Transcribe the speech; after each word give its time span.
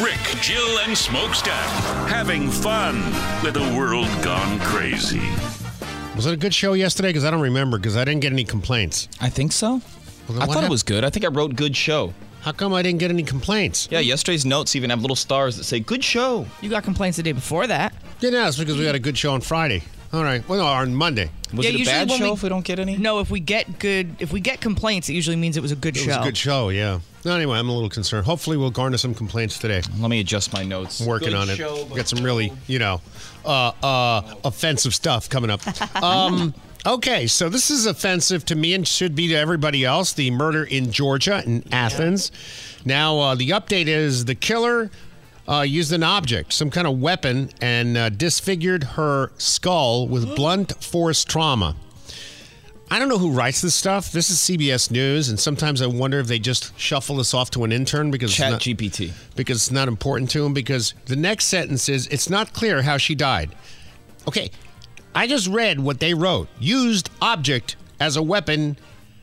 Rick, 0.00 0.18
Jill, 0.40 0.78
and 0.80 0.96
Smokestack 0.96 1.68
having 2.08 2.50
fun 2.50 2.96
with 3.42 3.56
a 3.56 3.76
world 3.76 4.06
gone 4.22 4.58
crazy. 4.60 5.20
Was 6.16 6.26
it 6.26 6.32
a 6.32 6.36
good 6.36 6.54
show 6.54 6.72
yesterday? 6.72 7.10
Because 7.10 7.24
I 7.24 7.30
don't 7.30 7.40
remember. 7.42 7.78
Because 7.78 7.96
I 7.96 8.04
didn't 8.04 8.20
get 8.20 8.32
any 8.32 8.44
complaints. 8.44 9.08
I 9.20 9.28
think 9.28 9.52
so. 9.52 9.80
Well, 10.28 10.40
I 10.42 10.46
what 10.46 10.54
thought 10.54 10.64
it 10.64 10.70
was 10.70 10.82
good. 10.82 11.04
I 11.04 11.10
think 11.10 11.24
I 11.24 11.28
wrote 11.28 11.56
good 11.56 11.76
show. 11.76 12.14
How 12.40 12.52
come 12.52 12.72
I 12.74 12.82
didn't 12.82 12.98
get 13.00 13.10
any 13.10 13.22
complaints? 13.22 13.86
Yeah, 13.90 14.00
yesterday's 14.00 14.44
notes 14.46 14.74
even 14.74 14.90
have 14.90 15.00
little 15.02 15.14
stars 15.16 15.56
that 15.58 15.64
say 15.64 15.78
good 15.78 16.02
show. 16.02 16.46
You 16.60 16.70
got 16.70 16.82
complaints 16.84 17.16
the 17.18 17.22
day 17.22 17.32
before 17.32 17.66
that. 17.66 17.92
Yeah, 18.20 18.30
no, 18.30 18.48
it's 18.48 18.58
because 18.58 18.76
we 18.78 18.84
had 18.84 18.94
a 18.94 18.98
good 19.00 19.16
show 19.16 19.32
on 19.34 19.40
Friday. 19.40 19.82
All 20.12 20.22
right. 20.24 20.46
Well, 20.48 20.58
no, 20.58 20.66
on 20.66 20.94
Monday. 20.94 21.30
Was 21.54 21.64
Yeah, 21.64 21.70
it 21.70 21.74
a 21.74 21.78
usually 21.78 21.96
bad 22.06 22.10
show 22.10 22.24
we- 22.28 22.32
if 22.32 22.42
we 22.42 22.48
don't 22.48 22.64
get 22.64 22.78
any? 22.78 22.96
No, 22.96 23.20
if 23.20 23.30
we 23.30 23.40
get 23.40 23.78
good, 23.78 24.16
if 24.18 24.32
we 24.32 24.40
get 24.40 24.60
complaints, 24.60 25.08
it 25.08 25.12
usually 25.14 25.36
means 25.36 25.56
it 25.56 25.62
was 25.62 25.72
a 25.72 25.76
good 25.76 25.96
It 25.96 26.00
show. 26.00 26.06
was 26.08 26.16
a 26.16 26.22
good 26.22 26.36
show, 26.36 26.68
yeah. 26.70 27.00
No, 27.24 27.36
anyway, 27.36 27.58
I'm 27.58 27.68
a 27.68 27.72
little 27.72 27.88
concerned. 27.88 28.26
Hopefully, 28.26 28.56
we'll 28.56 28.70
garner 28.70 28.96
some 28.96 29.14
complaints 29.14 29.58
today. 29.58 29.80
Let 29.98 30.10
me 30.10 30.20
adjust 30.20 30.52
my 30.52 30.64
notes. 30.64 31.00
I'm 31.00 31.06
working 31.06 31.28
Good 31.28 31.36
on 31.36 31.50
it. 31.50 31.56
show, 31.56 31.84
but 31.84 31.94
Got 31.94 32.08
some 32.08 32.24
really, 32.24 32.52
you 32.66 32.80
know, 32.80 33.00
uh, 33.44 33.72
uh, 33.82 34.34
offensive 34.44 34.94
stuff 34.94 35.28
coming 35.28 35.50
up. 35.50 35.60
Um, 36.02 36.52
okay, 36.84 37.28
so 37.28 37.48
this 37.48 37.70
is 37.70 37.86
offensive 37.86 38.44
to 38.46 38.56
me 38.56 38.74
and 38.74 38.86
should 38.86 39.14
be 39.14 39.28
to 39.28 39.34
everybody 39.34 39.84
else. 39.84 40.12
The 40.14 40.32
murder 40.32 40.64
in 40.64 40.90
Georgia, 40.90 41.40
in 41.46 41.62
Athens. 41.72 42.32
Now, 42.84 43.18
uh, 43.20 43.34
the 43.36 43.50
update 43.50 43.86
is 43.86 44.24
the 44.24 44.34
killer 44.34 44.90
uh, 45.48 45.60
used 45.60 45.92
an 45.92 46.02
object, 46.02 46.52
some 46.52 46.70
kind 46.70 46.86
of 46.86 47.00
weapon, 47.00 47.50
and 47.60 47.96
uh, 47.96 48.08
disfigured 48.08 48.82
her 48.84 49.30
skull 49.38 50.08
with 50.08 50.34
blunt 50.34 50.82
force 50.82 51.24
trauma. 51.24 51.76
I 52.92 52.98
don't 52.98 53.08
know 53.08 53.16
who 53.16 53.30
writes 53.30 53.62
this 53.62 53.74
stuff. 53.74 54.12
This 54.12 54.28
is 54.28 54.36
CBS 54.38 54.90
News, 54.90 55.30
and 55.30 55.40
sometimes 55.40 55.80
I 55.80 55.86
wonder 55.86 56.18
if 56.20 56.26
they 56.26 56.38
just 56.38 56.78
shuffle 56.78 57.16
this 57.16 57.32
off 57.32 57.50
to 57.52 57.64
an 57.64 57.72
intern 57.72 58.10
because 58.10 58.28
it's 58.32 58.36
Chat 58.36 58.52
not- 58.52 58.60
GPT. 58.60 59.12
because 59.34 59.56
it's 59.56 59.70
not 59.70 59.88
important 59.88 60.28
to 60.32 60.44
him. 60.44 60.52
Because 60.52 60.92
the 61.06 61.16
next 61.16 61.46
sentence 61.46 61.88
is, 61.88 62.06
it's 62.08 62.28
not 62.28 62.52
clear 62.52 62.82
how 62.82 62.98
she 62.98 63.14
died. 63.14 63.54
Okay, 64.28 64.50
I 65.14 65.26
just 65.26 65.46
read 65.46 65.80
what 65.80 66.00
they 66.00 66.12
wrote. 66.12 66.48
Used 66.60 67.08
object 67.22 67.76
as 67.98 68.16
a 68.18 68.22
weapon 68.22 68.76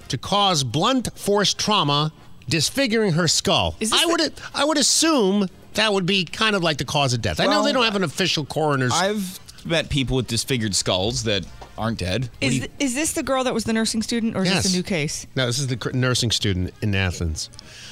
to 0.07 0.17
cause 0.17 0.63
blunt 0.63 1.15
force 1.15 1.53
trauma, 1.53 2.11
disfiguring 2.49 3.13
her 3.13 3.27
skull. 3.27 3.75
Is 3.79 3.91
this 3.91 4.01
I 4.01 4.05
the- 4.05 4.11
would 4.11 4.33
I 4.55 4.65
would 4.65 4.79
assume 4.79 5.47
that 5.75 5.93
would 5.93 6.07
be 6.07 6.25
kind 6.25 6.55
of 6.55 6.63
like 6.63 6.79
the 6.79 6.85
cause 6.85 7.13
of 7.13 7.21
death. 7.21 7.39
I 7.39 7.45
know 7.45 7.63
they 7.63 7.71
don't 7.71 7.85
have 7.85 7.95
an 7.95 8.03
official 8.03 8.45
coroner's. 8.45 8.93
I've 8.93 9.39
met 9.63 9.89
people 9.89 10.15
with 10.15 10.25
disfigured 10.25 10.73
skulls 10.73 11.21
that 11.25 11.45
aren't 11.79 11.97
dead. 11.97 12.23
What 12.23 12.31
Is, 12.41 12.53
you- 12.55 12.59
th- 12.61 12.71
is 12.79 12.93
this 12.93 13.13
the 13.13 13.23
girl 13.23 13.43
that 13.45 13.53
was 13.53 13.63
the 13.63 13.73
nursing 13.73 14.01
student, 14.03 14.35
or 14.35 14.43
is 14.43 14.51
this 14.51 14.73
a 14.73 14.75
new 14.75 14.83
case? 14.83 15.25
No, 15.35 15.45
this 15.45 15.57
is 15.59 15.67
the 15.67 15.77
cr- 15.77 15.91
nursing 15.91 16.29
student 16.31 16.73
in 16.81 16.93
Athens. 16.93 17.49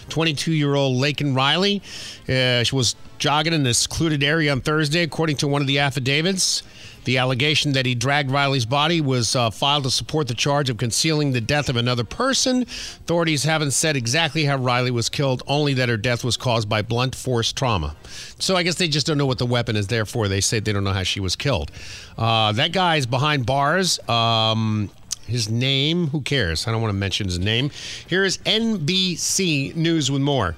22 0.09 0.51
year 0.53 0.75
old 0.75 1.01
Laken 1.01 1.35
Riley. 1.35 1.81
Uh, 2.29 2.63
she 2.63 2.75
was 2.75 2.95
jogging 3.17 3.53
in 3.53 3.63
this 3.63 3.79
secluded 3.79 4.23
area 4.23 4.51
on 4.51 4.61
Thursday, 4.61 5.01
according 5.03 5.37
to 5.37 5.47
one 5.47 5.61
of 5.61 5.67
the 5.67 5.79
affidavits. 5.79 6.63
The 7.07 7.19
allegation 7.19 7.71
that 7.71 7.85
he 7.85 7.95
dragged 7.95 8.31
Riley's 8.31 8.65
body 8.65 8.99
was 8.99 9.33
uh, 9.33 9.49
filed 9.49 9.85
to 9.85 9.89
support 9.89 10.27
the 10.27 10.33
charge 10.33 10.69
of 10.69 10.75
concealing 10.75 11.31
the 11.31 11.39
death 11.39 11.69
of 11.69 11.77
another 11.77 12.03
person. 12.03 12.63
Authorities 12.63 13.45
haven't 13.45 13.71
said 13.71 13.95
exactly 13.95 14.43
how 14.43 14.57
Riley 14.57 14.91
was 14.91 15.07
killed, 15.07 15.41
only 15.47 15.73
that 15.75 15.87
her 15.87 15.95
death 15.95 16.25
was 16.25 16.35
caused 16.35 16.67
by 16.67 16.81
blunt 16.81 17.15
force 17.15 17.53
trauma. 17.53 17.95
So 18.39 18.57
I 18.57 18.63
guess 18.63 18.75
they 18.75 18.89
just 18.89 19.07
don't 19.07 19.17
know 19.17 19.25
what 19.25 19.37
the 19.37 19.45
weapon 19.45 19.77
is 19.77 19.87
there 19.87 20.05
for. 20.05 20.27
They 20.27 20.41
say 20.41 20.59
they 20.59 20.73
don't 20.73 20.83
know 20.83 20.91
how 20.91 21.03
she 21.03 21.21
was 21.21 21.37
killed. 21.37 21.71
Uh, 22.17 22.51
that 22.51 22.73
guy 22.73 22.97
is 22.97 23.05
behind 23.05 23.45
bars. 23.45 24.05
Um, 24.09 24.89
his 25.27 25.49
name, 25.49 26.07
who 26.07 26.19
cares? 26.19 26.67
I 26.67 26.73
don't 26.73 26.81
want 26.81 26.89
to 26.91 26.99
mention 26.99 27.27
his 27.27 27.39
name. 27.39 27.71
Here 28.07 28.25
is 28.25 28.37
NBC 28.39 29.77
News 29.77 30.11
with 30.11 30.21
more. 30.21 30.57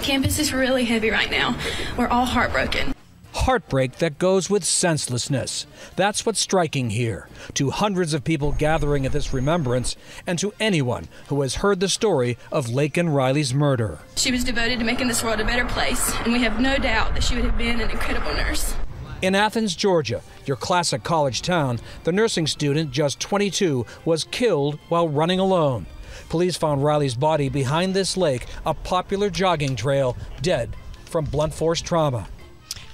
Campus 0.00 0.38
is 0.38 0.54
really 0.54 0.86
heavy 0.86 1.10
right 1.10 1.30
now. 1.30 1.58
We're 1.98 2.08
all 2.08 2.24
heartbroken. 2.24 2.94
Heartbreak 3.34 3.98
that 3.98 4.18
goes 4.18 4.50
with 4.50 4.62
senselessness. 4.62 5.66
That's 5.96 6.24
what's 6.24 6.40
striking 6.40 6.90
here. 6.90 7.28
To 7.54 7.70
hundreds 7.70 8.14
of 8.14 8.24
people 8.24 8.52
gathering 8.52 9.06
at 9.06 9.12
this 9.12 9.32
remembrance, 9.32 9.96
and 10.26 10.38
to 10.38 10.52
anyone 10.60 11.08
who 11.28 11.40
has 11.40 11.56
heard 11.56 11.80
the 11.80 11.88
story 11.88 12.36
of 12.50 12.66
Laken 12.66 13.12
Riley's 13.14 13.54
murder. 13.54 13.98
She 14.16 14.30
was 14.30 14.44
devoted 14.44 14.78
to 14.78 14.84
making 14.84 15.08
this 15.08 15.24
world 15.24 15.40
a 15.40 15.44
better 15.44 15.64
place, 15.64 16.12
and 16.20 16.32
we 16.32 16.42
have 16.42 16.60
no 16.60 16.76
doubt 16.76 17.14
that 17.14 17.24
she 17.24 17.34
would 17.34 17.44
have 17.44 17.58
been 17.58 17.80
an 17.80 17.90
incredible 17.90 18.34
nurse. 18.34 18.74
In 19.22 19.34
Athens, 19.34 19.74
Georgia, 19.74 20.20
your 20.46 20.56
classic 20.56 21.02
college 21.02 21.42
town, 21.42 21.78
the 22.04 22.12
nursing 22.12 22.46
student, 22.46 22.90
just 22.90 23.20
22, 23.20 23.86
was 24.04 24.24
killed 24.24 24.78
while 24.88 25.08
running 25.08 25.38
alone. 25.38 25.86
Police 26.28 26.56
found 26.56 26.84
Riley's 26.84 27.14
body 27.14 27.48
behind 27.48 27.94
this 27.94 28.16
lake, 28.16 28.46
a 28.66 28.74
popular 28.74 29.30
jogging 29.30 29.76
trail, 29.76 30.16
dead 30.42 30.74
from 31.04 31.24
blunt 31.26 31.54
force 31.54 31.80
trauma. 31.80 32.26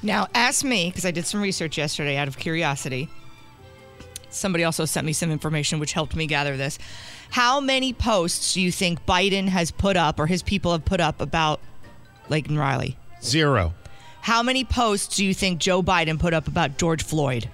Now, 0.03 0.29
ask 0.35 0.65
me 0.65 0.89
because 0.89 1.05
I 1.05 1.11
did 1.11 1.27
some 1.27 1.41
research 1.41 1.77
yesterday 1.79 2.17
out 2.17 2.29
of 2.29 2.39
curiosity. 2.39 3.09
Somebody 4.31 4.65
also 4.65 4.85
sent 4.85 5.07
me 5.07 5.13
some 5.13 5.31
information 5.31 5.79
which 5.81 5.93
helped 5.93 6.15
me 6.15 6.27
gather 6.27 6.57
this. 6.57 6.79
How 7.31 7.61
many 7.61 7.93
posts 7.93 8.55
do 8.55 8.61
you 8.61 8.71
think 8.71 9.05
Biden 9.07 9.49
has 9.49 9.71
put 9.71 9.97
up 9.97 10.21
or 10.21 10.27
his 10.27 10.43
people 10.43 10.73
have 10.73 10.85
put 10.85 11.01
up 11.01 11.21
about 11.21 11.61
Laken 12.29 12.59
Riley? 12.59 12.97
Zero. 13.23 13.75
How 14.21 14.43
many 14.43 14.65
posts 14.65 15.17
do 15.17 15.25
you 15.25 15.33
think 15.35 15.59
Joe 15.59 15.83
Biden 15.83 16.19
put 16.19 16.35
up 16.35 16.47
about 16.47 16.77
George 16.79 17.03
Floyd? 17.03 17.49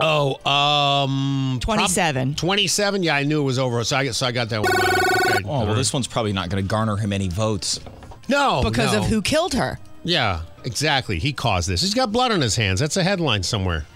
Oh, 0.00 0.34
um, 0.50 1.58
prob- 1.62 1.76
27. 1.78 2.34
27. 2.34 3.02
Yeah, 3.02 3.14
I 3.16 3.22
knew 3.24 3.40
it 3.40 3.44
was 3.44 3.58
over, 3.58 3.82
so 3.84 3.96
I, 3.96 4.10
so 4.10 4.26
I 4.26 4.32
got 4.32 4.48
that 4.50 4.62
one. 4.62 4.72
Okay. 4.72 5.44
oh, 5.44 5.64
well, 5.66 5.74
this 5.74 5.92
one's 5.92 6.06
probably 6.06 6.32
not 6.32 6.48
going 6.48 6.62
to 6.62 6.68
garner 6.68 6.96
him 6.96 7.12
any 7.12 7.28
votes. 7.28 7.80
no, 8.28 8.62
Because 8.64 8.92
no. 8.92 8.98
of 9.00 9.06
who 9.06 9.22
killed 9.22 9.54
her. 9.54 9.78
Yeah, 10.06 10.42
exactly. 10.62 11.18
He 11.18 11.32
caused 11.32 11.68
this. 11.68 11.82
He's 11.82 11.92
got 11.92 12.12
blood 12.12 12.30
on 12.30 12.40
his 12.40 12.54
hands. 12.54 12.78
That's 12.78 12.96
a 12.96 13.02
headline 13.02 13.42
somewhere. 13.42 13.86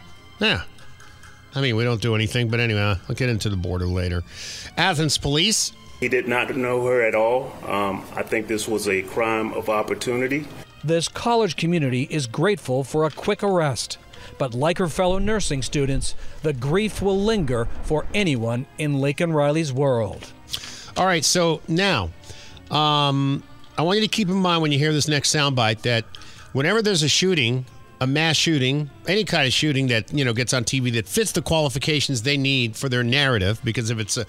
Yeah. 0.41 0.62
I 1.54 1.60
mean, 1.60 1.76
we 1.76 1.84
don't 1.84 2.03
do 2.03 2.16
anything, 2.16 2.48
but 2.48 2.59
anyway, 2.59 2.97
I'll 3.09 3.15
get 3.15 3.28
into 3.28 3.48
the 3.48 3.56
border 3.56 3.87
later. 3.87 4.25
Athens 4.76 5.19
police. 5.19 5.72
He 6.00 6.09
did 6.09 6.26
not 6.26 6.56
know 6.56 6.84
her 6.87 7.03
at 7.03 7.15
all. 7.15 7.53
Um, 7.65 8.04
I 8.16 8.25
think 8.25 8.48
this 8.48 8.66
was 8.66 8.88
a 8.88 9.03
crime 9.03 9.53
of 9.53 9.69
opportunity. 9.69 10.48
This 10.82 11.06
college 11.06 11.54
community 11.54 12.09
is 12.10 12.27
grateful 12.27 12.82
for 12.82 13.04
a 13.04 13.10
quick 13.10 13.44
arrest. 13.44 13.98
But 14.37 14.53
like 14.53 14.78
her 14.78 14.88
fellow 14.88 15.19
nursing 15.19 15.62
students, 15.62 16.16
the 16.42 16.53
grief 16.53 17.00
will 17.00 17.19
linger 17.22 17.69
for 17.82 18.06
anyone 18.15 18.66
in 18.78 18.94
Laken 18.94 19.32
Riley's 19.32 19.72
world. 19.72 20.32
All 20.97 21.06
right, 21.06 21.25
so 21.25 21.60
now, 21.69 22.10
um, 22.71 23.44
I 23.81 23.83
want 23.83 23.97
you 23.97 24.03
to 24.03 24.09
keep 24.09 24.29
in 24.29 24.35
mind 24.35 24.61
when 24.61 24.73
you 24.73 24.79
hear 24.79 24.93
this 24.93 25.09
next 25.09 25.35
soundbite 25.35 25.81
that 25.83 26.05
whenever 26.53 26.83
there's 26.83 27.03
a 27.03 27.09
shooting, 27.09 27.65
a 28.00 28.06
mass 28.06 28.37
shooting, 28.37 28.91
any 29.06 29.25
kind 29.25 29.47
of 29.47 29.53
shooting 29.53 29.88
that 29.88 30.12
you 30.12 30.25
know 30.25 30.33
gets 30.33 30.55
on 30.55 30.65
TV 30.65 30.93
that 30.94 31.06
fits 31.06 31.33
the 31.33 31.43
qualifications 31.43 32.22
they 32.22 32.37
need 32.37 32.77
for 32.77 32.88
their 32.88 33.03
narrative, 33.03 33.61
because 33.62 33.91
if 33.91 33.99
it's 33.99 34.16
a 34.16 34.27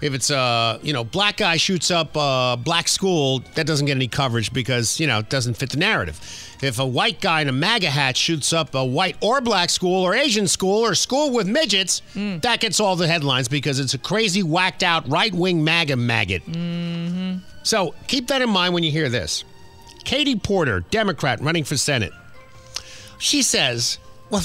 if 0.00 0.14
it's 0.14 0.30
a 0.30 0.78
you 0.82 0.92
know 0.92 1.04
black 1.04 1.38
guy 1.38 1.56
shoots 1.56 1.90
up 1.90 2.10
a 2.14 2.58
black 2.62 2.86
school, 2.88 3.40
that 3.54 3.66
doesn't 3.66 3.86
get 3.86 3.96
any 3.96 4.08
coverage 4.08 4.52
because 4.52 5.00
you 5.00 5.06
know 5.06 5.18
it 5.18 5.28
doesn't 5.28 5.54
fit 5.54 5.70
the 5.70 5.78
narrative. 5.78 6.20
If 6.62 6.78
a 6.78 6.86
white 6.86 7.20
guy 7.20 7.40
in 7.40 7.48
a 7.48 7.52
MAGA 7.52 7.90
hat 7.90 8.16
shoots 8.16 8.52
up 8.52 8.74
a 8.74 8.84
white 8.84 9.16
or 9.20 9.40
black 9.40 9.70
school 9.70 10.02
or 10.04 10.14
Asian 10.14 10.46
school 10.46 10.84
or 10.84 10.94
school 10.94 11.32
with 11.32 11.46
midgets, 11.48 12.02
mm. 12.14 12.40
that 12.42 12.60
gets 12.60 12.80
all 12.80 12.96
the 12.96 13.06
headlines 13.06 13.48
because 13.48 13.78
it's 13.78 13.94
a 13.94 13.98
crazy, 13.98 14.42
whacked 14.42 14.82
out 14.82 15.08
right 15.08 15.32
wing 15.32 15.62
MAGA 15.62 15.96
maggot. 15.96 16.44
Mm-hmm. 16.46 17.38
So 17.62 17.94
keep 18.06 18.28
that 18.28 18.42
in 18.42 18.50
mind 18.50 18.74
when 18.74 18.82
you 18.82 18.90
hear 18.90 19.08
this. 19.08 19.44
Katie 20.04 20.36
Porter, 20.36 20.80
Democrat 20.90 21.40
running 21.40 21.64
for 21.64 21.76
Senate. 21.76 22.12
She 23.18 23.42
says 23.42 23.98
Well, 24.30 24.40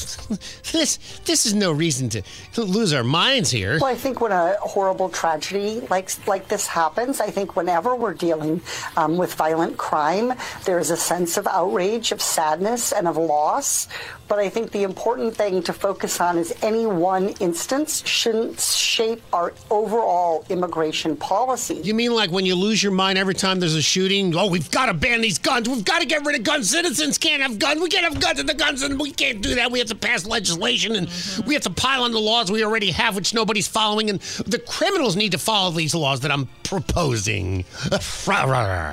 this 0.71 0.97
this 1.25 1.45
is 1.45 1.53
no 1.53 1.71
reason 1.71 2.07
to 2.09 2.23
lose 2.55 2.93
our 2.93 3.03
minds 3.03 3.51
here. 3.51 3.79
Well, 3.79 3.91
I 3.91 3.95
think 3.95 4.21
when 4.21 4.31
a 4.31 4.55
horrible 4.61 5.09
tragedy 5.09 5.81
like 5.89 6.09
like 6.25 6.47
this 6.47 6.67
happens, 6.67 7.19
I 7.19 7.29
think 7.29 7.55
whenever 7.57 7.93
we're 7.95 8.13
dealing 8.13 8.61
um, 8.95 9.17
with 9.17 9.33
violent 9.33 9.77
crime, 9.77 10.33
there 10.63 10.79
is 10.79 10.89
a 10.89 10.97
sense 10.97 11.35
of 11.35 11.47
outrage, 11.47 12.13
of 12.13 12.21
sadness, 12.21 12.93
and 12.93 13.07
of 13.07 13.17
loss. 13.17 13.89
But 14.27 14.39
I 14.39 14.49
think 14.49 14.71
the 14.71 14.83
important 14.83 15.35
thing 15.35 15.61
to 15.63 15.73
focus 15.73 16.21
on 16.21 16.37
is 16.37 16.53
any 16.61 16.85
one 16.85 17.29
instance 17.39 18.07
shouldn't 18.07 18.59
shape 18.59 19.21
our 19.33 19.53
overall 19.69 20.45
immigration 20.49 21.15
policy. 21.15 21.75
You 21.83 21.93
mean 21.93 22.13
like 22.15 22.31
when 22.31 22.45
you 22.45 22.55
lose 22.55 22.81
your 22.81 22.93
mind 22.93 23.17
every 23.17 23.33
time 23.33 23.59
there's 23.59 23.75
a 23.75 23.81
shooting? 23.81 24.35
Oh, 24.35 24.47
we've 24.47 24.71
got 24.71 24.85
to 24.85 24.93
ban 24.93 25.21
these 25.21 25.37
guns. 25.37 25.67
We've 25.67 25.83
got 25.83 25.99
to 25.99 26.07
get 26.07 26.25
rid 26.25 26.35
of 26.37 26.43
guns. 26.43 26.69
Citizens 26.69 27.17
can't 27.17 27.41
have 27.41 27.59
guns. 27.59 27.81
We 27.81 27.89
can't 27.89 28.05
have 28.05 28.21
guns 28.21 28.39
in 28.39 28.45
the 28.45 28.53
guns, 28.53 28.81
and 28.81 28.99
we 28.99 29.11
can't 29.11 29.41
do 29.41 29.55
that. 29.55 29.71
We 29.71 29.79
have 29.79 29.89
to 29.89 29.95
pass 29.95 30.25
legislation, 30.25 30.95
and 30.95 31.07
mm-hmm. 31.07 31.47
we 31.47 31.53
have 31.53 31.63
to 31.63 31.69
pile 31.69 32.03
on 32.03 32.11
the 32.11 32.19
laws 32.19 32.51
we 32.51 32.63
already 32.63 32.91
have, 32.91 33.15
which 33.15 33.33
nobody's 33.33 33.67
following. 33.67 34.09
And 34.09 34.19
the 34.21 34.59
criminals 34.59 35.15
need 35.15 35.33
to 35.33 35.37
follow 35.37 35.71
these 35.71 35.93
laws 35.93 36.21
that 36.21 36.31
I'm 36.31 36.47
proposing. 36.63 37.63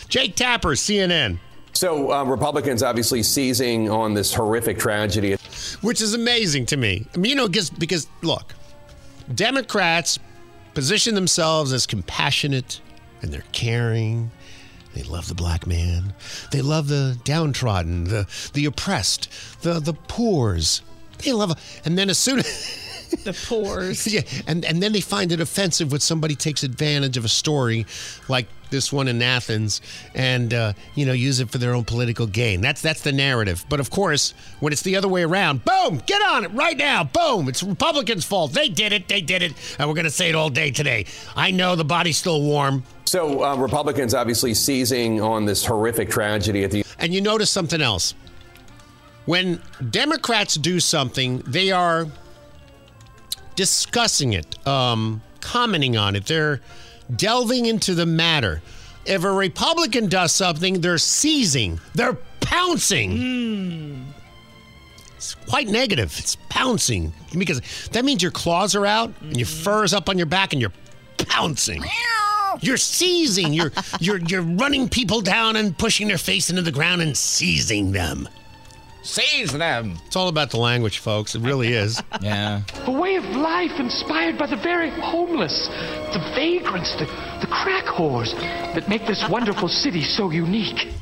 Jake 0.07 0.35
Tapper, 0.35 0.71
CNN. 0.71 1.39
So, 1.73 2.11
uh, 2.11 2.23
Republicans 2.25 2.83
obviously 2.83 3.23
seizing 3.23 3.89
on 3.89 4.13
this 4.13 4.33
horrific 4.33 4.77
tragedy. 4.77 5.35
Which 5.81 6.01
is 6.01 6.13
amazing 6.13 6.67
to 6.67 6.77
me. 6.77 7.07
I 7.13 7.17
mean, 7.17 7.29
you 7.29 7.35
know, 7.35 7.47
because, 7.47 7.69
because 7.69 8.07
look, 8.21 8.53
Democrats 9.33 10.19
position 10.73 11.15
themselves 11.15 11.73
as 11.73 11.85
compassionate 11.85 12.81
and 13.21 13.31
they're 13.31 13.43
caring. 13.51 14.31
They 14.93 15.03
love 15.03 15.27
the 15.27 15.35
black 15.35 15.65
man. 15.65 16.13
They 16.51 16.61
love 16.61 16.87
the 16.87 17.17
downtrodden, 17.23 18.05
the, 18.05 18.27
the 18.53 18.65
oppressed, 18.65 19.29
the, 19.61 19.79
the 19.79 19.93
poors. 19.93 20.81
They 21.19 21.31
love, 21.31 21.53
and 21.85 21.97
then 21.97 22.09
as 22.09 22.17
soon 22.17 22.39
as. 22.39 22.87
the 23.23 23.33
pores. 23.47 24.07
yeah, 24.13 24.21
and 24.47 24.63
and 24.65 24.81
then 24.81 24.93
they 24.93 25.01
find 25.01 25.31
it 25.31 25.41
offensive 25.41 25.91
when 25.91 26.01
somebody 26.01 26.35
takes 26.35 26.63
advantage 26.63 27.17
of 27.17 27.25
a 27.25 27.29
story 27.29 27.85
like 28.27 28.47
this 28.71 28.91
one 28.91 29.07
in 29.07 29.21
Athens 29.21 29.81
and 30.15 30.53
uh, 30.53 30.73
you 30.95 31.05
know 31.05 31.13
use 31.13 31.39
it 31.39 31.49
for 31.49 31.57
their 31.57 31.73
own 31.75 31.83
political 31.83 32.25
gain. 32.25 32.61
That's 32.61 32.81
that's 32.81 33.01
the 33.01 33.11
narrative. 33.11 33.65
But 33.69 33.79
of 33.79 33.89
course, 33.89 34.33
when 34.59 34.73
it's 34.73 34.81
the 34.81 34.95
other 34.95 35.07
way 35.07 35.23
around, 35.23 35.63
boom, 35.63 36.01
get 36.05 36.21
on 36.21 36.45
it 36.45 36.51
right 36.51 36.77
now. 36.77 37.03
Boom, 37.03 37.47
it's 37.47 37.61
Republicans' 37.61 38.25
fault. 38.25 38.53
They 38.53 38.69
did 38.69 38.93
it. 38.93 39.07
They 39.07 39.21
did 39.21 39.43
it, 39.43 39.53
and 39.77 39.87
we're 39.87 39.95
going 39.95 40.05
to 40.05 40.09
say 40.09 40.29
it 40.29 40.35
all 40.35 40.49
day 40.49 40.71
today. 40.71 41.05
I 41.35 41.51
know 41.51 41.75
the 41.75 41.85
body's 41.85 42.17
still 42.17 42.41
warm. 42.41 42.83
So 43.05 43.43
uh, 43.43 43.55
Republicans 43.57 44.13
obviously 44.13 44.53
seizing 44.53 45.21
on 45.21 45.45
this 45.45 45.65
horrific 45.65 46.09
tragedy 46.09 46.63
at 46.63 46.71
the. 46.71 46.85
And 46.97 47.13
you 47.13 47.19
notice 47.19 47.49
something 47.49 47.81
else. 47.81 48.13
When 49.25 49.61
Democrats 49.89 50.55
do 50.55 50.79
something, 50.79 51.39
they 51.39 51.71
are 51.71 52.07
discussing 53.55 54.33
it, 54.33 54.65
um, 54.67 55.21
commenting 55.41 55.97
on 55.97 56.15
it. 56.15 56.25
They're 56.25 56.61
delving 57.15 57.65
into 57.65 57.95
the 57.95 58.05
matter. 58.05 58.61
If 59.05 59.23
a 59.23 59.31
Republican 59.31 60.07
does 60.07 60.31
something, 60.31 60.81
they're 60.81 60.97
seizing, 60.97 61.79
they're 61.95 62.17
pouncing. 62.39 63.11
Mm. 63.11 64.03
It's 65.15 65.35
quite 65.35 65.67
negative. 65.67 66.15
It's 66.17 66.35
pouncing 66.49 67.13
because 67.37 67.61
that 67.91 68.03
means 68.05 68.23
your 68.23 68.31
claws 68.31 68.75
are 68.75 68.85
out 68.85 69.09
mm-hmm. 69.11 69.27
and 69.27 69.37
your 69.37 69.47
fur 69.47 69.83
is 69.83 69.93
up 69.93 70.09
on 70.09 70.17
your 70.17 70.25
back 70.25 70.53
and 70.53 70.61
you're 70.61 70.73
pouncing. 71.17 71.83
You're 72.59 72.77
seizing. 72.77 73.53
You're 73.53 73.71
you're 73.99 74.17
you're 74.17 74.41
running 74.41 74.89
people 74.89 75.21
down 75.21 75.55
and 75.55 75.77
pushing 75.77 76.07
their 76.07 76.17
face 76.17 76.49
into 76.49 76.61
the 76.61 76.71
ground 76.71 77.01
and 77.01 77.15
seizing 77.15 77.91
them. 77.91 78.27
Seize 79.03 79.51
them. 79.51 79.97
It's 80.05 80.15
all 80.15 80.27
about 80.27 80.51
the 80.51 80.57
language, 80.57 80.99
folks. 80.99 81.33
It 81.35 81.41
really 81.41 81.73
is. 81.73 82.01
yeah. 82.21 82.61
A 82.85 82.91
way 82.91 83.15
of 83.15 83.23
life 83.25 83.79
inspired 83.79 84.37
by 84.37 84.47
the 84.47 84.57
very 84.57 84.89
homeless, 84.89 85.67
the 86.13 86.19
vagrants, 86.35 86.95
the, 86.97 87.05
the 87.41 87.47
crack 87.47 87.85
whores 87.85 88.33
that 88.73 88.87
make 88.87 89.07
this 89.07 89.27
wonderful 89.27 89.67
city 89.67 90.03
so 90.03 90.29
unique. 90.29 90.93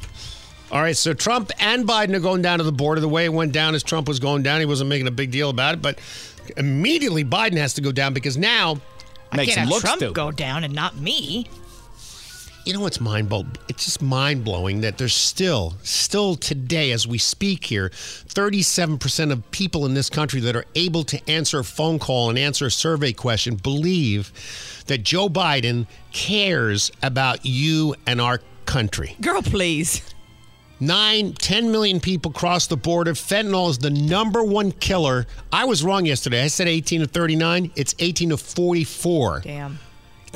All 0.72 0.82
right, 0.82 0.96
so 0.96 1.14
Trump 1.14 1.52
and 1.60 1.88
Biden 1.88 2.14
are 2.16 2.20
going 2.20 2.42
down 2.42 2.60
to 2.60 2.64
the 2.64 2.72
border. 2.72 3.02
The 3.02 3.10
way 3.10 3.26
it 3.26 3.34
went 3.34 3.52
down 3.54 3.74
as 3.76 3.84
Trump 3.84 4.08
was 4.08 4.20
going 4.20 4.44
down, 4.44 4.60
he 4.60 4.66
wasn't 4.66 4.90
making 4.90 5.08
a 5.08 5.12
big 5.12 5.32
deal 5.32 5.50
about 5.50 5.74
it, 5.74 5.82
but 5.82 6.00
immediately 6.58 7.26
Biden 7.26 7.58
has 7.58 7.74
to 7.76 7.82
go 7.82 7.92
down 7.92 8.14
because 8.14 8.38
now 8.38 8.76
Makes 9.34 9.54
I 9.54 9.56
can't 9.56 9.70
have 9.72 9.82
Trump 9.82 9.98
stupid. 9.98 10.16
go 10.16 10.32
down 10.32 10.64
and 10.64 10.74
not 10.74 10.96
me 10.96 11.48
you 12.70 12.76
know 12.76 12.82
what's 12.82 13.02
mind 13.02 13.28
blowing? 13.30 13.52
It's 13.68 13.86
just 13.86 14.00
mind 14.00 14.46
blowing 14.46 14.82
that 14.82 15.00
there's 15.00 15.16
still, 15.16 15.74
still 15.82 16.36
today 16.36 16.92
as 16.92 17.08
we 17.08 17.18
speak 17.18 17.66
here, 17.66 17.90
37% 17.90 19.32
of 19.32 19.50
people 19.50 19.88
in 19.88 19.96
this 19.96 20.08
country 20.08 20.40
that 20.42 20.56
are 20.56 20.66
able 20.76 21.04
to 21.06 21.20
answer 21.28 21.58
a 21.58 21.64
phone 21.64 21.98
call 21.98 22.30
and 22.30 22.38
answer 22.38 22.68
a 22.68 22.72
survey 22.72 23.12
question 23.12 23.56
believe 23.56 24.32
that 24.86 25.00
Joe 25.00 25.30
Biden 25.30 25.88
cares 26.12 26.92
about 27.02 27.44
you 27.44 27.96
and 28.06 28.22
our 28.22 28.40
country. 28.68 29.16
Girl, 29.20 29.42
please. 29.42 30.04
Nine, 30.80 31.34
10 31.34 31.72
million 31.72 32.00
people 32.00 32.32
cross 32.32 32.68
the 32.68 32.78
border. 32.78 33.14
Fentanyl 33.14 33.72
is 33.72 33.80
the 33.80 33.90
number 33.90 34.44
one 34.44 34.74
killer. 34.74 35.26
I 35.52 35.66
was 35.66 35.84
wrong 35.84 36.06
yesterday. 36.06 36.44
I 36.44 36.48
said 36.48 36.68
18 36.68 37.02
to 37.02 37.08
39. 37.08 37.72
It's 37.76 37.96
18 37.98 38.30
to 38.30 38.38
44. 38.38 39.40
Damn. 39.40 39.80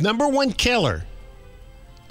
Number 0.01 0.27
one 0.27 0.51
killer 0.51 1.05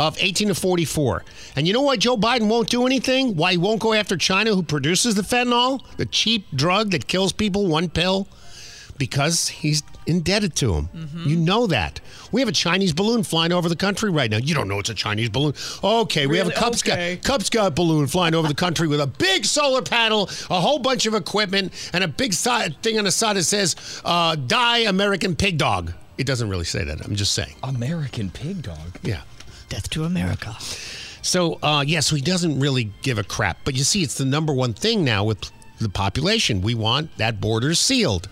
of 0.08 0.16
18 0.20 0.48
to 0.48 0.54
44. 0.54 1.24
And 1.56 1.66
you 1.66 1.72
know 1.72 1.82
why 1.82 1.96
Joe 1.96 2.16
Biden 2.16 2.48
won't 2.48 2.68
do 2.68 2.86
anything? 2.86 3.36
Why 3.36 3.52
he 3.52 3.58
won't 3.58 3.80
go 3.80 3.92
after 3.92 4.16
China, 4.16 4.54
who 4.54 4.62
produces 4.62 5.14
the 5.14 5.22
fentanyl, 5.22 5.84
the 5.96 6.06
cheap 6.06 6.46
drug 6.54 6.90
that 6.90 7.06
kills 7.06 7.32
people, 7.32 7.66
one 7.66 7.88
pill? 7.88 8.28
Because 8.98 9.48
he's 9.48 9.82
indebted 10.06 10.54
to 10.56 10.74
him. 10.74 10.88
Mm-hmm. 10.94 11.28
You 11.28 11.36
know 11.36 11.66
that. 11.68 12.00
We 12.30 12.40
have 12.40 12.48
a 12.48 12.52
Chinese 12.52 12.92
balloon 12.92 13.22
flying 13.22 13.52
over 13.52 13.68
the 13.68 13.76
country 13.76 14.10
right 14.10 14.30
now. 14.30 14.38
You 14.38 14.54
don't 14.54 14.68
know 14.68 14.78
it's 14.78 14.90
a 14.90 14.94
Chinese 14.94 15.28
balloon. 15.28 15.54
Okay, 15.82 16.26
we 16.26 16.38
have 16.38 16.48
a 16.48 16.52
Cub, 16.52 16.74
okay. 16.74 17.16
Scout, 17.16 17.24
Cub 17.24 17.42
Scout 17.42 17.74
balloon 17.74 18.06
flying 18.06 18.34
over 18.34 18.48
the 18.48 18.54
country 18.54 18.88
with 18.88 19.00
a 19.00 19.06
big 19.06 19.44
solar 19.44 19.82
panel, 19.82 20.28
a 20.50 20.60
whole 20.60 20.78
bunch 20.78 21.06
of 21.06 21.14
equipment, 21.14 21.72
and 21.92 22.04
a 22.04 22.08
big 22.08 22.34
thing 22.34 22.98
on 22.98 23.04
the 23.04 23.10
side 23.10 23.36
that 23.36 23.44
says, 23.44 23.76
uh, 24.04 24.34
Die 24.34 24.78
American 24.78 25.36
Pig 25.36 25.58
Dog. 25.58 25.92
It 26.18 26.26
doesn't 26.26 26.48
really 26.48 26.64
say 26.64 26.84
that. 26.84 27.04
I'm 27.04 27.16
just 27.16 27.32
saying. 27.32 27.54
American 27.62 28.30
Pig 28.30 28.62
Dog? 28.62 28.98
Yeah. 29.02 29.22
Death 29.72 29.88
to 29.88 30.04
America. 30.04 30.54
So, 31.22 31.58
uh, 31.62 31.82
yeah, 31.86 32.00
so 32.00 32.14
he 32.14 32.20
doesn't 32.20 32.60
really 32.60 32.92
give 33.00 33.16
a 33.16 33.24
crap. 33.24 33.56
But 33.64 33.74
you 33.74 33.84
see, 33.84 34.02
it's 34.02 34.18
the 34.18 34.26
number 34.26 34.52
one 34.52 34.74
thing 34.74 35.02
now 35.02 35.24
with 35.24 35.50
the 35.78 35.88
population. 35.88 36.60
We 36.60 36.74
want 36.74 37.16
that 37.16 37.40
border 37.40 37.72
sealed. 37.72 38.28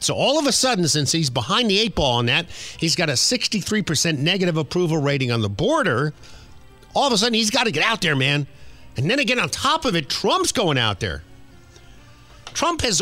So 0.00 0.14
all 0.14 0.36
of 0.36 0.48
a 0.48 0.52
sudden, 0.52 0.88
since 0.88 1.12
he's 1.12 1.30
behind 1.30 1.70
the 1.70 1.78
eight 1.78 1.94
ball 1.94 2.18
on 2.18 2.26
that, 2.26 2.46
he's 2.50 2.96
got 2.96 3.08
a 3.08 3.12
63% 3.12 4.18
negative 4.18 4.56
approval 4.56 4.96
rating 4.96 5.30
on 5.30 5.42
the 5.42 5.48
border. 5.48 6.12
All 6.92 7.06
of 7.06 7.12
a 7.12 7.18
sudden, 7.18 7.34
he's 7.34 7.50
got 7.50 7.66
to 7.66 7.70
get 7.70 7.84
out 7.84 8.00
there, 8.00 8.16
man. 8.16 8.48
And 8.96 9.08
then 9.08 9.20
again, 9.20 9.38
on 9.38 9.48
top 9.48 9.84
of 9.84 9.94
it, 9.94 10.08
Trump's 10.08 10.50
going 10.50 10.76
out 10.76 10.98
there. 10.98 11.22
Trump 12.46 12.80
has 12.80 13.00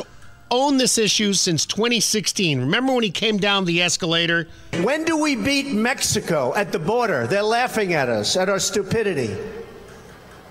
owned 0.51 0.81
this 0.81 0.99
issue 0.99 1.33
since 1.33 1.65
2016. 1.67 2.61
Remember 2.61 2.95
when 2.95 3.05
he 3.05 3.11
came 3.11 3.39
down 3.39 3.65
the 3.65 3.83
escalator? 3.83 4.49
When 4.83 5.05
do 5.05 5.17
we 5.17 5.37
beat 5.37 5.73
Mexico 5.73 6.55
at 6.55 6.73
the 6.73 6.79
border? 6.79 7.27
They're 7.27 7.43
laughing 7.43 7.95
at 7.95 8.09
us, 8.09 8.37
at 8.37 8.49
our 8.49 8.59
stupidity. 8.59 9.37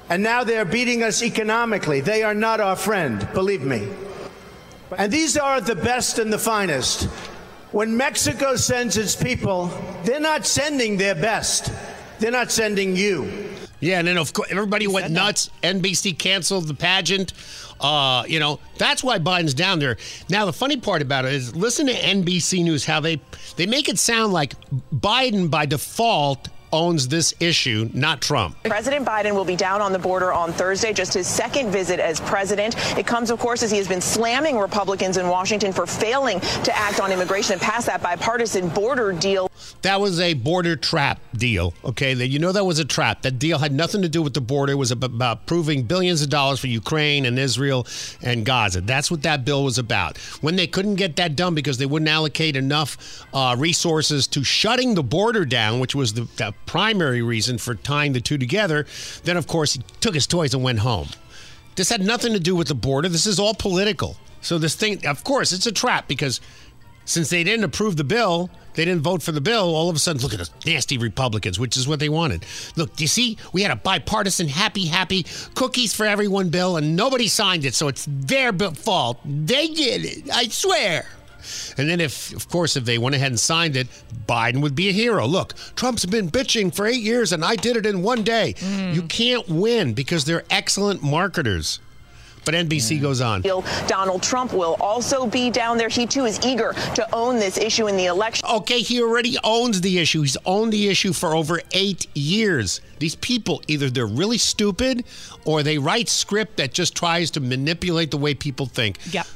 And 0.10 0.24
now 0.24 0.44
they're 0.44 0.66
beating 0.66 1.04
us 1.04 1.22
economically. 1.22 2.02
They 2.02 2.24
are 2.24 2.34
not 2.34 2.60
our 2.60 2.76
friend, 2.76 3.28
believe 3.34 3.62
me. 3.62 3.88
And 4.98 5.12
these 5.12 5.38
are 5.38 5.60
the 5.60 5.76
best 5.76 6.18
and 6.20 6.32
the 6.32 6.38
finest. 6.38 7.04
When 7.72 7.98
Mexico 7.98 8.56
sends 8.56 8.96
its 8.96 9.16
people, 9.16 9.68
they're 10.04 10.22
not 10.22 10.46
sending 10.46 10.96
their 10.98 11.16
best. 11.16 11.72
They're 12.20 12.32
not 12.32 12.52
sending 12.52 12.96
you. 12.96 13.50
Yeah, 13.80 14.00
and 14.00 14.08
then 14.08 14.18
of 14.18 14.34
course 14.34 14.50
everybody 14.50 14.88
went 14.88 15.12
nuts. 15.12 15.50
NBC 15.62 16.18
canceled 16.18 16.68
the 16.68 16.74
pageant. 16.74 17.34
Uh, 17.80 18.24
you 18.28 18.40
know, 18.40 18.60
that's 18.78 19.04
why 19.04 19.20
Biden's 19.20 19.54
down 19.54 19.80
there. 19.80 19.98
Now, 20.30 20.46
the 20.46 20.54
funny 20.54 20.78
part 20.78 21.02
about 21.02 21.26
it 21.26 21.34
is 21.34 21.56
listen 21.56 21.88
to 21.88 21.94
NBC 21.94 22.64
News 22.64 22.86
how 22.86 23.00
they 23.00 23.22
they 23.56 23.66
make 23.66 23.90
it 23.90 24.00
sound 24.00 24.34
like 24.34 24.54
Biden 24.92 25.50
by 25.50 25.66
default 25.66 26.50
owns 26.72 27.08
this 27.08 27.34
issue, 27.40 27.90
not 27.94 28.22
Trump. 28.22 28.56
President 28.64 29.06
Biden 29.06 29.34
will 29.34 29.46
be 29.46 29.56
down 29.56 29.82
on 29.82 29.94
the 29.94 30.00
border 30.00 30.34
on 30.34 30.52
Thursday, 30.52 30.94
just 30.94 31.14
his 31.14 31.28
second 31.28 31.72
visit 31.72 32.00
as 32.00 32.20
president. 32.22 32.76
It 32.98 33.08
comes, 33.08 33.32
of 33.32 33.40
course, 33.40 33.64
as 33.64 33.72
he 33.72 33.78
has 33.78 33.88
been 33.88 34.02
slamming 34.02 34.58
Republicans 34.58 35.18
in 35.18 35.28
Washington 35.28 35.72
for 35.72 35.86
failing 35.86 36.40
to 36.40 36.78
act 36.78 37.00
on 37.00 37.12
immigration 37.12 37.54
and 37.54 37.62
pass 37.62 37.86
that 37.86 38.02
bipartisan 38.02 38.70
border 38.70 39.14
deal. 39.14 39.52
That 39.82 40.02
was 40.02 40.20
a 40.20 40.34
border 40.34 40.76
trap 40.76 41.20
deal. 41.36 41.74
Okay, 41.84 42.14
you 42.14 42.40
know 42.40 42.52
that 42.52 42.66
was 42.66 42.80
a 42.80 42.86
trap. 42.86 43.22
That 43.22 43.40
deal 43.40 43.60
had 43.60 43.72
nothing 43.72 44.02
to 44.02 44.10
do 44.10 44.22
with 44.22 44.34
the 44.34 44.42
border. 44.42 44.74
It 44.74 44.76
was 44.76 44.92
about 44.92 45.46
proving 45.46 45.84
billions 45.84 46.22
of 46.22 46.30
dollars 46.30 46.60
for 46.60 46.68
Ukraine 46.68 47.26
and 47.26 47.38
Israel 47.40 47.88
and 48.22 48.46
Gaza. 48.46 48.82
That's 48.82 49.10
what 49.10 49.24
that 49.24 49.46
bill 49.46 49.64
was 49.64 49.78
about. 49.78 50.18
When 50.42 50.56
they 50.56 50.68
couldn't 50.68 50.96
get 50.96 51.16
that 51.18 51.36
done 51.36 51.56
because 51.56 51.78
they 51.78 51.86
wouldn't 51.86 52.10
allocate 52.10 52.56
enough 52.56 53.26
uh, 53.34 53.56
resources 53.58 54.28
to 54.28 54.44
shutting 54.44 54.96
the 54.96 55.04
border 55.04 55.46
down, 55.46 55.80
which 55.80 55.96
was 55.96 56.14
the, 56.14 56.28
the 56.38 56.54
primary 56.68 57.24
reason 57.24 57.58
for 57.58 57.74
tying 57.74 58.14
the 58.14 58.22
two 58.22 58.38
together, 58.38 58.86
then 59.24 59.38
of 59.38 59.48
course 59.48 59.74
he 59.74 59.82
took 60.00 60.14
his 60.14 60.28
toys 60.28 60.54
and 60.54 60.64
went 60.64 60.80
home. 60.80 61.08
This 61.76 61.90
had 61.90 62.02
nothing 62.02 62.34
to 62.34 62.40
do 62.40 62.56
with 62.56 62.68
the 62.68 62.76
border. 62.76 63.10
This 63.10 63.26
is 63.26 63.40
all 63.40 63.56
political. 63.56 64.18
So 64.42 64.58
this 64.58 64.76
thing, 64.76 65.06
of 65.06 65.24
course, 65.24 65.52
it's 65.52 65.66
a 65.66 65.72
trap 65.72 66.08
because 66.08 66.40
since 67.06 67.30
they 67.30 67.44
didn't 67.44 67.64
approve 67.64 67.98
the 67.98 68.04
bill, 68.04 68.50
they 68.74 68.86
didn't 68.86 69.02
vote 69.02 69.24
for 69.24 69.32
the 69.32 69.42
bill. 69.42 69.76
All 69.76 69.90
of 69.90 69.96
a 69.96 70.00
sudden, 70.00 70.22
look 70.22 70.34
at 70.34 70.40
us 70.40 70.52
nasty 70.66 70.98
Republicans, 70.98 71.58
which 71.58 71.78
is 71.78 71.88
what 71.88 72.00
they 72.00 72.10
wanted. 72.10 72.46
Look, 72.76 72.96
do 72.96 73.04
you 73.04 73.08
see? 73.08 73.38
We 73.54 73.64
had 73.64 73.72
a 73.72 73.76
bipartisan, 73.76 74.48
happy, 74.48 74.86
happy 74.86 75.26
cookies 75.56 75.94
for 75.94 76.06
everyone 76.06 76.50
bill, 76.50 76.78
and 76.78 76.96
nobody 76.96 77.28
signed 77.28 77.66
it, 77.66 77.74
so 77.74 77.88
it's 77.88 78.06
their 78.08 78.54
fault. 78.54 79.20
They 79.26 79.70
did 79.70 80.06
it. 80.06 80.30
I 80.32 80.48
swear. 80.50 81.06
And 81.78 81.90
then, 81.90 82.02
if 82.02 82.34
of 82.34 82.50
course, 82.50 82.76
if 82.76 82.86
they 82.86 82.98
went 82.98 83.16
ahead 83.16 83.32
and 83.32 83.40
signed 83.40 83.76
it, 83.76 83.88
Biden 84.28 84.62
would 84.62 84.76
be 84.76 84.90
a 84.90 84.94
hero. 84.94 85.26
Look, 85.26 85.54
Trump's 85.76 86.06
been 86.06 86.30
bitching 86.30 86.74
for 86.74 86.86
eight 86.86 87.02
years, 87.02 87.32
and 87.32 87.44
I 87.44 87.56
did 87.56 87.78
it 87.78 87.86
in 87.86 88.02
one 88.02 88.24
day. 88.24 88.56
Mm. 88.58 88.94
You 88.96 89.04
can't 89.04 89.48
win 89.48 89.94
because 89.94 90.26
they're 90.26 90.46
excellent 90.50 91.04
marketers. 91.04 91.80
But 92.48 92.56
NBC 92.56 93.00
mm. 93.00 93.02
goes 93.02 93.20
on. 93.20 93.42
Donald 93.88 94.24
Trump 94.24 94.54
will 94.54 94.78
also 94.80 95.28
be 95.28 95.50
down 95.50 95.78
there. 95.78 95.90
He 95.90 96.06
too 96.06 96.24
is 96.24 96.40
eager 96.46 96.72
to 96.96 97.06
own 97.14 97.40
this 97.40 97.58
issue 97.58 97.88
in 97.88 97.98
the 97.98 98.06
election. 98.06 98.48
Okay, 98.50 98.80
he 98.80 99.02
already 99.02 99.38
owns 99.44 99.82
the 99.82 100.00
issue. 100.00 100.22
He's 100.22 100.38
owned 100.46 100.72
the 100.72 100.88
issue 100.88 101.12
for 101.12 101.36
over 101.36 101.60
eight 101.74 102.08
years. 102.16 102.80
These 103.00 103.16
people, 103.16 103.62
either 103.68 103.90
they're 103.90 104.08
really 104.08 104.38
stupid 104.38 105.04
or 105.44 105.62
they 105.62 105.78
write 105.78 106.08
script 106.08 106.56
that 106.56 106.72
just 106.72 106.96
tries 106.96 107.32
to 107.32 107.42
manipulate 107.42 108.12
the 108.12 108.18
way 108.18 108.34
people 108.34 108.66
think. 108.66 108.98
Yep. 109.12 109.28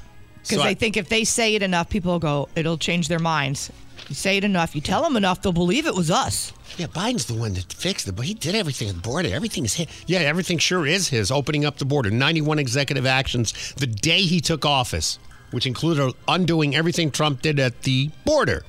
Because 0.43 0.57
So 0.57 0.61
I- 0.63 0.69
they 0.69 0.75
think 0.75 0.97
if 0.97 1.09
they 1.09 1.23
say 1.23 1.55
it 1.55 1.61
enough, 1.63 1.89
people 1.89 2.13
will 2.13 2.19
go, 2.19 2.49
it'll 2.55 2.77
change 2.77 3.07
their 3.07 3.19
minds. 3.19 3.71
You 4.09 4.15
say 4.15 4.37
it 4.37 4.43
enough, 4.43 4.75
you 4.75 4.81
tell 4.81 5.03
them 5.03 5.15
enough, 5.15 5.41
they'll 5.41 5.51
believe 5.53 5.85
it 5.85 5.95
was 5.95 6.09
us. 6.11 6.51
Yeah, 6.77 6.87
Biden's 6.87 7.25
the 7.25 7.33
one 7.35 7.53
that 7.53 7.71
fixed 7.71 8.07
it, 8.07 8.13
but 8.15 8.25
he 8.25 8.33
did 8.33 8.55
everything 8.55 8.89
at 8.89 8.95
the 8.95 9.01
border. 9.01 9.29
Everything 9.33 9.65
is 9.65 9.73
his. 9.75 9.87
Yeah, 10.07 10.19
everything 10.19 10.57
sure 10.57 10.85
is 10.87 11.09
his. 11.09 11.29
Opening 11.31 11.65
up 11.65 11.77
the 11.77 11.85
border, 11.85 12.09
91 12.09 12.59
executive 12.59 13.05
actions 13.05 13.53
the 13.77 13.87
day 13.87 14.21
he 14.21 14.39
took 14.39 14.65
office, 14.65 15.19
which 15.51 15.65
included 15.65 16.13
undoing 16.27 16.75
everything 16.75 17.11
Trump 17.11 17.41
did 17.41 17.59
at 17.59 17.83
the 17.83 18.09
border. 18.25 18.63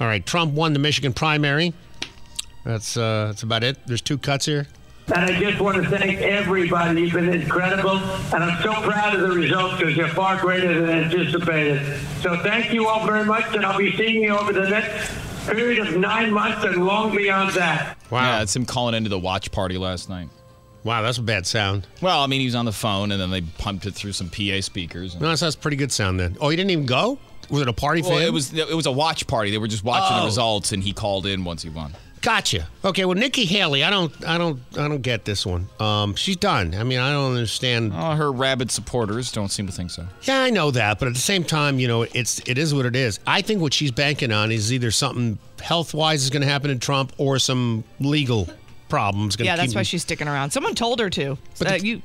All 0.00 0.06
right, 0.06 0.24
Trump 0.24 0.52
won 0.54 0.72
the 0.72 0.78
Michigan 0.78 1.12
primary. 1.12 1.74
That's 2.64 2.96
uh, 2.96 3.26
that's 3.26 3.42
about 3.42 3.62
it. 3.64 3.76
There's 3.86 4.00
two 4.00 4.16
cuts 4.18 4.46
here. 4.46 4.66
And 5.06 5.24
I 5.26 5.38
just 5.38 5.60
want 5.60 5.82
to 5.82 5.88
thank 5.90 6.18
everybody. 6.20 7.02
You've 7.02 7.12
been 7.12 7.28
incredible. 7.28 7.98
And 7.98 8.42
I'm 8.42 8.62
so 8.62 8.72
proud 8.82 9.14
of 9.14 9.20
the 9.20 9.34
results 9.36 9.76
because 9.78 9.94
they're 9.96 10.08
far 10.08 10.38
greater 10.40 10.80
than 10.80 11.04
anticipated. 11.04 11.82
So 12.22 12.38
thank 12.38 12.72
you 12.72 12.86
all 12.88 13.04
very 13.06 13.24
much. 13.24 13.44
And 13.54 13.66
I'll 13.66 13.76
be 13.78 13.94
seeing 13.96 14.22
you 14.22 14.36
over 14.36 14.52
the 14.52 14.68
next 14.68 15.12
period 15.46 15.86
of 15.86 15.96
nine 15.98 16.32
months 16.32 16.64
and 16.64 16.86
long 16.86 17.14
beyond 17.14 17.54
that. 17.54 17.98
Wow. 18.10 18.22
Yeah, 18.22 18.42
it's 18.42 18.56
him 18.56 18.64
calling 18.64 18.94
into 18.94 19.10
the 19.10 19.18
watch 19.18 19.52
party 19.52 19.76
last 19.76 20.08
night. 20.08 20.28
Wow, 20.84 21.02
that's 21.02 21.18
a 21.18 21.22
bad 21.22 21.46
sound. 21.46 21.86
Well, 22.00 22.20
I 22.22 22.26
mean, 22.26 22.40
he 22.40 22.46
was 22.46 22.54
on 22.54 22.64
the 22.64 22.72
phone 22.72 23.12
and 23.12 23.20
then 23.20 23.30
they 23.30 23.42
pumped 23.42 23.84
it 23.86 23.94
through 23.94 24.12
some 24.12 24.30
PA 24.30 24.60
speakers. 24.62 25.14
No, 25.20 25.28
that's, 25.28 25.40
that's 25.42 25.56
pretty 25.56 25.76
good 25.76 25.92
sound 25.92 26.18
then. 26.18 26.36
Oh, 26.40 26.48
he 26.48 26.56
didn't 26.56 26.70
even 26.70 26.86
go? 26.86 27.18
Was 27.50 27.60
it 27.60 27.68
a 27.68 27.72
party 27.74 28.00
Well, 28.00 28.12
for 28.12 28.16
him? 28.20 28.26
it 28.28 28.32
was 28.32 28.54
it 28.54 28.74
was 28.74 28.86
a 28.86 28.92
watch 28.92 29.26
party. 29.26 29.50
They 29.50 29.58
were 29.58 29.68
just 29.68 29.84
watching 29.84 30.16
Oh. 30.16 30.20
the 30.20 30.26
results, 30.26 30.72
and 30.72 30.82
he 30.82 30.94
called 30.94 31.26
in 31.26 31.44
once 31.44 31.62
he 31.62 31.68
won. 31.68 31.94
Gotcha. 32.24 32.66
Okay, 32.82 33.04
well, 33.04 33.16
Nikki 33.18 33.44
Haley, 33.44 33.84
I 33.84 33.90
don't, 33.90 34.10
I 34.26 34.38
don't, 34.38 34.58
I 34.78 34.88
don't 34.88 35.02
get 35.02 35.26
this 35.26 35.44
one. 35.44 35.68
Um, 35.78 36.14
she's 36.14 36.36
done. 36.36 36.74
I 36.74 36.82
mean, 36.82 36.98
I 36.98 37.12
don't 37.12 37.32
understand. 37.34 37.92
Oh, 37.94 38.12
her 38.12 38.32
rabid 38.32 38.70
supporters 38.70 39.30
don't 39.30 39.50
seem 39.50 39.66
to 39.66 39.72
think 39.72 39.90
so. 39.90 40.06
Yeah, 40.22 40.40
I 40.40 40.48
know 40.48 40.70
that, 40.70 40.98
but 40.98 41.06
at 41.08 41.12
the 41.12 41.20
same 41.20 41.44
time, 41.44 41.78
you 41.78 41.86
know, 41.86 42.02
it's 42.02 42.38
it 42.46 42.56
is 42.56 42.72
what 42.72 42.86
it 42.86 42.96
is. 42.96 43.20
I 43.26 43.42
think 43.42 43.60
what 43.60 43.74
she's 43.74 43.90
banking 43.90 44.32
on 44.32 44.50
is 44.52 44.72
either 44.72 44.90
something 44.90 45.38
health 45.60 45.92
wise 45.92 46.22
is 46.24 46.30
going 46.30 46.40
to 46.40 46.48
happen 46.48 46.70
to 46.70 46.76
Trump 46.76 47.12
or 47.18 47.38
some 47.38 47.84
legal 48.00 48.48
problems. 48.88 49.36
Gonna 49.36 49.46
Yeah, 49.50 49.56
that's 49.56 49.68
keep 49.72 49.76
why 49.76 49.80
him- 49.80 49.84
she's 49.84 50.00
sticking 50.02 50.26
around. 50.26 50.50
Someone 50.50 50.74
told 50.74 51.00
her 51.00 51.10
to. 51.10 51.36
But 51.58 51.66
Uh, 51.68 51.70
the- 51.78 51.86
you, 51.86 52.02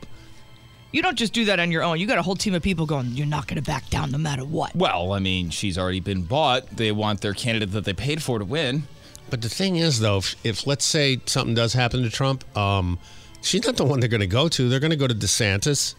you 0.92 1.02
don't 1.02 1.18
just 1.18 1.32
do 1.32 1.46
that 1.46 1.62
on 1.62 1.72
your 1.72 1.82
own. 1.84 1.98
You 1.98 2.08
got 2.08 2.18
a 2.18 2.22
whole 2.24 2.36
team 2.36 2.54
of 2.56 2.62
people 2.62 2.86
going. 2.86 3.12
You're 3.14 3.26
not 3.26 3.48
going 3.48 3.56
to 3.56 3.62
back 3.62 3.90
down 3.90 4.12
no 4.12 4.18
matter 4.18 4.44
what. 4.44 4.76
Well, 4.76 5.14
I 5.14 5.20
mean, 5.20 5.50
she's 5.50 5.78
already 5.78 6.02
been 6.02 6.24
bought. 6.24 6.76
They 6.76 6.92
want 6.92 7.22
their 7.22 7.34
candidate 7.34 7.72
that 7.72 7.86
they 7.86 7.94
paid 7.94 8.22
for 8.22 8.38
to 8.40 8.44
win. 8.46 8.84
But 9.30 9.42
the 9.42 9.50
thing 9.50 9.76
is, 9.76 10.00
though, 10.00 10.18
if, 10.18 10.36
if 10.44 10.68
let's 10.68 10.86
say 10.86 11.22
something 11.26 11.56
does 11.56 11.74
happen 11.74 12.04
to 12.04 12.10
Trump, 12.10 12.44
um, 12.58 13.00
she's 13.42 13.66
not 13.66 13.78
the 13.78 13.86
one 13.86 14.00
they're 14.00 14.10
going 14.10 14.22
to 14.22 14.28
go 14.28 14.48
to. 14.50 14.70
They're 14.70 14.80
going 14.80 14.92
to 14.92 14.98
go 14.98 15.08
to 15.08 15.16
DeSantis. 15.16 15.96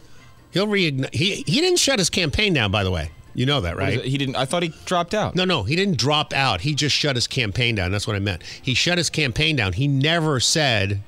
He'll 0.51 0.67
reignite. 0.67 1.15
He 1.15 1.45
he 1.47 1.61
didn't 1.61 1.79
shut 1.79 1.99
his 1.99 2.11
campaign 2.11 2.53
down, 2.53 2.71
by 2.71 2.85
the 2.85 2.91
way. 2.91 3.11
You 3.35 3.47
know 3.47 3.61
that, 3.61 3.77
right? 3.77 4.03
He 4.05 4.19
didn't. 4.19 4.37
I 4.37 4.45
thought 4.45 4.63
he 4.63 4.75
dropped 4.85 5.15
out. 5.15 5.37
No, 5.37 5.45
no, 5.45 5.63
he 5.63 5.77
didn't 5.77 5.99
drop 5.99 6.33
out. 6.33 6.63
He 6.63 6.75
just 6.75 6.97
shut 6.97 7.15
his 7.15 7.27
campaign 7.27 7.77
down. 7.77 7.93
That's 7.93 8.07
what 8.07 8.17
I 8.17 8.19
meant. 8.19 8.43
He 8.43 8.75
shut 8.75 8.99
his 8.99 9.09
campaign 9.09 9.57
down. 9.57 9.75
He 9.75 9.87
never 9.87 10.41
said, 10.41 11.03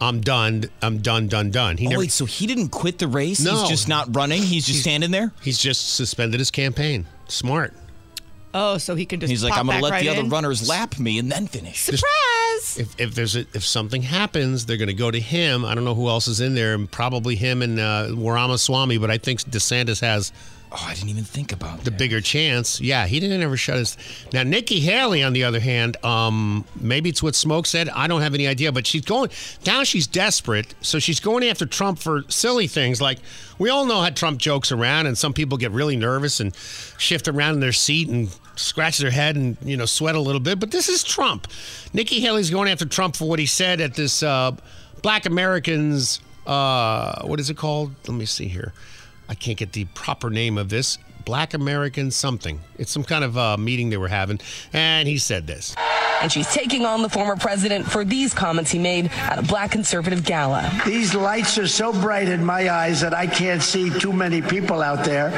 "I'm 0.00 0.20
done. 0.22 0.64
I'm 0.80 0.98
done. 0.98 1.28
Done. 1.28 1.50
Done." 1.50 1.76
He 1.76 1.86
oh 1.86 1.90
never. 1.90 2.00
wait, 2.00 2.12
so 2.12 2.24
he 2.24 2.46
didn't 2.46 2.70
quit 2.70 2.98
the 2.98 3.08
race? 3.08 3.44
No. 3.44 3.60
He's 3.60 3.68
just 3.68 3.88
not 3.88 4.16
running. 4.16 4.42
He's 4.42 4.66
just 4.66 4.80
standing 4.80 5.10
there. 5.10 5.32
He's 5.42 5.58
just 5.58 5.94
suspended 5.94 6.40
his 6.40 6.50
campaign. 6.50 7.06
Smart. 7.28 7.74
Oh, 8.54 8.78
so 8.78 8.94
he 8.94 9.04
can 9.06 9.20
just. 9.20 9.30
He's 9.30 9.44
like, 9.44 9.52
I'm 9.56 9.66
going 9.66 9.78
to 9.78 9.82
back 9.82 9.92
let 9.92 10.00
the 10.02 10.08
right 10.08 10.18
other 10.18 10.28
runners 10.28 10.68
lap 10.68 10.98
me 10.98 11.18
and 11.18 11.30
then 11.30 11.46
finish. 11.46 11.80
Surprise! 11.80 12.78
If, 12.78 13.00
if 13.00 13.14
there's 13.14 13.36
a, 13.36 13.40
if 13.52 13.64
something 13.64 14.02
happens, 14.02 14.66
they're 14.66 14.76
going 14.76 14.88
to 14.88 14.94
go 14.94 15.10
to 15.10 15.20
him. 15.20 15.64
I 15.64 15.74
don't 15.74 15.84
know 15.84 15.94
who 15.94 16.08
else 16.08 16.28
is 16.28 16.40
in 16.40 16.54
there, 16.54 16.74
and 16.74 16.90
probably 16.90 17.36
him 17.36 17.62
and 17.62 17.78
uh, 17.78 18.08
Waramaswamy. 18.10 19.00
But 19.00 19.10
I 19.10 19.18
think 19.18 19.42
DeSantis 19.42 20.00
has 20.00 20.32
Oh, 20.70 20.84
I 20.86 20.92
didn't 20.94 21.08
even 21.08 21.24
think 21.24 21.52
about 21.52 21.84
the 21.84 21.90
bigger 21.90 22.20
chance. 22.20 22.78
Yeah, 22.78 23.06
he 23.06 23.20
didn't 23.20 23.40
ever 23.40 23.56
shut 23.56 23.78
his. 23.78 23.96
Now 24.34 24.42
Nikki 24.42 24.80
Haley, 24.80 25.22
on 25.22 25.32
the 25.32 25.44
other 25.44 25.60
hand, 25.60 26.02
um, 26.04 26.64
maybe 26.78 27.08
it's 27.08 27.22
what 27.22 27.34
Smoke 27.34 27.66
said. 27.66 27.88
I 27.88 28.06
don't 28.06 28.20
have 28.20 28.34
any 28.34 28.46
idea, 28.46 28.70
but 28.70 28.86
she's 28.86 29.04
going 29.04 29.30
now. 29.64 29.82
She's 29.82 30.06
desperate, 30.06 30.74
so 30.82 30.98
she's 30.98 31.20
going 31.20 31.42
after 31.44 31.64
Trump 31.64 31.98
for 31.98 32.22
silly 32.28 32.66
things 32.66 33.00
like 33.00 33.18
we 33.58 33.70
all 33.70 33.86
know 33.86 34.02
how 34.02 34.10
Trump 34.10 34.38
jokes 34.40 34.70
around, 34.70 35.06
and 35.06 35.16
some 35.16 35.32
people 35.32 35.56
get 35.56 35.70
really 35.70 35.96
nervous 35.96 36.38
and 36.38 36.54
shift 36.98 37.28
around 37.28 37.54
in 37.54 37.60
their 37.60 37.72
seat 37.72 38.08
and 38.08 38.28
scratch 38.56 38.98
their 38.98 39.10
head 39.10 39.36
and 39.36 39.56
you 39.62 39.76
know 39.76 39.86
sweat 39.86 40.16
a 40.16 40.20
little 40.20 40.40
bit. 40.40 40.60
But 40.60 40.70
this 40.70 40.90
is 40.90 41.02
Trump. 41.02 41.48
Nikki 41.94 42.20
Haley's 42.20 42.50
going 42.50 42.68
after 42.68 42.84
Trump 42.84 43.16
for 43.16 43.26
what 43.26 43.38
he 43.38 43.46
said 43.46 43.80
at 43.80 43.94
this 43.94 44.22
uh, 44.22 44.54
Black 45.00 45.24
Americans. 45.24 46.20
Uh, 46.46 47.22
what 47.26 47.40
is 47.40 47.48
it 47.48 47.56
called? 47.56 47.92
Let 48.06 48.16
me 48.16 48.26
see 48.26 48.48
here. 48.48 48.74
I 49.28 49.34
can't 49.34 49.58
get 49.58 49.72
the 49.72 49.84
proper 49.86 50.30
name 50.30 50.58
of 50.58 50.68
this. 50.68 50.98
Black 51.24 51.52
American 51.52 52.10
something. 52.10 52.60
It's 52.78 52.90
some 52.90 53.04
kind 53.04 53.22
of 53.22 53.36
uh, 53.36 53.56
meeting 53.58 53.90
they 53.90 53.98
were 53.98 54.08
having, 54.08 54.40
and 54.72 55.06
he 55.06 55.18
said 55.18 55.46
this. 55.46 55.76
And 56.22 56.32
she's 56.32 56.50
taking 56.52 56.86
on 56.86 57.02
the 57.02 57.08
former 57.08 57.36
president 57.36 57.86
for 57.86 58.04
these 58.04 58.32
comments 58.32 58.70
he 58.70 58.78
made 58.78 59.10
at 59.12 59.38
a 59.38 59.42
black 59.42 59.70
conservative 59.70 60.24
gala. 60.24 60.70
These 60.86 61.14
lights 61.14 61.58
are 61.58 61.68
so 61.68 61.92
bright 61.92 62.28
in 62.28 62.44
my 62.44 62.70
eyes 62.70 63.02
that 63.02 63.12
I 63.14 63.26
can't 63.26 63.62
see 63.62 63.90
too 63.90 64.12
many 64.12 64.40
people 64.40 64.82
out 64.82 65.04
there. 65.04 65.30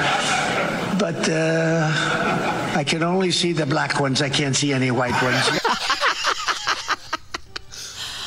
But 0.98 1.28
uh, 1.28 1.90
I 2.76 2.84
can 2.86 3.02
only 3.02 3.30
see 3.30 3.52
the 3.52 3.66
black 3.66 3.98
ones. 4.00 4.22
I 4.22 4.28
can't 4.28 4.54
see 4.54 4.72
any 4.72 4.90
white 4.90 5.20
ones. 5.22 5.60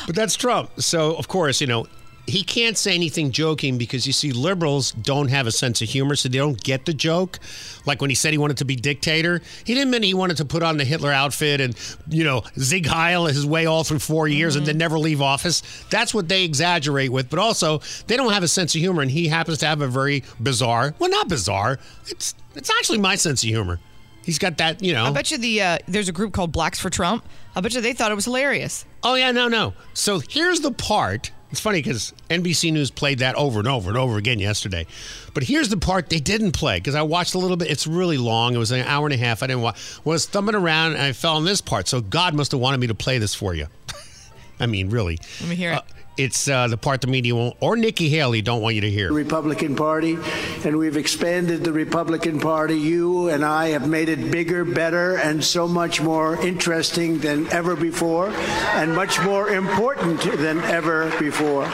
But 0.06 0.14
that's 0.14 0.36
Trump. 0.36 0.70
So, 0.78 1.14
of 1.14 1.28
course, 1.28 1.60
you 1.60 1.66
know, 1.66 1.86
he 2.26 2.42
can't 2.42 2.78
say 2.78 2.94
anything 2.94 3.30
joking 3.30 3.76
because 3.76 4.06
you 4.06 4.12
see, 4.12 4.32
liberals 4.32 4.92
don't 4.92 5.28
have 5.28 5.46
a 5.46 5.52
sense 5.52 5.82
of 5.82 5.88
humor, 5.88 6.16
so 6.16 6.28
they 6.28 6.38
don't 6.38 6.62
get 6.62 6.86
the 6.86 6.94
joke. 6.94 7.38
Like 7.84 8.00
when 8.00 8.10
he 8.10 8.16
said 8.16 8.32
he 8.32 8.38
wanted 8.38 8.56
to 8.58 8.64
be 8.64 8.76
dictator, 8.76 9.42
he 9.64 9.74
didn't 9.74 9.90
mean 9.90 10.02
he 10.02 10.14
wanted 10.14 10.38
to 10.38 10.44
put 10.44 10.62
on 10.62 10.78
the 10.78 10.84
Hitler 10.84 11.12
outfit 11.12 11.60
and, 11.60 11.76
you 12.08 12.24
know, 12.24 12.42
zig 12.58 12.86
heil 12.86 13.26
his 13.26 13.44
way 13.44 13.66
all 13.66 13.84
through 13.84 13.98
four 13.98 14.26
years 14.26 14.56
and 14.56 14.64
then 14.64 14.78
never 14.78 14.98
leave 14.98 15.20
office. 15.20 15.62
That's 15.90 16.14
what 16.14 16.28
they 16.28 16.44
exaggerate 16.44 17.10
with. 17.10 17.28
But 17.28 17.38
also, 17.38 17.80
they 18.06 18.16
don't 18.16 18.32
have 18.32 18.42
a 18.42 18.48
sense 18.48 18.74
of 18.74 18.80
humor, 18.80 19.02
and 19.02 19.10
he 19.10 19.28
happens 19.28 19.58
to 19.58 19.66
have 19.66 19.82
a 19.82 19.88
very 19.88 20.24
bizarre, 20.40 20.94
well, 20.98 21.10
not 21.10 21.28
bizarre, 21.28 21.78
it's, 22.06 22.34
it's 22.54 22.70
actually 22.70 22.98
my 22.98 23.16
sense 23.16 23.42
of 23.42 23.48
humor. 23.48 23.80
He's 24.24 24.38
got 24.38 24.56
that, 24.56 24.82
you 24.82 24.94
know. 24.94 25.04
I 25.04 25.10
bet 25.10 25.30
you 25.30 25.36
the 25.36 25.60
uh, 25.60 25.78
there's 25.86 26.08
a 26.08 26.12
group 26.12 26.32
called 26.32 26.50
Blacks 26.50 26.80
for 26.80 26.88
Trump. 26.88 27.26
I 27.54 27.60
bet 27.60 27.74
you 27.74 27.82
they 27.82 27.92
thought 27.92 28.10
it 28.10 28.14
was 28.14 28.24
hilarious. 28.24 28.86
Oh 29.02 29.16
yeah, 29.16 29.30
no, 29.32 29.48
no. 29.48 29.74
So 29.92 30.18
here's 30.18 30.60
the 30.60 30.72
part. 30.72 31.30
It's 31.54 31.60
funny 31.60 31.80
because 31.80 32.12
NBC 32.30 32.72
News 32.72 32.90
played 32.90 33.20
that 33.20 33.36
over 33.36 33.60
and 33.60 33.68
over 33.68 33.88
and 33.88 33.96
over 33.96 34.16
again 34.16 34.40
yesterday. 34.40 34.88
But 35.34 35.44
here's 35.44 35.68
the 35.68 35.76
part 35.76 36.10
they 36.10 36.18
didn't 36.18 36.50
play 36.50 36.78
because 36.80 36.96
I 36.96 37.02
watched 37.02 37.36
a 37.36 37.38
little 37.38 37.56
bit. 37.56 37.70
It's 37.70 37.86
really 37.86 38.18
long. 38.18 38.56
It 38.56 38.58
was 38.58 38.72
an 38.72 38.80
hour 38.80 39.06
and 39.06 39.14
a 39.14 39.16
half. 39.16 39.40
I 39.40 39.46
didn't 39.46 39.62
watch. 39.62 39.78
Was 40.04 40.26
thumbing 40.26 40.56
around 40.56 40.94
and 40.94 41.02
I 41.02 41.12
fell 41.12 41.36
on 41.36 41.44
this 41.44 41.60
part. 41.60 41.86
So 41.86 42.00
God 42.00 42.34
must 42.34 42.50
have 42.50 42.60
wanted 42.60 42.80
me 42.80 42.88
to 42.88 42.94
play 42.96 43.18
this 43.18 43.36
for 43.36 43.54
you. 43.54 43.68
I 44.58 44.66
mean, 44.66 44.90
really. 44.90 45.20
Let 45.42 45.48
me 45.48 45.54
hear 45.54 45.74
it. 45.74 45.76
Uh, 45.76 45.82
It's 46.16 46.46
uh, 46.46 46.68
the 46.68 46.76
part 46.76 47.00
the 47.00 47.08
media 47.08 47.34
won't, 47.34 47.56
or 47.60 47.76
Nikki 47.76 48.08
Haley 48.08 48.40
don't 48.40 48.62
want 48.62 48.76
you 48.76 48.80
to 48.82 48.90
hear. 48.90 49.12
Republican 49.12 49.74
Party, 49.74 50.16
and 50.64 50.76
we've 50.76 50.96
expanded 50.96 51.64
the 51.64 51.72
Republican 51.72 52.38
Party. 52.38 52.78
You 52.78 53.28
and 53.30 53.44
I 53.44 53.70
have 53.70 53.88
made 53.88 54.08
it 54.08 54.30
bigger, 54.30 54.64
better, 54.64 55.16
and 55.16 55.44
so 55.44 55.66
much 55.66 56.00
more 56.00 56.36
interesting 56.36 57.18
than 57.18 57.52
ever 57.52 57.74
before, 57.74 58.28
and 58.28 58.94
much 58.94 59.20
more 59.22 59.48
important 59.48 60.22
than 60.22 60.60
ever 60.60 61.10
before. 61.18 61.64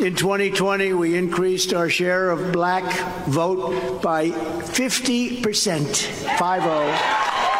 In 0.00 0.14
2020, 0.14 0.92
we 0.92 1.16
increased 1.16 1.72
our 1.74 1.88
share 1.88 2.30
of 2.30 2.52
black 2.52 2.84
vote 3.28 4.02
by 4.02 4.30
50%, 4.30 5.96
5 6.38 6.62
0. 6.62 7.53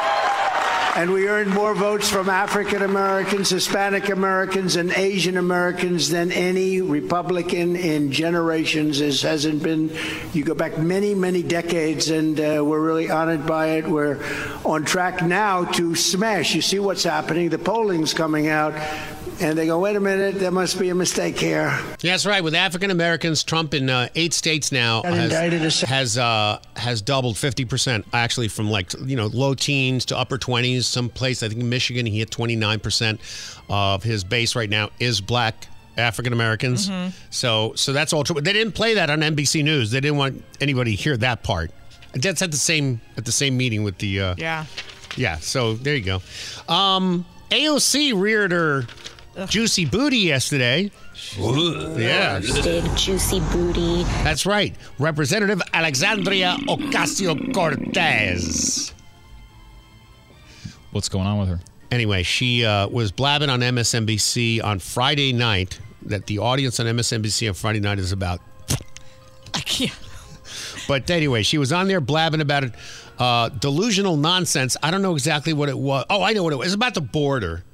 And 0.96 1.12
we 1.12 1.26
earned 1.26 1.52
more 1.52 1.74
votes 1.74 2.08
from 2.08 2.28
African 2.28 2.82
Americans, 2.82 3.50
Hispanic 3.50 4.10
Americans, 4.10 4.76
and 4.76 4.92
Asian 4.92 5.36
Americans 5.36 6.08
than 6.08 6.30
any 6.30 6.82
Republican 6.82 7.74
in 7.74 8.12
generations. 8.12 9.00
This 9.00 9.22
hasn't 9.22 9.60
been, 9.60 9.90
you 10.32 10.44
go 10.44 10.54
back 10.54 10.78
many, 10.78 11.12
many 11.12 11.42
decades, 11.42 12.10
and 12.10 12.38
uh, 12.38 12.62
we're 12.64 12.80
really 12.80 13.10
honored 13.10 13.44
by 13.44 13.70
it. 13.70 13.88
We're 13.88 14.24
on 14.64 14.84
track 14.84 15.20
now 15.20 15.64
to 15.64 15.96
smash. 15.96 16.54
You 16.54 16.62
see 16.62 16.78
what's 16.78 17.02
happening. 17.02 17.48
The 17.48 17.58
polling's 17.58 18.14
coming 18.14 18.46
out, 18.46 18.74
and 19.41 19.59
they 19.59 19.67
go, 19.67 19.79
wait 19.79 19.97
a 19.97 20.00
minute, 20.00 20.37
there 20.37 20.50
must 20.50 20.79
be 20.79 20.88
a 20.91 20.95
mistake 20.95 21.38
here. 21.38 21.67
Yeah, 22.00 22.12
that's 22.12 22.26
right. 22.26 22.43
With 22.43 22.55
African 22.55 22.91
Americans, 22.91 23.43
Trump 23.45 23.75
in 23.75 23.91
uh, 23.91 24.09
eight 24.14 24.33
states 24.33 24.73
now 24.73 25.03
has 25.03 25.81
has, 25.83 26.19
uh, 26.19 26.61
has 26.76 27.03
doubled 27.03 27.37
fifty 27.38 27.64
percent. 27.64 28.07
Actually, 28.12 28.49
from 28.49 28.71
like 28.71 28.93
you 29.05 29.17
know 29.17 29.26
low 29.26 29.55
teens 29.55 30.05
to 30.07 30.19
upper 30.19 30.38
twenties. 30.38 30.87
Someplace, 30.87 31.43
I 31.43 31.49
think 31.49 31.61
in 31.61 31.69
Michigan 31.69 32.07
he 32.07 32.19
hit 32.19 32.31
twenty 32.31 32.57
nine 32.57 32.81
percent 32.81 33.21
of 33.69 34.03
his 34.03 34.25
base 34.25 34.55
right 34.55 34.71
now 34.71 34.91
is 35.00 35.21
black 35.21 35.67
African 35.97 36.33
Americans. 36.33 36.88
Mhm. 36.88 37.12
So 37.31 37.73
so 37.76 37.93
that's 37.93 38.12
all 38.12 38.25
true. 38.25 38.41
They 38.41 38.53
didn't 38.53 38.73
play 38.73 38.95
that 38.95 39.11
on 39.11 39.21
NBC 39.21 39.62
News. 39.64 39.91
They 39.91 40.00
didn't 40.00 40.19
want 40.19 40.45
anybody 40.61 40.97
to 40.97 41.03
hear 41.03 41.17
that 41.19 41.43
part. 41.43 41.71
That's 42.14 42.43
at 42.43 42.50
the 42.53 42.57
same 42.57 43.00
at 43.17 43.25
the 43.25 43.33
same 43.33 43.57
meeting 43.57 43.83
with 43.83 43.99
the 43.99 44.21
uh, 44.21 44.35
Yeah. 44.38 44.67
yeah, 45.17 45.37
so 45.38 45.75
there 45.75 45.97
you 45.97 46.05
go. 46.05 46.23
Um, 46.73 47.25
AOC 47.50 48.12
reared 48.21 48.53
her 48.53 48.87
juicy 49.49 49.85
booty 49.85 50.19
yesterday. 50.19 50.91
Yeah. 51.38 52.41
Big 52.41 52.97
juicy 52.97 53.41
booty. 53.53 54.05
That's 54.23 54.47
right. 54.47 54.75
Representative 54.99 55.61
Alexandria 55.73 56.57
Ocasio 56.69 57.55
Cortez. 57.55 58.93
What's 60.93 61.09
going 61.09 61.26
on 61.26 61.38
with 61.38 61.49
her? 61.49 61.61
Anyway, 61.91 62.23
she 62.23 62.64
uh, 62.64 62.88
was 62.88 63.12
blabbing 63.12 63.50
on 63.50 63.61
MSNBC 63.61 64.62
on 64.62 64.79
Friday 64.79 65.33
night 65.33 65.79
that 66.03 66.26
the 66.26 66.38
audience 66.38 66.81
on 66.81 66.87
MSNBC 66.87 67.49
on 67.49 67.55
Friday 67.55 67.81
night 67.81 67.99
is 67.99 68.12
about. 68.12 68.41
I 69.55 69.61
can't. 69.61 69.93
But 70.87 71.09
anyway, 71.11 71.43
she 71.43 71.59
was 71.59 71.73
on 71.73 71.88
there 71.88 72.00
blabbing 72.00 72.41
about 72.41 72.64
it. 72.64 72.73
Uh, 73.19 73.49
delusional 73.49 74.17
nonsense. 74.17 74.76
I 74.83 74.91
don't 74.91 75.03
know 75.03 75.12
exactly 75.14 75.53
what 75.53 75.69
it 75.69 75.79
was. 75.79 76.05
Oh, 76.11 76.23
I 76.23 76.33
know 76.33 76.43
what 76.43 76.53
it 76.53 76.57
was. 76.57 76.67
It's 76.67 76.75
about 76.75 76.95
the 76.95 77.00
border. 77.00 77.64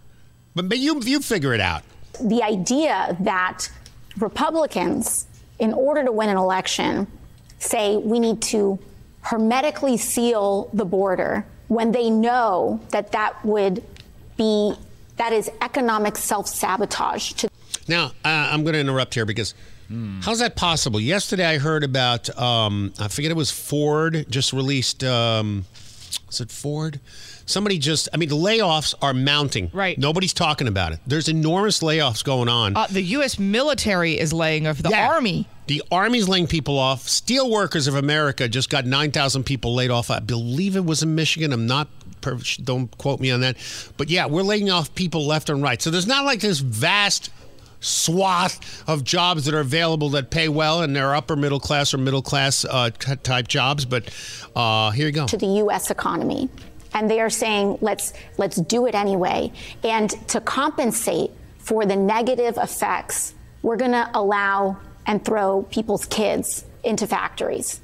But, 0.54 0.69
but 0.69 0.78
you 0.78 1.00
you 1.02 1.21
figure 1.21 1.54
it 1.54 1.61
out. 1.61 1.83
The 2.21 2.42
idea 2.42 3.16
that 3.21 3.71
Republicans, 4.19 5.26
in 5.59 5.73
order 5.73 6.04
to 6.04 6.12
win 6.12 6.28
an 6.28 6.37
election, 6.37 7.07
say 7.59 7.97
we 7.97 8.19
need 8.19 8.42
to 8.42 8.78
hermetically 9.23 9.97
seal 9.97 10.71
the 10.73 10.85
border 10.85 11.47
when 11.69 11.92
they 11.92 12.11
know 12.11 12.80
that 12.90 13.12
that 13.12 13.45
would 13.45 13.85
be 14.37 14.75
that 15.16 15.33
is 15.33 15.50
economic 15.61 16.16
self-sabotage 16.16 17.33
to 17.35 17.49
Now, 17.87 18.07
uh, 18.25 18.49
I'm 18.50 18.62
going 18.64 18.73
to 18.73 18.80
interrupt 18.80 19.14
here 19.14 19.26
because 19.26 19.54
how's 20.23 20.38
that 20.38 20.57
possible? 20.57 20.99
Yesterday, 20.99 21.45
I 21.45 21.59
heard 21.59 21.85
about, 21.85 22.35
um, 22.38 22.92
I 22.99 23.09
forget 23.09 23.30
it 23.30 23.37
was 23.37 23.50
Ford 23.50 24.25
just 24.30 24.52
released, 24.52 25.04
um, 25.04 25.66
is 26.31 26.40
it 26.40 26.50
Ford? 26.50 27.00
Somebody 27.47 27.79
just, 27.79 28.09
I 28.12 28.17
mean, 28.17 28.29
the 28.29 28.37
layoffs 28.37 28.95
are 29.02 29.12
mounting. 29.12 29.71
Right. 29.73 29.99
Nobody's 29.99 30.33
talking 30.33 30.69
about 30.69 30.93
it. 30.93 31.00
There's 31.07 31.29
enormous 31.29 31.81
layoffs 31.81 32.25
going 32.25 32.49
on. 32.49 32.76
Uh, 32.76 32.87
the 32.88 33.02
U.S. 33.02 33.38
military 33.38 34.19
is 34.19 34.33
laying 34.33 34.67
off 34.67 34.79
the 34.79 34.95
army. 34.95 35.47
The 35.67 35.83
Army's 35.93 36.29
laying 36.29 36.49
people 36.49 36.79
off. 36.79 37.07
Steelworkers 37.07 37.87
of 37.87 37.95
America 37.95 38.49
just 38.49 38.71
got 38.71 38.87
9,000 38.87 39.45
people 39.45 39.73
laid 39.73 39.90
off. 39.93 40.11
I 40.11 40.19
believe 40.19 40.75
it 40.75 40.85
was 40.85 41.05
in 41.05 41.14
Michigan. 41.14 41.52
I'm 41.52 41.67
not, 41.67 41.87
don't 42.64 42.97
quote 42.99 43.21
me 43.21 43.31
on 43.31 43.40
that. 43.43 43.57
But 43.97 44.11
yeah, 44.11 44.26
we're 44.26 44.43
laying 44.43 44.69
off 44.69 44.93
people 44.97 45.26
left 45.26 45.49
and 45.49 45.62
right. 45.62 45.81
So 45.81 45.90
there's 45.90 46.09
not 46.09 46.25
like 46.25 46.40
this 46.40 46.59
vast 46.59 47.31
swath 47.80 48.88
of 48.88 49.04
jobs 49.04 49.44
that 49.46 49.54
are 49.54 49.60
available 49.60 50.10
that 50.10 50.30
pay 50.30 50.49
well 50.49 50.82
and 50.82 50.94
they're 50.94 51.14
upper 51.14 51.37
middle 51.37 51.60
class 51.60 51.92
or 51.92 51.99
middle 51.99 52.22
class 52.22 52.64
uh, 52.64 52.90
type 52.90 53.49
jobs. 53.49 53.84
But 53.84 54.10
uh, 54.54 54.90
here 54.90 55.06
you 55.06 55.12
go. 55.12 55.26
to 55.26 55.37
the 55.37 55.46
U.S. 55.46 55.90
economy, 55.90 56.49
and 56.94 57.10
they 57.10 57.20
are 57.20 57.30
saying 57.30 57.78
let's 57.80 58.12
let's 58.38 58.56
do 58.56 58.87
it 58.87 58.94
anyway. 58.94 59.52
And 59.82 60.10
to 60.28 60.40
compensate 60.40 61.30
for 61.58 61.87
the 61.87 61.96
negative 61.96 62.56
effects, 62.58 63.34
we're 63.62 63.76
going 63.76 63.92
to 63.92 64.10
allow 64.14 64.78
and 65.06 65.25
throw 65.25 65.62
people's 65.70 66.06
kids 66.06 66.64
into 66.84 67.06
factories. 67.06 67.80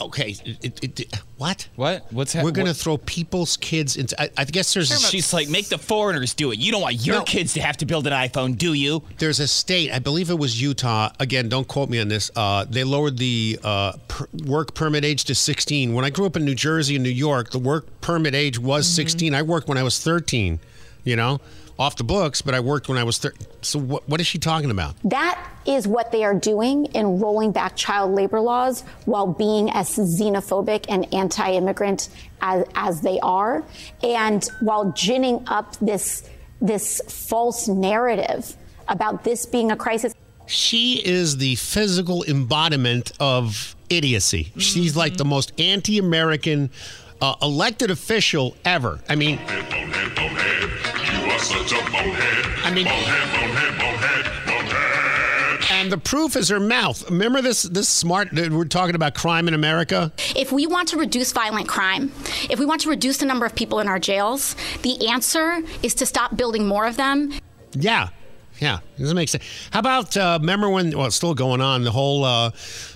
Okay. 0.00 0.36
It, 0.44 0.82
it, 0.82 1.00
it- 1.00 1.14
what? 1.36 1.68
What? 1.76 2.06
What's 2.12 2.34
happening? 2.34 2.44
We're 2.52 2.54
going 2.56 2.66
to 2.66 2.74
throw 2.74 2.98
people's 2.98 3.56
kids 3.56 3.96
into. 3.96 4.20
I, 4.20 4.28
I 4.36 4.44
guess 4.44 4.74
there's. 4.74 4.88
She's 5.08 5.32
like, 5.32 5.48
make 5.48 5.68
the 5.68 5.78
foreigners 5.78 6.34
do 6.34 6.52
it. 6.52 6.58
You 6.58 6.70
don't 6.70 6.82
want 6.82 7.06
your 7.06 7.16
No. 7.16 7.22
kids 7.24 7.54
to 7.54 7.62
have 7.62 7.78
to 7.78 7.86
build 7.86 8.06
an 8.06 8.12
iPhone, 8.12 8.58
do 8.58 8.74
you? 8.74 9.02
There's 9.18 9.40
a 9.40 9.48
state, 9.48 9.90
I 9.90 10.00
believe 10.00 10.28
it 10.28 10.38
was 10.38 10.60
Utah. 10.60 11.10
Again, 11.18 11.48
don't 11.48 11.66
quote 11.66 11.88
me 11.88 11.98
on 11.98 12.08
this. 12.08 12.30
Uh, 12.36 12.64
they 12.68 12.84
lowered 12.84 13.16
the 13.16 13.58
uh, 13.64 13.92
per- 14.08 14.28
work 14.44 14.74
permit 14.74 15.04
age 15.04 15.24
to 15.24 15.34
16. 15.34 15.94
When 15.94 16.04
I 16.04 16.10
grew 16.10 16.26
up 16.26 16.36
in 16.36 16.44
New 16.44 16.54
Jersey 16.54 16.94
and 16.96 17.02
New 17.02 17.08
York, 17.10 17.50
the 17.50 17.58
work 17.58 17.86
permit 18.02 18.34
age 18.34 18.58
was 18.58 18.86
16. 18.86 19.34
I 19.34 19.40
worked 19.42 19.66
when 19.66 19.78
I 19.78 19.82
was 19.82 19.98
13. 19.98 20.60
You 21.04 21.16
know, 21.16 21.40
off 21.80 21.96
the 21.96 22.04
books, 22.04 22.42
but 22.42 22.54
I 22.54 22.60
worked 22.60 22.90
when 22.90 22.98
I 22.98 23.04
was 23.04 23.16
30. 23.16 23.38
So 23.62 23.78
what, 23.78 24.06
what 24.06 24.20
is 24.20 24.26
she 24.26 24.38
talking 24.38 24.70
about? 24.70 24.96
That 25.02 25.42
is 25.64 25.88
what 25.88 26.12
they 26.12 26.24
are 26.24 26.34
doing 26.34 26.84
in 26.86 27.18
rolling 27.18 27.52
back 27.52 27.74
child 27.74 28.12
labor 28.12 28.38
laws 28.38 28.82
while 29.06 29.26
being 29.26 29.70
as 29.70 29.88
xenophobic 29.96 30.84
and 30.90 31.12
anti 31.14 31.52
immigrant 31.52 32.10
as, 32.42 32.66
as 32.74 33.00
they 33.00 33.18
are, 33.20 33.64
and 34.02 34.46
while 34.60 34.92
ginning 34.92 35.42
up 35.46 35.74
this, 35.76 36.28
this 36.60 37.00
false 37.08 37.66
narrative 37.66 38.54
about 38.88 39.24
this 39.24 39.46
being 39.46 39.70
a 39.72 39.76
crisis. 39.76 40.14
She 40.46 41.00
is 41.02 41.38
the 41.38 41.54
physical 41.54 42.24
embodiment 42.24 43.12
of 43.20 43.74
idiocy. 43.88 44.52
She's 44.58 44.96
like 44.96 45.16
the 45.16 45.24
most 45.24 45.58
anti 45.58 45.98
American 45.98 46.70
uh, 47.22 47.36
elected 47.40 47.90
official 47.90 48.56
ever. 48.66 49.00
I 49.08 49.14
mean, 49.14 49.38
You 49.38 49.46
are 49.46 50.99
such 51.40 51.72
a 51.72 51.82
bonehead. 51.90 52.46
I 52.64 52.70
mean- 52.72 52.84
bonehead, 52.84 53.32
bonehead, 53.32 53.78
bonehead, 53.78 54.46
bonehead. 54.46 55.64
and 55.72 55.90
the 55.90 55.98
proof 55.98 56.36
is 56.36 56.48
her 56.48 56.60
mouth. 56.60 57.08
Remember 57.10 57.40
this 57.40 57.62
this 57.62 57.88
smart 57.88 58.32
we're 58.32 58.64
talking 58.64 58.94
about 58.94 59.14
crime 59.14 59.48
in 59.48 59.54
America? 59.54 60.12
If 60.36 60.52
we 60.52 60.66
want 60.66 60.88
to 60.88 60.96
reduce 60.96 61.32
violent 61.32 61.68
crime, 61.68 62.12
if 62.50 62.58
we 62.58 62.66
want 62.66 62.80
to 62.82 62.90
reduce 62.90 63.18
the 63.18 63.26
number 63.26 63.46
of 63.46 63.54
people 63.54 63.80
in 63.80 63.88
our 63.88 63.98
jails, 63.98 64.56
the 64.82 65.08
answer 65.08 65.60
is 65.82 65.94
to 65.94 66.06
stop 66.06 66.36
building 66.36 66.66
more 66.66 66.86
of 66.86 66.96
them. 66.96 67.32
Yeah. 67.72 68.08
Yeah, 68.60 68.80
doesn't 68.98 69.16
make 69.16 69.30
sense. 69.30 69.42
How 69.70 69.80
about 69.80 70.14
uh, 70.16 70.36
remember 70.40 70.68
when? 70.68 70.96
Well, 70.96 71.06
it's 71.06 71.16
still 71.16 71.32
going 71.32 71.62
on. 71.62 71.82
The 71.82 71.90
whole, 71.90 72.24
uh, 72.24 72.50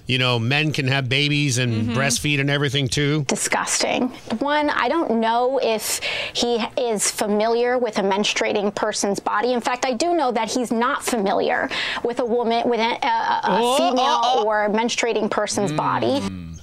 you 0.07 0.19
know, 0.19 0.39
men 0.39 0.73
can 0.73 0.87
have 0.89 1.09
babies 1.09 1.57
and 1.57 1.89
breastfeed 1.91 2.39
and 2.39 2.51
everything 2.51 2.87
too. 2.87 3.25
Disgusting. 3.25 4.09
One, 4.41 4.69
I 4.69 4.91
don't 4.91 5.21
know 5.21 5.59
if 5.63 6.01
he 6.35 6.63
is 6.77 7.11
familiar 7.11 7.79
with 7.79 7.97
a 7.97 8.03
menstruating 8.03 8.75
person's 8.75 9.21
body. 9.21 9.55
In 9.55 9.63
fact, 9.63 9.87
I 9.87 9.95
do 9.95 10.13
know 10.15 10.31
that 10.33 10.51
he's 10.51 10.71
not 10.71 11.03
familiar 11.03 11.71
with 12.05 12.21
a 12.21 12.27
woman, 12.27 12.69
with 12.69 12.81
a, 12.81 12.83
a, 13.03 13.07
a 13.07 13.41
Oh, 13.47 13.77
female 13.79 14.21
oh, 14.23 14.43
oh. 14.43 14.47
or 14.47 14.69
menstruating 14.69 15.31
person's 15.31 15.73
body. 15.73 16.21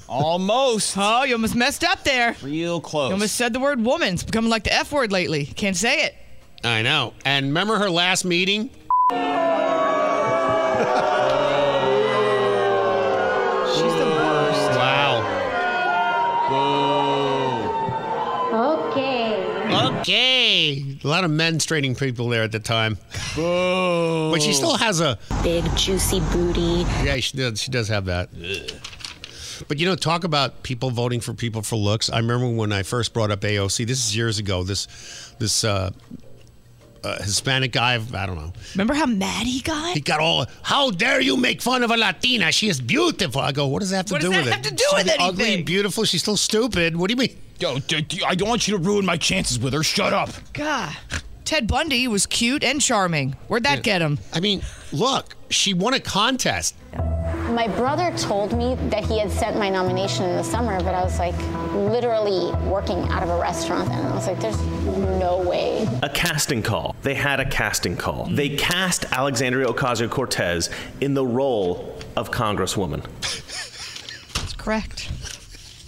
Almost. 0.08 0.96
Oh, 0.98 1.24
you 1.24 1.34
almost 1.34 1.56
messed 1.56 1.84
up 1.84 2.04
there. 2.04 2.36
Real 2.44 2.80
close. 2.82 3.10
You 3.10 3.14
almost 3.14 3.36
said 3.36 3.54
the 3.54 3.60
word 3.60 3.82
woman. 3.84 4.14
It's 4.14 4.24
becoming 4.24 4.52
like 4.52 4.64
the 4.66 4.74
F 4.74 4.92
word 4.92 5.12
lately. 5.12 5.46
Can't 5.46 5.76
say 5.76 6.04
it. 6.04 6.16
I 6.64 6.82
know. 6.84 7.14
And 7.26 7.48
remember 7.48 7.78
her 7.80 7.90
last 7.90 8.26
meeting? 8.26 8.70
She's 13.74 13.94
the 13.94 14.06
worst. 14.06 14.70
Wow. 14.78 15.22
Okay. 18.90 20.00
Okay. 20.00 20.98
A 21.04 21.08
lot 21.08 21.24
of 21.24 21.32
menstruating 21.32 21.98
people 21.98 22.30
there 22.30 22.44
at 22.44 22.52
the 22.52 22.60
time. 22.60 22.98
Boo. 23.36 24.32
But 24.32 24.42
she 24.42 24.54
still 24.54 24.78
has 24.78 25.00
a 25.00 25.18
Big 25.44 25.64
juicy 25.76 26.20
booty. 26.32 26.86
Yeah, 27.04 27.18
she 27.18 27.38
does. 27.38 27.62
She 27.62 27.72
does 27.72 27.88
have 27.88 28.06
that. 28.06 28.30
But 29.68 29.80
you 29.80 29.86
know, 29.86 29.96
talk 29.96 30.24
about 30.24 30.64
people 30.64 30.90
voting 30.92 31.22
for 31.22 31.34
people 31.34 31.62
for 31.62 31.76
looks. 31.76 32.10
I 32.10 32.18
remember 32.18 32.50
when 32.50 32.72
I 32.72 32.84
first 32.84 33.14
brought 33.14 33.32
up 33.32 33.42
AOC. 33.42 33.86
This 33.88 34.06
is 34.06 34.16
years 34.16 34.40
ago. 34.40 34.64
This 34.64 34.88
this 35.40 35.64
uh, 35.64 35.92
uh, 37.04 37.22
Hispanic 37.24 37.72
guy. 37.72 37.94
I 38.14 38.26
don't 38.26 38.36
know. 38.36 38.54
Remember 38.76 38.94
how 38.94 39.06
mad 39.06 39.46
he 39.48 39.62
got? 39.62 39.94
He 39.94 40.02
got 40.02 40.20
all. 40.20 40.46
How 40.64 40.92
dare 40.92 41.20
you 41.22 41.38
make 41.38 41.62
fun 41.62 41.84
of 41.84 41.92
a 41.92 41.98
Latina? 41.98 42.52
She 42.52 42.70
is 42.70 42.80
beautiful. 42.82 43.42
I 43.42 43.52
go. 43.52 43.68
What 43.68 43.80
does 43.80 43.90
that 43.92 43.98
have 43.98 44.06
to 44.08 44.14
What 44.14 44.22
do 44.22 44.30
does 44.32 44.38
with 44.38 44.46
that 44.46 44.52
it? 44.52 44.54
have 44.54 44.64
to 44.64 44.76
do 44.76 44.84
She's 44.98 45.04
with 45.06 45.16
ugly, 45.20 45.64
beautiful. 45.64 46.04
She's 46.06 46.22
still 46.22 46.38
stupid. 46.38 46.96
What 46.96 47.08
do 47.08 47.14
you 47.14 47.18
mean? 47.18 47.36
Yo, 47.60 47.80
d- 47.80 48.02
d- 48.02 48.24
I 48.26 48.36
don't 48.36 48.50
want 48.50 48.68
you 48.68 48.78
to 48.78 48.84
ruin 48.84 49.06
my 49.06 49.18
chances 49.18 49.60
with 49.60 49.74
her. 49.74 49.84
Shut 49.84 50.14
up. 50.14 50.30
God. 50.54 50.96
Ted 51.46 51.68
Bundy 51.68 52.08
was 52.08 52.26
cute 52.26 52.64
and 52.64 52.80
charming. 52.82 53.36
Where'd 53.48 53.64
that 53.64 53.84
get 53.84 54.02
him? 54.02 54.20
I 54.34 54.40
mean, 54.40 54.62
look, 54.94 55.36
she 55.50 55.74
won 55.74 55.94
a 55.94 56.00
contest. 56.00 56.76
My 57.52 57.68
brother 57.68 58.16
told 58.18 58.58
me 58.58 58.76
that 58.90 59.04
he 59.04 59.20
had 59.20 59.30
sent 59.30 59.58
my 59.58 59.70
nomination 59.70 60.24
in 60.24 60.38
the 60.38 60.44
summer, 60.44 60.78
but 60.80 60.96
I 60.96 61.04
was 61.04 61.20
like 61.20 61.38
literally 61.74 62.50
working 62.70 63.00
out 63.10 63.24
of 63.24 63.30
a 63.30 63.38
restaurant, 63.38 63.90
and 63.90 64.08
I 64.08 64.16
was 64.16 64.26
like, 64.26 64.40
there's 64.40 64.60
no 65.20 65.44
way. 65.46 65.86
A 66.02 66.08
casting 66.08 66.64
call. 66.64 66.96
They 67.02 67.14
had 67.14 67.42
a 67.42 67.50
casting 67.50 67.98
call. 67.98 68.28
They 68.28 68.56
cast 68.56 69.04
Alexandria 69.12 69.68
Ocasio 69.68 70.10
Cortez 70.10 70.70
in 71.02 71.14
the 71.14 71.26
role 71.26 72.00
of 72.16 72.32
Congresswoman. 72.32 73.04
That's 74.34 74.54
correct. 74.54 75.10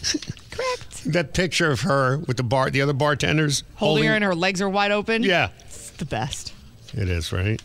Correct. 0.52 1.06
That 1.06 1.34
picture 1.34 1.72
of 1.72 1.82
her 1.82 2.20
with 2.20 2.38
the 2.38 2.44
bar, 2.44 2.70
the 2.70 2.82
other 2.82 2.94
bartenders 2.94 3.64
Holding 3.76 4.04
her 4.04 4.14
and 4.14 4.24
her 4.24 4.36
legs 4.36 4.62
are 4.62 4.70
wide 4.70 4.92
open. 4.92 5.24
Yeah. 5.24 5.50
It's 5.62 5.90
the 5.92 6.06
best. 6.06 6.54
It 6.94 7.10
is, 7.10 7.34
right? 7.34 7.60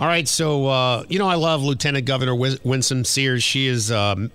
All 0.00 0.06
right, 0.06 0.26
so 0.26 0.66
uh, 0.66 1.04
you 1.10 1.18
know 1.18 1.28
I 1.28 1.34
love 1.34 1.62
Lieutenant 1.62 2.06
Governor 2.06 2.34
Winsome 2.34 3.04
Sears. 3.04 3.42
She 3.44 3.66
is 3.66 3.92
um, 3.92 4.30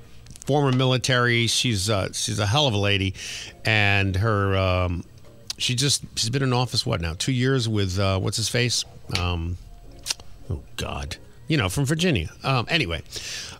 former 0.45 0.71
military. 0.71 1.47
She's 1.47 1.89
uh, 1.89 2.10
she's 2.13 2.38
a 2.38 2.45
hell 2.45 2.67
of 2.67 2.75
a 2.75 2.78
lady, 2.78 3.15
and 3.65 4.15
her 4.15 4.56
um, 4.56 5.04
she 5.58 5.73
just 5.73 6.04
she's 6.15 6.30
been 6.30 6.43
in 6.43 6.54
office 6.54 6.86
what 6.86 7.01
now 7.01 7.15
two 7.17 7.32
years 7.32 7.67
with 7.67 7.97
uh, 7.97 8.19
what's 8.19 8.38
his 8.38 8.47
face? 8.47 8.86
Um, 9.17 9.58
oh 10.51 10.62
God, 10.78 11.17
you 11.47 11.58
know 11.58 11.67
from 11.67 11.86
Virginia. 11.86 12.30
Um, 12.43 12.67
anyway, 12.69 13.01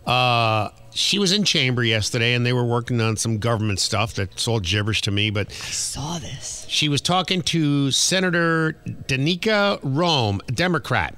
uh, 0.06 0.68
she 0.94 1.18
was 1.18 1.32
in 1.32 1.42
chamber 1.42 1.82
yesterday, 1.82 2.34
and 2.34 2.46
they 2.46 2.52
were 2.52 2.64
working 2.64 3.00
on 3.00 3.16
some 3.16 3.38
government 3.38 3.80
stuff 3.80 4.14
that's 4.14 4.46
all 4.46 4.60
gibberish 4.60 5.00
to 5.02 5.10
me, 5.10 5.30
but 5.30 5.48
I 5.48 5.54
Saw 5.72 6.18
this. 6.18 6.66
she 6.68 6.88
was 6.88 7.00
talking 7.00 7.42
to 7.42 7.90
Senator 7.90 8.76
Danica 8.86 9.80
Roem, 9.82 10.40
a 10.46 10.52
Democrat, 10.52 11.16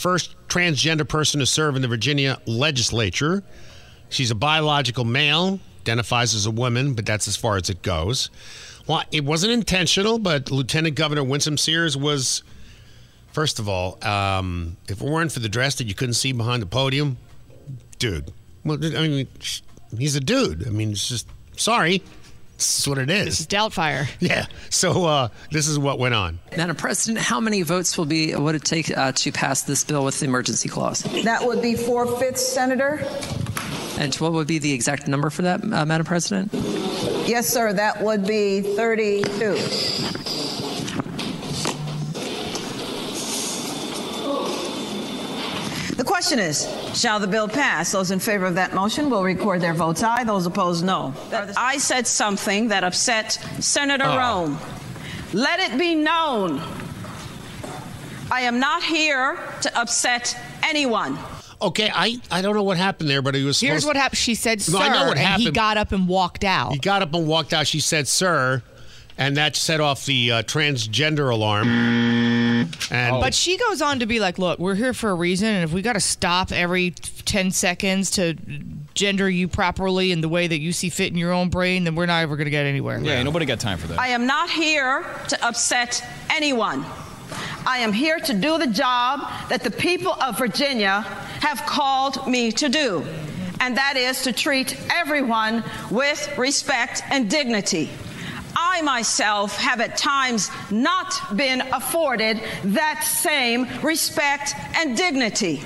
first 0.00 0.34
transgender 0.48 1.06
person 1.06 1.40
to 1.40 1.46
serve 1.46 1.76
in 1.76 1.82
the 1.82 1.88
Virginia 1.88 2.40
legislature. 2.46 3.42
She's 4.08 4.30
a 4.30 4.34
biological 4.34 5.04
male, 5.04 5.60
identifies 5.82 6.34
as 6.34 6.46
a 6.46 6.50
woman, 6.50 6.94
but 6.94 7.04
that's 7.04 7.28
as 7.28 7.36
far 7.36 7.56
as 7.56 7.68
it 7.68 7.82
goes. 7.82 8.30
Well, 8.86 9.02
it 9.12 9.24
wasn't 9.24 9.52
intentional, 9.52 10.18
but 10.18 10.50
Lieutenant 10.50 10.96
Governor 10.96 11.22
Winsome 11.22 11.58
Sears 11.58 11.96
was, 11.96 12.42
first 13.32 13.58
of 13.58 13.68
all, 13.68 14.02
um, 14.04 14.78
if 14.88 15.00
it 15.02 15.06
weren't 15.06 15.32
for 15.32 15.40
the 15.40 15.48
dress 15.48 15.76
that 15.76 15.86
you 15.86 15.94
couldn't 15.94 16.14
see 16.14 16.32
behind 16.32 16.62
the 16.62 16.66
podium, 16.66 17.18
dude. 17.98 18.32
Well, 18.64 18.78
I 18.82 19.06
mean, 19.06 19.28
he's 19.96 20.16
a 20.16 20.20
dude. 20.20 20.66
I 20.66 20.70
mean, 20.70 20.92
it's 20.92 21.08
just 21.08 21.28
sorry. 21.56 22.02
This 22.60 22.80
is 22.80 22.88
what 22.88 22.98
it 22.98 23.08
is. 23.10 23.24
This 23.24 23.40
is 23.40 23.46
Doubtfire. 23.46 24.06
Yeah. 24.20 24.46
So 24.68 25.06
uh, 25.06 25.28
this 25.50 25.66
is 25.66 25.78
what 25.78 25.98
went 25.98 26.14
on. 26.14 26.38
Madam 26.56 26.76
President, 26.76 27.24
how 27.24 27.40
many 27.40 27.62
votes 27.62 27.96
will 27.96 28.04
be 28.04 28.34
would 28.34 28.54
it 28.54 28.64
take 28.64 28.96
uh, 28.96 29.12
to 29.12 29.32
pass 29.32 29.62
this 29.62 29.82
bill 29.82 30.04
with 30.04 30.20
the 30.20 30.26
emergency 30.26 30.68
clause? 30.68 31.02
That 31.24 31.46
would 31.46 31.62
be 31.62 31.74
four 31.74 32.06
fifths, 32.18 32.46
Senator. 32.46 33.00
And 33.98 34.14
what 34.16 34.32
would 34.32 34.46
be 34.46 34.58
the 34.58 34.72
exact 34.72 35.08
number 35.08 35.30
for 35.30 35.42
that, 35.42 35.62
uh, 35.62 35.86
Madam 35.86 36.06
President? 36.06 36.52
Yes, 37.26 37.48
sir, 37.48 37.72
that 37.72 38.02
would 38.02 38.26
be 38.26 38.60
32. 38.60 39.56
The 46.00 46.06
question 46.06 46.38
is, 46.38 46.66
shall 46.98 47.20
the 47.20 47.26
bill 47.26 47.46
pass? 47.46 47.92
Those 47.92 48.10
in 48.10 48.20
favor 48.20 48.46
of 48.46 48.54
that 48.54 48.72
motion 48.72 49.10
will 49.10 49.22
record 49.22 49.60
their 49.60 49.74
votes 49.74 50.02
aye. 50.02 50.24
Those 50.24 50.46
opposed, 50.46 50.82
no. 50.82 51.12
I 51.58 51.76
said 51.76 52.06
something 52.06 52.68
that 52.68 52.84
upset 52.84 53.32
Senator 53.58 54.06
Oh. 54.06 54.16
Roem. 54.16 54.58
Let 55.34 55.60
it 55.60 55.78
be 55.78 55.94
known 55.94 56.62
I 58.30 58.40
am 58.40 58.58
not 58.60 58.82
here 58.82 59.38
to 59.60 59.78
upset 59.78 60.34
anyone. 60.62 61.18
Okay, 61.60 61.90
I, 61.94 62.16
I 62.30 62.40
don't 62.40 62.54
know 62.54 62.62
what 62.62 62.78
happened 62.78 63.10
there, 63.10 63.20
but 63.20 63.34
he 63.34 63.44
was. 63.44 63.60
Here's 63.60 63.84
what 63.84 63.96
happened. 63.96 64.16
She 64.16 64.34
said, 64.34 64.62
"Sir," 64.62 64.78
No, 64.78 64.78
I 64.78 64.88
know 64.88 65.04
what 65.08 65.18
and 65.18 65.26
happened. 65.26 65.48
he 65.48 65.50
got 65.52 65.76
up 65.76 65.92
and 65.92 66.08
walked 66.08 66.44
out. 66.44 66.72
He 66.72 66.78
got 66.78 67.02
up 67.02 67.12
and 67.12 67.26
walked 67.26 67.52
out. 67.52 67.66
She 67.66 67.80
said, 67.80 68.08
"Sir," 68.08 68.62
and 69.18 69.36
that 69.36 69.54
set 69.54 69.82
off 69.82 70.06
the 70.06 70.32
uh, 70.32 70.42
transgender 70.44 71.30
alarm. 71.30 71.68
Mm-hmm. 72.66 72.94
And 72.94 73.16
oh. 73.16 73.20
But 73.20 73.34
she 73.34 73.56
goes 73.56 73.82
on 73.82 74.00
to 74.00 74.06
be 74.06 74.20
like, 74.20 74.38
"Look, 74.38 74.58
we're 74.58 74.74
here 74.74 74.94
for 74.94 75.10
a 75.10 75.14
reason, 75.14 75.48
and 75.48 75.64
if 75.64 75.72
we 75.72 75.82
got 75.82 75.94
to 75.94 76.00
stop 76.00 76.52
every 76.52 76.90
ten 77.24 77.50
seconds 77.50 78.10
to 78.12 78.34
gender 78.94 79.28
you 79.30 79.48
properly 79.48 80.12
in 80.12 80.20
the 80.20 80.28
way 80.28 80.46
that 80.46 80.58
you 80.58 80.72
see 80.72 80.90
fit 80.90 81.12
in 81.12 81.18
your 81.18 81.32
own 81.32 81.48
brain, 81.48 81.84
then 81.84 81.94
we're 81.94 82.06
not 82.06 82.22
ever 82.22 82.36
going 82.36 82.46
to 82.46 82.50
get 82.50 82.66
anywhere." 82.66 82.98
Yeah, 83.00 83.22
nobody 83.22 83.46
got 83.46 83.60
time 83.60 83.78
for 83.78 83.88
that. 83.88 83.98
I 83.98 84.08
am 84.08 84.26
not 84.26 84.50
here 84.50 85.04
to 85.28 85.46
upset 85.46 86.04
anyone. 86.30 86.84
I 87.66 87.78
am 87.78 87.92
here 87.92 88.18
to 88.18 88.32
do 88.34 88.58
the 88.58 88.66
job 88.66 89.20
that 89.48 89.62
the 89.62 89.70
people 89.70 90.12
of 90.14 90.38
Virginia 90.38 91.02
have 91.40 91.64
called 91.66 92.26
me 92.26 92.50
to 92.52 92.68
do, 92.68 93.04
and 93.60 93.76
that 93.76 93.96
is 93.96 94.22
to 94.22 94.32
treat 94.32 94.76
everyone 94.90 95.62
with 95.90 96.36
respect 96.38 97.02
and 97.10 97.30
dignity. 97.30 97.90
I 98.72 98.82
myself 98.82 99.56
have 99.56 99.80
at 99.80 99.96
times 99.96 100.48
not 100.70 101.36
been 101.36 101.60
afforded 101.72 102.40
that 102.64 103.02
same 103.02 103.66
respect 103.82 104.54
and 104.76 104.96
dignity. 104.96 105.60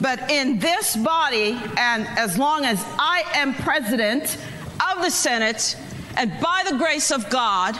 But 0.00 0.30
in 0.30 0.60
this 0.60 0.96
body, 0.96 1.58
and 1.76 2.06
as 2.16 2.38
long 2.38 2.64
as 2.64 2.80
I 2.98 3.24
am 3.34 3.54
president 3.54 4.38
of 4.92 5.02
the 5.02 5.10
Senate, 5.10 5.76
and 6.16 6.30
by 6.40 6.62
the 6.70 6.76
grace 6.76 7.10
of 7.10 7.28
God, 7.28 7.76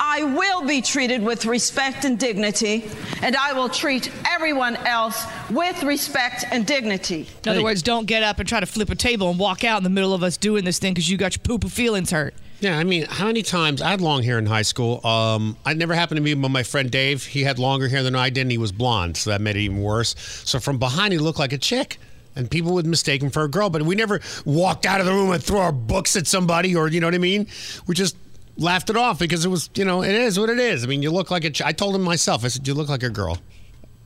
I 0.00 0.24
will 0.24 0.66
be 0.66 0.82
treated 0.82 1.22
with 1.22 1.46
respect 1.46 2.04
and 2.04 2.18
dignity, 2.18 2.90
and 3.22 3.36
I 3.36 3.52
will 3.52 3.68
treat 3.68 4.10
everyone 4.28 4.76
else 4.76 5.24
with 5.48 5.84
respect 5.84 6.44
and 6.50 6.66
dignity. 6.66 7.28
In 7.44 7.50
other 7.50 7.62
words, 7.62 7.82
don't 7.82 8.06
get 8.06 8.24
up 8.24 8.40
and 8.40 8.48
try 8.48 8.58
to 8.58 8.66
flip 8.66 8.90
a 8.90 8.96
table 8.96 9.30
and 9.30 9.38
walk 9.38 9.62
out 9.62 9.78
in 9.78 9.84
the 9.84 9.90
middle 9.90 10.12
of 10.12 10.24
us 10.24 10.36
doing 10.36 10.64
this 10.64 10.80
thing 10.80 10.92
because 10.92 11.08
you 11.08 11.16
got 11.16 11.36
your 11.36 11.42
poo 11.44 11.58
poo 11.58 11.68
feelings 11.68 12.10
hurt. 12.10 12.34
Yeah, 12.60 12.76
I 12.76 12.82
mean, 12.84 13.04
how 13.08 13.26
many 13.26 13.42
times 13.42 13.80
I 13.80 13.90
had 13.90 14.00
long 14.00 14.22
hair 14.24 14.36
in 14.38 14.46
high 14.46 14.62
school? 14.62 15.04
Um, 15.06 15.56
it 15.64 15.76
never 15.76 15.94
happened 15.94 16.16
to 16.16 16.22
me, 16.22 16.34
but 16.34 16.48
my 16.48 16.64
friend 16.64 16.90
Dave, 16.90 17.24
he 17.24 17.42
had 17.44 17.58
longer 17.58 17.86
hair 17.88 18.02
than 18.02 18.16
I 18.16 18.30
did, 18.30 18.42
and 18.42 18.50
he 18.50 18.58
was 18.58 18.72
blonde, 18.72 19.16
so 19.16 19.30
that 19.30 19.40
made 19.40 19.54
it 19.56 19.60
even 19.60 19.80
worse. 19.80 20.16
So 20.44 20.58
from 20.58 20.78
behind, 20.78 21.12
he 21.12 21.18
looked 21.20 21.38
like 21.38 21.52
a 21.52 21.58
chick, 21.58 21.98
and 22.34 22.50
people 22.50 22.72
would 22.74 22.86
mistake 22.86 23.22
him 23.22 23.30
for 23.30 23.44
a 23.44 23.48
girl. 23.48 23.70
But 23.70 23.82
we 23.82 23.94
never 23.94 24.20
walked 24.44 24.86
out 24.86 24.98
of 24.98 25.06
the 25.06 25.12
room 25.12 25.30
and 25.30 25.42
threw 25.42 25.58
our 25.58 25.70
books 25.70 26.16
at 26.16 26.26
somebody, 26.26 26.74
or 26.74 26.88
you 26.88 26.98
know 27.00 27.06
what 27.06 27.14
I 27.14 27.18
mean? 27.18 27.46
We 27.86 27.94
just 27.94 28.16
laughed 28.56 28.90
it 28.90 28.96
off 28.96 29.20
because 29.20 29.44
it 29.44 29.48
was, 29.48 29.70
you 29.76 29.84
know, 29.84 30.02
it 30.02 30.14
is 30.14 30.36
what 30.36 30.50
it 30.50 30.58
is. 30.58 30.82
I 30.82 30.88
mean, 30.88 31.00
you 31.00 31.12
look 31.12 31.30
like 31.30 31.44
a. 31.44 31.50
Ch- 31.50 31.62
I 31.62 31.70
told 31.70 31.94
him 31.94 32.02
myself, 32.02 32.44
I 32.44 32.48
said, 32.48 32.66
you 32.66 32.74
look 32.74 32.88
like 32.88 33.04
a 33.04 33.08
girl, 33.10 33.38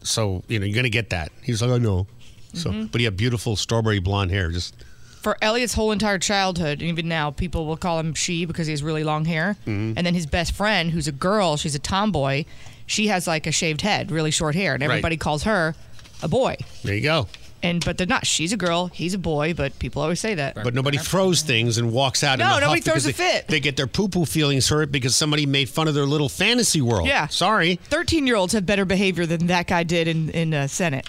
so 0.03 0.43
you 0.49 0.59
know 0.59 0.67
you're 0.67 0.77
gonna 0.77 0.91
get 0.91 1.09
that. 1.09 1.33
He 1.43 1.53
was 1.53 1.63
like, 1.63 1.71
I 1.71 1.79
know. 1.79 2.07
So, 2.53 2.69
Mhm. 2.71 2.93
but 2.93 3.01
he 3.01 3.07
had 3.07 3.17
beautiful 3.17 3.57
strawberry 3.57 3.99
blonde 3.99 4.31
hair, 4.31 4.51
just. 4.51 4.75
For 5.23 5.37
Elliot's 5.41 5.75
whole 5.75 5.93
entire 5.93 6.19
childhood, 6.19 6.81
and 6.81 6.89
even 6.89 7.07
now, 7.07 7.31
people 7.31 7.65
will 7.67 7.77
call 7.77 8.01
him 8.01 8.13
she 8.13 8.45
because 8.45 8.67
he 8.67 8.73
has 8.73 8.83
really 8.83 9.05
long 9.05 9.25
hair. 9.25 9.57
Mhm. 9.67 9.95
And 9.97 10.05
then 10.07 10.15
his 10.15 10.27
best 10.27 10.53
friend, 10.53 10.91
who's 10.91 11.07
a 11.07 11.13
girl, 11.13 11.57
she's 11.57 11.77
a 11.77 11.79
tomboy, 11.79 12.45
she 12.87 13.07
has 13.07 13.27
like 13.29 13.47
a 13.47 13.53
shaved 13.53 13.83
head, 13.83 14.11
really 14.11 14.33
short 14.33 14.57
hair, 14.57 14.75
and 14.75 14.83
Right. 14.83 14.91
everybody 14.91 15.17
calls 15.17 15.45
her 15.45 15.77
a 16.23 16.29
boy. 16.29 16.57
There 16.83 16.95
you 16.97 17.03
go. 17.03 17.29
And 17.65 17.85
but 17.85 17.97
they're 17.97 18.09
not. 18.09 18.27
She's 18.27 18.53
a 18.53 18.57
girl, 18.57 18.89
he's 18.93 19.15
a 19.15 19.19
boy, 19.19 19.55
but 19.55 19.79
people 19.79 20.03
always 20.03 20.19
say 20.19 20.35
that. 20.35 20.57
But 20.57 20.75
nobody 20.75 20.99
throws 20.99 21.43
things 21.43 21.79
and 21.79 21.93
walks 21.93 22.25
out. 22.25 22.41
in 22.41 22.45
No, 22.45 22.57
a 22.57 22.61
nobody 22.61 22.81
huff 22.81 22.85
throws 22.87 23.05
a 23.05 23.09
they, 23.09 23.13
fit. 23.13 23.47
They 23.47 23.61
get 23.61 23.77
their 23.77 23.87
poo 23.87 24.09
poo 24.09 24.25
feelings 24.25 24.69
hurt 24.69 24.91
because 24.91 25.15
somebody 25.15 25.47
made 25.47 25.69
fun 25.69 25.87
of 25.87 25.95
their 25.95 26.05
little 26.07 26.29
fantasy 26.29 26.81
world. 26.81 27.07
Yeah. 27.07 27.29
Sorry. 27.29 27.79
Thirteen-year-olds 27.85 28.53
have 28.55 28.67
better 28.67 28.85
behavior 28.85 29.27
than 29.27 29.47
that 29.47 29.69
guy 29.69 29.85
did 29.85 30.09
in 30.09 30.31
in 30.31 30.53
uh, 30.53 30.67
Senate. 30.67 31.09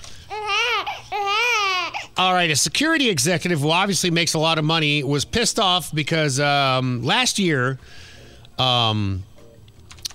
All 2.16 2.34
right, 2.34 2.52
a 2.52 2.56
security 2.56 3.10
executive 3.10 3.62
who 3.62 3.72
obviously 3.72 4.12
makes 4.12 4.36
a 4.36 4.40
lot 4.40 4.60
of 4.60 4.66
money 4.66 5.04
was 5.04 5.26
pissed 5.26 5.60
off 5.60 5.94
because 5.94 6.40
um, 6.40 7.02
last 7.04 7.40
year 7.40 7.80
um, 8.60 9.24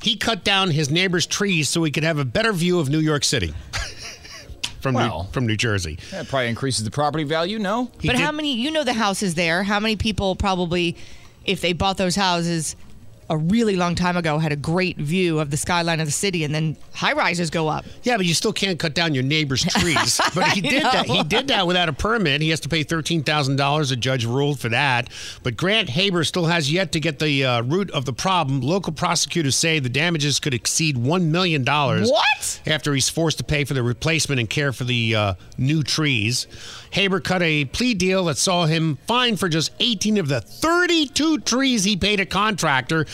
he 0.01 0.17
cut 0.17 0.45
down 0.45 0.71
his 0.71 0.91
neighbor's 0.91 1.27
trees 1.27 1.69
so 1.69 1.83
he 1.83 1.91
could 1.91 2.05
have 2.05 2.19
a 2.19 2.25
better 2.25 2.53
view 2.53 2.79
of 2.79 2.89
New 2.89 3.01
York 3.01 3.25
City 3.25 3.53
from 4.81 4.95
Well. 4.95 5.25
New, 5.25 5.33
from 5.33 5.47
New 5.49 5.57
Jersey. 5.57 5.99
That 6.13 6.29
probably 6.29 6.49
increases 6.49 6.85
the 6.85 6.91
property 6.93 7.25
value. 7.25 7.59
No, 7.59 7.91
but 8.05 8.15
how 8.15 8.31
many? 8.31 8.55
You 8.55 8.71
know 8.71 8.85
the 8.85 8.93
houses 8.93 9.35
there. 9.35 9.65
How 9.65 9.81
many 9.81 9.97
people 9.97 10.37
probably, 10.37 10.97
if 11.45 11.61
they 11.61 11.73
bought 11.73 11.97
those 11.97 12.15
houses 12.15 12.77
a 13.31 13.37
really 13.37 13.77
long 13.77 13.95
time 13.95 14.17
ago, 14.17 14.39
had 14.39 14.53
a 14.53 14.57
great 14.57 14.97
view 14.97 15.39
of 15.39 15.51
the 15.51 15.57
skyline 15.57 16.01
of 16.01 16.07
the 16.07 16.13
city, 16.13 16.45
and 16.45 16.55
then 16.55 16.77
high 16.95 17.13
rises 17.13 17.51
go 17.51 17.69
up. 17.69 17.85
Yeah, 18.03 18.17
but 18.17 18.25
you 18.27 18.35
still 18.35 18.53
can't 18.53 18.79
cut 18.79 18.95
down 18.95 19.15
your 19.15 19.23
neighbor's 19.25 19.65
trees. 19.81 20.21
but 20.35 20.49
he 20.49 20.61
did 20.61 20.83
that. 20.83 21.07
He 21.07 21.23
did 21.25 21.49
that 21.49 21.67
without 21.67 21.89
a 21.89 21.93
permit. 21.93 22.41
He 22.41 22.51
has 22.51 22.61
to 22.61 22.69
pay 22.69 22.83
thirteen 22.83 23.23
thousand 23.23 23.57
dollars. 23.57 23.91
A 23.91 23.97
judge 23.97 24.25
ruled 24.25 24.61
for 24.61 24.69
that. 24.71 25.11
But 25.43 25.57
Grant 25.57 25.91
Haber 25.91 26.25
still 26.25 26.47
has 26.47 26.73
yet 26.73 26.93
to 26.93 27.01
get 27.01 27.19
the 27.19 27.45
uh, 27.45 27.63
root 27.63 27.91
of 27.91 28.05
the 28.05 28.13
problem. 28.13 28.61
Local 28.61 28.93
prosecutors 28.93 29.57
say 29.57 29.79
the 29.79 29.89
damages 29.89 30.41
could 30.41 30.55
exceed 30.55 30.97
one 30.97 31.31
million 31.31 31.65
dollars. 31.65 32.11
What? 32.11 32.61
After 32.67 32.95
he's 32.95 33.09
forced 33.09 33.39
to 33.39 33.45
pay 33.45 33.65
for 33.65 33.75
the 33.75 33.83
replacement 33.83 34.41
and 34.41 34.49
care 34.49 34.73
for 34.73 34.85
the 34.85 35.15
uh, 35.15 35.35
new 35.59 35.83
trees, 35.83 36.47
Haber 36.93 37.21
cut 37.21 37.43
a 37.43 37.67
plea 37.67 37.95
deal 37.95 38.25
that 38.27 38.39
saw 38.39 38.65
him 38.67 38.99
fined 39.07 39.39
for 39.39 39.49
just 39.49 39.73
eighteen 39.81 40.17
of 40.19 40.29
the 40.29 40.41
thirty-two 40.41 41.41
trees 41.41 41.85
he 41.85 41.97
paid 41.97 42.21
a 42.21 42.27
contractor. 42.27 43.07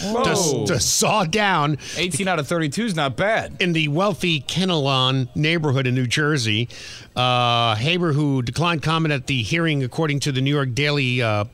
To, 0.67 0.75
to 0.75 0.81
saw 0.81 1.25
down 1.25 1.79
18 1.97 2.29
out 2.29 2.38
of 2.38 2.47
32 2.47 2.85
is 2.85 2.95
not 2.97 3.17
bad. 3.17 3.57
in 3.61 3.73
the 3.73 3.88
wealthy 3.88 4.40
Kinnelon 4.40 5.29
neighborhood 5.35 5.87
in 5.87 5.95
New 5.95 6.07
Jersey. 6.07 6.69
Uh, 7.17 7.75
Haber, 7.77 8.12
who 8.12 8.43
declined 8.43 8.83
comment 8.83 9.12
at 9.12 9.27
the 9.27 9.43
hearing, 9.43 9.83
according 9.85 10.21
to 10.21 10.33
the 10.33 10.40
New 10.40 10.55
York 10.55 10.75
Daily, 10.75 11.23
uh, 11.23 11.45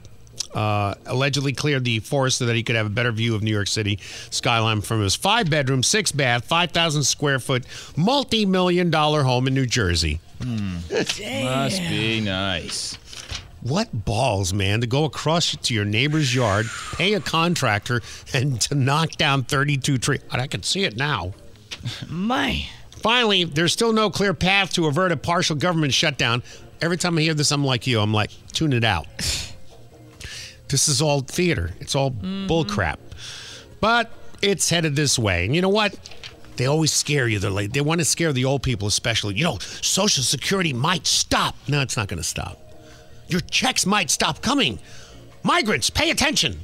uh, 0.55 0.95
allegedly 1.07 1.53
cleared 1.53 1.85
the 1.85 2.01
forest 2.01 2.39
so 2.39 2.47
that 2.47 2.57
he 2.57 2.63
could 2.65 2.75
have 2.75 2.87
a 2.87 2.91
better 2.91 3.13
view 3.13 3.35
of 3.37 3.43
New 3.43 3.53
York 3.53 3.69
City 3.69 3.99
skyline 4.31 4.81
from 4.81 5.01
his 5.03 5.15
five 5.15 5.49
bedroom, 5.49 5.83
six 5.83 6.11
bath, 6.11 6.45
5,000 6.45 7.05
square 7.05 7.39
foot, 7.39 7.65
multi 7.97 8.45
million 8.47 8.91
dollar 8.91 9.23
home 9.23 9.47
in 9.47 9.55
New 9.55 9.67
Jersey. 9.67 10.19
Must 11.45 11.79
be 11.79 12.21
nice. 12.21 12.99
What 13.63 14.05
balls, 14.07 14.55
man, 14.55 14.81
to 14.81 14.87
go 14.87 15.05
across 15.05 15.55
to 15.55 15.75
your 15.75 15.85
neighbor's 15.85 16.35
yard, 16.35 16.67
pay 16.95 17.15
a 17.15 17.21
contractor, 17.21 18.01
and 18.33 18.61
to 18.63 18.75
knock 18.75 19.13
down 19.13 19.45
32 19.45 19.99
trees. 19.99 20.21
I 20.31 20.47
can 20.47 20.63
see 20.63 20.85
it 20.85 20.97
now. 20.97 21.35
My. 22.09 22.67
Finally, 23.03 23.45
there's 23.45 23.73
still 23.73 23.93
no 23.93 24.11
clear 24.11 24.35
path 24.35 24.73
to 24.75 24.87
avert 24.87 25.13
a 25.13 25.17
partial 25.17 25.57
government 25.57 25.93
shutdown. 25.93 26.43
Every 26.81 26.97
time 26.97 27.19
I 27.19 27.23
hear 27.23 27.35
this, 27.35 27.51
I'm 27.51 27.65
like 27.65 27.87
you. 27.87 28.01
I'm 28.01 28.13
like, 28.13 28.31
tune 28.53 28.73
it 28.73 28.85
out. 28.85 29.07
this 30.69 30.89
is 30.89 31.03
all 31.03 31.21
theater. 31.21 31.73
It's 31.81 31.95
all 31.95 32.13
mm-hmm. 32.13 32.47
bull 32.47 32.65
crap. 32.65 32.99
But 33.81 34.11
it's 34.43 34.69
headed 34.71 34.97
this 34.97 35.19
way. 35.19 35.45
And 35.45 35.55
you 35.55 35.61
know 35.61 35.69
what? 35.69 35.99
They 36.57 36.67
always 36.67 36.93
scare 36.93 37.29
you. 37.29 37.39
They're 37.39 37.51
like, 37.51 37.73
they 37.73 37.81
want 37.81 38.01
to 38.01 38.05
scare 38.05 38.33
the 38.33 38.45
old 38.45 38.63
people, 38.63 38.89
especially. 38.89 39.35
You 39.35 39.45
know, 39.45 39.59
Social 39.59 40.23
Security 40.23 40.73
might 40.73 41.07
stop. 41.07 41.57
No, 41.69 41.81
it's 41.81 41.97
not 41.97 42.09
going 42.09 42.19
to 42.19 42.25
stop. 42.25 42.70
Your 43.31 43.41
checks 43.41 43.87
might 43.87 44.11
stop 44.11 44.43
coming. 44.43 44.79
Migrants, 45.43 45.89
pay 45.89 46.11
attention. 46.11 46.61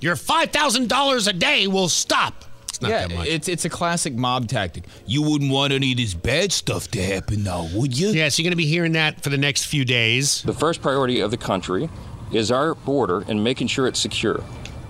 Your 0.00 0.14
$5,000 0.14 1.28
a 1.28 1.32
day 1.32 1.66
will 1.66 1.88
stop. 1.88 2.44
It's 2.68 2.80
not 2.80 2.90
yeah, 2.90 3.06
that 3.06 3.16
much. 3.16 3.26
it's 3.28 3.48
it's 3.48 3.64
a 3.64 3.68
classic 3.68 4.14
mob 4.14 4.48
tactic. 4.48 4.84
You 5.06 5.22
wouldn't 5.22 5.52
want 5.52 5.72
any 5.72 5.92
of 5.92 5.98
this 5.98 6.14
bad 6.14 6.52
stuff 6.52 6.88
to 6.92 7.02
happen 7.02 7.44
now, 7.44 7.68
would 7.74 7.98
you? 7.98 8.08
Yeah, 8.08 8.28
so 8.28 8.40
you're 8.40 8.46
going 8.46 8.52
to 8.52 8.56
be 8.56 8.66
hearing 8.66 8.92
that 8.92 9.22
for 9.22 9.28
the 9.28 9.36
next 9.36 9.66
few 9.66 9.84
days. 9.84 10.42
The 10.42 10.54
first 10.54 10.80
priority 10.82 11.20
of 11.20 11.30
the 11.30 11.36
country 11.36 11.90
is 12.32 12.50
our 12.50 12.74
border 12.74 13.24
and 13.28 13.44
making 13.44 13.66
sure 13.66 13.86
it's 13.86 14.00
secure. 14.00 14.42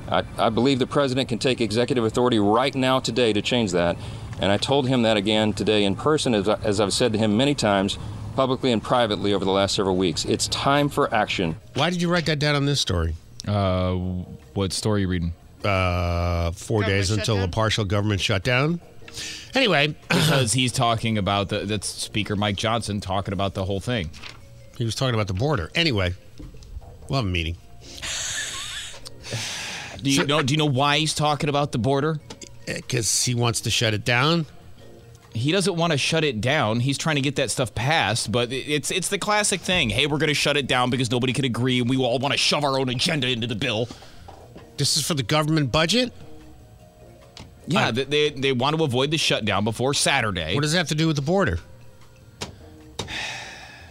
I, 0.09 0.25
I 0.39 0.49
believe 0.51 0.79
the 0.79 0.87
president 0.87 1.29
can 1.29 1.39
take 1.39 1.61
executive 1.61 2.05
authority 2.05 2.39
right 2.39 2.75
now, 2.75 3.01
today, 3.01 3.33
to 3.33 3.43
change 3.43 3.73
that. 3.73 3.97
And 4.41 4.53
I 4.53 4.57
told 4.57 4.89
him 4.89 5.03
that 5.03 5.17
again 5.17 5.53
today 5.53 5.85
in 5.85 5.97
person, 5.97 6.35
as, 6.35 6.49
I, 6.49 6.55
as 6.63 6.81
I've 6.81 6.93
said 6.93 7.13
to 7.13 7.19
him 7.19 7.37
many 7.37 7.55
times, 7.55 7.99
publicly 8.33 8.73
and 8.73 8.83
privately 8.83 9.35
over 9.35 9.45
the 9.45 9.51
last 9.51 9.75
several 9.75 9.97
weeks. 9.97 10.25
It's 10.25 10.49
time 10.49 10.89
for 10.89 11.13
action. 11.15 11.57
Why 11.75 11.91
did 11.91 12.03
you 12.03 12.11
write 12.11 12.27
that 12.27 12.39
down 12.39 12.55
on 12.55 12.67
this 12.67 12.81
story? 12.81 13.15
Uh, 13.47 13.95
what 14.55 14.73
story 14.73 15.01
are 15.01 15.03
you 15.03 15.09
reading? 15.09 15.33
Uh, 15.65 16.51
four 16.53 16.83
days 16.83 17.11
until 17.11 17.43
a 17.43 17.49
partial 17.49 17.85
government 17.85 18.21
shutdown. 18.21 18.81
Anyway, 19.55 19.95
because 20.09 20.53
he's 20.55 20.73
talking 20.73 21.19
about 21.19 21.49
the 21.49 21.61
that's 21.61 21.87
Speaker 21.87 22.37
Mike 22.37 22.57
Johnson 22.57 23.01
talking 23.01 23.33
about 23.33 23.55
the 23.55 23.65
whole 23.65 23.81
thing. 23.81 24.11
He 24.77 24.85
was 24.85 24.95
talking 24.95 25.15
about 25.15 25.27
the 25.29 25.35
border. 25.35 25.71
Anyway, 25.75 26.15
we'll 27.09 27.19
have 27.19 27.27
a 27.27 27.29
meeting. 27.29 27.57
Do 30.03 30.11
you 30.11 30.27
know? 30.27 30.43
Do 30.43 30.55
you 30.55 30.59
know 30.59 30.67
why 30.67 30.99
he's 30.99 31.15
talking 31.15 31.49
about 31.49 31.73
the 31.73 31.79
border? 31.79 32.19
Because 32.67 33.25
he 33.25 33.35
wants 33.35 33.61
to 33.63 33.71
shut 33.71 33.95
it 33.95 34.05
down. 34.05 34.47
He 35.35 35.51
doesn't 35.51 35.77
want 35.77 35.93
to 35.93 35.99
shut 35.99 36.25
it 36.25 36.41
down. 36.41 36.81
He's 36.81 36.99
trying 36.99 37.17
to 37.17 37.23
get 37.23 37.37
that 37.37 37.51
stuff 37.51 37.75
passed, 37.75 38.31
but 38.31 38.53
it's 38.53 38.91
it's 38.91 39.09
the 39.09 39.19
classic 39.19 39.61
thing. 39.61 39.89
Hey, 39.89 40.07
we're 40.07 40.19
going 40.19 40.29
to 40.29 40.35
shut 40.35 40.57
it 40.57 40.67
down 40.67 40.91
because 40.91 41.11
nobody 41.11 41.33
can 41.33 41.45
agree, 41.45 41.81
and 41.81 41.89
we 41.89 41.97
all 41.97 42.19
want 42.19 42.33
to 42.33 42.39
shove 42.39 42.65
our 42.65 42.79
own 42.79 42.91
agenda 42.91 43.29
into 43.29 43.47
the 43.47 43.55
bill. 43.55 43.89
This 44.77 44.97
is 44.97 45.07
for 45.07 45.15
the 45.15 45.23
government 45.23 45.73
budget. 45.73 46.13
Yeah, 47.67 47.91
they, 47.93 48.05
they 48.05 48.31
they 48.31 48.53
want 48.53 48.77
to 48.77 48.85
avoid 48.85 49.11
the 49.11 49.17
shutdown 49.17 49.65
before 49.65 49.95
Saturday. 49.95 50.55
What 50.55 50.63
does 50.63 50.75
it 50.75 50.79
have 50.79 50.89
to 50.89 50.95
do 50.95 51.07
with 51.07 51.17
the 51.17 51.23
border? 51.23 51.61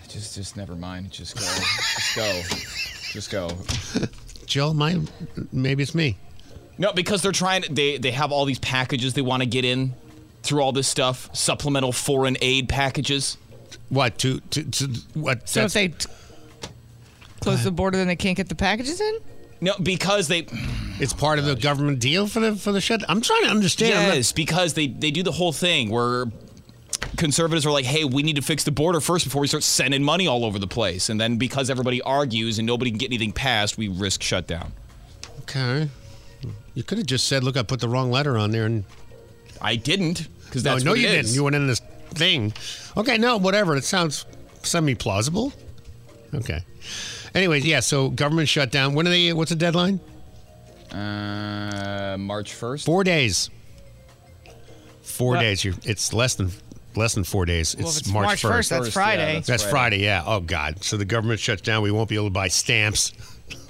Just 0.08 0.36
just 0.36 0.58
never 0.58 0.76
mind. 0.76 1.10
Just 1.10 1.36
go. 1.36 1.46
just 1.46 2.16
go. 2.18 2.42
Just 3.14 3.32
go. 3.32 4.08
Joe, 4.46 4.74
my 4.74 5.00
maybe 5.54 5.84
it's 5.84 5.96
me. 5.96 6.18
No, 6.78 6.92
because 6.92 7.22
they're 7.22 7.32
trying. 7.32 7.64
They 7.70 7.98
they 7.98 8.12
have 8.12 8.34
all 8.34 8.44
these 8.44 8.60
packages 8.60 9.14
they 9.14 9.22
want 9.22 9.42
to 9.42 9.48
get 9.48 9.64
in 9.64 9.94
through 10.44 10.62
all 10.62 10.72
this 10.72 10.88
stuff. 10.88 11.30
Supplemental 11.36 11.92
foreign 11.92 12.38
aid 12.42 12.70
packages. 12.70 13.38
What 13.90 14.18
to 14.20 14.40
to, 14.52 14.64
to 14.64 14.88
what? 15.14 15.48
So 15.50 15.64
if 15.64 15.74
they 15.74 15.90
t- 15.90 16.08
close 17.42 17.64
the 17.64 17.72
border, 17.72 17.98
then 17.98 18.08
they 18.08 18.16
can't 18.16 18.38
get 18.38 18.50
the 18.50 18.56
packages 18.56 19.00
in? 19.02 19.18
No, 19.60 19.74
because 19.82 20.28
they. 20.28 20.48
It's 21.00 21.14
part 21.14 21.40
of 21.40 21.46
the 21.46 21.56
government 21.56 22.00
deal 22.00 22.28
for 22.28 22.40
the 22.40 22.56
for 22.56 22.72
the 22.72 22.82
shut. 22.82 23.02
I'm 23.10 23.22
trying 23.22 23.44
to 23.44 23.50
understand. 23.50 23.94
I'm 23.96 24.08
not- 24.10 24.16
Yes, 24.16 24.32
because 24.32 24.74
they 24.74 24.88
they 24.88 25.12
do 25.12 25.24
the 25.24 25.32
whole 25.32 25.52
thing 25.54 25.90
where 25.90 26.26
conservatives 27.18 27.66
are 27.66 27.72
like, 27.72 27.86
"Hey, 27.86 28.04
we 28.06 28.24
need 28.24 28.36
to 28.38 28.42
fix 28.42 28.64
the 28.64 28.72
border 28.72 29.00
first 29.02 29.26
before 29.26 29.42
we 29.42 29.48
start 29.48 29.64
sending 29.64 30.04
money 30.04 30.28
all 30.28 30.46
over 30.46 30.58
the 30.60 30.68
place." 30.68 31.10
And 31.10 31.20
then 31.20 31.38
because 31.38 31.70
everybody 31.70 32.02
argues 32.02 32.58
and 32.60 32.66
nobody 32.66 32.92
can 32.92 32.98
get 32.98 33.08
anything 33.08 33.32
passed, 33.34 33.78
we 33.78 33.88
risk 33.88 34.22
shutdown. 34.24 34.72
Okay. 35.42 35.90
You 36.74 36.84
could 36.84 36.98
have 37.00 37.08
just 37.08 37.28
said, 37.28 37.44
"Look, 37.44 37.58
I 37.58 37.64
put 37.64 37.82
the 37.82 37.90
wrong 37.90 38.12
letter 38.12 38.38
on 38.38 38.52
there," 38.52 38.66
and 38.66 38.86
I 39.62 39.76
didn't 39.76 40.28
because 40.46 40.64
no, 40.64 40.72
that's 40.74 40.84
no, 40.84 40.92
what 40.92 41.00
you 41.00 41.08
it 41.08 41.12
didn't. 41.12 41.26
is. 41.26 41.36
You 41.36 41.44
went 41.44 41.56
in 41.56 41.68
this 41.68 41.80
thing. 42.12 42.54
Okay, 42.98 43.18
no, 43.18 43.38
whatever. 43.38 43.76
It 43.76 43.84
sounds 43.84 44.26
semi 44.64 44.96
plausible. 44.96 45.54
Okay. 46.34 46.62
Anyways, 47.34 47.66
yeah. 47.66 47.80
So 47.80 48.10
government 48.10 48.50
shutdown. 48.50 48.94
When 48.94 49.08
are 49.08 49.12
they? 49.12 49.32
What's 49.34 49.50
the 49.52 49.56
deadline? 49.56 50.00
Uh, 50.92 52.18
March 52.20 52.54
first. 52.54 52.86
Four 52.86 53.04
days. 53.04 53.50
Four 55.02 55.36
What? 55.36 55.42
days. 55.42 55.64
You're, 55.64 55.76
it's 55.84 56.14
less 56.14 56.36
than 56.36 56.52
less 56.96 57.14
than 57.14 57.24
four 57.24 57.46
days. 57.46 57.76
Well, 57.78 57.88
it's, 57.88 58.00
it's 58.00 58.10
March 58.10 58.26
March 58.26 58.42
1st. 58.44 58.50
1st, 58.52 58.70
that's 58.70 58.94
Friday. 58.94 59.34
that's 59.36 59.48
that's 59.48 59.64
Friday. 59.64 60.00
Yeah. 60.00 60.24
Oh 60.26 60.40
God. 60.40 60.84
So 60.84 60.98
the 60.98 61.06
government 61.06 61.40
shuts 61.40 61.62
down. 61.62 61.84
We 61.84 61.92
won't 61.92 62.10
be 62.10 62.16
able 62.16 62.26
to 62.28 62.32
buy 62.32 62.48
stamps. 62.50 63.14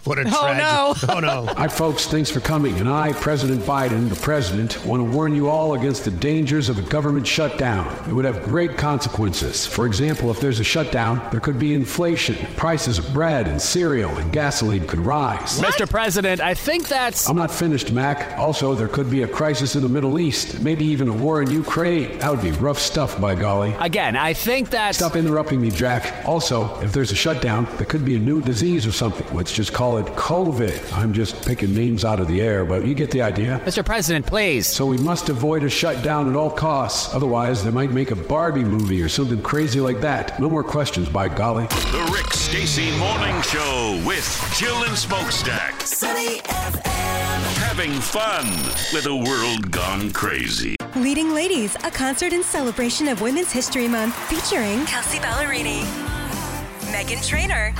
What 0.04 0.18
a 0.18 0.22
Oh, 0.26 0.54
tragedy. 0.54 0.60
no. 1.08 1.16
Oh 1.16 1.20
no. 1.20 1.54
Hi, 1.58 1.68
folks. 1.68 2.08
Thanks 2.08 2.30
for 2.32 2.40
coming. 2.40 2.76
And 2.80 2.90
I, 2.90 3.14
President 3.14 3.62
Biden, 3.62 4.10
the 4.10 4.16
president, 4.16 4.84
want 4.86 5.00
to 5.00 5.04
warn 5.16 5.36
you 5.36 5.48
all 5.50 5.74
against 5.76 6.06
the 6.06 6.12
dangers 6.12 6.70
of 6.70 6.80
a 6.80 6.82
government 6.82 7.28
shutdown. 7.28 7.86
It 8.10 8.14
would 8.14 8.26
have 8.26 8.44
great 8.44 8.78
consequences. 8.78 9.66
For 9.66 9.86
example, 9.86 10.32
if 10.32 10.40
there's 10.40 10.60
a 10.60 10.64
shutdown, 10.64 11.22
there 11.32 11.40
could 11.40 11.60
be 11.60 11.74
inflation. 11.74 12.36
Prices 12.56 12.98
of 12.98 13.14
bread 13.14 13.48
and 13.48 13.62
cereal 13.62 14.16
and 14.18 14.32
gasoline 14.32 14.88
could 14.88 15.00
rise. 15.00 15.60
Mr. 15.60 15.88
President, 15.90 16.42
I 16.42 16.54
think 16.56 16.88
that's. 16.88 17.30
I'm 17.30 17.36
not 17.38 17.52
finished, 17.52 17.92
Mac. 17.92 18.38
Also, 18.40 18.74
there 18.74 18.88
could 18.88 19.10
be 19.10 19.24
a 19.24 19.28
crisis 19.28 19.76
in 19.76 19.82
the 19.84 19.90
Middle 19.90 20.20
East, 20.20 20.62
maybe 20.62 20.86
even 20.86 21.08
a 21.10 21.14
war 21.14 21.42
in 21.42 21.52
Ukraine. 21.52 22.18
That 22.20 22.32
would 22.32 22.42
be 22.42 22.52
rough 22.54 22.80
stuff, 22.80 23.20
by 23.22 23.36
golly. 23.36 23.74
Again, 23.80 24.16
I 24.16 24.34
think 24.34 24.70
that's. 24.72 24.98
Stop 24.98 25.16
interrupting 25.16 25.62
me, 25.62 25.70
Jack. 25.70 26.26
Also, 26.28 26.80
if 26.82 26.92
there's 26.92 27.12
a 27.12 27.16
shutdown, 27.16 27.68
there 27.78 27.86
could 27.86 28.04
be 28.04 28.16
a 28.16 28.20
new 28.20 28.42
disease 28.42 28.88
or 28.88 28.92
something. 28.92 29.28
Let's 29.36 29.52
just 29.52 29.74
call 29.74 29.91
it 29.98 30.06
COVID. 30.08 30.94
I'm 30.94 31.14
just 31.14 31.46
picking 31.46 31.74
names 31.74 32.06
out 32.06 32.20
of 32.20 32.28
the 32.28 32.42
air, 32.42 32.66
but 32.66 32.86
you 32.86 32.94
get 32.94 33.12
the 33.12 33.22
idea. 33.22 33.62
Mr. 33.66 33.86
President, 33.86 34.26
please. 34.26 34.68
So 34.68 34.86
we 34.86 34.98
must 34.98 35.30
avoid 35.30 35.64
a 35.64 35.70
shutdown 35.70 36.30
at 36.30 36.36
all 36.36 36.50
costs. 36.50 37.14
Otherwise, 37.14 37.64
they 37.64 37.72
might 37.72 37.92
make 37.92 38.12
a 38.12 38.16
Barbie 38.16 38.64
movie 38.64 39.02
or 39.02 39.10
something 39.10 39.42
crazy 39.42 39.80
like 39.80 40.02
that. 40.02 40.40
No 40.40 40.50
more 40.50 40.64
questions, 40.64 41.10
by 41.10 41.28
golly. 41.28 41.68
The 41.68 42.10
Rick 42.14 42.34
Stacy 42.34 42.92
Morning 42.98 43.42
Show 43.42 44.02
with 44.06 44.54
Jill 44.58 44.84
and 44.84 44.98
Smokestack. 44.98 45.82
Sunny 45.82 46.40
FM. 46.40 46.82
Having 47.62 47.94
fun 48.02 48.46
with 48.94 49.06
a 49.06 49.16
world 49.16 49.72
gone 49.72 50.12
crazy. 50.12 50.76
Leading 50.96 51.34
Ladies, 51.34 51.76
a 51.84 51.92
concert 51.92 52.34
in 52.34 52.44
celebration 52.44 53.08
of 53.08 53.22
Women's 53.22 53.52
History 53.52 53.88
Month 53.88 54.16
featuring 54.30 54.86
Kelsea 54.86 55.20
Ballerini, 55.20 55.84
Meghan 56.92 57.26
Trainor, 57.26 57.74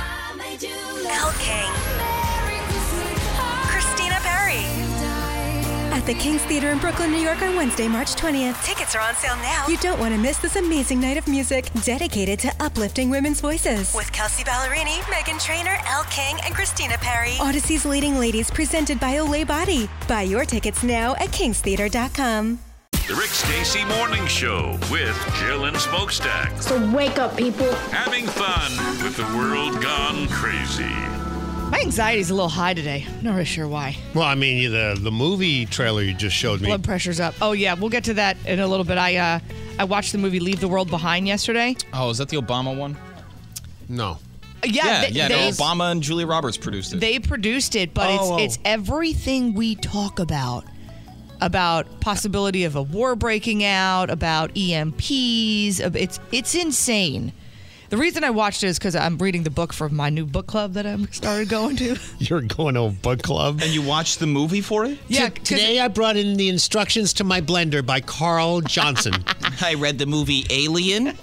Elle 1.04 1.32
King, 1.38 1.70
At 6.02 6.06
the 6.06 6.14
King's 6.14 6.42
Theater 6.42 6.70
in 6.70 6.78
Brooklyn, 6.78 7.12
New 7.12 7.20
York 7.20 7.42
on 7.42 7.54
Wednesday, 7.54 7.86
March 7.86 8.16
20th. 8.16 8.60
Tickets 8.64 8.96
are 8.96 9.00
on 9.00 9.14
sale 9.14 9.36
now. 9.36 9.68
You 9.68 9.76
don't 9.76 10.00
want 10.00 10.12
to 10.12 10.20
miss 10.20 10.36
this 10.38 10.56
amazing 10.56 11.00
night 11.00 11.16
of 11.16 11.28
music 11.28 11.70
dedicated 11.84 12.40
to 12.40 12.52
uplifting 12.58 13.08
women's 13.08 13.40
voices. 13.40 13.94
With 13.94 14.10
Kelsea 14.10 14.42
Ballerini, 14.42 14.98
Meghan 15.02 15.40
Trainor, 15.40 15.76
Elle 15.86 16.02
King, 16.10 16.38
and 16.44 16.56
Christina 16.56 16.96
Perri. 16.98 17.36
Audacy's 17.38 17.84
Leading 17.84 18.18
Ladies 18.18 18.50
presented 18.50 18.98
by 18.98 19.14
Olay 19.18 19.46
Body. 19.46 19.88
Buy 20.08 20.22
your 20.22 20.44
tickets 20.44 20.82
now 20.82 21.12
at 21.20 21.28
kingstheater.com. 21.28 22.58
The 23.06 23.14
Rick 23.14 23.30
Stacy 23.30 23.84
Morning 23.84 24.26
Show 24.26 24.76
with 24.90 25.16
Jill 25.38 25.66
and 25.66 25.76
Smokestack. 25.76 26.60
So 26.60 26.84
wake 26.90 27.20
up, 27.20 27.36
people. 27.36 27.72
Having 27.92 28.26
fun 28.26 28.72
with 29.04 29.16
the 29.16 29.38
world 29.38 29.80
gone 29.80 30.26
crazy. 30.30 31.11
My 31.72 31.80
anxiety's 31.80 32.28
a 32.30 32.34
little 32.34 32.50
high 32.50 32.74
today. 32.74 33.06
Not 33.22 33.32
really 33.32 33.46
sure 33.46 33.66
why. 33.66 33.96
Well, 34.14 34.24
I 34.24 34.34
mean, 34.34 34.70
the 34.70 34.94
the 35.00 35.10
movie 35.10 35.64
trailer 35.64 36.02
you 36.02 36.12
just 36.12 36.36
showed 36.36 36.60
me. 36.60 36.66
Blood 36.68 36.84
pressure's 36.84 37.18
up. 37.18 37.34
Oh 37.40 37.52
yeah, 37.52 37.72
we'll 37.74 37.88
get 37.88 38.04
to 38.04 38.14
that 38.14 38.36
in 38.46 38.60
a 38.60 38.66
little 38.66 38.84
bit. 38.84 38.98
I 38.98 39.16
uh, 39.16 39.38
I 39.78 39.84
watched 39.84 40.12
the 40.12 40.18
movie 40.18 40.38
Leave 40.38 40.60
the 40.60 40.68
World 40.68 40.90
Behind 40.90 41.26
yesterday. 41.26 41.74
Oh, 41.94 42.10
is 42.10 42.18
that 42.18 42.28
the 42.28 42.36
Obama 42.36 42.76
one? 42.76 42.96
No. 43.88 44.18
Yeah, 44.64 44.84
yeah, 44.84 45.00
they- 45.00 45.08
yeah. 45.08 45.28
no, 45.28 45.36
Obama 45.48 45.90
and 45.90 46.02
Julia 46.02 46.26
Roberts 46.26 46.56
produced 46.58 46.92
it. 46.92 47.00
They 47.00 47.18
produced 47.18 47.74
it, 47.74 47.94
but 47.94 48.08
Oh, 48.10 48.36
it's 48.36 48.56
it's 48.56 48.58
everything 48.66 49.54
we 49.54 49.74
talk 49.74 50.20
about 50.20 50.64
about 51.40 52.00
possibility 52.00 52.64
of 52.64 52.76
a 52.76 52.82
war 52.82 53.16
breaking 53.16 53.64
out, 53.64 54.10
about 54.10 54.54
EMPs. 54.54 55.80
It's 55.80 56.20
it's 56.30 56.54
insane. 56.54 57.32
The 57.92 57.98
reason 57.98 58.24
I 58.24 58.30
watched 58.30 58.64
it 58.64 58.68
is 58.68 58.78
because 58.78 58.96
I'm 58.96 59.18
reading 59.18 59.42
the 59.42 59.50
book 59.50 59.70
for 59.70 59.90
my 59.90 60.08
new 60.08 60.24
book 60.24 60.46
club 60.46 60.72
that 60.72 60.86
I'm 60.86 61.12
started 61.12 61.50
going 61.50 61.76
to. 61.76 61.98
You're 62.18 62.40
going 62.40 62.74
to 62.76 62.84
a 62.84 62.90
book 62.90 63.20
club. 63.20 63.60
And 63.60 63.70
you 63.70 63.82
watched 63.82 64.18
the 64.18 64.26
movie 64.26 64.62
for 64.62 64.86
it? 64.86 64.98
Yeah, 65.08 65.28
T- 65.28 65.42
today 65.42 65.78
I 65.78 65.88
brought 65.88 66.16
in 66.16 66.38
the 66.38 66.48
instructions 66.48 67.12
to 67.12 67.24
my 67.24 67.42
blender 67.42 67.84
by 67.84 68.00
Carl 68.00 68.62
Johnson. 68.62 69.22
I 69.60 69.74
read 69.74 69.98
the 69.98 70.06
movie 70.06 70.46
Alien. 70.48 71.18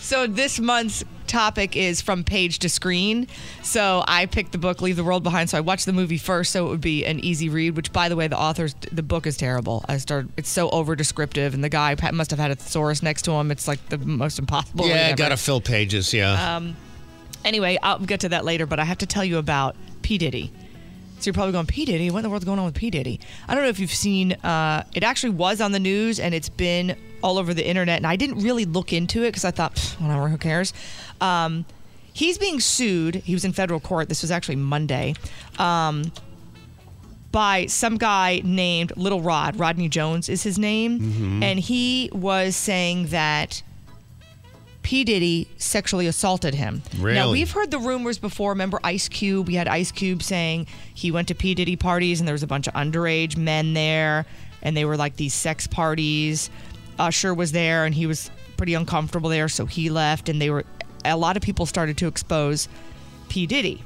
So 0.00 0.26
this 0.26 0.58
month's 0.58 1.04
topic 1.30 1.76
is 1.76 2.00
from 2.00 2.24
page 2.24 2.58
to 2.58 2.68
screen. 2.68 3.26
So 3.62 4.04
I 4.06 4.26
picked 4.26 4.52
the 4.52 4.58
book 4.58 4.82
Leave 4.82 4.96
the 4.96 5.04
World 5.04 5.22
Behind. 5.22 5.48
So 5.48 5.56
I 5.56 5.60
watched 5.60 5.86
the 5.86 5.92
movie 5.92 6.18
first, 6.18 6.52
so 6.52 6.66
it 6.66 6.70
would 6.70 6.80
be 6.80 7.04
an 7.06 7.20
easy 7.20 7.48
read. 7.48 7.76
Which, 7.76 7.92
by 7.92 8.08
the 8.08 8.16
way, 8.16 8.28
the 8.28 8.38
author's 8.38 8.74
the 8.92 9.02
book 9.02 9.26
is 9.26 9.36
terrible. 9.36 9.84
I 9.88 9.96
started. 9.98 10.32
It's 10.36 10.48
so 10.48 10.68
over 10.70 10.94
descriptive, 10.96 11.54
and 11.54 11.64
the 11.64 11.68
guy 11.68 11.96
must 12.12 12.30
have 12.30 12.40
had 12.40 12.50
a 12.50 12.56
thesaurus 12.56 13.02
next 13.02 13.22
to 13.22 13.32
him. 13.32 13.50
It's 13.50 13.66
like 13.68 13.88
the 13.88 13.98
most 13.98 14.38
impossible. 14.38 14.86
yeah, 14.88 14.94
ever. 14.94 15.16
gotta 15.16 15.36
fill 15.36 15.60
pages. 15.60 16.12
Yeah. 16.12 16.56
Um, 16.56 16.76
anyway, 17.44 17.78
I'll 17.82 17.98
get 17.98 18.20
to 18.20 18.30
that 18.30 18.44
later, 18.44 18.66
but 18.66 18.78
I 18.78 18.84
have 18.84 18.98
to 18.98 19.06
tell 19.06 19.24
you 19.24 19.38
about 19.38 19.76
P. 20.02 20.18
Diddy. 20.18 20.52
So 21.20 21.28
you're 21.28 21.34
probably 21.34 21.52
going, 21.52 21.66
P. 21.66 21.84
Diddy? 21.84 22.10
What 22.10 22.20
in 22.20 22.22
the 22.22 22.30
world's 22.30 22.44
going 22.46 22.58
on 22.58 22.64
with 22.64 22.74
P. 22.74 22.90
Diddy? 22.90 23.20
I 23.46 23.54
don't 23.54 23.62
know 23.62 23.68
if 23.68 23.78
you've 23.78 23.92
seen, 23.94 24.32
uh, 24.32 24.84
it 24.94 25.02
actually 25.02 25.30
was 25.30 25.60
on 25.60 25.72
the 25.72 25.78
news 25.78 26.18
and 26.18 26.34
it's 26.34 26.48
been 26.48 26.96
all 27.22 27.36
over 27.38 27.52
the 27.52 27.66
internet. 27.66 27.98
And 27.98 28.06
I 28.06 28.16
didn't 28.16 28.38
really 28.40 28.64
look 28.64 28.92
into 28.92 29.22
it 29.22 29.28
because 29.28 29.44
I 29.44 29.50
thought, 29.50 29.78
whatever, 29.98 30.28
who 30.28 30.38
cares? 30.38 30.72
Um, 31.20 31.66
he's 32.12 32.38
being 32.38 32.58
sued. 32.58 33.16
He 33.16 33.34
was 33.34 33.44
in 33.44 33.52
federal 33.52 33.80
court. 33.80 34.08
This 34.08 34.22
was 34.22 34.30
actually 34.30 34.56
Monday. 34.56 35.14
Um, 35.58 36.10
by 37.32 37.66
some 37.66 37.96
guy 37.98 38.40
named 38.42 38.92
Little 38.96 39.20
Rod. 39.20 39.58
Rodney 39.58 39.88
Jones 39.88 40.28
is 40.28 40.42
his 40.42 40.58
name. 40.58 40.98
Mhm. 41.00 41.44
And 41.44 41.60
he 41.60 42.08
was 42.12 42.56
saying 42.56 43.06
that 43.08 43.62
P. 44.82 45.04
Diddy 45.04 45.48
sexually 45.56 46.06
assaulted 46.06 46.54
him. 46.54 46.82
Now, 47.14 47.30
we've 47.32 47.50
heard 47.50 47.70
the 47.70 47.78
rumors 47.78 48.18
before. 48.18 48.50
Remember 48.50 48.80
Ice 48.82 49.08
Cube? 49.08 49.46
We 49.46 49.54
had 49.54 49.68
Ice 49.68 49.92
Cube 49.92 50.22
saying 50.22 50.66
he 50.94 51.10
went 51.10 51.28
to 51.28 51.34
P. 51.34 51.54
Diddy 51.54 51.76
parties 51.76 52.20
and 52.20 52.26
there 52.26 52.34
was 52.34 52.42
a 52.42 52.46
bunch 52.46 52.66
of 52.66 52.74
underage 52.74 53.36
men 53.36 53.74
there 53.74 54.26
and 54.62 54.76
they 54.76 54.84
were 54.84 54.96
like 54.96 55.16
these 55.16 55.34
sex 55.34 55.66
parties. 55.66 56.50
Usher 56.98 57.32
was 57.34 57.52
there 57.52 57.84
and 57.84 57.94
he 57.94 58.06
was 58.06 58.30
pretty 58.56 58.74
uncomfortable 58.74 59.30
there, 59.30 59.48
so 59.48 59.66
he 59.66 59.90
left 59.90 60.28
and 60.28 60.40
they 60.40 60.50
were 60.50 60.64
a 61.04 61.16
lot 61.16 61.36
of 61.36 61.42
people 61.42 61.64
started 61.66 61.96
to 61.98 62.06
expose 62.06 62.68
P. 63.28 63.46
Diddy. 63.46 63.82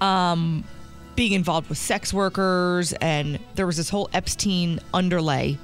Um 0.00 0.64
being 1.14 1.32
involved 1.32 1.68
with 1.70 1.78
sex 1.78 2.12
workers 2.12 2.92
and 2.94 3.38
there 3.54 3.66
was 3.66 3.78
this 3.78 3.88
whole 3.88 4.10
Epstein 4.12 4.78
underlay 4.92 5.56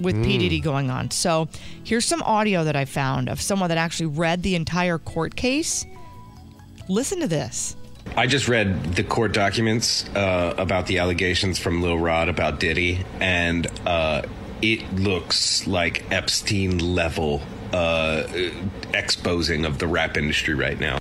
with 0.00 0.22
P. 0.22 0.36
Mm. 0.36 0.40
Diddy 0.40 0.60
going 0.60 0.90
on. 0.90 1.10
So 1.10 1.48
here's 1.84 2.04
some 2.04 2.22
audio 2.22 2.64
that 2.64 2.76
I 2.76 2.84
found 2.84 3.28
of 3.28 3.40
someone 3.40 3.68
that 3.68 3.78
actually 3.78 4.06
read 4.06 4.42
the 4.42 4.54
entire 4.54 4.98
court 4.98 5.36
case. 5.36 5.86
Listen 6.88 7.20
to 7.20 7.26
this. 7.26 7.76
I 8.16 8.26
just 8.26 8.48
read 8.48 8.94
the 8.94 9.02
court 9.02 9.32
documents 9.32 10.08
uh, 10.14 10.54
about 10.58 10.86
the 10.86 10.98
allegations 10.98 11.58
from 11.58 11.82
Lil 11.82 11.98
Rod 11.98 12.28
about 12.28 12.60
Diddy, 12.60 13.04
and 13.18 13.66
uh, 13.86 14.22
it 14.62 14.94
looks 14.94 15.66
like 15.66 16.04
Epstein 16.12 16.78
level 16.78 17.42
uh, 17.72 18.24
exposing 18.92 19.64
of 19.64 19.78
the 19.78 19.86
rap 19.86 20.16
industry 20.16 20.54
right 20.54 20.78
now. 20.78 20.98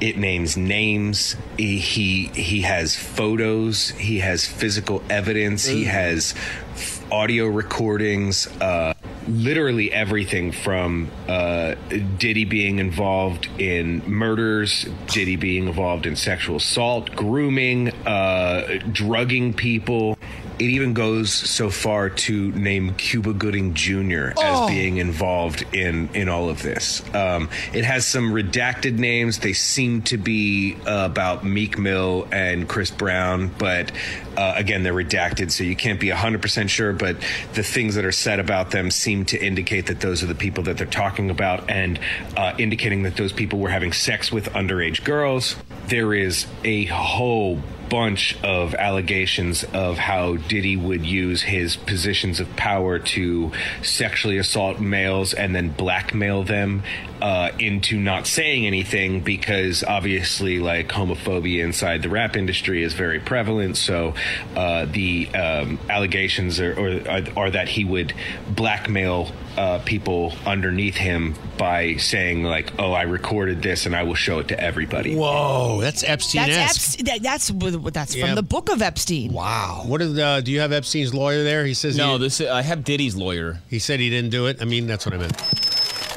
It 0.00 0.18
names 0.18 0.56
names. 0.56 1.36
He 1.58 1.78
he, 1.78 2.26
he 2.28 2.62
has 2.62 2.96
photos. 2.96 3.90
He 3.90 4.20
has 4.20 4.46
physical 4.46 5.02
evidence. 5.10 5.66
He 5.66 5.84
has 5.84 6.34
f- 6.74 6.95
audio 7.10 7.46
recordings. 7.46 8.46
Uh, 8.60 8.94
literally 9.28 9.92
everything 9.92 10.52
from 10.52 11.10
uh, 11.28 11.74
Diddy 12.18 12.44
being 12.44 12.78
involved 12.78 13.48
in 13.58 14.02
murders, 14.08 14.86
Diddy 15.08 15.36
being 15.36 15.66
involved 15.66 16.06
in 16.06 16.16
sexual 16.16 16.56
assault, 16.56 17.14
grooming, 17.16 17.90
uh, 18.06 18.78
drugging 18.92 19.52
people. 19.52 20.18
It 20.58 20.70
even 20.70 20.94
goes 20.94 21.32
so 21.32 21.70
far 21.70 22.08
to 22.08 22.50
name 22.52 22.94
Cuba 22.94 23.32
Gooding 23.32 23.74
Jr. 23.74 24.32
Oh. 24.36 24.64
as 24.64 24.68
being 24.68 24.96
involved 24.96 25.64
in 25.74 26.08
in 26.14 26.28
all 26.28 26.48
of 26.48 26.62
this. 26.62 27.02
Um, 27.14 27.50
it 27.72 27.84
has 27.84 28.06
some 28.06 28.32
redacted 28.32 28.98
names. 28.98 29.38
They 29.38 29.52
seem 29.52 30.02
to 30.02 30.16
be 30.16 30.76
uh, 30.86 31.06
about 31.10 31.44
Meek 31.44 31.78
Mill 31.78 32.26
and 32.32 32.68
Chris 32.68 32.90
Brown, 32.90 33.50
but 33.58 33.92
uh, 34.36 34.54
again, 34.56 34.82
they're 34.82 34.94
redacted, 34.94 35.50
so 35.50 35.64
you 35.64 35.76
can't 35.76 35.98
be 35.98 36.08
100% 36.08 36.68
sure. 36.68 36.92
But 36.92 37.16
the 37.54 37.62
things 37.62 37.94
that 37.94 38.04
are 38.04 38.12
said 38.12 38.38
about 38.38 38.70
them 38.70 38.90
seem 38.90 39.24
to 39.26 39.38
indicate 39.38 39.86
that 39.86 40.00
those 40.00 40.22
are 40.22 40.26
the 40.26 40.34
people 40.34 40.64
that 40.64 40.76
they're 40.76 40.86
talking 40.86 41.30
about 41.30 41.70
and 41.70 41.98
uh, 42.36 42.54
indicating 42.58 43.02
that 43.04 43.16
those 43.16 43.32
people 43.32 43.58
were 43.58 43.70
having 43.70 43.92
sex 43.92 44.30
with 44.30 44.50
underage 44.52 45.04
girls. 45.04 45.56
There 45.88 46.12
is 46.14 46.46
a 46.64 46.84
whole 46.86 47.62
bunch 47.88 48.36
of 48.42 48.74
allegations 48.74 49.64
of 49.64 49.98
how 49.98 50.36
Diddy 50.36 50.76
would 50.76 51.04
use 51.04 51.42
his 51.42 51.76
positions 51.76 52.40
of 52.40 52.56
power 52.56 52.98
to 52.98 53.52
sexually 53.82 54.38
assault 54.38 54.80
males 54.80 55.34
and 55.34 55.54
then 55.54 55.70
blackmail 55.70 56.44
them 56.44 56.82
uh, 57.20 57.50
into 57.58 57.98
not 57.98 58.26
saying 58.26 58.66
anything 58.66 59.20
because 59.20 59.82
obviously, 59.82 60.58
like 60.58 60.88
homophobia 60.88 61.64
inside 61.64 62.02
the 62.02 62.08
rap 62.08 62.36
industry 62.36 62.82
is 62.82 62.92
very 62.92 63.20
prevalent. 63.20 63.76
So 63.76 64.14
uh, 64.54 64.86
the 64.86 65.28
um, 65.34 65.78
allegations 65.88 66.60
are, 66.60 66.72
are, 66.72 67.08
are, 67.08 67.22
are 67.36 67.50
that 67.50 67.68
he 67.68 67.84
would 67.84 68.12
blackmail 68.48 69.32
uh, 69.56 69.78
people 69.84 70.32
underneath 70.44 70.96
him 70.96 71.34
by 71.58 71.96
saying 71.96 72.42
like, 72.44 72.72
"Oh, 72.78 72.92
I 72.92 73.02
recorded 73.02 73.62
this 73.62 73.86
and 73.86 73.94
I 73.96 74.02
will 74.02 74.14
show 74.14 74.38
it 74.38 74.48
to 74.48 74.60
everybody." 74.60 75.14
Whoa, 75.16 75.80
that's 75.80 76.02
Epstein. 76.04 76.48
That's 76.48 76.76
Epstein. 76.76 77.04
That, 77.06 77.22
that's 77.22 77.50
that's 77.92 78.14
Yeah. 78.16 78.26
from 78.26 78.34
the 78.34 78.42
book 78.42 78.68
of 78.68 78.82
Epstein. 78.82 79.32
Wow. 79.32 79.82
What 79.86 80.02
is, 80.02 80.18
uh, 80.18 80.40
do 80.40 80.50
you 80.52 80.60
have 80.60 80.72
Epstein's 80.72 81.14
lawyer 81.14 81.42
there? 81.42 81.64
He 81.64 81.74
says 81.74 81.96
No, 81.96 82.12
he, 82.14 82.18
this 82.24 82.40
I 82.40 82.62
have 82.62 82.84
Diddy's 82.84 83.16
lawyer. 83.16 83.60
He 83.68 83.78
said 83.78 84.00
he 84.00 84.10
didn't 84.10 84.30
do 84.30 84.46
it. 84.46 84.58
I 84.60 84.64
mean, 84.64 84.86
that's 84.86 85.06
what 85.06 85.14
I 85.14 85.18
meant. 85.18 85.36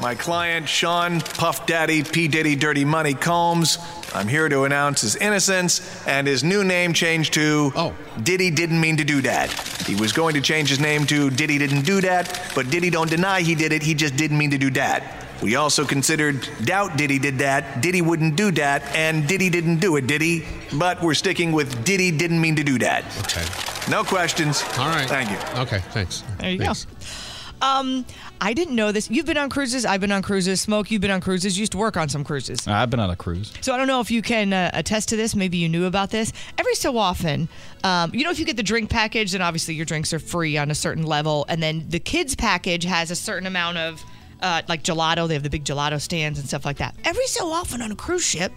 My 0.00 0.14
client, 0.14 0.66
Sean 0.66 1.20
Puff 1.20 1.66
Daddy 1.66 2.02
P. 2.02 2.26
Diddy 2.26 2.56
Dirty 2.56 2.86
Money 2.86 3.12
Combs. 3.12 3.76
I'm 4.14 4.28
here 4.28 4.48
to 4.48 4.64
announce 4.64 5.02
his 5.02 5.14
innocence 5.16 6.06
and 6.06 6.26
his 6.26 6.42
new 6.42 6.64
name 6.64 6.94
changed 6.94 7.34
to 7.34 7.70
oh. 7.76 7.94
Diddy 8.22 8.50
Didn't 8.50 8.80
Mean 8.80 8.96
to 8.96 9.04
Do 9.04 9.20
That. 9.20 9.52
He 9.86 9.94
was 9.94 10.12
going 10.12 10.34
to 10.34 10.40
change 10.40 10.70
his 10.70 10.80
name 10.80 11.04
to 11.06 11.28
Diddy 11.28 11.58
Didn't 11.58 11.82
Do 11.82 12.00
That, 12.00 12.50
but 12.54 12.70
Diddy 12.70 12.88
don't 12.88 13.10
deny 13.10 13.42
he 13.42 13.54
did 13.54 13.72
it, 13.72 13.82
he 13.82 13.92
just 13.92 14.16
didn't 14.16 14.38
mean 14.38 14.50
to 14.52 14.58
do 14.58 14.70
that. 14.70 15.26
We 15.42 15.56
also 15.56 15.84
considered 15.84 16.48
doubt 16.64 16.96
Diddy 16.96 17.18
did 17.18 17.38
that, 17.38 17.82
Diddy 17.82 18.00
wouldn't 18.00 18.36
do 18.36 18.50
that, 18.52 18.82
and 18.96 19.28
Diddy 19.28 19.50
didn't 19.50 19.80
do 19.80 19.96
it, 19.96 20.06
Diddy. 20.06 20.46
But 20.72 21.02
we're 21.02 21.14
sticking 21.14 21.52
with 21.52 21.84
Diddy 21.84 22.10
didn't 22.10 22.40
mean 22.40 22.56
to 22.56 22.64
do 22.64 22.78
that. 22.78 23.04
Okay. 23.20 23.44
No 23.90 24.02
questions. 24.02 24.62
All 24.78 24.88
right. 24.88 25.08
Thank 25.08 25.30
you. 25.30 25.60
Okay, 25.60 25.80
thanks. 25.90 26.22
There 26.38 26.50
you 26.50 26.58
Thanks. 26.58 26.86
go. 26.86 27.66
Um, 27.66 28.06
I 28.42 28.54
didn't 28.54 28.74
know 28.74 28.90
this. 28.90 29.10
You've 29.10 29.26
been 29.26 29.36
on 29.36 29.50
cruises. 29.50 29.84
I've 29.84 30.00
been 30.00 30.12
on 30.12 30.22
cruises. 30.22 30.60
Smoke, 30.60 30.90
you've 30.90 31.02
been 31.02 31.10
on 31.10 31.20
cruises. 31.20 31.56
You 31.58 31.62
used 31.62 31.72
to 31.72 31.78
work 31.78 31.96
on 31.96 32.08
some 32.08 32.24
cruises. 32.24 32.66
I've 32.66 32.88
been 32.90 33.00
on 33.00 33.10
a 33.10 33.16
cruise. 33.16 33.52
So 33.60 33.72
I 33.74 33.76
don't 33.76 33.86
know 33.86 34.00
if 34.00 34.10
you 34.10 34.22
can 34.22 34.52
uh, 34.52 34.70
attest 34.72 35.10
to 35.10 35.16
this. 35.16 35.34
Maybe 35.36 35.58
you 35.58 35.68
knew 35.68 35.84
about 35.84 36.10
this. 36.10 36.32
Every 36.56 36.74
so 36.74 36.96
often, 36.96 37.48
um, 37.84 38.12
you 38.14 38.24
know, 38.24 38.30
if 38.30 38.38
you 38.38 38.46
get 38.46 38.56
the 38.56 38.62
drink 38.62 38.88
package, 38.88 39.32
then 39.32 39.42
obviously 39.42 39.74
your 39.74 39.84
drinks 39.84 40.12
are 40.14 40.18
free 40.18 40.56
on 40.56 40.70
a 40.70 40.74
certain 40.74 41.04
level, 41.04 41.44
and 41.48 41.62
then 41.62 41.84
the 41.88 41.98
kids 42.00 42.34
package 42.34 42.84
has 42.84 43.10
a 43.10 43.16
certain 43.16 43.46
amount 43.46 43.76
of 43.78 44.02
uh, 44.40 44.62
like 44.68 44.82
gelato. 44.82 45.28
They 45.28 45.34
have 45.34 45.42
the 45.42 45.50
big 45.50 45.64
gelato 45.64 46.00
stands 46.00 46.38
and 46.38 46.48
stuff 46.48 46.64
like 46.64 46.78
that. 46.78 46.94
Every 47.04 47.26
so 47.26 47.50
often 47.50 47.82
on 47.82 47.92
a 47.92 47.96
cruise 47.96 48.24
ship. 48.24 48.52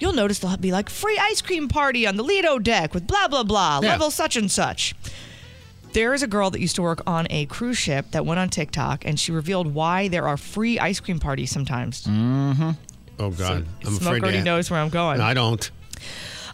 You'll 0.00 0.14
notice 0.14 0.38
there'll 0.38 0.56
be 0.56 0.72
like 0.72 0.88
free 0.88 1.18
ice 1.20 1.42
cream 1.42 1.68
party 1.68 2.06
on 2.06 2.16
the 2.16 2.22
Lido 2.24 2.58
deck 2.58 2.94
with 2.94 3.06
blah 3.06 3.28
blah 3.28 3.42
blah 3.42 3.80
Yeah. 3.82 3.90
level 3.90 4.10
such 4.10 4.34
and 4.34 4.50
such. 4.50 4.94
There 5.92 6.14
is 6.14 6.22
a 6.22 6.26
girl 6.28 6.50
that 6.50 6.60
used 6.60 6.76
to 6.76 6.82
work 6.82 7.02
on 7.06 7.26
a 7.30 7.46
cruise 7.46 7.78
ship 7.78 8.06
that 8.12 8.24
went 8.24 8.38
on 8.38 8.48
TikTok 8.48 9.04
and 9.04 9.18
she 9.18 9.32
revealed 9.32 9.74
why 9.74 10.08
there 10.08 10.26
are 10.28 10.36
free 10.36 10.78
ice 10.78 11.00
cream 11.00 11.18
parties 11.18 11.50
sometimes. 11.50 12.04
Mm-hmm. 12.04 12.70
Oh 13.18 13.30
God, 13.30 13.66
I'm 13.84 13.94
Smoke 13.94 14.00
afraid 14.00 14.22
already 14.22 14.38
to- 14.38 14.44
knows 14.44 14.70
where 14.70 14.80
I'm 14.80 14.88
going. 14.88 15.20
I 15.20 15.34
don't. 15.34 15.68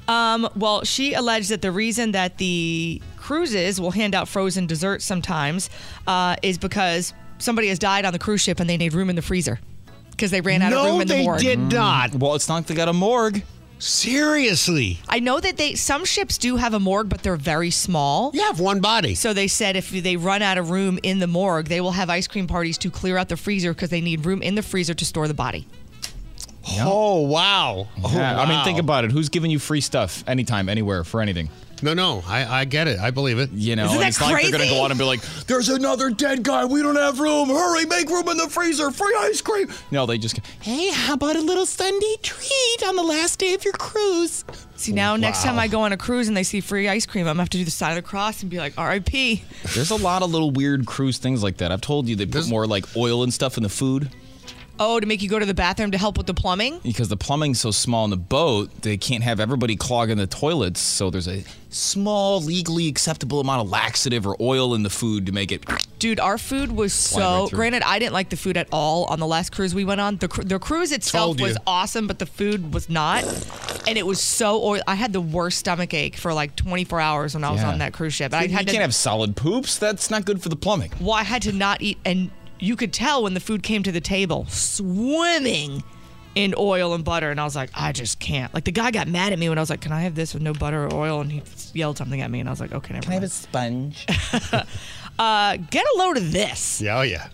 Um, 0.09 0.49
well, 0.57 0.85
she 0.85 1.15
alleged 1.15 1.51
that 1.51 1.63
the 1.63 1.71
reason 1.73 2.13
that 2.13 2.39
the 2.39 3.03
cruises 3.17 3.81
will 3.81 3.91
hand 3.91 4.15
out 4.15 4.29
frozen 4.29 4.67
desserts 4.67 5.05
sometimes 5.05 5.69
uh, 6.07 6.37
is 6.43 6.59
because 6.59 7.13
somebody 7.39 7.69
has 7.69 7.79
died 7.79 8.05
on 8.05 8.13
the 8.13 8.19
cruise 8.19 8.41
ship 8.41 8.61
and 8.61 8.71
they 8.71 8.77
need 8.77 8.95
room 8.95 9.11
in 9.11 9.17
the 9.17 9.23
freezer 9.23 9.59
because 10.13 10.31
they 10.31 10.41
ran 10.41 10.63
out 10.63 10.73
of 10.73 10.85
room 10.85 11.01
in 11.03 11.09
the 11.09 11.23
morgue. 11.25 11.43
No, 11.43 11.49
they 11.49 11.57
did 11.57 11.59
not. 11.59 12.15
Well, 12.15 12.35
it's 12.37 12.49
not 12.49 12.55
like 12.57 12.67
they 12.67 12.75
got 12.75 12.89
a 12.89 12.93
morgue. 12.93 13.43
Seriously. 13.79 14.99
I 15.09 15.21
know 15.21 15.41
that 15.41 15.57
they 15.57 15.75
some 15.75 16.05
ships 16.05 16.39
do 16.39 16.57
have 16.57 16.75
a 16.75 16.81
morgue, 16.81 17.09
but 17.09 17.23
they're 17.23 17.37
very 17.37 17.71
small. 17.71 18.31
You 18.35 18.43
have 18.43 18.61
one 18.61 18.81
body. 18.81 19.15
So 19.15 19.33
they 19.35 19.49
said 19.49 19.77
if 19.77 19.91
they 19.91 20.17
run 20.17 20.43
out 20.43 20.59
of 20.59 20.71
room 20.71 20.99
in 21.03 21.19
the 21.19 21.27
morgue, 21.27 21.67
they 21.67 21.81
will 21.81 21.93
have 21.93 22.09
ice 22.09 22.27
cream 22.27 22.47
parties 22.47 22.79
to 22.79 22.91
clear 22.91 23.17
out 23.19 23.29
the 23.29 23.37
freezer 23.37 23.75
because 23.75 23.91
they 23.91 24.01
need 24.01 24.25
room 24.25 24.43
in 24.43 24.55
the 24.55 24.63
freezer 24.63 24.95
to 24.95 25.05
store 25.05 25.29
the 25.29 25.35
body. 25.35 25.67
Oh 26.81 27.23
wow. 27.23 27.89
Oh, 28.03 28.13
Yeah, 28.13 28.41
I 28.41 28.47
mean, 28.47 28.59
wow. 28.59 28.65
think 28.65 28.79
about 28.79 29.05
it. 29.05 29.13
Who's 29.13 29.29
giving 29.29 29.51
you 29.51 29.59
free 29.59 29.81
stuff 29.81 30.25
anytime, 30.27 30.69
anywhere, 30.69 31.05
for 31.05 31.21
anything? 31.21 31.49
No, 31.83 31.95
no, 31.95 32.23
I, 32.27 32.61
I 32.61 32.65
get 32.65 32.89
it. 32.89 32.99
I 32.99 33.11
believe 33.11 33.39
it. 33.39 33.51
You 33.53 33.77
know, 33.77 33.91
and 33.91 34.03
it's 34.03 34.21
not 34.21 34.33
like 34.33 34.43
they're 34.43 34.51
going 34.53 34.69
to 34.69 34.75
go 34.75 34.83
on 34.83 34.91
and 34.91 34.99
be 34.99 35.05
like, 35.05 35.21
"There's 35.47 35.69
another 35.69 36.11
dead 36.11 36.43
guy. 36.43 36.65
We 36.65 36.83
don't 36.83 36.97
have 36.97 37.21
room. 37.21 37.49
Hurry, 37.49 37.85
make 37.85 38.09
room 38.09 38.29
in 38.29 38.37
the 38.39 38.49
freezer. 38.49 38.91
Free 38.91 39.15
ice 39.21 39.43
cream." 39.43 39.69
No, 39.91 40.07
they 40.07 40.19
just 40.19 40.37
go, 40.37 40.43
Hey, 40.61 40.91
how 40.91 41.15
about 41.15 41.37
a 41.37 41.41
little 41.41 41.67
Sunday 41.67 42.17
treat 42.23 42.83
on 42.87 42.97
the 42.97 43.03
last 43.03 43.39
day 43.39 43.55
of 43.55 43.65
your 43.65 43.75
cruise? 43.75 44.45
See, 44.77 44.93
now 44.93 45.17
next 45.17 45.43
time 45.43 45.59
I 45.59 45.69
go 45.69 45.81
on 45.83 45.93
a 45.93 45.97
cruise 45.97 46.29
and 46.29 46.37
they 46.37 46.43
see 46.43 46.61
free 46.61 46.89
ice 46.89 47.07
cream, 47.07 47.23
I'm 47.27 47.35
gonna 47.35 47.43
have 47.43 47.51
to 47.51 47.59
do 47.59 47.65
the 47.65 47.71
sign 47.71 47.91
of 47.91 47.97
the 47.97 48.09
cross 48.09 48.43
and 48.43 48.51
be 48.51 48.59
like, 48.59 48.75
R.I.P. 48.79 49.43
There's 49.75 49.91
a 49.91 49.97
lot 49.97 50.23
of 50.23 50.31
little 50.31 50.51
weird 50.51 50.87
cruise 50.87 51.19
things 51.19 51.43
like 51.43 51.59
that. 51.59 51.73
I've 51.73 51.81
told 51.81 52.09
you 52.09 52.17
they 52.17 52.27
put 52.27 52.49
more 52.49 52.67
like 52.67 52.85
oil 52.97 53.23
and 53.23 53.33
stuff 53.33 53.57
in 53.57 53.63
the 53.63 53.69
food 53.69 54.11
Oh, 54.79 55.01
to 55.01 55.07
make 55.07 55.23
you 55.23 55.29
go 55.29 55.39
to 55.39 55.47
the 55.47 55.55
bathroom 55.55 55.91
to 55.93 55.99
help 55.99 56.19
with 56.19 56.27
the 56.27 56.35
plumbing? 56.35 56.81
because 56.83 57.09
the 57.09 57.17
plumbing's 57.17 57.61
so 57.61 57.71
small 57.71 58.05
in 58.05 58.11
the 58.11 58.17
boat, 58.17 58.83
they 58.83 58.97
can't 58.97 59.23
have 59.25 59.41
everybody 59.41 59.75
clogging 59.77 60.19
the 60.19 60.27
toilets. 60.27 60.81
So 60.81 61.11
there's 61.11 61.29
a 61.29 61.45
small, 61.71 62.41
legally 62.43 62.89
acceptable 62.89 63.41
amount 63.41 63.63
of 63.63 63.71
laxative 63.71 64.27
or 64.27 64.37
oil 64.41 64.75
in 64.75 64.83
the 64.83 64.91
food 64.91 65.27
to 65.27 65.33
make 65.33 65.51
it. 65.53 65.65
Dude, 65.99 66.21
our 66.21 66.37
food 66.39 66.73
was 66.73 66.93
so. 66.93 67.45
right 67.45 67.51
granted, 67.53 67.83
I 67.83 67.99
didn't 67.99 68.13
like 68.13 68.29
the 68.29 68.37
food 68.37 68.57
at 68.57 68.69
all 68.71 69.05
on 69.07 69.19
the 69.19 69.27
last 69.27 69.51
cruise 69.53 69.75
we 69.75 69.85
went 69.85 70.01
on. 70.01 70.17
The, 70.17 70.29
cru- 70.29 70.45
the 70.45 70.59
cruise 70.59 70.93
itself 70.93 71.25
Told 71.29 71.41
you. 71.41 71.47
was 71.47 71.57
awesome, 71.67 72.07
but 72.07 72.19
the 72.19 72.27
food 72.27 72.75
was 72.75 72.89
not. 72.91 73.25
And 73.89 73.97
it 73.97 74.05
was 74.07 74.21
so 74.21 74.63
oil. 74.63 74.83
I 74.87 74.95
had 74.95 75.13
the 75.13 75.21
worst 75.21 75.59
stomach 75.59 75.95
ache 75.95 76.17
for 76.17 76.35
like 76.35 76.55
24 76.57 77.01
hours 77.01 77.35
when 77.35 77.45
I 77.45 77.51
was 77.51 77.63
Yeah. 77.63 77.71
on 77.73 77.79
that 77.79 77.93
cruise 77.95 78.15
ship. 78.15 78.35
I 78.35 78.43
had 78.43 78.51
you 78.51 78.57
had 78.57 78.67
can't 78.67 78.83
have 78.83 78.95
solid 78.95 79.37
poops. 79.37 79.79
That's 79.79 80.11
not 80.11 80.25
good 80.27 80.43
for 80.43 80.49
the 80.49 80.57
plumbing. 80.57 80.93
Well, 81.01 81.13
I 81.15 81.23
had 81.23 81.43
to 81.43 81.53
not 81.53 81.81
eat, 81.83 81.99
and 82.05 82.31
you 82.59 82.77
could 82.77 82.93
tell 82.93 83.23
when 83.23 83.35
the 83.35 83.41
food 83.41 83.63
came 83.63 83.83
to 83.83 83.93
the 83.93 84.01
table, 84.01 84.47
swimming 84.49 85.83
in 86.37 86.55
oil 86.57 86.93
and 86.93 87.03
butter, 87.03 87.31
and 87.31 87.41
I 87.41 87.45
was 87.45 87.57
like, 87.57 87.71
I 87.75 87.93
just 87.93 88.21
can't. 88.21 88.53
Like 88.53 88.65
the 88.65 88.71
guy 88.71 88.91
got 88.91 89.09
mad 89.09 89.33
at 89.33 89.39
me 89.39 89.49
when 89.49 89.59
I 89.59 89.63
was 89.63 89.71
like, 89.71 89.81
"Can 89.81 89.91
I 89.93 90.03
have 90.03 90.15
this 90.15 90.35
with 90.35 90.43
no 90.43 90.53
butter 90.53 90.85
or 90.87 90.95
oil?" 90.95 91.21
And 91.23 91.33
he 91.33 91.43
yelled 91.73 91.97
something 91.97 92.21
at 92.21 92.31
me, 92.31 92.41
and 92.41 92.49
I 92.49 92.53
was 92.53 92.61
like, 92.61 92.73
"Okay, 92.73 92.93
never 92.93 93.05
Can 93.05 93.13
I 93.13 93.15
have 93.15 93.23
a 93.23 93.29
sponge?" 93.29 94.07
uh, 95.19 95.57
get 95.57 95.87
a 95.87 95.99
load 95.99 96.19
of 96.19 96.33
this. 96.33 96.81
Yeah, 96.81 96.99
oh 96.99 97.03
yeah. 97.03 97.29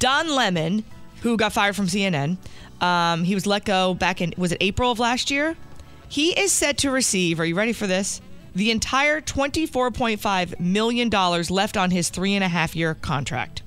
Don 0.00 0.28
Lemon, 0.28 0.84
who 1.22 1.36
got 1.36 1.52
fired 1.52 1.76
from 1.76 1.86
CNN, 1.86 2.36
um, 2.80 3.24
he 3.24 3.34
was 3.34 3.46
let 3.46 3.64
go 3.64 3.94
back 3.94 4.20
in 4.20 4.34
was 4.36 4.52
it 4.52 4.58
April 4.60 4.90
of 4.90 4.98
last 4.98 5.30
year? 5.30 5.56
He 6.08 6.38
is 6.38 6.52
set 6.52 6.78
to 6.78 6.90
receive. 6.90 7.40
Are 7.40 7.46
you 7.46 7.54
ready 7.54 7.72
for 7.72 7.86
this? 7.86 8.20
The 8.56 8.72
entire 8.72 9.20
twenty-four 9.20 9.92
point 9.92 10.20
five 10.20 10.58
million 10.58 11.08
dollars 11.08 11.48
left 11.48 11.76
on 11.76 11.92
his 11.92 12.08
three 12.08 12.34
and 12.34 12.42
a 12.42 12.48
half 12.48 12.74
year 12.74 12.94
contract. 12.94 13.62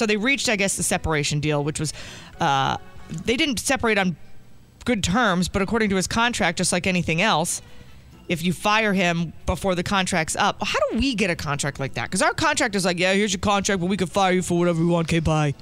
So 0.00 0.06
they 0.06 0.16
reached, 0.16 0.48
I 0.48 0.56
guess, 0.56 0.78
the 0.78 0.82
separation 0.82 1.40
deal, 1.40 1.62
which 1.62 1.78
was 1.78 1.92
uh, 2.40 2.78
they 3.26 3.36
didn't 3.36 3.60
separate 3.60 3.98
on 3.98 4.16
good 4.86 5.04
terms, 5.04 5.46
but 5.46 5.60
according 5.60 5.90
to 5.90 5.96
his 5.96 6.06
contract, 6.06 6.56
just 6.56 6.72
like 6.72 6.86
anything 6.86 7.20
else, 7.20 7.60
if 8.26 8.42
you 8.42 8.54
fire 8.54 8.94
him 8.94 9.34
before 9.44 9.74
the 9.74 9.82
contract's 9.82 10.36
up, 10.36 10.56
how 10.64 10.78
do 10.88 10.96
we 10.96 11.14
get 11.14 11.28
a 11.28 11.36
contract 11.36 11.78
like 11.78 11.92
that? 11.94 12.04
Because 12.04 12.22
our 12.22 12.32
contract 12.32 12.74
is 12.76 12.86
like, 12.86 12.98
yeah, 12.98 13.12
here's 13.12 13.34
your 13.34 13.40
contract, 13.40 13.82
but 13.82 13.88
we 13.88 13.98
can 13.98 14.06
fire 14.06 14.32
you 14.32 14.40
for 14.40 14.58
whatever 14.58 14.80
we 14.80 14.86
want. 14.86 15.06
Okay, 15.06 15.20
bye. 15.20 15.52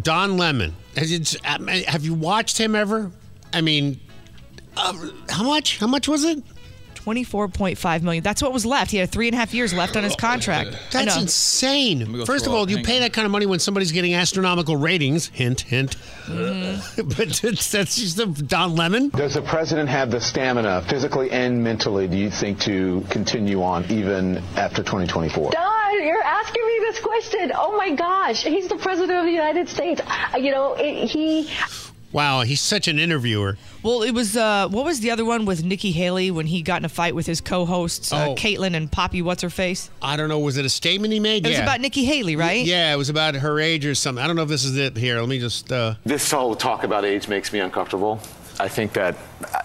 Don 0.00 0.38
Lemon. 0.38 0.74
Have 0.96 2.06
you 2.06 2.14
watched 2.14 2.56
him 2.56 2.74
ever? 2.74 3.12
I 3.52 3.60
mean, 3.60 4.00
uh, 4.78 5.10
how 5.28 5.44
much? 5.44 5.76
How 5.76 5.88
much 5.88 6.08
was 6.08 6.24
it? 6.24 6.42
Twenty-four 7.08 7.48
point 7.48 7.78
five 7.78 8.02
million. 8.02 8.22
That's 8.22 8.42
what 8.42 8.52
was 8.52 8.66
left. 8.66 8.90
He 8.90 8.98
had 8.98 9.08
three 9.08 9.28
and 9.28 9.34
a 9.34 9.38
half 9.38 9.54
years 9.54 9.72
left 9.72 9.96
on 9.96 10.04
his 10.04 10.14
contract. 10.14 10.76
That's 10.92 11.16
insane. 11.16 12.26
First 12.26 12.46
of 12.46 12.52
all, 12.52 12.64
up. 12.64 12.68
you 12.68 12.82
pay 12.82 12.98
that 12.98 13.14
kind 13.14 13.24
of 13.24 13.32
money 13.32 13.46
when 13.46 13.60
somebody's 13.60 13.92
getting 13.92 14.12
astronomical 14.12 14.76
ratings. 14.76 15.28
Hint, 15.28 15.62
hint. 15.62 15.96
Mm-hmm. 16.26 17.08
but 17.16 17.28
that's 17.72 17.96
just 17.96 18.18
a 18.18 18.26
Don 18.26 18.76
Lemon. 18.76 19.08
Does 19.08 19.32
the 19.32 19.40
president 19.40 19.88
have 19.88 20.10
the 20.10 20.20
stamina, 20.20 20.84
physically 20.86 21.30
and 21.30 21.64
mentally, 21.64 22.08
do 22.08 22.16
you 22.18 22.28
think, 22.28 22.60
to 22.60 23.02
continue 23.08 23.62
on 23.62 23.90
even 23.90 24.36
after 24.56 24.82
2024? 24.82 25.50
Don, 25.50 26.02
you're 26.04 26.22
asking 26.22 26.66
me 26.66 26.78
this 26.80 27.00
question. 27.00 27.52
Oh 27.54 27.74
my 27.78 27.94
gosh, 27.94 28.42
he's 28.42 28.68
the 28.68 28.76
president 28.76 29.18
of 29.18 29.24
the 29.24 29.32
United 29.32 29.70
States. 29.70 30.02
Uh, 30.04 30.36
You 30.36 30.50
know, 30.50 30.74
it, 30.74 31.08
he. 31.08 31.48
Wow, 32.10 32.40
he's 32.40 32.60
such 32.62 32.88
an 32.88 32.98
interviewer. 32.98 33.58
Well, 33.82 34.02
it 34.02 34.12
was 34.12 34.36
uh, 34.36 34.68
what 34.70 34.84
was 34.84 35.00
the 35.00 35.10
other 35.10 35.24
one 35.26 35.44
with 35.44 35.62
Nikki 35.62 35.92
Haley 35.92 36.30
when 36.30 36.46
he 36.46 36.62
got 36.62 36.80
in 36.80 36.84
a 36.86 36.88
fight 36.88 37.14
with 37.14 37.26
his 37.26 37.40
co-hosts, 37.40 38.12
uh, 38.12 38.28
Oh. 38.30 38.34
Kaitlan 38.34 38.74
and 38.74 38.90
Poppy? 38.90 39.20
What's 39.20 39.42
her 39.42 39.50
face? 39.50 39.90
I 40.00 40.16
don't 40.16 40.28
know. 40.28 40.38
Was 40.38 40.56
it 40.56 40.64
a 40.64 40.70
statement 40.70 41.12
he 41.12 41.20
made? 41.20 41.44
It 41.46 41.50
was 41.50 41.58
about 41.58 41.80
Nikki 41.80 42.04
Haley, 42.04 42.34
right? 42.34 42.64
Yeah, 42.64 42.92
it 42.92 42.96
was 42.96 43.08
about 43.10 43.34
her 43.36 43.60
age 43.60 43.84
or 43.84 43.94
something. 43.94 44.22
I 44.22 44.26
don't 44.26 44.36
know 44.36 44.42
if 44.42 44.48
this 44.48 44.64
is 44.64 44.76
it 44.78 44.96
here. 44.96 45.20
Let 45.20 45.28
me 45.28 45.38
just. 45.38 45.70
Uh, 45.70 45.94
This 46.04 46.30
whole 46.30 46.54
talk 46.56 46.82
about 46.82 47.04
age 47.04 47.28
makes 47.28 47.52
me 47.52 47.60
uncomfortable. 47.60 48.20
I 48.60 48.68
think 48.68 48.92
that 48.94 49.16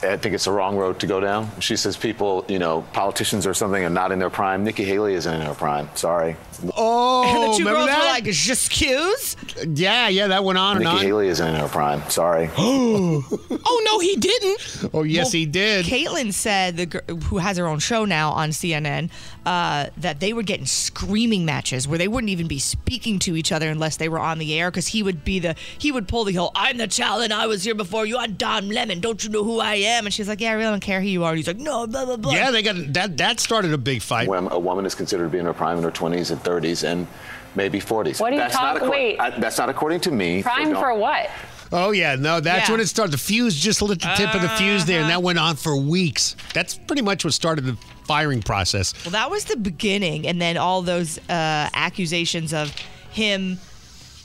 I 0.02 0.08
I 0.14 0.18
think 0.18 0.36
it's 0.36 0.46
the 0.46 0.52
wrong 0.52 0.78
road 0.78 1.00
to 1.00 1.08
go 1.08 1.20
down. 1.20 1.50
She 1.60 1.76
says 1.76 1.98
people, 1.98 2.46
you 2.48 2.60
know, 2.60 2.84
politicians 2.94 3.48
or 3.48 3.54
something 3.54 3.84
are 3.84 3.90
not 3.90 4.12
in 4.12 4.20
their 4.20 4.30
prime. 4.30 4.64
Nikki 4.64 4.84
Haley 4.84 5.16
isn't 5.16 5.34
in 5.34 5.42
her 5.42 5.54
prime. 5.56 5.90
Sorry. 5.96 6.36
Oh, 6.78 7.24
and 7.26 7.54
the 7.54 7.58
two 7.58 7.66
remember 7.66 7.80
girls 7.80 7.88
that? 7.88 8.00
were 8.00 8.06
like, 8.06 8.28
"Excuse." 8.28 9.36
Yeah, 9.66 10.08
yeah, 10.10 10.28
that 10.28 10.44
went 10.44 10.60
on 10.60 10.78
Nikki 10.78 10.86
and 10.86 10.88
on. 10.88 10.96
Nikki 10.96 11.08
Haley 11.08 11.28
isn't 11.30 11.48
in 11.48 11.56
her 11.56 11.68
prime. 11.68 12.08
Sorry. 12.10 12.50
oh 12.58 13.82
no, 13.86 14.00
he 14.00 14.16
didn't. 14.16 14.90
Oh 14.94 15.04
yes, 15.04 15.32
he 15.32 15.46
did. 15.46 15.86
Kaitlan 15.86 16.32
said, 16.34 16.78
the 16.78 16.86
gir- 16.86 17.04
who 17.26 17.38
has 17.40 17.58
her 17.58 17.68
own 17.68 17.80
show 17.80 18.06
now 18.06 18.32
on 18.32 18.50
CNN, 18.52 19.10
uh, 19.46 19.88
that 19.98 20.20
they 20.20 20.32
were 20.34 20.44
getting 20.44 20.66
screaming 20.66 21.46
matches 21.46 21.88
where 21.88 21.98
they 21.98 22.08
wouldn't 22.08 22.30
even 22.30 22.48
be 22.48 22.60
speaking 22.60 23.20
to 23.20 23.36
each 23.36 23.52
other 23.52 23.70
unless 23.70 23.98
they 23.98 24.08
were 24.08 24.20
on 24.20 24.38
the 24.40 24.58
air 24.58 24.72
because 24.72 24.88
he 24.88 25.04
would 25.04 25.24
be 25.26 25.40
the 25.40 25.56
he 25.78 25.92
would 25.92 26.08
pull 26.08 26.24
the 26.24 26.34
whole 26.34 26.52
"I'm 26.56 26.78
the 26.78 26.88
child 26.88 27.24
and 27.24 27.34
I 27.34 27.48
was 27.48 27.64
here 27.64 27.76
before 27.76 28.06
you. 28.06 28.18
I'm 28.18 28.34
Don 28.34 28.70
Lemon. 28.70 29.00
Don't 29.02 29.24
you 29.24 29.30
know 29.30 29.44
who 29.44 29.60
I 29.60 29.76
am?" 29.76 30.06
And 30.06 30.14
she's 30.14 30.28
like, 30.28 30.40
"Yeah, 30.42 30.52
I 30.52 30.54
really 30.54 30.70
don't 30.72 30.80
care 30.80 31.02
who 31.02 31.08
you 31.08 31.24
are." 31.24 31.30
And 31.32 31.38
he's 31.38 31.48
like, 31.48 31.58
"No, 31.58 31.86
blah 31.88 32.06
blah 32.06 32.18
blah." 32.18 32.32
Yeah, 32.34 32.52
they 32.52 32.62
got 32.62 32.76
that. 32.94 33.18
That 33.18 33.40
started 33.40 33.74
a 33.74 33.78
big 33.78 34.02
fight. 34.02 34.28
When 34.28 34.48
a 34.52 34.60
woman 34.60 34.86
is 34.86 34.96
considered 34.96 35.26
to 35.26 35.30
be 35.30 35.40
in 35.40 35.46
her 35.46 35.54
prime 35.54 35.78
in 35.78 35.84
her 35.84 35.92
20s 35.92 36.32
and 36.32 36.42
30s 36.42 36.84
and 36.84 37.08
maybe 37.56 37.80
40s. 37.80 38.20
What 38.20 38.32
are 38.32 38.36
you 38.36 38.40
that's 38.42 38.56
talk- 38.56 38.82
Not 38.82 38.84
acco- 38.84 38.92
wait. 38.92 39.20
I- 39.20 39.30
that's 39.40 39.58
not 39.58 39.70
according 39.70 40.00
to 40.02 40.12
me. 40.12 40.42
Prime 40.42 40.72
don't- 40.72 40.82
for 40.82 40.96
what? 40.96 41.30
Oh 41.76 41.90
yeah, 41.92 42.16
no, 42.16 42.40
that's 42.40 42.70
Yeah. 42.70 42.74
when 42.74 42.80
it 42.82 42.88
started. 42.88 43.12
The 43.12 43.18
fuse 43.18 43.56
just 43.56 43.82
lit 43.82 44.00
the 44.00 44.14
tip 44.16 44.34
of 44.36 44.42
the 44.44 44.50
fuse 44.50 44.86
there, 44.86 45.02
and 45.02 45.10
that 45.10 45.24
went 45.24 45.40
on 45.40 45.56
for 45.56 45.76
weeks. 45.76 46.36
That's 46.54 46.76
pretty 46.78 47.02
much 47.02 47.26
what 47.26 47.34
started 47.34 47.66
the 47.66 47.76
firing 48.06 48.44
process. 48.44 48.94
Well, 49.04 49.12
that 49.14 49.32
was 49.32 49.46
the 49.46 49.58
beginning, 49.58 50.28
and 50.28 50.40
then 50.40 50.56
all 50.56 50.84
those 50.84 51.18
uh, 51.30 51.70
accusations 51.74 52.54
of 52.54 52.70
him. 53.12 53.60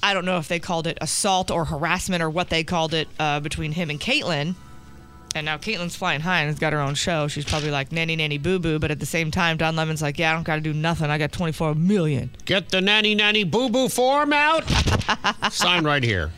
I 0.02 0.14
don't 0.14 0.24
know 0.26 0.36
if 0.38 0.46
they 0.46 0.60
called 0.60 0.86
it 0.86 0.96
assault 1.00 1.50
or 1.50 1.64
harassment 1.64 2.22
or 2.22 2.30
what 2.30 2.50
they 2.50 2.62
called 2.64 2.94
it 2.94 3.08
uh, 3.18 3.40
between 3.40 3.72
him 3.72 3.90
and 3.90 3.98
Kaitlan. 3.98 4.54
And 5.34 5.44
now 5.44 5.56
Kaitlan's 5.58 5.96
flying 5.96 6.20
high 6.20 6.40
and 6.40 6.48
has 6.48 6.58
got 6.58 6.72
her 6.72 6.80
own 6.80 6.94
show. 6.94 7.28
She's 7.28 7.44
probably 7.44 7.70
like 7.70 7.90
nanny 7.92 8.14
nanny 8.14 8.38
boo 8.38 8.58
boo, 8.58 8.78
but 8.78 8.90
at 8.90 9.00
the 9.00 9.06
same 9.06 9.30
time, 9.30 9.56
Don 9.56 9.74
Lemon's 9.74 10.00
like, 10.02 10.18
yeah, 10.18 10.30
I 10.30 10.34
don't 10.34 10.44
got 10.44 10.54
to 10.56 10.60
do 10.60 10.72
nothing. 10.72 11.10
I 11.10 11.18
got 11.18 11.32
24 11.32 11.74
million. 11.74 12.30
Get 12.44 12.68
the 12.68 12.80
nanny 12.80 13.14
nanny 13.14 13.42
boo 13.44 13.68
boo 13.70 13.88
form 13.88 14.32
out. 14.32 14.64
Sign 15.50 15.84
right 15.84 16.02
here. 16.02 16.30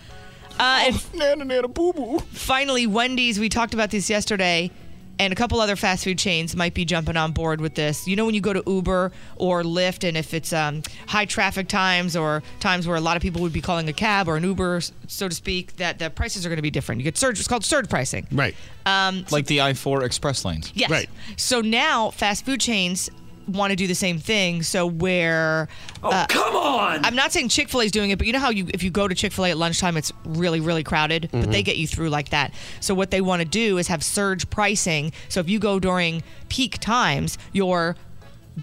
Uh, 0.60 0.84
and 0.88 1.14
nana 1.14 1.44
nana 1.44 1.68
boo 1.68 1.92
boo. 1.92 2.18
Finally, 2.32 2.86
Wendy's. 2.86 3.40
We 3.40 3.48
talked 3.48 3.72
about 3.72 3.90
this 3.90 4.10
yesterday, 4.10 4.70
and 5.18 5.32
a 5.32 5.36
couple 5.36 5.58
other 5.58 5.74
fast 5.74 6.04
food 6.04 6.18
chains 6.18 6.54
might 6.54 6.74
be 6.74 6.84
jumping 6.84 7.16
on 7.16 7.32
board 7.32 7.62
with 7.62 7.74
this. 7.74 8.06
You 8.06 8.14
know, 8.14 8.26
when 8.26 8.34
you 8.34 8.42
go 8.42 8.52
to 8.52 8.62
Uber 8.66 9.10
or 9.36 9.62
Lyft, 9.62 10.06
and 10.06 10.16
if 10.18 10.34
it's 10.34 10.52
um, 10.52 10.82
high 11.06 11.24
traffic 11.24 11.66
times 11.68 12.14
or 12.14 12.42
times 12.58 12.86
where 12.86 12.96
a 12.96 13.00
lot 13.00 13.16
of 13.16 13.22
people 13.22 13.40
would 13.40 13.52
be 13.54 13.62
calling 13.62 13.88
a 13.88 13.92
cab 13.94 14.28
or 14.28 14.36
an 14.36 14.44
Uber, 14.44 14.82
so 15.06 15.28
to 15.28 15.34
speak, 15.34 15.76
that 15.76 15.98
the 15.98 16.10
prices 16.10 16.44
are 16.44 16.50
going 16.50 16.56
to 16.58 16.62
be 16.62 16.70
different. 16.70 17.00
You 17.00 17.04
get 17.04 17.16
surge. 17.16 17.38
It's 17.38 17.48
called 17.48 17.64
surge 17.64 17.88
pricing. 17.88 18.26
Right. 18.30 18.54
Um, 18.84 19.24
Like 19.30 19.46
the 19.46 19.62
I 19.62 19.72
4 19.72 20.04
express 20.04 20.44
lanes. 20.44 20.72
Yes. 20.74 20.90
Right. 20.90 21.08
So 21.36 21.60
now 21.62 22.10
fast 22.10 22.44
food 22.44 22.60
chains 22.60 23.08
want 23.50 23.70
to 23.70 23.76
do 23.76 23.86
the 23.86 23.94
same 23.94 24.18
thing. 24.18 24.62
So 24.62 24.86
where 24.86 25.68
Oh, 26.02 26.24
come 26.28 26.56
on. 26.56 27.04
I'm 27.04 27.14
not 27.14 27.32
saying 27.32 27.48
Chick-fil-A 27.50 27.84
is 27.84 27.92
doing 27.92 28.10
it, 28.10 28.18
but 28.18 28.26
you 28.26 28.32
know 28.32 28.38
how 28.38 28.50
you 28.50 28.66
if 28.72 28.82
you 28.82 28.90
go 28.90 29.06
to 29.08 29.14
Chick-fil-A 29.14 29.50
at 29.50 29.56
lunchtime 29.58 29.96
it's 29.96 30.12
really 30.24 30.60
really 30.60 30.82
crowded, 30.84 31.28
but 31.32 31.40
Mm-hmm. 31.40 31.50
they 31.52 31.62
get 31.62 31.76
you 31.76 31.86
through 31.86 32.10
like 32.10 32.30
that. 32.30 32.52
So 32.80 32.94
what 32.94 33.10
they 33.10 33.20
want 33.20 33.40
to 33.42 33.48
do 33.48 33.78
is 33.78 33.88
have 33.88 34.02
surge 34.02 34.48
pricing. 34.50 35.12
So 35.28 35.40
if 35.40 35.48
you 35.48 35.58
go 35.58 35.78
during 35.80 36.22
peak 36.48 36.78
times, 36.78 37.38
your 37.52 37.96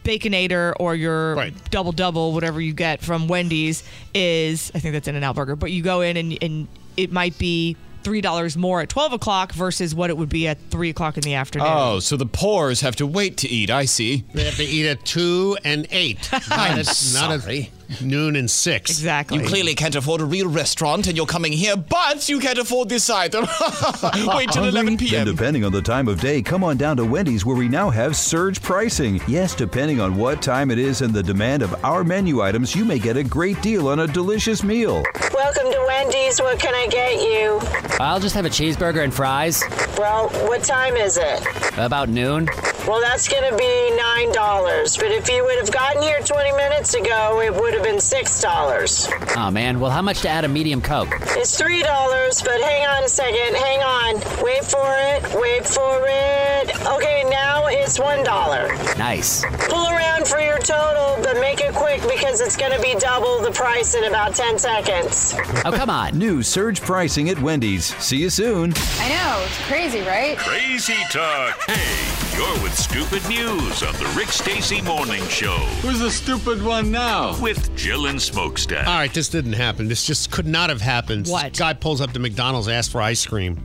baconator 0.03 0.73
or 0.79 0.95
your 0.95 1.49
double 1.71 1.91
double 1.91 2.33
whatever 2.33 2.59
you 2.61 2.73
get 2.73 3.01
from 3.01 3.27
Wendy's 3.27 3.83
is 4.13 4.71
I 4.75 4.79
think 4.79 4.93
that's 4.93 5.07
In-N-Out 5.07 5.35
Burger, 5.35 5.55
but 5.55 5.71
you 5.71 5.81
go 5.81 6.01
in 6.01 6.17
and 6.17 6.37
and 6.41 6.67
it 6.97 7.11
might 7.11 7.37
be 7.37 7.75
three 8.07 8.21
dollars 8.21 8.55
more 8.55 8.79
at 8.79 8.87
twelve 8.87 9.11
o'clock 9.11 9.51
versus 9.51 9.93
what 9.93 10.09
it 10.09 10.15
would 10.15 10.29
be 10.29 10.47
at 10.47 10.57
three 10.69 10.89
o'clock 10.89 11.17
in 11.17 11.23
the 11.23 11.33
afternoon. 11.33 11.67
Oh, 11.69 11.99
so 11.99 12.15
the 12.15 12.25
poors 12.25 12.79
have 12.79 12.95
to 12.95 13.05
wait 13.05 13.35
to 13.39 13.49
eat. 13.49 13.69
I 13.69 13.83
see. 13.83 14.23
They 14.33 14.45
have 14.45 14.55
to 14.55 14.63
eat 14.63 14.87
at 14.87 15.03
two 15.03 15.57
and 15.65 15.85
eight. 15.91 16.29
not 16.31 16.49
I'm 16.49 16.71
at, 16.71 16.85
not 16.85 16.85
sorry. 16.85 17.63
at 17.63 17.76
noon 18.01 18.35
and 18.35 18.49
six. 18.49 18.91
Exactly. 18.91 19.39
You 19.39 19.45
clearly 19.45 19.75
can't 19.75 19.95
afford 19.95 20.21
a 20.21 20.25
real 20.25 20.47
restaurant 20.49 21.07
and 21.07 21.15
you're 21.15 21.25
coming 21.25 21.51
here, 21.53 21.75
but 21.77 22.27
you 22.29 22.39
can't 22.39 22.57
afford 22.57 22.89
this 22.89 23.09
either. 23.09 23.41
Wait 24.35 24.49
till 24.51 24.65
11 24.65 24.73
Then, 24.73 24.97
p.m. 24.97 25.25
depending 25.25 25.63
on 25.63 25.71
the 25.71 25.81
time 25.81 26.07
of 26.07 26.19
day, 26.19 26.41
come 26.41 26.63
on 26.63 26.77
down 26.77 26.97
to 26.97 27.05
Wendy's 27.05 27.45
where 27.45 27.55
we 27.55 27.67
now 27.67 27.89
have 27.89 28.15
surge 28.15 28.61
pricing. 28.61 29.21
Yes, 29.27 29.55
depending 29.55 29.99
on 29.99 30.15
what 30.17 30.41
time 30.41 30.71
it 30.71 30.79
is 30.79 31.01
and 31.01 31.13
the 31.13 31.23
demand 31.23 31.63
of 31.63 31.73
our 31.83 32.03
menu 32.03 32.41
items, 32.41 32.75
you 32.75 32.85
may 32.85 32.99
get 32.99 33.17
a 33.17 33.23
great 33.23 33.61
deal 33.61 33.87
on 33.87 33.99
a 33.99 34.07
delicious 34.07 34.63
meal. 34.63 35.03
Welcome 35.33 35.71
to 35.71 35.83
Wendy's. 35.87 36.39
What 36.41 36.59
can 36.59 36.73
I 36.75 36.87
get 36.87 37.21
you? 37.21 37.59
I'll 37.99 38.19
just 38.19 38.35
have 38.35 38.45
a 38.45 38.49
cheeseburger 38.49 39.03
and 39.03 39.13
fries. 39.13 39.63
Well, 39.97 40.29
what 40.47 40.63
time 40.63 40.95
is 40.95 41.17
it? 41.17 41.45
About 41.77 42.09
noon. 42.09 42.47
Well, 42.87 43.01
that's 43.01 43.27
going 43.27 43.49
to 43.51 43.57
be 43.57 43.95
nine 43.97 44.31
dollars. 44.31 44.95
But 44.95 45.07
if 45.11 45.29
you 45.29 45.43
would 45.43 45.57
have 45.57 45.71
gotten 45.71 46.01
here 46.01 46.19
20 46.21 46.51
minutes 46.53 46.93
ago, 46.93 47.41
it 47.41 47.53
would 47.53 47.73
have 47.77 47.85
been 47.85 47.99
six 47.99 48.41
dollars. 48.41 49.07
Oh 49.35 49.51
man, 49.51 49.79
well, 49.79 49.91
how 49.91 50.01
much 50.01 50.21
to 50.21 50.29
add 50.29 50.43
a 50.45 50.47
medium 50.47 50.81
Coke? 50.81 51.09
It's 51.37 51.57
three 51.57 51.83
dollars, 51.83 52.41
but 52.41 52.59
hang 52.61 52.87
on 52.87 53.03
a 53.03 53.07
second. 53.07 53.55
Hang 53.55 53.81
on. 53.81 54.15
Wait 54.43 54.63
for 54.63 54.87
it. 54.97 55.23
Wait 55.39 55.65
for 55.65 56.05
it. 56.07 56.87
Okay, 56.87 57.23
now 57.29 57.67
it's 57.67 57.99
one 57.99 58.23
dollar. 58.23 58.67
Nice. 58.97 59.45
Pull 59.69 59.87
around 59.87 60.27
for 60.27 60.39
your 60.39 60.57
total, 60.59 61.21
but 61.23 61.39
make 61.39 61.61
it 61.61 61.73
quick 61.73 62.01
because 62.01 62.41
it's 62.41 62.57
going 62.57 62.71
to 62.71 62.81
be 62.81 62.95
double 62.99 63.41
the 63.41 63.51
price 63.51 63.93
in 63.95 64.03
about 64.05 64.33
10 64.35 64.57
seconds. 64.59 65.35
Oh, 65.65 65.71
come 65.71 65.89
on. 65.89 66.17
New 66.17 66.41
surge 66.43 66.81
pricing 66.81 67.29
at 67.29 67.39
Wendy's. 67.39 67.85
See 67.97 68.17
you 68.17 68.29
soon. 68.29 68.73
I 68.99 69.09
know, 69.09 69.43
it's 69.45 69.65
crazy, 69.67 70.01
right? 70.01 70.37
Crazy 70.37 70.95
talk. 71.11 71.59
Hey, 71.69 72.37
you're 72.37 72.63
with 72.63 72.73
stupid 72.77 73.27
news 73.29 73.83
on 73.83 73.93
the 73.93 74.11
Rick 74.17 74.29
Stacy 74.29 74.81
Morning 74.81 75.23
Show. 75.27 75.57
Who's 75.81 75.99
the 75.99 76.11
stupid 76.11 76.63
one 76.63 76.91
now? 76.91 77.39
With 77.41 77.66
Jill 77.75 78.07
and 78.07 78.21
Smokestack. 78.21 78.87
All 78.87 78.97
right, 78.97 79.13
this 79.13 79.29
didn't 79.29 79.53
happen. 79.53 79.87
This 79.87 80.05
just 80.05 80.31
could 80.31 80.47
not 80.47 80.69
have 80.69 80.81
happened. 80.81 81.27
What? 81.27 81.57
Guy 81.57 81.73
pulls 81.73 82.01
up 82.01 82.11
to 82.13 82.19
McDonald's, 82.19 82.67
asks 82.67 82.91
for 82.91 83.01
ice 83.01 83.25
cream. 83.25 83.61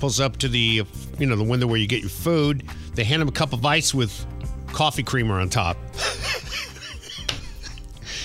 Pulls 0.00 0.20
up 0.20 0.36
to 0.38 0.48
the, 0.48 0.84
you 1.18 1.26
know, 1.26 1.36
the 1.36 1.44
window 1.44 1.66
where 1.66 1.78
you 1.78 1.86
get 1.86 2.00
your 2.00 2.10
food. 2.10 2.64
They 2.94 3.04
hand 3.04 3.22
him 3.22 3.28
a 3.28 3.32
cup 3.32 3.52
of 3.52 3.64
ice 3.64 3.92
with 3.94 4.26
coffee 4.68 5.02
creamer 5.02 5.40
on 5.40 5.48
top. 5.48 5.76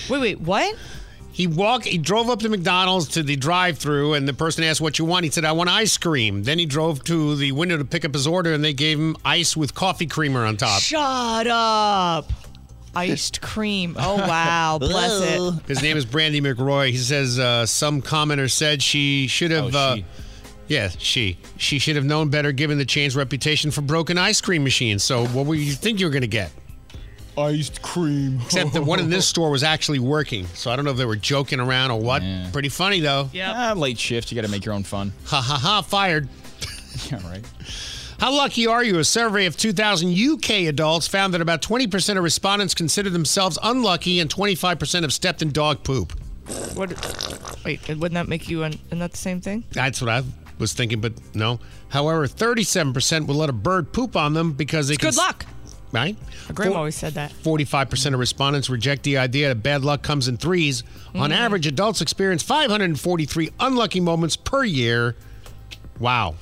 Wait, 0.08 0.20
wait, 0.20 0.40
what? 0.40 0.76
He 1.32 1.46
walked. 1.46 1.86
He 1.86 1.98
drove 1.98 2.28
up 2.28 2.40
to 2.40 2.48
McDonald's 2.48 3.08
to 3.08 3.22
the 3.22 3.36
drive-through, 3.36 4.14
and 4.14 4.28
the 4.28 4.34
person 4.34 4.62
asked 4.62 4.80
what 4.80 4.98
you 4.98 5.04
want. 5.04 5.24
He 5.24 5.30
said, 5.30 5.44
"I 5.44 5.52
want 5.52 5.70
ice 5.70 5.96
cream." 5.96 6.44
Then 6.44 6.58
he 6.58 6.66
drove 6.66 7.02
to 7.04 7.34
the 7.34 7.52
window 7.52 7.76
to 7.76 7.84
pick 7.84 8.04
up 8.04 8.12
his 8.12 8.26
order, 8.26 8.52
and 8.52 8.62
they 8.62 8.72
gave 8.72 8.98
him 8.98 9.16
ice 9.24 9.56
with 9.56 9.74
coffee 9.74 10.06
creamer 10.06 10.44
on 10.44 10.56
top. 10.58 10.82
Shut 10.82 11.46
up. 11.48 12.30
Iced 12.96 13.40
cream. 13.42 13.96
Oh, 13.98 14.16
wow. 14.16 14.78
Bless 14.78 15.20
it. 15.20 15.66
His 15.68 15.82
name 15.82 15.96
is 15.96 16.04
Brandy 16.04 16.40
McRoy. 16.40 16.90
He 16.90 16.96
says 16.96 17.38
uh, 17.38 17.66
some 17.66 18.02
commenter 18.02 18.50
said 18.50 18.82
she 18.82 19.26
should 19.26 19.50
have. 19.50 19.74
Oh, 19.74 19.78
uh, 19.78 19.94
she. 19.96 20.04
yeah, 20.68 20.88
she. 20.98 21.38
She 21.56 21.78
should 21.78 21.96
have 21.96 22.04
known 22.04 22.28
better, 22.30 22.52
given 22.52 22.78
the 22.78 22.84
chain's 22.84 23.16
reputation 23.16 23.70
for 23.70 23.80
broken 23.80 24.18
ice 24.18 24.40
cream 24.40 24.64
machines. 24.64 25.02
So, 25.04 25.26
what 25.28 25.46
were 25.46 25.54
you 25.54 25.72
think 25.72 26.00
you 26.00 26.06
were 26.06 26.12
going 26.12 26.22
to 26.22 26.26
get? 26.28 26.50
Iced 27.36 27.82
cream. 27.82 28.40
Except 28.44 28.72
that 28.74 28.82
one 28.84 29.00
in 29.00 29.10
this 29.10 29.26
store 29.26 29.50
was 29.50 29.64
actually 29.64 29.98
working. 29.98 30.46
So 30.54 30.70
I 30.70 30.76
don't 30.76 30.84
know 30.84 30.92
if 30.92 30.96
they 30.96 31.04
were 31.04 31.16
joking 31.16 31.58
around 31.58 31.90
or 31.90 32.00
what. 32.00 32.22
Pretty 32.52 32.68
funny 32.68 33.00
though. 33.00 33.28
Yeah. 33.32 33.72
late 33.72 33.98
shift. 33.98 34.30
You 34.30 34.36
got 34.36 34.46
to 34.46 34.50
make 34.50 34.64
your 34.64 34.72
own 34.74 34.84
fun. 34.84 35.12
Ha 35.26 35.40
ha 35.40 35.58
ha! 35.58 35.82
Fired. 35.82 36.28
Yeah, 37.10 37.20
right. 37.28 37.44
How 38.18 38.32
lucky 38.32 38.66
are 38.66 38.82
you? 38.84 38.98
A 38.98 39.04
survey 39.04 39.46
of 39.46 39.56
2,000 39.56 40.10
UK 40.16 40.50
adults 40.68 41.06
found 41.06 41.34
that 41.34 41.40
about 41.40 41.62
20% 41.62 42.16
of 42.16 42.22
respondents 42.24 42.74
consider 42.74 43.10
themselves 43.10 43.58
unlucky 43.62 44.20
and 44.20 44.30
25% 44.32 45.02
have 45.02 45.12
stepped 45.12 45.42
in 45.42 45.50
dog 45.50 45.82
poop. 45.84 46.12
What? 46.74 46.90
Wait, 47.64 47.86
wouldn't 47.88 48.12
that 48.14 48.28
make 48.28 48.48
you 48.48 48.64
isn't 48.64 48.98
that 48.98 49.12
the 49.12 49.16
same 49.16 49.40
thing? 49.40 49.64
That's 49.72 50.00
what 50.00 50.10
I 50.10 50.22
was 50.58 50.72
thinking, 50.72 51.00
but 51.00 51.12
no. 51.34 51.58
However, 51.88 52.26
37% 52.26 53.26
will 53.26 53.36
let 53.36 53.48
a 53.50 53.54
bird 53.54 53.92
poop 53.92 54.16
on 54.16 54.34
them 54.34 54.52
because 54.52 54.88
they 54.88 54.94
It's 54.94 55.02
can 55.02 55.10
good 55.10 55.16
luck. 55.16 55.46
Right? 55.92 56.16
My 56.48 56.54
grandma 56.54 56.76
always 56.78 56.96
said 56.96 57.14
that. 57.14 57.32
45% 57.32 58.14
of 58.14 58.18
respondents 58.20 58.68
reject 58.68 59.04
the 59.04 59.16
idea 59.18 59.48
that 59.48 59.62
bad 59.62 59.84
luck 59.84 60.02
comes 60.02 60.26
in 60.26 60.36
threes. 60.36 60.82
On 61.14 61.30
Mm. 61.30 61.36
average, 61.36 61.66
adults 61.68 62.00
experience 62.00 62.42
543 62.42 63.50
unlucky 63.60 64.00
moments 64.00 64.36
per 64.36 64.64
year. 64.64 65.14
Wow. 66.00 66.34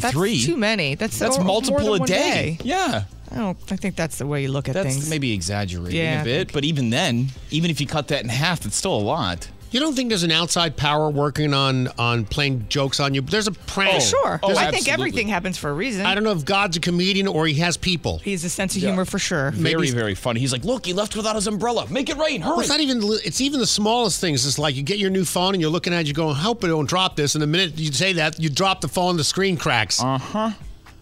That's 0.00 0.46
too 0.46 0.56
many. 0.56 0.94
That's 0.94 1.18
That's 1.18 1.38
or- 1.38 1.44
multiple 1.44 1.94
a 1.94 1.98
one 1.98 2.06
day. 2.08 2.58
Yeah. 2.62 3.04
I 3.30 3.36
don't. 3.36 3.58
I 3.72 3.76
think 3.76 3.96
that's 3.96 4.18
the 4.18 4.26
way 4.26 4.42
you 4.42 4.48
look 4.48 4.68
at 4.68 4.74
That's 4.74 4.94
things. 4.94 5.10
maybe 5.10 5.32
exaggerating 5.32 5.98
Yeah, 5.98 6.20
a 6.20 6.24
bit, 6.24 6.52
but 6.52 6.64
even 6.64 6.90
then, 6.90 7.28
even 7.50 7.70
if 7.70 7.80
you 7.80 7.86
cut 7.86 8.08
that 8.08 8.22
in 8.22 8.28
half, 8.28 8.60
that's 8.60 8.76
still 8.76 8.94
a 8.94 9.00
lot. 9.00 9.48
You 9.74 9.80
don't 9.80 9.94
think 9.96 10.08
there's 10.08 10.22
an 10.22 10.30
outside 10.30 10.76
power 10.76 11.10
working 11.10 11.52
on 11.52 11.88
on 11.98 12.26
playing 12.26 12.66
jokes 12.68 13.00
on 13.00 13.12
you? 13.12 13.22
But 13.22 13.32
There's 13.32 13.48
a 13.48 13.52
prank. 13.52 13.96
Oh, 13.96 13.98
sure. 13.98 14.38
There's- 14.40 14.56
I 14.56 14.70
think 14.70 14.86
everything 14.88 15.26
happens 15.26 15.58
for 15.58 15.68
a 15.68 15.72
reason. 15.72 16.06
I 16.06 16.14
don't 16.14 16.22
know 16.22 16.30
if 16.30 16.44
God's 16.44 16.76
a 16.76 16.80
comedian 16.80 17.26
or 17.26 17.44
he 17.48 17.54
has 17.54 17.76
people. 17.76 18.18
He 18.20 18.30
has 18.30 18.44
a 18.44 18.48
sense 18.50 18.76
of 18.76 18.82
humor 18.82 19.04
for 19.04 19.18
sure. 19.18 19.50
Very, 19.50 19.90
very 19.90 20.14
funny. 20.14 20.38
He's 20.38 20.52
like, 20.52 20.62
look, 20.64 20.86
he 20.86 20.92
left 20.92 21.16
without 21.16 21.34
his 21.34 21.48
umbrella. 21.48 21.88
Make 21.90 22.08
it 22.08 22.16
rain. 22.18 22.40
Hurry. 22.40 22.52
Well, 22.52 22.60
it's 22.60 22.68
not 22.68 22.78
even. 22.78 23.00
It's 23.24 23.40
even 23.40 23.58
the 23.58 23.66
smallest 23.66 24.20
things. 24.20 24.46
It's 24.46 24.60
like 24.60 24.76
you 24.76 24.84
get 24.84 24.98
your 24.98 25.10
new 25.10 25.24
phone 25.24 25.54
and 25.54 25.60
you're 25.60 25.72
looking 25.72 25.92
at 25.92 26.02
it, 26.02 26.06
you 26.06 26.12
go, 26.14 26.32
"Hope 26.32 26.62
I 26.62 26.68
don't 26.68 26.88
drop 26.88 27.16
this." 27.16 27.34
And 27.34 27.42
the 27.42 27.48
minute 27.48 27.76
you 27.76 27.90
say 27.92 28.12
that, 28.12 28.38
you 28.38 28.50
drop 28.50 28.80
the 28.80 28.86
phone, 28.88 29.10
and 29.10 29.18
the 29.18 29.24
screen 29.24 29.56
cracks. 29.56 30.00
Uh 30.00 30.18
huh. 30.18 30.50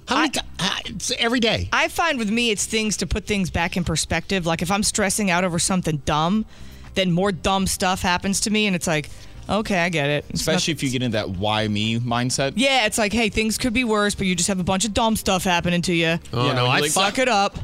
How 0.06 0.16
many? 0.20 0.30
ti- 0.30 0.40
it's 0.86 1.12
every 1.18 1.40
day. 1.40 1.68
I 1.74 1.88
find 1.88 2.18
with 2.18 2.30
me, 2.30 2.50
it's 2.50 2.64
things 2.64 2.96
to 2.98 3.06
put 3.06 3.26
things 3.26 3.50
back 3.50 3.76
in 3.76 3.84
perspective. 3.84 4.46
Like 4.46 4.62
if 4.62 4.70
I'm 4.70 4.82
stressing 4.82 5.30
out 5.30 5.44
over 5.44 5.58
something 5.58 5.98
dumb, 6.06 6.46
then 6.95 7.12
more 7.12 7.32
dumb 7.32 7.66
stuff 7.66 8.03
happens 8.03 8.40
to 8.40 8.51
me, 8.51 8.66
and 8.66 8.76
it's 8.76 8.86
like, 8.86 9.11
okay, 9.49 9.78
I 9.78 9.88
get 9.88 10.09
it. 10.11 10.24
It's 10.28 10.40
Especially 10.40 10.72
if 10.72 10.82
you 10.82 10.90
get 10.90 11.03
into 11.03 11.16
that 11.16 11.30
why 11.30 11.68
me 11.68 11.99
mindset. 11.99 12.53
Yeah, 12.57 12.86
it's 12.86 12.99
like, 12.99 13.12
hey, 13.12 13.28
things 13.28 13.59
could 13.59 13.72
be 13.72 13.84
worse, 13.84 14.14
but 14.14 14.26
you 14.26 14.34
just 14.34 14.49
have 14.49 14.61
a 14.61 14.64
bunch 14.64 14.84
of 14.84 14.95
dumb 14.95 15.16
stuff 15.16 15.45
happening 15.45 15.82
to 15.82 15.93
you. 15.93 16.18
Oh 16.32 16.47
Yeah, 16.47 16.53
no, 16.55 16.62
when 16.64 16.72
I 16.72 16.76
you, 16.76 16.82
like, 16.82 16.90
Suck 16.90 17.18
it 17.18 17.28
up 17.28 17.59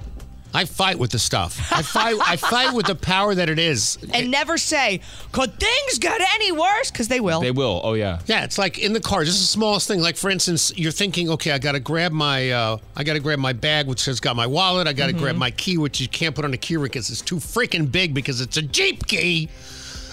I 0.55 0.65
fight 0.65 0.99
with 0.99 1.11
the 1.11 1.19
stuff. 1.19 1.71
I 1.73 1.83
fight. 1.83 2.17
I 2.27 2.37
fight 2.37 2.75
with 2.75 2.87
the 2.87 2.95
power 2.95 3.35
that 3.35 3.49
it 3.49 3.59
is. 3.59 3.99
and 4.15 4.31
never 4.31 4.57
say, 4.57 5.01
could 5.33 5.59
things 5.61 5.99
get 5.99 6.21
any 6.35 6.53
worse? 6.53 6.91
Because 6.91 7.09
they 7.09 7.21
will. 7.21 7.41
They 7.41 7.51
will. 7.51 7.81
Oh 7.85 7.95
yeah. 7.95 8.21
Yeah, 8.27 8.45
it's 8.45 8.59
like 8.59 8.79
in 8.79 8.93
the 8.93 9.01
car, 9.01 9.25
just 9.25 9.41
the 9.41 9.47
smallest 9.47 9.89
thing. 9.89 10.01
Like 10.01 10.17
for 10.17 10.31
instance, 10.31 10.73
you're 10.77 10.93
thinking, 10.93 11.29
okay, 11.31 11.53
I 11.53 11.59
got 11.59 11.73
to 11.73 11.81
grab 11.81 12.13
my, 12.13 12.51
uh, 12.51 12.79
I 12.97 13.05
got 13.05 13.13
to 13.15 13.21
grab 13.21 13.39
my 13.39 13.53
bag, 13.53 13.87
which 13.87 14.05
has 14.07 14.21
got 14.21 14.37
my 14.37 14.47
wallet. 14.47 14.87
I 14.87 14.93
got 14.95 15.09
to 15.09 15.13
grab 15.13 15.37
my 15.37 15.51
key, 15.51 15.77
which 15.79 16.01
you 16.01 16.09
can't 16.09 16.35
put 16.35 16.45
on 16.45 16.51
the 16.51 16.59
key 16.59 16.77
ring 16.77 16.85
because 16.85 17.11
it's 17.11 17.23
too 17.23 17.37
freaking 17.37 17.91
big 17.91 18.15
because 18.15 18.41
it's 18.41 18.57
a 18.57 18.63
Jeep 18.63 19.07
key. 19.07 19.49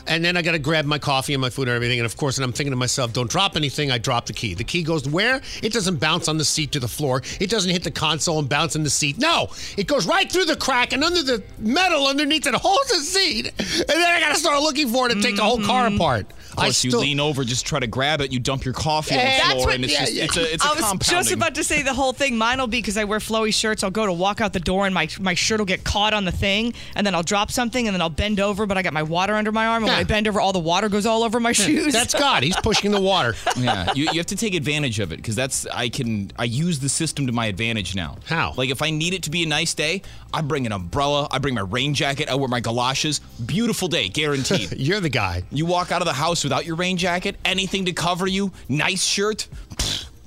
And 0.08 0.24
then 0.24 0.38
I 0.38 0.42
got 0.42 0.52
to 0.52 0.60
grab 0.60 0.86
my 0.86 1.00
coffee 1.00 1.34
and 1.34 1.42
my 1.42 1.50
food 1.50 1.68
and 1.68 1.76
everything. 1.76 2.00
And 2.00 2.06
of 2.06 2.18
course, 2.18 2.38
and 2.38 2.46
I'm 2.46 2.54
thinking 2.54 2.72
to 2.72 2.78
myself, 2.78 3.14
don't 3.14 3.30
drop 3.30 3.56
anything. 3.56 3.92
I 3.92 3.98
drop 3.98 4.26
the 4.26 4.34
key. 4.34 4.54
The 4.54 4.64
key 4.64 4.84
goes 4.84 5.08
where? 5.08 5.42
It 5.64 5.74
doesn't 5.74 6.00
bounce 6.00 6.28
on 6.28 6.38
the 6.38 6.46
seat 6.46 6.72
to 6.74 6.80
the 6.80 6.88
floor. 6.88 7.22
It 7.40 7.50
doesn't 7.50 7.72
hit 7.72 7.84
the 7.84 7.92
console 7.92 8.40
and 8.40 8.48
bounce 8.48 8.76
in 8.76 8.84
the 8.84 8.90
seat. 8.90 9.18
No, 9.18 9.50
it 9.78 9.88
goes 9.88 10.06
right 10.06 10.32
through 10.32 10.46
the 10.46 10.56
crack 10.56 10.94
and 10.94 11.04
under 11.04 11.24
the 11.24 11.44
metal 11.60 12.08
underneath 12.08 12.44
that 12.44 12.54
holds 12.56 12.90
the 12.90 13.00
seat. 13.00 13.48
And 13.58 13.90
then 13.90 14.02
I 14.02 14.20
got 14.20 14.34
to 14.34 14.40
start 14.40 14.62
looking 14.62 14.90
for 14.90 15.08
it 15.08 15.12
and 15.12 15.22
take 15.22 15.36
the 15.36 15.44
whole 15.44 15.62
car 15.62 15.86
mm-hmm. 15.86 15.96
apart. 15.96 16.28
I 16.58 16.66
Plus, 16.68 16.84
you 16.86 16.92
still- 16.92 17.02
lean 17.02 17.20
over, 17.20 17.44
just 17.44 17.66
try 17.66 17.80
to 17.80 17.88
grab 17.88 18.22
it. 18.22 18.32
You 18.32 18.40
dump 18.40 18.64
your 18.64 18.74
coffee 18.74 19.16
on 19.16 19.26
the 19.26 19.32
floor, 19.32 19.66
what- 19.66 19.76
and 19.76 19.84
it's 19.84 19.94
yeah, 19.94 20.00
just 20.00 20.14
yeah. 20.14 20.24
it's 20.24 20.38
a 20.38 20.54
it's 20.54 20.66
a 20.66 20.68
I 20.68 20.74
was 20.74 21.08
just 21.08 21.32
about 21.32 21.56
to 21.56 21.64
say 21.66 21.82
the 21.82 21.94
whole 21.94 22.14
thing. 22.14 22.38
Mine 22.38 22.60
will 22.60 22.68
be 22.68 22.80
because 22.80 22.98
I 22.98 23.04
wear 23.04 23.20
flowy 23.20 23.54
shirts. 23.54 23.84
I'll 23.84 23.92
go 23.92 24.06
to 24.06 24.14
walk 24.14 24.40
out 24.40 24.54
the 24.54 24.60
door 24.62 24.86
and 24.86 24.94
my 24.94 25.10
my 25.20 25.34
shirt 25.34 25.60
will 25.60 25.66
get 25.66 25.84
caught 25.84 26.14
on 26.14 26.24
the 26.24 26.32
thing, 26.32 26.74
and 26.96 27.06
then 27.06 27.14
I'll 27.14 27.24
drop 27.24 27.52
something, 27.52 27.88
and 27.88 27.94
then 27.94 28.02
I'll 28.02 28.10
bend 28.10 28.40
over, 28.40 28.66
but 28.66 28.78
I 28.78 28.84
got 28.84 28.94
my 28.94 29.04
water 29.04 29.36
under 29.36 29.52
my 29.52 29.68
arm, 29.68 29.84
and 29.84 29.92
when 29.92 29.95
Yeah. 29.95 29.95
I 29.96 30.04
bend 30.04 30.28
over, 30.28 30.40
all 30.40 30.54
the 30.54 30.60
water 30.60 30.90
goes 30.90 31.06
all 31.06 31.24
over 31.24 31.40
my 31.40 31.52
shoes. 31.52 31.94
That's 31.94 32.14
God. 32.14 32.44
He's 32.44 32.56
pushing 32.58 32.92
the 32.92 33.02
water. 33.02 33.36
yeah, 33.58 33.92
you, 33.94 34.06
you 34.12 34.18
have 34.18 34.26
to 34.28 34.36
take 34.36 34.54
advantage 34.54 35.00
of 35.00 35.12
it 35.12 35.18
because 35.18 35.36
that's 35.36 35.66
I 35.68 35.90
can 35.90 36.32
I 36.38 36.46
use 36.46 36.80
the 36.80 36.90
system 36.90 37.28
to 37.28 37.34
my 37.34 37.48
advantage 37.48 37.96
now. 37.96 38.18
How? 38.26 38.54
Like 38.56 38.70
if 38.70 38.82
I 38.82 38.90
need 38.90 39.14
it 39.14 39.24
to 39.24 39.30
be 39.30 39.44
a 39.44 39.48
nice 39.48 39.74
day, 39.74 40.02
I 40.34 40.42
bring 40.42 40.66
an 40.66 40.72
umbrella, 40.72 41.28
I 41.32 41.40
bring 41.40 41.56
my 41.56 41.62
rain 41.62 41.94
jacket, 41.94 42.30
I 42.30 42.36
wear 42.36 42.48
my 42.48 42.60
galoshes. 42.60 43.20
Beautiful 43.46 43.88
day, 43.88 44.10
guaranteed. 44.10 44.74
You're 44.78 45.00
the 45.00 45.10
guy. 45.10 45.44
You 45.52 45.66
walk 45.66 45.92
out 45.92 46.02
of 46.02 46.06
the 46.06 46.14
house 46.14 46.44
without 46.44 46.66
your 46.66 46.76
rain 46.76 46.98
jacket, 46.98 47.38
anything 47.46 47.86
to 47.86 47.94
cover 47.94 48.28
you, 48.28 48.52
nice 48.70 49.04
shirt. 49.04 49.48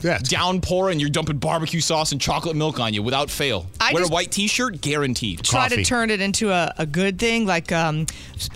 Yeah. 0.00 0.18
Downpour 0.18 0.90
and 0.90 1.00
you're 1.00 1.10
dumping 1.10 1.38
barbecue 1.38 1.80
sauce 1.80 2.12
and 2.12 2.20
chocolate 2.20 2.56
milk 2.56 2.78
on 2.78 2.94
you 2.94 3.02
without 3.02 3.30
fail. 3.30 3.66
I 3.80 3.92
Wear 3.92 4.04
a 4.04 4.08
white 4.08 4.30
t-shirt, 4.30 4.80
guaranteed. 4.80 5.42
try 5.42 5.68
to 5.68 5.84
turn 5.84 6.10
it 6.10 6.20
into 6.20 6.50
a, 6.50 6.72
a 6.78 6.86
good 6.86 7.18
thing. 7.18 7.46
Like 7.46 7.72
um, 7.72 8.06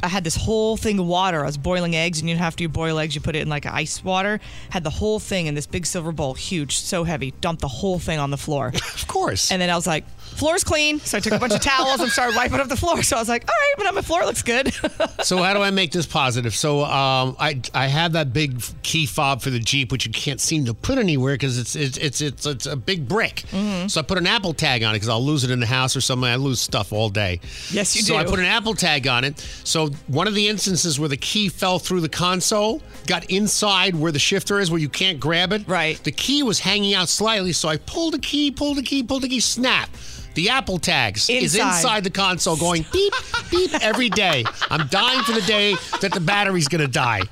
I 0.02 0.08
had 0.08 0.24
this 0.24 0.36
whole 0.36 0.76
thing 0.76 0.98
of 0.98 1.06
water. 1.06 1.42
I 1.42 1.46
was 1.46 1.58
boiling 1.58 1.96
eggs, 1.96 2.20
and 2.20 2.28
you 2.28 2.36
know, 2.36 2.42
after 2.42 2.62
you 2.62 2.68
boil 2.68 2.98
eggs, 2.98 3.14
you 3.14 3.20
put 3.20 3.34
it 3.34 3.40
in 3.42 3.48
like 3.48 3.66
ice 3.66 4.04
water. 4.04 4.40
Had 4.70 4.84
the 4.84 4.90
whole 4.90 5.18
thing 5.18 5.46
in 5.46 5.54
this 5.54 5.66
big 5.66 5.86
silver 5.86 6.12
bowl, 6.12 6.34
huge, 6.34 6.76
so 6.76 7.04
heavy. 7.04 7.32
Dumped 7.40 7.60
the 7.60 7.68
whole 7.68 7.98
thing 7.98 8.18
on 8.18 8.30
the 8.30 8.38
floor. 8.38 8.68
of 8.74 9.06
course. 9.08 9.50
And 9.50 9.60
then 9.60 9.70
I 9.70 9.74
was 9.74 9.86
like, 9.86 10.04
floor's 10.36 10.64
clean. 10.64 11.00
So 11.00 11.18
I 11.18 11.20
took 11.20 11.32
a 11.32 11.38
bunch 11.38 11.54
of 11.54 11.60
towels 11.60 12.00
and 12.00 12.10
started 12.10 12.36
wiping 12.36 12.60
up 12.60 12.68
the 12.68 12.76
floor. 12.76 13.02
So 13.02 13.16
I 13.16 13.20
was 13.20 13.28
like, 13.28 13.44
all 13.44 13.54
right, 13.54 13.74
but 13.76 13.84
now 13.84 13.92
my 13.92 14.02
floor 14.02 14.24
looks 14.24 14.42
good. 14.42 14.72
so 15.22 15.38
how 15.38 15.54
do 15.54 15.60
I 15.60 15.70
make 15.70 15.92
this 15.92 16.06
positive? 16.06 16.54
So 16.54 16.84
um, 16.84 17.36
I 17.38 17.60
I 17.74 17.86
have 17.86 18.12
that 18.12 18.32
big 18.32 18.62
key 18.82 19.06
fob 19.06 19.42
for 19.42 19.50
the 19.50 19.58
Jeep, 19.58 19.92
which 19.92 20.06
you 20.06 20.12
can't 20.12 20.40
seem 20.40 20.64
to 20.66 20.74
put 20.74 20.98
anywhere 20.98 21.34
because 21.34 21.58
it's 21.58 21.76
it's 21.76 21.96
it's 21.98 22.20
it's 22.20 22.46
it's 22.46 22.66
a 22.66 22.76
big 22.76 23.08
brick. 23.08 23.44
Mm-hmm. 23.50 23.88
So 23.88 24.00
I 24.00 24.04
put 24.04 24.18
an 24.18 24.26
Apple 24.26 24.54
tag 24.54 24.82
on 24.82 24.94
it 24.94 24.96
because 24.96 25.08
I'll 25.08 25.24
lose 25.24 25.44
it 25.44 25.50
in 25.50 25.60
the 25.60 25.66
house 25.66 25.96
or 25.96 26.00
something. 26.00 26.28
I 26.28 26.36
lose 26.36 26.60
stuff 26.60 26.92
all 26.92 27.08
day. 27.08 27.40
Yes, 27.70 27.94
you 27.96 28.02
do. 28.02 28.08
so 28.08 28.16
I 28.16 28.24
put 28.24 28.38
an 28.38 28.46
Apple 28.46 28.74
tag 28.74 29.06
on 29.06 29.24
it. 29.24 29.38
So 29.64 29.88
one 30.06 30.26
of 30.26 30.34
the 30.34 30.48
instances 30.48 30.98
where 30.98 31.08
the 31.08 31.16
key 31.16 31.48
fell 31.48 31.78
through 31.78 32.00
the 32.00 32.08
console 32.08 32.82
got 33.06 33.24
inside 33.30 33.94
where 33.94 34.12
the 34.12 34.18
shifter 34.18 34.58
is, 34.60 34.70
where 34.70 34.80
you 34.80 34.88
can't 34.88 35.20
grab 35.20 35.52
it. 35.52 35.66
Right. 35.66 36.02
The 36.02 36.12
key 36.12 36.42
was 36.42 36.60
hanging 36.60 36.94
out 36.94 37.08
slightly, 37.08 37.52
so 37.52 37.68
I 37.68 37.76
pulled 37.76 38.14
the 38.14 38.18
key, 38.18 38.50
pulled 38.50 38.78
the 38.78 38.82
key, 38.82 39.02
pulled 39.02 39.22
the 39.22 39.28
key, 39.28 39.40
snap. 39.40 39.88
The 40.34 40.48
Apple 40.48 40.78
tags 40.78 41.28
is 41.28 41.54
Inside. 41.54 41.76
inside 41.76 42.04
the 42.04 42.10
console 42.10 42.56
going 42.56 42.86
beep, 42.92 43.12
beep 43.50 43.74
every 43.82 44.08
day. 44.08 44.44
I'm 44.70 44.86
dying 44.88 45.22
for 45.22 45.32
the 45.32 45.42
day 45.42 45.74
that 46.00 46.12
the 46.12 46.20
battery's 46.20 46.68
going 46.68 46.80
to 46.80 46.88
die. 46.88 47.22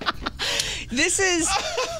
This 0.90 1.20
is 1.20 1.48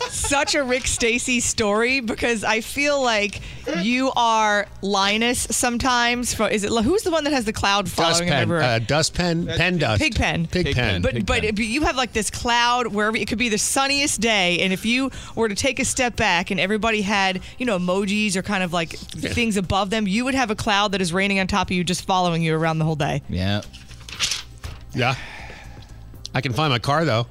such 0.09 0.55
a 0.57 0.64
Rick 0.64 0.86
Stacy 0.86 1.38
story 1.38 2.01
because 2.01 2.43
I 2.43 2.61
feel 2.61 3.01
like 3.01 3.41
you 3.78 4.11
are 4.16 4.66
Linus 4.82 5.47
sometimes. 5.51 6.34
From, 6.34 6.51
is 6.51 6.64
it 6.64 6.70
who's 6.72 7.03
the 7.03 7.12
one 7.12 7.22
that 7.24 7.32
has 7.32 7.45
the 7.45 7.53
cloud 7.53 7.88
following 7.88 8.26
him 8.26 8.34
Dustpen, 8.34 8.43
everywhere? 8.43 8.62
uh, 8.62 8.78
dustpen, 8.80 9.57
pen 9.57 9.78
dust. 9.78 10.03
Pigpen. 10.03 10.49
Pigpen. 10.49 11.03
But 11.03 11.24
but 11.24 11.45
if 11.45 11.59
you 11.61 11.82
have 11.82 11.95
like 11.95 12.12
this 12.12 12.30
cloud 12.30 12.88
wherever 12.88 13.16
it 13.16 13.28
could 13.28 13.38
be 13.38 13.49
the 13.49 13.59
sunniest 13.59 14.20
day, 14.20 14.59
and 14.61 14.72
if 14.72 14.84
you 14.84 15.11
were 15.36 15.49
to 15.49 15.55
take 15.55 15.78
a 15.78 15.84
step 15.84 16.16
back 16.16 16.51
and 16.51 16.59
everybody 16.59 17.03
had 17.03 17.41
you 17.59 17.66
know 17.66 17.78
emojis 17.78 18.34
or 18.34 18.43
kind 18.43 18.64
of 18.64 18.72
like 18.72 18.91
things 18.91 19.57
above 19.57 19.91
them, 19.91 20.09
you 20.09 20.24
would 20.24 20.34
have 20.34 20.51
a 20.51 20.57
cloud 20.57 20.93
that 20.93 21.01
is 21.01 21.12
raining 21.12 21.38
on 21.38 21.47
top 21.47 21.68
of 21.68 21.72
you, 21.72 21.84
just 21.84 22.05
following 22.05 22.43
you 22.43 22.57
around 22.57 22.80
the 22.80 22.84
whole 22.84 22.97
day. 22.97 23.22
Yeah. 23.28 23.62
Yeah. 24.95 25.14
I 26.34 26.41
can 26.41 26.53
find 26.53 26.72
my 26.72 26.80
car 26.80 27.05
though. 27.05 27.26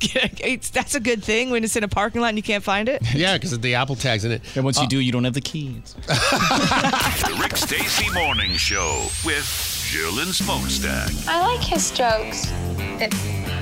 It's- 0.00 0.70
that's 0.74 0.94
a 0.94 1.00
good 1.00 1.22
thing 1.24 1.50
when 1.50 1.64
it's 1.64 1.76
in 1.76 1.84
a 1.84 1.88
parking 1.88 2.20
lot 2.20 2.28
and 2.28 2.36
you 2.38 2.42
can't 2.42 2.64
find 2.64 2.88
it. 2.88 3.02
Yeah, 3.14 3.34
because 3.34 3.58
the 3.58 3.74
Apple 3.76 3.96
tags 3.96 4.24
in 4.24 4.32
it. 4.32 4.42
And 4.56 4.64
once 4.64 4.78
Uh, 4.78 4.82
you 4.82 4.88
do, 4.88 4.98
you 4.98 5.12
don't 5.12 5.24
have 5.24 5.34
the 5.34 5.40
keys. 5.40 5.94
The 6.06 7.38
Rick 7.40 7.56
Stacy 7.56 8.10
Morning 8.12 8.52
Show 8.56 9.06
with 9.24 9.44
Jill 9.94 10.18
and 10.18 10.34
Smokestack. 10.34 11.08
I 11.28 11.40
like 11.40 11.62
his 11.62 11.92
jokes. 11.92 12.50
If 13.00 13.12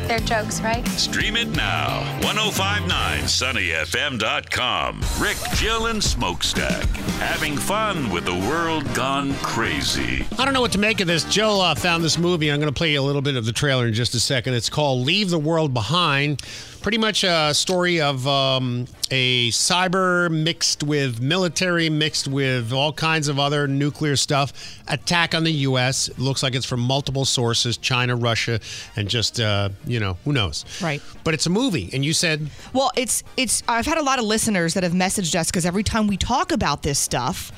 they're 0.09 0.19
jokes, 0.21 0.63
right? 0.63 0.89
Stream 0.89 1.37
it 1.37 1.49
now. 1.49 2.01
1059sunnyfm.com. 2.23 5.03
Rick, 5.19 5.37
Jill, 5.57 5.89
and 5.89 6.03
Smokestack. 6.03 6.87
Having 7.19 7.59
fun 7.59 8.09
with 8.09 8.25
the 8.25 8.35
world 8.35 8.95
gone 8.95 9.35
crazy. 9.43 10.25
I 10.39 10.47
don't 10.47 10.55
know 10.55 10.63
what 10.63 10.73
to 10.73 10.79
make 10.79 11.01
of 11.01 11.07
this. 11.07 11.25
Joe 11.25 11.61
uh, 11.61 11.75
found 11.75 12.03
this 12.03 12.17
movie. 12.17 12.51
I'm 12.51 12.61
going 12.61 12.73
to 12.73 12.79
play 12.79 12.93
you 12.93 13.01
a 13.03 13.05
little 13.05 13.21
bit 13.21 13.37
of 13.37 13.45
the 13.45 13.53
trailer 13.53 13.87
in 13.87 13.93
just 13.93 14.15
a 14.15 14.21
second. 14.21 14.55
It's 14.55 14.71
called 14.71 15.05
Leave 15.05 15.29
the 15.29 15.39
World 15.39 15.75
Behind. 15.75 16.41
Pretty 16.83 16.99
much 16.99 17.23
a 17.23 17.55
story 17.55 18.01
of 18.01 18.27
um, 18.27 18.89
a 19.13 19.51
cyber 19.51 20.29
mixed 20.29 20.83
with 20.83 21.21
military, 21.21 21.89
mixed 21.89 22.27
with 22.27 22.73
all 22.73 22.93
kinds 22.93 23.29
of 23.29 23.39
other 23.39 23.69
nuclear 23.69 24.17
stuff. 24.17 24.83
Attack 24.89 25.33
on 25.33 25.45
the 25.45 25.53
U.S. 25.53 26.09
It 26.09 26.19
looks 26.19 26.43
like 26.43 26.57
it's 26.57 26.67
from 26.67 26.81
multiple 26.81 27.25
sources 27.25 27.77
China, 27.77 28.17
Russia, 28.17 28.59
and 28.97 29.09
just, 29.09 29.39
uh, 29.39 29.69
you 29.87 30.01
know, 30.01 30.19
who 30.25 30.33
knows? 30.33 30.65
Right. 30.83 31.01
But 31.23 31.35
it's 31.35 31.47
a 31.47 31.51
movie. 31.51 31.89
And 31.93 32.05
you 32.05 32.13
said, 32.13 32.51
Well, 32.73 32.91
it's 32.97 33.23
it's. 33.37 33.63
I've 33.69 33.87
had 33.87 33.99
a 33.99 34.03
lot 34.03 34.19
of 34.19 34.25
listeners 34.25 34.75
that 34.75 34.83
have 34.83 34.93
messaged 34.93 35.37
us 35.37 35.53
because 35.53 35.65
every 35.65 35.85
time 35.85 36.09
we 36.09 36.17
talk 36.17 36.51
about 36.51 36.83
this 36.83 36.99
stuff, 36.99 37.53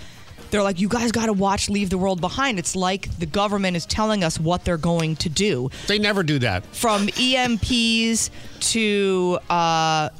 they're 0.54 0.62
like, 0.62 0.78
"You 0.78 0.86
guys 0.88 1.10
got 1.10 1.26
to 1.26 1.32
watch 1.32 1.68
Leave 1.68 1.90
the 1.90 1.98
World 1.98 2.20
Behind." 2.20 2.60
It's 2.60 2.76
like 2.76 3.10
the 3.18 3.26
government 3.26 3.76
is 3.76 3.84
telling 3.86 4.22
us 4.22 4.38
what 4.38 4.64
they're 4.64 4.76
going 4.76 5.16
to 5.16 5.28
do. 5.28 5.68
They 5.88 5.98
never 5.98 6.22
do 6.22 6.38
that. 6.38 6.64
From 6.66 7.08
EMPs 7.08 8.30
to 8.72 9.38
uh, 9.50 10.10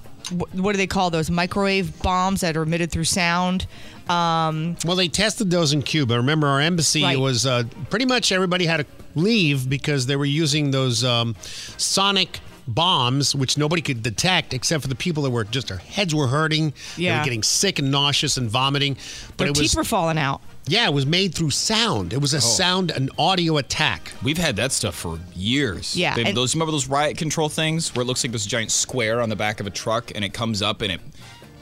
what 0.53 0.73
do 0.73 0.77
they 0.77 0.89
call 0.89 1.11
those 1.11 1.31
microwave 1.31 2.03
bombs 2.03 2.41
that 2.41 2.57
are 2.57 2.63
emitted 2.65 2.91
through 2.91 3.05
sound? 3.05 3.67
Um, 4.09 4.77
Well, 4.85 4.97
they 4.97 5.07
tested 5.09 5.51
those 5.53 5.73
in 5.73 5.83
Cuba. 5.83 6.17
Remember, 6.17 6.49
our 6.49 6.61
embassy 6.61 7.05
Right. 7.05 7.19
was 7.19 7.47
uh, 7.47 7.63
pretty 7.91 8.05
much 8.07 8.33
everybody 8.33 8.67
had 8.67 8.79
to 8.79 8.87
leave 9.15 9.71
because 9.71 10.07
they 10.07 10.17
were 10.17 10.25
using 10.25 10.73
those 10.73 11.05
um, 11.05 11.37
sonic 11.77 12.41
bombs, 12.67 13.35
which 13.35 13.59
nobody 13.59 13.83
could 13.83 14.03
detect 14.03 14.55
except 14.55 14.83
for 14.83 14.89
the 14.89 14.95
people 14.95 15.23
that 15.25 15.31
were 15.31 15.45
just 15.45 15.69
their 15.69 15.79
heads 15.79 16.15
were 16.15 16.27
hurting. 16.27 16.73
Yeah. 16.97 17.13
They 17.13 17.19
were 17.19 17.25
getting 17.25 17.43
sick 17.43 17.79
and 17.79 17.91
nauseous 17.91 18.37
and 18.37 18.49
vomiting. 18.49 18.97
But 19.37 19.39
their 19.39 19.49
it 19.49 19.55
teeth 19.55 19.63
was 19.63 19.77
were 19.77 19.85
falling 19.85 20.19
out. 20.19 20.41
yeah, 20.67 20.87
it 20.87 20.95
was 20.95 21.07
made 21.07 21.35
through 21.35 21.51
sound. 21.51 22.13
It 22.13 22.21
was 22.21 22.35
a 22.35 22.39
oh. 22.39 22.41
sound, 22.41 22.91
an 22.91 23.11
audio 23.19 23.59
attack. 23.59 24.13
We've 24.23 24.39
had 24.39 24.57
that 24.57 24.73
stuff 24.73 24.95
for 24.95 25.19
years. 25.35 25.97
Yeah, 25.97 26.15
They- 26.15 26.33
those 26.33 26.55
remember 26.55 26.73
those 26.73 26.89
riot 26.89 27.17
control 27.17 27.49
things 27.49 27.95
where 27.95 28.03
it 28.03 28.07
looks 28.07 28.25
like 28.25 28.33
this 28.33 28.47
giant 28.47 28.71
square 28.71 29.21
on 29.21 29.29
the 29.29 29.37
back 29.37 29.61
of 29.61 29.67
a 29.67 29.71
truck 29.71 30.13
and 30.15 30.25
it 30.25 30.33
comes 30.33 30.63
up 30.63 30.83
and 30.83 30.93
it 30.93 31.01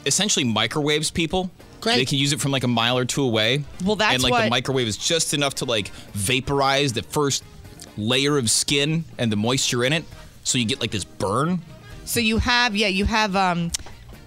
essentially 0.07 0.45
microwaves 0.45 1.11
people. 1.11 1.51
Great. 1.81 1.97
They 1.97 2.05
can 2.05 2.19
use 2.19 2.33
it 2.33 2.41
from 2.41 2.53
like 2.53 2.63
a 2.63 2.69
mile 2.69 2.97
or 2.97 3.05
two 3.05 3.25
away. 3.25 3.65
Well, 3.85 3.97
that's 3.97 4.15
and 4.15 4.23
like 4.23 4.45
the 4.45 4.51
microwave 4.51 4.87
is 4.87 4.97
just 4.97 5.35
enough 5.35 5.57
to 5.57 5.65
like 5.65 5.89
vaporize 6.13 6.93
the 6.93 7.03
first 7.03 7.43
layer 7.97 8.39
of 8.39 8.49
skin 8.51 9.05
and 9.19 9.31
the 9.33 9.37
moisture 9.37 9.85
in 9.85 9.93
it, 9.93 10.05
so 10.45 10.59
you 10.59 10.65
get 10.65 10.81
like 10.81 10.91
this 10.91 11.05
burn. 11.05 11.61
So 12.05 12.21
you 12.21 12.39
have 12.39 12.75
yeah, 12.75 12.89
you 12.89 13.05
have 13.05 13.37
um 13.37 13.71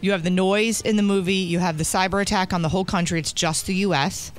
you 0.01 0.11
have 0.11 0.23
the 0.23 0.29
noise 0.29 0.81
in 0.81 0.97
the 0.97 1.03
movie, 1.03 1.33
you 1.33 1.59
have 1.59 1.77
the 1.77 1.83
cyber 1.83 2.21
attack 2.21 2.53
on 2.53 2.61
the 2.61 2.69
whole 2.69 2.85
country, 2.85 3.19
it's 3.19 3.33
just 3.33 3.65
the 3.65 3.75
US. 3.75 4.31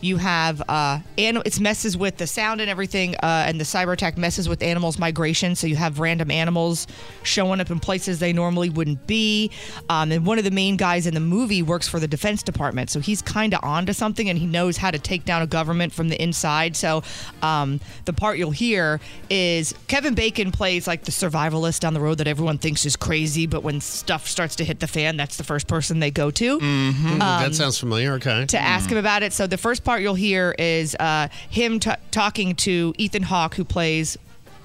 You 0.00 0.16
have 0.16 0.62
uh 0.68 1.00
and 1.18 1.38
it 1.44 1.60
messes 1.60 1.96
with 1.96 2.16
the 2.16 2.26
sound 2.26 2.60
and 2.60 2.70
everything 2.70 3.14
uh 3.16 3.44
and 3.46 3.60
the 3.60 3.64
cyber 3.64 3.92
attack 3.92 4.16
messes 4.16 4.48
with 4.48 4.62
animals 4.62 4.98
migration, 4.98 5.54
so 5.54 5.66
you 5.66 5.76
have 5.76 5.98
random 5.98 6.30
animals 6.30 6.86
showing 7.22 7.60
up 7.60 7.70
in 7.70 7.80
places 7.80 8.18
they 8.18 8.32
normally 8.32 8.70
wouldn't 8.70 9.06
be. 9.06 9.50
Um 9.88 10.10
and 10.12 10.24
one 10.24 10.38
of 10.38 10.44
the 10.44 10.50
main 10.50 10.76
guys 10.76 11.06
in 11.06 11.14
the 11.14 11.20
movie 11.20 11.62
works 11.62 11.86
for 11.88 12.00
the 12.00 12.08
defense 12.08 12.42
department, 12.42 12.90
so 12.90 13.00
he's 13.00 13.20
kind 13.22 13.52
of 13.54 13.60
onto 13.62 13.92
something 13.92 14.28
and 14.30 14.38
he 14.38 14.46
knows 14.46 14.76
how 14.76 14.90
to 14.90 14.98
take 14.98 15.24
down 15.24 15.42
a 15.42 15.46
government 15.46 15.92
from 15.92 16.08
the 16.08 16.20
inside. 16.22 16.76
So 16.76 17.02
um 17.42 17.80
the 18.06 18.12
part 18.12 18.38
you'll 18.38 18.50
hear 18.52 19.00
is 19.28 19.74
Kevin 19.88 20.14
Bacon 20.14 20.50
plays 20.52 20.86
like 20.86 21.04
the 21.04 21.12
survivalist 21.12 21.80
down 21.80 21.94
the 21.94 22.00
road 22.00 22.18
that 22.18 22.26
everyone 22.28 22.58
thinks 22.58 22.86
is 22.86 22.96
crazy, 22.96 23.46
but 23.46 23.62
when 23.62 23.80
stuff 23.80 24.26
starts 24.26 24.56
to 24.56 24.64
hit 24.64 24.80
the 24.80 24.86
fan, 24.86 25.16
that's 25.16 25.36
the 25.36 25.44
first 25.44 25.66
person 25.66 26.00
they 26.00 26.10
go 26.10 26.30
to 26.30 26.58
Mm-hmm. 26.60 27.18
that 27.18 27.46
Um, 27.46 27.52
sounds 27.52 27.78
familiar. 27.78 28.12
Okay. 28.14 28.46
to 28.46 28.58
ask 28.58 28.90
him 28.90 28.96
about 28.98 29.22
it. 29.22 29.32
So 29.32 29.46
the 29.46 29.56
first 29.58 29.84
part 29.84 29.89
you'll 29.98 30.14
hear 30.14 30.54
is 30.58 30.94
uh, 31.00 31.28
him 31.48 31.80
t- 31.80 31.90
talking 32.10 32.54
to 32.56 32.94
Ethan 32.98 33.24
Hawke, 33.24 33.54
who 33.54 33.64
plays 33.64 34.16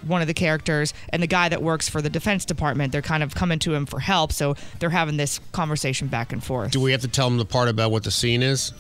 one 0.05 0.21
of 0.21 0.27
the 0.27 0.33
characters, 0.33 0.93
and 1.09 1.21
the 1.21 1.27
guy 1.27 1.49
that 1.49 1.61
works 1.61 1.89
for 1.89 2.01
the 2.01 2.09
Defense 2.09 2.45
Department. 2.45 2.91
They're 2.91 3.01
kind 3.01 3.23
of 3.23 3.35
coming 3.35 3.59
to 3.59 3.73
him 3.73 3.85
for 3.85 3.99
help, 3.99 4.31
so 4.31 4.55
they're 4.79 4.89
having 4.89 5.17
this 5.17 5.39
conversation 5.51 6.07
back 6.07 6.31
and 6.31 6.43
forth. 6.43 6.71
Do 6.71 6.79
we 6.79 6.91
have 6.91 7.01
to 7.01 7.07
tell 7.07 7.29
them 7.29 7.37
the 7.37 7.45
part 7.45 7.67
about 7.67 7.91
what 7.91 8.03
the 8.03 8.11
scene 8.11 8.43
is? 8.43 8.73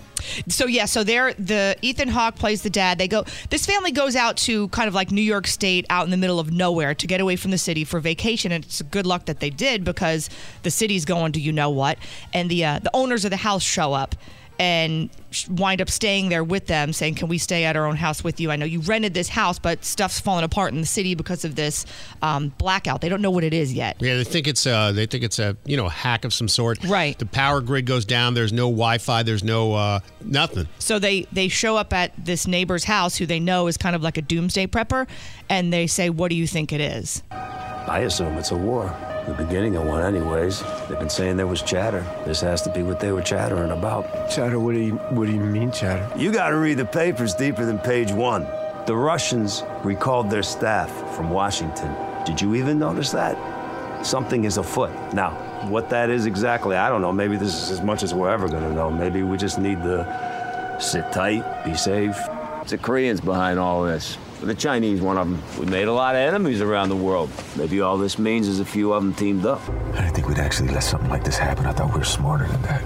So 0.47 0.65
yeah, 0.65 0.85
so 0.85 1.03
they're 1.03 1.33
the 1.33 1.75
Ethan 1.81 2.07
Hawke 2.07 2.35
plays 2.35 2.61
the 2.61 2.69
dad. 2.69 2.97
They 2.97 3.07
go. 3.07 3.25
This 3.49 3.65
family 3.65 3.91
goes 3.91 4.15
out 4.15 4.37
to 4.37 4.69
kind 4.69 4.87
of 4.87 4.93
like 4.93 5.11
New 5.11 5.21
York 5.21 5.45
State, 5.45 5.85
out 5.89 6.05
in 6.05 6.11
the 6.11 6.17
middle 6.17 6.39
of 6.39 6.51
nowhere, 6.51 6.95
to 6.95 7.07
get 7.07 7.19
away 7.19 7.35
from 7.35 7.51
the 7.51 7.57
city 7.57 7.83
for 7.83 7.99
vacation. 7.99 8.51
And 8.51 8.63
it's 8.63 8.81
good 8.83 9.05
luck 9.05 9.25
that 9.25 9.39
they 9.39 9.49
did 9.49 9.83
because 9.83 10.29
the 10.63 10.71
city's 10.71 11.05
going 11.05 11.33
to 11.33 11.41
you 11.41 11.51
know 11.51 11.69
what, 11.69 11.97
and 12.33 12.49
the 12.49 12.63
uh, 12.63 12.79
the 12.79 12.91
owners 12.93 13.25
of 13.25 13.31
the 13.31 13.37
house 13.37 13.63
show 13.63 13.93
up 13.93 14.15
and 14.59 15.09
wind 15.49 15.81
up 15.81 15.89
staying 15.89 16.29
there 16.29 16.43
with 16.43 16.67
them, 16.67 16.93
saying, 16.93 17.15
"Can 17.15 17.27
we 17.27 17.37
stay 17.37 17.65
at 17.65 17.75
our 17.75 17.85
own 17.85 17.95
house 17.95 18.23
with 18.23 18.39
you? 18.39 18.51
I 18.51 18.55
know 18.55 18.65
you 18.65 18.79
rented 18.81 19.13
this 19.13 19.29
house, 19.29 19.59
but 19.59 19.83
stuff's 19.83 20.19
falling 20.19 20.43
apart 20.43 20.73
in 20.73 20.81
the 20.81 20.87
city 20.87 21.15
because 21.15 21.45
of 21.45 21.55
this 21.55 21.85
um, 22.21 22.53
blackout. 22.57 23.01
They 23.01 23.09
don't 23.09 23.21
know 23.21 23.31
what 23.31 23.43
it 23.43 23.53
is 23.53 23.73
yet." 23.73 23.97
Yeah, 23.99 24.17
they 24.17 24.23
think 24.23 24.47
it's 24.47 24.65
uh 24.65 24.91
they 24.91 25.05
think 25.05 25.23
it's 25.23 25.39
a 25.39 25.57
you 25.65 25.77
know 25.77 25.85
a 25.85 25.89
hack 25.89 26.25
of 26.25 26.33
some 26.33 26.47
sort. 26.47 26.83
Right. 26.83 27.17
The 27.17 27.25
power 27.25 27.61
grid 27.61 27.85
goes 27.85 28.05
down. 28.05 28.33
There's 28.33 28.53
no 28.53 28.67
Wi-Fi. 28.67 29.23
There's 29.23 29.43
no 29.43 29.73
uh 29.73 29.99
nothing. 30.21 30.67
So 30.79 30.99
they 30.99 31.27
they 31.31 31.47
show 31.47 31.77
up 31.77 31.93
at 31.93 32.13
this 32.23 32.47
neighbor's 32.47 32.85
house 32.85 33.17
who 33.17 33.25
they 33.25 33.39
know 33.39 33.67
is 33.67 33.77
kind 33.77 33.95
of 33.95 34.01
like 34.01 34.17
a 34.17 34.21
doomsday 34.21 34.67
prepper, 34.67 35.07
and 35.49 35.71
they 35.73 35.87
say, 35.87 36.09
"What 36.09 36.29
do 36.29 36.35
you 36.35 36.47
think 36.47 36.71
it 36.71 36.81
is?" 36.81 37.23
I 37.31 37.99
assume 37.99 38.37
it's 38.37 38.51
a 38.51 38.57
war. 38.57 38.95
The 39.27 39.33
beginning 39.33 39.75
of 39.75 39.85
one, 39.85 40.03
anyways. 40.03 40.61
They've 40.87 40.99
been 40.99 41.09
saying 41.09 41.37
there 41.37 41.47
was 41.47 41.63
chatter. 41.63 42.05
This 42.25 42.41
has 42.41 42.61
to 42.61 42.69
be 42.69 42.83
what 42.83 42.99
they 42.99 43.11
were 43.11 43.23
chattering 43.23 43.71
about. 43.71 44.29
Chatter? 44.29 44.59
What 44.59 44.75
do 44.75 44.79
you 44.79 44.95
What 45.09 45.25
do 45.25 45.33
you 45.33 45.39
mean 45.39 45.71
chatter? 45.71 46.07
You 46.15 46.31
got 46.31 46.49
to 46.49 46.57
read 46.57 46.77
the 46.77 46.85
papers 46.85 47.33
deeper 47.33 47.65
than 47.65 47.79
page 47.79 48.11
one. 48.11 48.47
The 48.85 48.95
Russians 48.95 49.63
recalled 49.83 50.29
their 50.29 50.43
staff 50.43 50.91
from 51.15 51.31
Washington. 51.31 51.95
Did 52.23 52.39
you 52.39 52.53
even 52.53 52.77
notice 52.77 53.11
that? 53.11 53.35
Something 54.05 54.43
is 54.43 54.57
afoot. 54.57 54.91
Now, 55.11 55.31
what 55.69 55.89
that 55.89 56.11
is 56.11 56.27
exactly, 56.27 56.75
I 56.75 56.89
don't 56.89 57.01
know. 57.01 57.11
Maybe 57.11 57.35
this 57.35 57.55
is 57.63 57.71
as 57.71 57.81
much 57.81 58.03
as 58.03 58.13
we're 58.13 58.29
ever 58.29 58.47
gonna 58.47 58.73
know. 58.73 58.91
Maybe 58.91 59.23
we 59.23 59.37
just 59.37 59.57
need 59.57 59.81
to 59.81 60.77
sit 60.79 61.11
tight, 61.11 61.65
be 61.65 61.73
safe. 61.73 62.15
It's 62.61 62.71
the 62.71 62.77
Koreans 62.77 63.21
behind 63.21 63.57
all 63.57 63.83
this. 63.83 64.19
The 64.41 64.53
Chinese, 64.53 65.01
one 65.01 65.17
of 65.17 65.27
them. 65.27 65.41
We 65.59 65.65
made 65.65 65.87
a 65.87 65.93
lot 65.93 66.13
of 66.15 66.19
enemies 66.19 66.61
around 66.61 66.89
the 66.89 66.95
world. 66.95 67.31
Maybe 67.55 67.81
all 67.81 67.97
this 67.97 68.19
means 68.19 68.47
is 68.47 68.59
a 68.59 68.65
few 68.65 68.93
of 68.93 69.01
them 69.01 69.13
teamed 69.13 69.45
up. 69.45 69.61
I 69.93 70.01
didn't 70.01 70.13
think 70.15 70.27
we'd 70.27 70.39
actually 70.39 70.69
let 70.69 70.83
something 70.83 71.09
like 71.09 71.23
this 71.23 71.37
happen. 71.37 71.65
I 71.65 71.71
thought 71.71 71.93
we 71.93 71.99
were 71.99 72.03
smarter 72.03 72.45
than 72.47 72.61
that. 72.63 72.81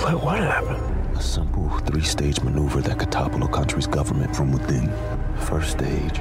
What, 0.00 0.24
what 0.24 0.38
happened? 0.38 1.16
A 1.16 1.22
simple 1.22 1.68
three 1.80 2.02
stage 2.02 2.40
maneuver 2.42 2.80
that 2.80 2.98
could 2.98 3.12
topple 3.12 3.44
a 3.44 3.48
country's 3.48 3.86
government 3.86 4.34
from 4.34 4.50
within. 4.50 4.92
First 5.40 5.72
stage 5.72 6.20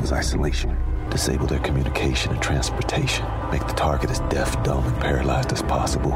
was 0.00 0.12
isolation. 0.12 0.76
Disable 1.10 1.46
their 1.46 1.60
communication 1.60 2.32
and 2.32 2.42
transportation. 2.42 3.26
Make 3.50 3.66
the 3.66 3.74
target 3.74 4.10
as 4.10 4.20
deaf, 4.30 4.62
dumb, 4.64 4.84
and 4.86 4.96
paralyzed 5.00 5.52
as 5.52 5.62
possible. 5.62 6.12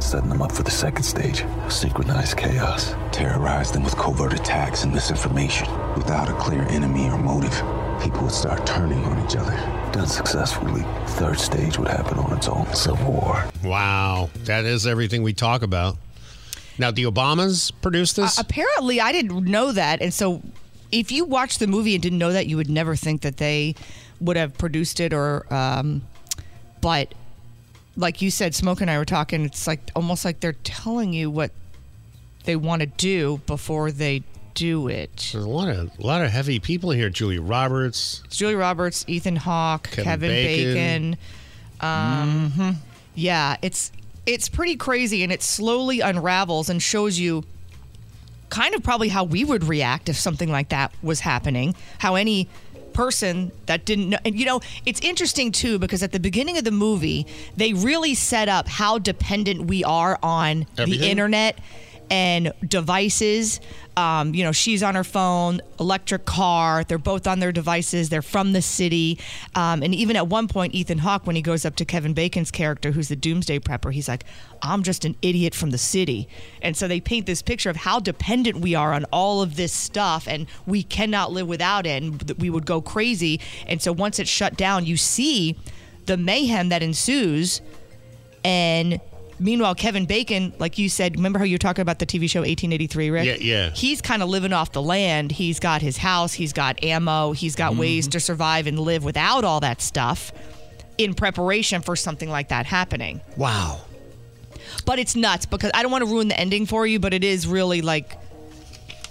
Setting 0.00 0.28
them 0.28 0.42
up 0.42 0.52
for 0.52 0.62
the 0.62 0.70
second 0.70 1.02
stage. 1.02 1.44
Synchronized 1.68 2.36
chaos. 2.36 2.94
Terrorize 3.12 3.72
them 3.72 3.82
with 3.82 3.96
covert 3.96 4.32
attacks 4.32 4.84
and 4.84 4.92
misinformation. 4.92 5.68
Without 5.96 6.28
a 6.28 6.34
clear 6.34 6.62
enemy 6.68 7.08
or 7.08 7.18
motive, 7.18 7.52
people 8.00 8.22
would 8.22 8.32
start 8.32 8.64
turning 8.66 9.04
on 9.04 9.24
each 9.26 9.36
other. 9.36 9.52
Done 9.92 10.06
successfully, 10.06 10.82
third 11.18 11.38
stage 11.38 11.78
would 11.78 11.88
happen 11.88 12.18
on 12.18 12.36
its 12.36 12.48
own. 12.48 12.72
Civil 12.74 13.12
war. 13.12 13.44
Wow, 13.64 14.30
that 14.44 14.64
is 14.64 14.86
everything 14.86 15.22
we 15.22 15.32
talk 15.32 15.62
about. 15.62 15.96
Now, 16.78 16.92
the 16.92 17.04
Obamas 17.04 17.72
produced 17.82 18.16
this. 18.16 18.38
Uh, 18.38 18.42
apparently, 18.46 19.00
I 19.00 19.10
didn't 19.10 19.44
know 19.44 19.72
that, 19.72 20.00
and 20.00 20.14
so 20.14 20.42
if 20.92 21.10
you 21.10 21.24
watched 21.24 21.58
the 21.58 21.66
movie 21.66 21.94
and 21.94 22.02
didn't 22.02 22.18
know 22.18 22.32
that, 22.32 22.46
you 22.46 22.56
would 22.56 22.70
never 22.70 22.94
think 22.94 23.22
that 23.22 23.38
they 23.38 23.74
would 24.20 24.36
have 24.36 24.56
produced 24.56 25.00
it 25.00 25.12
or. 25.12 25.52
Um, 25.52 26.02
but 26.80 27.12
like 27.98 28.22
you 28.22 28.30
said, 28.30 28.54
Smoke 28.54 28.80
and 28.80 28.90
I 28.90 28.96
were 28.96 29.04
talking. 29.04 29.44
It's 29.44 29.66
like 29.66 29.90
almost 29.94 30.24
like 30.24 30.40
they're 30.40 30.54
telling 30.64 31.12
you 31.12 31.30
what 31.30 31.50
they 32.44 32.56
want 32.56 32.80
to 32.80 32.86
do 32.86 33.40
before 33.46 33.90
they 33.90 34.22
do 34.54 34.88
it. 34.88 35.30
There's 35.32 35.44
a 35.44 35.48
lot 35.48 35.68
of 35.68 35.90
a 35.98 36.06
lot 36.06 36.22
of 36.22 36.30
heavy 36.30 36.60
people 36.60 36.90
here. 36.90 37.10
Julie 37.10 37.38
Roberts. 37.38 38.22
It's 38.24 38.36
Julia 38.36 38.56
Roberts, 38.56 39.04
Ethan 39.08 39.36
Hawke, 39.36 39.84
Kevin 39.90 40.04
Kevin, 40.04 40.30
Bacon. 40.30 41.10
Bacon. 41.10 41.16
Um, 41.80 42.76
Yeah, 43.14 43.56
it's 43.62 43.90
it's 44.26 44.48
pretty 44.48 44.76
crazy, 44.76 45.22
and 45.22 45.32
it 45.32 45.42
slowly 45.42 46.00
unravels 46.00 46.68
and 46.68 46.80
shows 46.80 47.18
you 47.18 47.44
kind 48.48 48.74
of 48.74 48.82
probably 48.82 49.08
how 49.08 49.24
we 49.24 49.44
would 49.44 49.64
react 49.64 50.08
if 50.08 50.16
something 50.16 50.50
like 50.50 50.68
that 50.68 50.92
was 51.02 51.20
happening. 51.20 51.74
How 51.98 52.14
any 52.14 52.48
person 52.98 53.52
that 53.66 53.84
didn't 53.84 54.08
know, 54.08 54.18
and 54.24 54.36
you 54.36 54.44
know, 54.44 54.60
it's 54.84 55.00
interesting 55.02 55.52
too 55.52 55.78
because 55.78 56.02
at 56.02 56.10
the 56.10 56.18
beginning 56.18 56.58
of 56.58 56.64
the 56.64 56.72
movie, 56.72 57.24
they 57.56 57.72
really 57.72 58.12
set 58.12 58.48
up 58.48 58.66
how 58.66 58.98
dependent 58.98 59.66
we 59.66 59.84
are 59.84 60.18
on 60.20 60.66
the 60.74 61.08
internet 61.08 61.60
and 62.10 62.52
devices. 62.66 63.60
Um, 63.96 64.34
you 64.34 64.44
know, 64.44 64.52
she's 64.52 64.82
on 64.82 64.94
her 64.94 65.04
phone, 65.04 65.60
electric 65.80 66.24
car. 66.24 66.84
They're 66.84 66.98
both 66.98 67.26
on 67.26 67.40
their 67.40 67.50
devices. 67.50 68.08
They're 68.08 68.22
from 68.22 68.52
the 68.52 68.62
city. 68.62 69.18
Um, 69.54 69.82
and 69.82 69.94
even 69.94 70.14
at 70.14 70.28
one 70.28 70.46
point, 70.46 70.74
Ethan 70.74 70.98
Hawke, 70.98 71.26
when 71.26 71.34
he 71.34 71.42
goes 71.42 71.64
up 71.64 71.74
to 71.76 71.84
Kevin 71.84 72.14
Bacon's 72.14 72.50
character, 72.50 72.92
who's 72.92 73.08
the 73.08 73.16
doomsday 73.16 73.58
prepper, 73.58 73.92
he's 73.92 74.08
like, 74.08 74.24
I'm 74.62 74.82
just 74.82 75.04
an 75.04 75.16
idiot 75.20 75.54
from 75.54 75.70
the 75.70 75.78
city. 75.78 76.28
And 76.62 76.76
so 76.76 76.86
they 76.86 77.00
paint 77.00 77.26
this 77.26 77.42
picture 77.42 77.70
of 77.70 77.76
how 77.76 77.98
dependent 77.98 78.60
we 78.60 78.74
are 78.74 78.92
on 78.92 79.04
all 79.06 79.42
of 79.42 79.56
this 79.56 79.72
stuff 79.72 80.28
and 80.28 80.46
we 80.66 80.82
cannot 80.82 81.32
live 81.32 81.48
without 81.48 81.86
it 81.86 82.02
and 82.02 82.34
we 82.38 82.50
would 82.50 82.66
go 82.66 82.80
crazy. 82.80 83.40
And 83.66 83.82
so 83.82 83.92
once 83.92 84.18
it's 84.18 84.30
shut 84.30 84.56
down, 84.56 84.86
you 84.86 84.96
see 84.96 85.56
the 86.06 86.16
mayhem 86.16 86.68
that 86.70 86.82
ensues. 86.82 87.60
And 88.44 89.00
meanwhile, 89.38 89.74
Kevin 89.74 90.06
Bacon, 90.06 90.52
like 90.58 90.78
you 90.78 90.88
said, 90.88 91.16
remember 91.16 91.38
how 91.38 91.44
you 91.44 91.54
were 91.54 91.58
talking 91.58 91.82
about 91.82 91.98
the 91.98 92.06
TV 92.06 92.28
show 92.28 92.40
1883, 92.40 93.10
Rick? 93.10 93.26
Yeah, 93.26 93.36
yeah. 93.40 93.70
He's 93.70 94.00
kind 94.00 94.22
of 94.22 94.28
living 94.28 94.52
off 94.52 94.72
the 94.72 94.82
land. 94.82 95.32
He's 95.32 95.60
got 95.60 95.82
his 95.82 95.96
house, 95.96 96.32
he's 96.32 96.52
got 96.52 96.82
ammo, 96.82 97.32
he's 97.32 97.54
got 97.54 97.72
mm-hmm. 97.72 97.80
ways 97.80 98.08
to 98.08 98.20
survive 98.20 98.66
and 98.66 98.78
live 98.78 99.04
without 99.04 99.44
all 99.44 99.60
that 99.60 99.80
stuff 99.80 100.32
in 100.98 101.14
preparation 101.14 101.80
for 101.80 101.96
something 101.96 102.28
like 102.28 102.48
that 102.48 102.66
happening. 102.66 103.20
Wow. 103.36 103.80
But 104.84 104.98
it's 104.98 105.14
nuts 105.14 105.46
because 105.46 105.70
I 105.74 105.82
don't 105.82 105.92
want 105.92 106.04
to 106.04 106.10
ruin 106.10 106.28
the 106.28 106.38
ending 106.38 106.66
for 106.66 106.86
you, 106.86 106.98
but 106.98 107.14
it 107.14 107.24
is 107.24 107.46
really 107.46 107.82
like. 107.82 108.16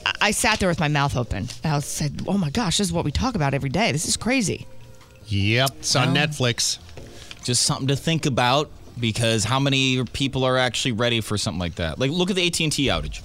I- 0.06 0.14
I 0.22 0.32
sat 0.32 0.60
there 0.60 0.70
with 0.70 0.80
my 0.80 0.88
mouth 0.88 1.16
open. 1.16 1.50
And 1.64 1.74
I 1.74 1.80
said, 1.80 2.24
"Oh 2.28 2.38
my 2.38 2.50
gosh, 2.50 2.78
this 2.78 2.88
is 2.88 2.94
what 2.94 3.06
we 3.06 3.12
talk 3.12 3.36
about 3.36 3.54
every 3.54 3.70
day. 3.70 3.92
This 3.92 4.08
is 4.08 4.18
crazy." 4.18 4.66
Yep, 5.28 5.72
it's 5.80 5.96
on 5.96 6.14
Netflix. 6.16 6.80
Just 7.44 7.64
something 7.64 7.88
to 7.88 7.96
think 7.96 8.26
about 8.26 8.70
because 9.00 9.44
how 9.44 9.60
many 9.60 10.04
people 10.06 10.44
are 10.44 10.58
actually 10.58 10.94
ready 10.94 11.22
for 11.22 11.38
something 11.38 11.60
like 11.60 11.76
that? 11.76 12.00
Like, 12.00 12.12
look 12.12 12.30
at 12.30 12.36
the 12.36 12.46
AT 12.48 12.60
and 12.60 12.72
T 12.72 12.88
outage. 12.88 13.22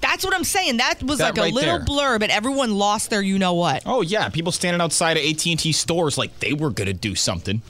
That's 0.00 0.24
what 0.24 0.34
I'm 0.34 0.42
saying. 0.44 0.78
That 0.78 1.02
was 1.02 1.18
That 1.18 1.36
like 1.36 1.38
a 1.38 1.40
right 1.42 1.52
little 1.52 1.78
there. 1.78 1.86
blurb, 1.86 2.22
and 2.22 2.32
everyone 2.32 2.74
lost 2.74 3.10
their 3.10 3.22
you 3.22 3.38
know 3.38 3.54
what. 3.54 3.82
Oh 3.86 4.02
yeah, 4.02 4.28
people 4.28 4.50
standing 4.52 4.80
outside 4.80 5.16
of 5.16 5.22
AT 5.24 5.46
and 5.46 5.58
T 5.58 5.72
stores 5.72 6.18
like 6.18 6.38
they 6.40 6.52
were 6.52 6.70
gonna 6.70 6.92
do 6.92 7.14
something, 7.14 7.62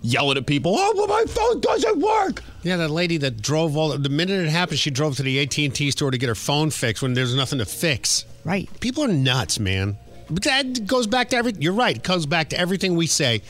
yelling 0.00 0.38
at 0.38 0.46
people. 0.46 0.74
Oh, 0.78 0.94
well, 0.96 1.06
my 1.06 1.24
phone 1.30 1.60
doesn't 1.60 1.98
work. 2.00 2.42
Yeah, 2.62 2.76
that 2.78 2.88
lady 2.90 3.18
that 3.18 3.42
drove 3.42 3.76
all 3.76 3.96
the 3.98 4.08
minute 4.08 4.40
it 4.46 4.48
happened, 4.48 4.78
she 4.78 4.90
drove 4.90 5.16
to 5.16 5.22
the 5.22 5.38
AT 5.40 5.58
and 5.58 5.74
T 5.74 5.90
store 5.90 6.10
to 6.10 6.16
get 6.16 6.28
her 6.30 6.34
phone 6.34 6.70
fixed 6.70 7.02
when 7.02 7.12
there's 7.12 7.34
nothing 7.34 7.58
to 7.58 7.66
fix. 7.66 8.24
Right. 8.44 8.68
People 8.80 9.04
are 9.04 9.08
nuts, 9.08 9.58
man. 9.58 9.98
But 10.30 10.42
that 10.44 10.86
goes 10.86 11.06
back 11.06 11.28
to 11.30 11.36
every. 11.36 11.52
You're 11.58 11.74
right. 11.74 11.96
It 11.96 12.02
goes 12.02 12.24
back 12.24 12.48
to 12.50 12.58
everything 12.58 12.96
we 12.96 13.06
say. 13.06 13.42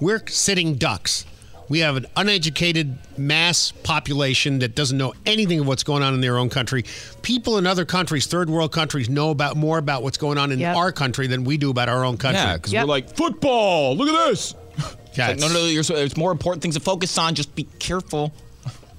We're 0.00 0.26
sitting 0.28 0.76
ducks. 0.76 1.26
We 1.72 1.78
have 1.78 1.96
an 1.96 2.04
uneducated 2.18 2.98
mass 3.16 3.72
population 3.82 4.58
that 4.58 4.74
doesn't 4.74 4.98
know 4.98 5.14
anything 5.24 5.60
of 5.60 5.66
what's 5.66 5.84
going 5.84 6.02
on 6.02 6.12
in 6.12 6.20
their 6.20 6.36
own 6.36 6.50
country. 6.50 6.84
People 7.22 7.56
in 7.56 7.66
other 7.66 7.86
countries, 7.86 8.26
third 8.26 8.50
world 8.50 8.72
countries, 8.72 9.08
know 9.08 9.30
about 9.30 9.56
more 9.56 9.78
about 9.78 10.02
what's 10.02 10.18
going 10.18 10.36
on 10.36 10.52
in 10.52 10.62
our 10.62 10.92
country 10.92 11.28
than 11.28 11.44
we 11.44 11.56
do 11.56 11.70
about 11.70 11.88
our 11.88 12.04
own 12.04 12.18
country. 12.18 12.42
Yeah, 12.42 12.58
because 12.58 12.74
we're 12.74 12.84
like 12.84 13.16
football. 13.16 13.96
Look 13.96 14.10
at 14.10 14.28
this. 14.28 14.54
Yeah, 15.14 15.30
It's 15.30 15.42
like, 15.42 15.50
no, 15.52 15.60
no, 15.60 15.64
you're, 15.66 15.82
so- 15.82 15.94
there's 15.94 16.14
more 16.16 16.30
important 16.30 16.60
things 16.62 16.74
to 16.74 16.80
focus 16.80 17.16
on. 17.16 17.34
Just 17.34 17.54
be 17.54 17.64
careful. 17.78 18.34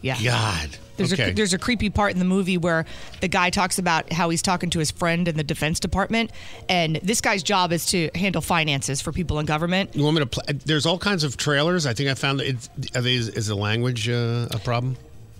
Yeah. 0.01 0.17
God. 0.23 0.69
There's 0.97 1.13
okay. 1.13 1.31
a 1.31 1.33
there's 1.33 1.53
a 1.53 1.57
creepy 1.57 1.89
part 1.89 2.11
in 2.13 2.19
the 2.19 2.25
movie 2.25 2.57
where 2.57 2.85
the 3.21 3.27
guy 3.27 3.49
talks 3.49 3.79
about 3.79 4.11
how 4.13 4.29
he's 4.29 4.41
talking 4.41 4.69
to 4.71 4.79
his 4.79 4.91
friend 4.91 5.27
in 5.27 5.35
the 5.37 5.43
Defense 5.43 5.79
Department, 5.79 6.31
and 6.69 6.97
this 6.97 7.19
guy's 7.21 7.41
job 7.43 7.71
is 7.71 7.85
to 7.87 8.09
handle 8.15 8.41
finances 8.41 9.01
for 9.01 9.11
people 9.11 9.39
in 9.39 9.45
government. 9.45 9.95
You 9.95 10.03
want 10.03 10.15
me 10.15 10.19
to 10.21 10.25
play? 10.27 10.43
There's 10.53 10.85
all 10.85 10.97
kinds 10.99 11.23
of 11.23 11.35
trailers. 11.37 11.85
I 11.85 11.93
think 11.93 12.09
I 12.09 12.13
found 12.13 12.41
it. 12.41 12.69
Are 12.95 13.01
they, 13.01 13.15
is 13.15 13.47
the 13.47 13.55
language 13.55 14.07
uh, 14.07 14.47
a 14.51 14.59
problem? 14.59 14.95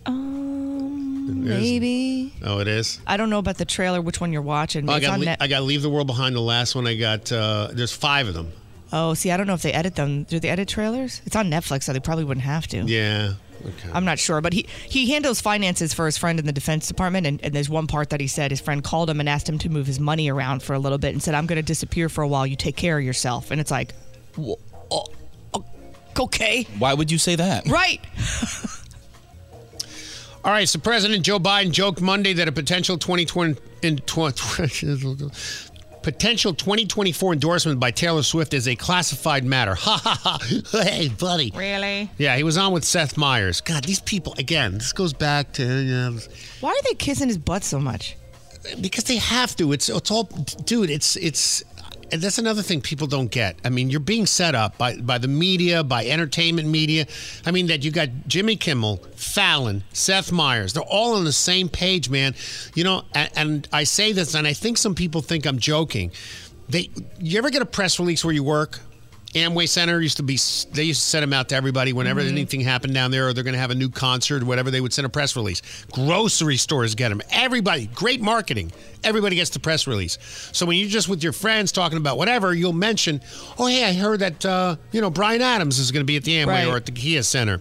Um, 0.06 1.44
maybe 1.48 2.34
Oh, 2.44 2.60
it 2.60 2.68
is. 2.68 3.00
I 3.08 3.18
don't 3.18 3.30
know 3.30 3.40
about 3.40 3.58
the 3.58 3.66
trailer. 3.66 4.02
Which 4.02 4.20
one 4.20 4.34
you're 4.34 4.42
watching? 4.42 4.90
Oh, 4.90 4.94
I 4.94 5.00
got 5.00 5.20
Le- 5.20 5.26
Net- 5.26 5.38
I 5.42 5.48
got 5.48 5.64
Leave 5.64 5.82
the 5.82 5.90
World 5.90 6.08
Behind. 6.08 6.36
The 6.36 6.42
last 6.42 6.76
one 6.76 6.88
I 6.88 6.96
got. 6.96 7.32
Uh, 7.32 7.70
there's 7.72 7.94
five 7.94 8.28
of 8.28 8.34
them. 8.34 8.52
oh, 8.92 9.14
see, 9.14 9.32
I 9.32 9.38
don't 9.38 9.48
know 9.48 9.54
if 9.54 9.62
they 9.62 9.74
edit 9.74 9.96
them. 9.96 10.24
Do 10.24 10.40
they 10.40 10.50
edit 10.50 10.68
trailers? 10.68 11.22
It's 11.26 11.36
on 11.36 11.50
Netflix, 11.50 11.84
so 11.84 11.94
they 11.94 12.00
probably 12.00 12.24
wouldn't 12.26 12.46
have 12.46 12.68
to. 12.68 12.84
Yeah. 12.84 13.34
Okay. 13.66 13.90
I'm 13.94 14.06
not 14.06 14.20
sure, 14.20 14.42
but 14.42 14.54
he, 14.54 14.68
he 14.86 15.12
handles 15.12 15.40
finances 15.42 15.94
for 15.94 16.06
his 16.06 16.18
friend 16.18 16.40
in 16.40 16.46
the 16.46 16.52
Defense 16.52 16.88
Department. 16.88 17.26
And, 17.26 17.42
and 17.44 17.54
there's 17.54 17.70
one 17.70 17.88
part 17.88 18.10
that 18.10 18.20
he 18.20 18.28
said 18.28 18.52
his 18.52 18.60
friend 18.62 18.84
called 18.84 19.10
him 19.10 19.20
and 19.20 19.30
asked 19.30 19.48
him 19.48 19.58
to 19.60 19.70
move 19.70 19.88
his 19.88 20.00
money 20.00 20.30
around 20.30 20.64
for 20.64 20.74
a 20.74 20.80
little 20.80 20.98
bit 20.98 21.14
and 21.14 21.24
said, 21.24 21.34
I'm 21.34 21.46
going 21.46 21.58
to 21.58 21.64
disappear 21.64 22.10
for 22.10 22.22
a 22.22 22.28
while. 22.28 22.46
You 22.46 22.56
take 22.56 22.76
care 22.76 22.98
of 22.98 23.04
yourself. 23.04 23.52
And 23.52 23.62
it's 23.62 23.72
like, 23.72 23.94
oh, 24.40 24.60
oh, 24.92 25.06
okay. 26.20 26.68
Why 26.78 26.94
would 26.94 27.12
you 27.12 27.18
say 27.18 27.36
that? 27.36 27.68
Right. 27.68 28.02
All 30.46 30.52
right. 30.52 30.68
So 30.68 30.80
President 30.80 31.24
Joe 31.24 31.40
Biden 31.40 31.72
joked 31.72 32.02
Monday 32.02 32.34
that 32.34 32.48
a 32.48 32.52
potential 32.52 32.98
2020 32.98 33.56
in 33.82 33.98
tw- 33.98 34.36
potential 36.04 36.54
2024 36.54 37.34
endorsement 37.34 37.80
by 37.80 37.90
Taylor 37.92 38.22
Swift 38.24 38.54
is 38.54 38.68
a 38.68 38.76
classified 38.76 39.44
matter. 39.46 39.76
Ha 39.84 39.98
ha 40.04 40.20
ha. 40.24 40.82
Hey, 40.84 41.10
buddy. 41.10 41.52
Really? 41.56 42.10
Yeah, 42.18 42.36
he 42.38 42.44
was 42.44 42.58
on 42.58 42.72
with 42.74 42.84
Seth 42.86 43.18
Meyers. 43.18 43.62
God, 43.62 43.84
these 43.86 44.00
people 44.02 44.34
again. 44.38 44.74
This 44.74 44.94
goes 44.94 45.14
back 45.14 45.52
to 45.54 45.64
you 45.64 45.92
know, 45.96 46.20
Why 46.62 46.70
are 46.70 46.84
they 46.84 46.94
kissing 46.94 47.28
his 47.28 47.38
butt 47.38 47.64
so 47.64 47.80
much? 47.80 48.16
because 48.82 49.04
they 49.06 49.18
have 49.18 49.56
to. 49.58 49.74
It's 49.74 49.90
it's 49.90 50.12
all, 50.12 50.24
dude. 50.66 50.90
It's 50.90 51.16
it's. 51.18 51.64
And 52.14 52.22
that's 52.22 52.38
another 52.38 52.62
thing 52.62 52.80
people 52.80 53.08
don't 53.08 53.32
get. 53.32 53.58
I 53.66 53.70
mean, 53.70 53.90
you're 53.90 54.00
being 54.00 54.28
set 54.28 54.54
up 54.54 54.78
by 54.78 54.98
by 54.98 55.18
the 55.18 55.28
media, 55.28 55.84
by 55.84 56.06
entertainment 56.06 56.68
media. 56.68 57.08
I 57.44 57.50
mean, 57.50 57.66
that 57.68 57.84
you 57.84 57.90
got 57.90 58.10
Jimmy 58.28 58.56
Kimmel, 58.56 58.98
Fallon, 59.16 59.84
Seth 59.94 60.32
Meyers. 60.32 60.74
They're 60.74 60.84
all 60.84 61.16
on 61.16 61.24
the 61.24 61.34
same 61.34 61.70
page, 61.70 62.12
man. 62.12 62.36
You 62.76 62.84
know, 62.84 63.02
and, 63.16 63.32
and 63.36 63.68
I 63.74 63.86
say 63.86 64.12
this, 64.12 64.36
and 64.36 64.46
I 64.46 64.54
think 64.54 64.78
some 64.78 64.94
people 64.94 65.22
think 65.22 65.48
I'm 65.48 65.58
joking. 65.58 66.12
They, 66.70 66.92
you 67.20 67.40
ever 67.40 67.50
get 67.50 67.64
a 67.64 67.66
press 67.66 68.00
release 68.00 68.24
where 68.24 68.34
you 68.34 68.44
work? 68.44 68.80
Amway 69.36 69.68
Center 69.68 70.00
used 70.00 70.18
to 70.18 70.24
be, 70.24 70.38
they 70.74 70.84
used 70.84 71.02
to 71.02 71.08
send 71.08 71.24
them 71.24 71.34
out 71.34 71.50
to 71.50 71.56
everybody 71.56 71.92
whenever 71.92 72.22
Mm-hmm. 72.22 72.30
anything 72.30 72.62
happened 72.62 72.94
down 72.94 73.10
there 73.12 73.28
or 73.28 73.34
they're 73.34 73.44
going 73.44 73.56
to 73.56 73.60
have 73.60 73.72
a 73.72 73.76
new 73.76 73.90
concert 73.90 74.44
or 74.44 74.46
whatever, 74.46 74.70
they 74.70 74.80
would 74.82 74.94
send 74.94 75.06
a 75.06 75.10
press 75.10 75.36
release. 75.36 75.62
Grocery 75.92 76.58
stores 76.58 76.94
get 76.96 77.10
them. 77.10 77.22
Everybody, 77.32 77.88
great 77.88 78.22
marketing. 78.22 78.72
Everybody 79.04 79.36
gets 79.36 79.50
the 79.50 79.60
press 79.60 79.88
release. 79.88 80.18
So 80.54 80.66
when 80.68 80.78
you're 80.78 80.88
just 80.90 81.10
with 81.10 81.24
your 81.24 81.34
friends 81.34 81.72
talking 81.72 81.98
about 81.98 82.18
whatever, 82.18 82.54
you'll 82.54 82.74
mention, 82.74 83.22
oh, 83.58 83.66
hey, 83.68 83.86
I 83.86 83.94
heard 83.94 84.20
that, 84.20 84.46
uh, 84.46 84.76
you 84.92 85.02
know, 85.02 85.10
Bryan 85.10 85.42
Adams 85.42 85.80
is 85.80 85.92
going 85.92 86.02
to 86.02 86.06
be 86.06 86.16
at 86.18 86.24
the 86.24 86.34
Amway 86.36 86.48
Right. 86.48 86.68
or 86.68 86.76
at 86.78 86.86
the 86.86 86.92
Kia 86.92 87.24
Center. 87.24 87.60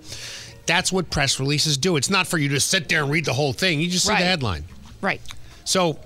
That's 0.66 0.92
what 0.92 1.10
press 1.10 1.40
releases 1.40 1.76
do. 1.78 1.96
It's 1.96 2.10
not 2.10 2.26
for 2.26 2.38
you 2.38 2.50
to 2.50 2.60
sit 2.60 2.88
there 2.88 3.02
and 3.02 3.10
read 3.10 3.24
the 3.24 3.32
whole 3.32 3.52
thing. 3.52 3.80
You 3.80 3.88
just 3.88 4.04
see 4.06 4.12
Right. 4.12 4.20
the 4.20 4.26
headline. 4.26 4.64
Right. 5.00 5.20
So 5.64 5.98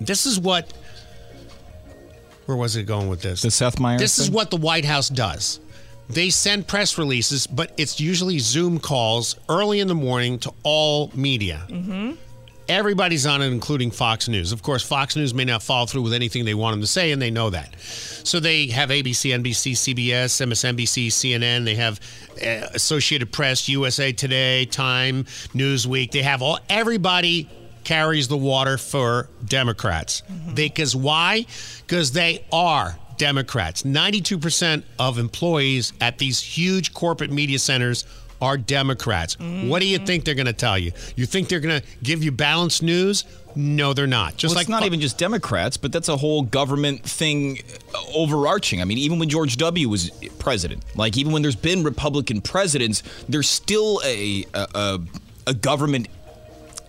this 0.00 0.26
is 0.26 0.38
what. 0.38 0.72
Where 2.46 2.56
was 2.56 2.76
it 2.76 2.84
going 2.84 3.08
with 3.08 3.22
this? 3.22 3.42
The 3.42 3.50
Seth 3.50 3.78
Meyers. 3.78 4.00
This 4.00 4.18
is 4.18 4.30
what 4.30 4.50
the 4.50 4.56
White 4.56 4.84
House 4.84 5.08
does. 5.08 5.60
They 6.08 6.30
send 6.30 6.66
press 6.66 6.98
releases, 6.98 7.46
but 7.46 7.72
it's 7.76 8.00
usually 8.00 8.38
Zoom 8.38 8.78
calls 8.78 9.36
early 9.48 9.80
in 9.80 9.88
the 9.88 9.94
morning 9.94 10.38
to 10.40 10.52
all 10.62 11.10
media. 11.14 11.64
Mm-hmm. 11.68 12.12
Everybody's 12.68 13.26
on 13.26 13.42
it, 13.42 13.46
including 13.46 13.90
Fox 13.90 14.28
News. 14.28 14.52
Of 14.52 14.62
course, 14.62 14.82
Fox 14.82 15.16
News 15.16 15.34
may 15.34 15.44
not 15.44 15.62
follow 15.62 15.86
through 15.86 16.02
with 16.02 16.12
anything 16.12 16.44
they 16.44 16.54
want 16.54 16.74
them 16.74 16.80
to 16.80 16.86
say, 16.86 17.12
and 17.12 17.20
they 17.20 17.30
know 17.30 17.50
that. 17.50 17.74
So 17.80 18.40
they 18.40 18.66
have 18.68 18.90
ABC, 18.90 19.34
NBC, 19.42 19.72
CBS, 19.72 20.40
MSNBC, 20.40 21.08
CNN. 21.08 21.64
They 21.64 21.74
have 21.74 22.00
uh, 22.40 22.68
Associated 22.74 23.32
Press, 23.32 23.68
USA 23.68 24.12
Today, 24.12 24.64
Time, 24.66 25.24
Newsweek. 25.54 26.12
They 26.12 26.22
have 26.22 26.40
all 26.40 26.58
everybody 26.68 27.48
carries 27.84 28.28
the 28.28 28.36
water 28.36 28.78
for 28.78 29.28
Democrats. 29.44 30.22
Because 30.54 30.94
why? 30.94 31.46
Because 31.86 32.12
they 32.12 32.44
are 32.52 32.96
Democrats. 33.16 33.82
92% 33.82 34.82
of 34.98 35.18
employees 35.18 35.92
at 36.00 36.18
these 36.18 36.40
huge 36.40 36.92
corporate 36.94 37.30
media 37.30 37.58
centers 37.58 38.04
are 38.40 38.58
Democrats. 38.58 39.38
What 39.38 39.80
do 39.80 39.86
you 39.86 39.98
think 39.98 40.24
they're 40.24 40.34
going 40.34 40.46
to 40.46 40.52
tell 40.52 40.76
you? 40.76 40.90
You 41.14 41.26
think 41.26 41.48
they're 41.48 41.60
going 41.60 41.80
to 41.80 41.86
give 42.02 42.24
you 42.24 42.32
balanced 42.32 42.82
news? 42.82 43.24
No, 43.54 43.92
they're 43.92 44.06
not. 44.06 44.36
Just 44.36 44.52
well, 44.52 44.56
like 44.56 44.64
it's 44.64 44.70
not 44.70 44.84
even 44.84 45.00
just 45.00 45.18
Democrats, 45.18 45.76
but 45.76 45.92
that's 45.92 46.08
a 46.08 46.16
whole 46.16 46.42
government 46.42 47.04
thing 47.04 47.60
uh, 47.94 47.98
overarching. 48.14 48.80
I 48.80 48.84
mean, 48.84 48.98
even 48.98 49.18
when 49.18 49.28
George 49.28 49.56
W. 49.58 49.88
was 49.88 50.10
president, 50.38 50.82
like 50.96 51.16
even 51.16 51.32
when 51.32 51.42
there's 51.42 51.54
been 51.56 51.84
Republican 51.84 52.40
presidents, 52.40 53.02
there's 53.28 53.48
still 53.48 54.00
a 54.04 54.44
a, 54.54 54.66
a, 54.74 55.00
a 55.48 55.54
government. 55.54 56.08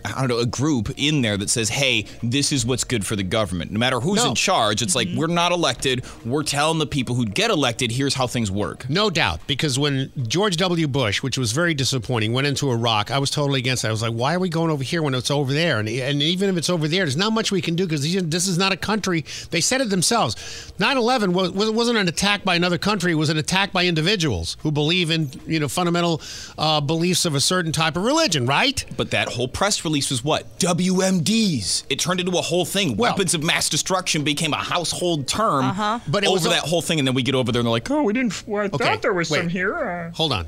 I 0.05 0.19
don't 0.19 0.27
know, 0.27 0.39
a 0.39 0.45
group 0.45 0.91
in 0.97 1.21
there 1.21 1.37
that 1.37 1.49
says, 1.49 1.69
hey, 1.69 2.05
this 2.21 2.51
is 2.51 2.65
what's 2.65 2.83
good 2.83 3.05
for 3.05 3.15
the 3.15 3.23
government. 3.23 3.71
No 3.71 3.79
matter 3.79 3.99
who's 3.99 4.23
No. 4.23 4.29
in 4.29 4.35
charge, 4.35 4.81
it's 4.81 4.95
like, 4.95 5.07
we're 5.15 5.27
not 5.27 5.51
elected. 5.51 6.03
We're 6.25 6.43
telling 6.43 6.79
the 6.79 6.85
people 6.85 7.15
who 7.15 7.25
get 7.25 7.49
elected, 7.49 7.91
here's 7.91 8.13
how 8.15 8.27
things 8.27 8.51
work. 8.51 8.89
No 8.89 9.09
doubt, 9.09 9.39
because 9.47 9.79
when 9.79 10.11
George 10.27 10.57
W. 10.57 10.87
Bush, 10.87 11.23
which 11.23 11.37
was 11.37 11.51
very 11.51 11.73
disappointing, 11.73 12.33
went 12.33 12.47
into 12.47 12.69
Iraq, 12.71 13.11
I 13.11 13.19
was 13.19 13.29
totally 13.31 13.59
against 13.59 13.83
it. 13.85 13.87
I 13.87 13.91
was 13.91 14.01
like, 14.01 14.13
why 14.13 14.33
are 14.35 14.39
we 14.39 14.49
going 14.49 14.71
over 14.71 14.83
here 14.83 15.01
when 15.01 15.13
it's 15.13 15.31
over 15.31 15.53
there? 15.53 15.79
And, 15.79 15.87
and 15.87 16.21
even 16.21 16.49
if 16.49 16.57
it's 16.57 16.69
over 16.69 16.87
there, 16.87 17.03
there's 17.05 17.15
not 17.17 17.31
much 17.33 17.51
we 17.51 17.61
can 17.61 17.75
do 17.75 17.85
because 17.85 18.01
this 18.01 18.47
is 18.47 18.57
not 18.57 18.71
a 18.73 18.77
country. 18.77 19.23
They 19.51 19.61
said 19.61 19.81
it 19.81 19.89
themselves. 19.89 20.35
9 20.79 20.97
11 20.97 21.33
was, 21.33 21.51
wasn't 21.51 21.97
an 21.97 22.07
attack 22.07 22.43
by 22.43 22.55
another 22.55 22.77
country, 22.77 23.11
it 23.11 23.15
was 23.15 23.29
an 23.29 23.37
attack 23.37 23.71
by 23.71 23.85
individuals 23.85 24.57
who 24.61 24.71
believe 24.71 25.11
in 25.11 25.29
you 25.45 25.59
know 25.59 25.67
fundamental 25.67 26.21
uh, 26.57 26.81
beliefs 26.81 27.25
of 27.25 27.35
a 27.35 27.39
certain 27.39 27.71
type 27.71 27.95
of 27.95 28.03
religion, 28.03 28.45
right? 28.45 28.83
But 28.97 29.11
that 29.11 29.29
whole 29.29 29.47
press 29.47 29.83
release 29.85 29.92
was 30.01 30.23
what? 30.23 30.59
WMDs. 30.59 31.83
It 31.89 31.99
turned 31.99 32.19
into 32.19 32.37
a 32.37 32.41
whole 32.41 32.65
thing. 32.65 32.97
Weapons 32.97 33.33
of 33.33 33.43
mass 33.43 33.69
destruction 33.69 34.23
became 34.23 34.53
a 34.53 34.57
household 34.57 35.27
term 35.27 35.65
Uh-huh. 35.65 35.99
But 36.07 36.23
it 36.23 36.27
over 36.27 36.33
was 36.35 36.43
that 36.43 36.63
whole 36.63 36.81
thing. 36.81 36.99
And 36.99 37.07
then 37.07 37.15
we 37.15 37.23
get 37.23 37.35
over 37.35 37.51
there 37.51 37.59
and 37.59 37.65
they're 37.67 37.71
like, 37.71 37.89
oh, 37.91 38.03
we 38.03 38.13
didn't. 38.13 38.43
Well, 38.47 38.63
I 38.63 38.65
Okay, 38.67 38.77
thought 38.85 39.01
there 39.01 39.13
was 39.13 39.29
wait. 39.29 39.39
some 39.39 39.49
here. 39.49 39.75
Uh, 39.75 40.15
Hold 40.15 40.33
on. 40.33 40.47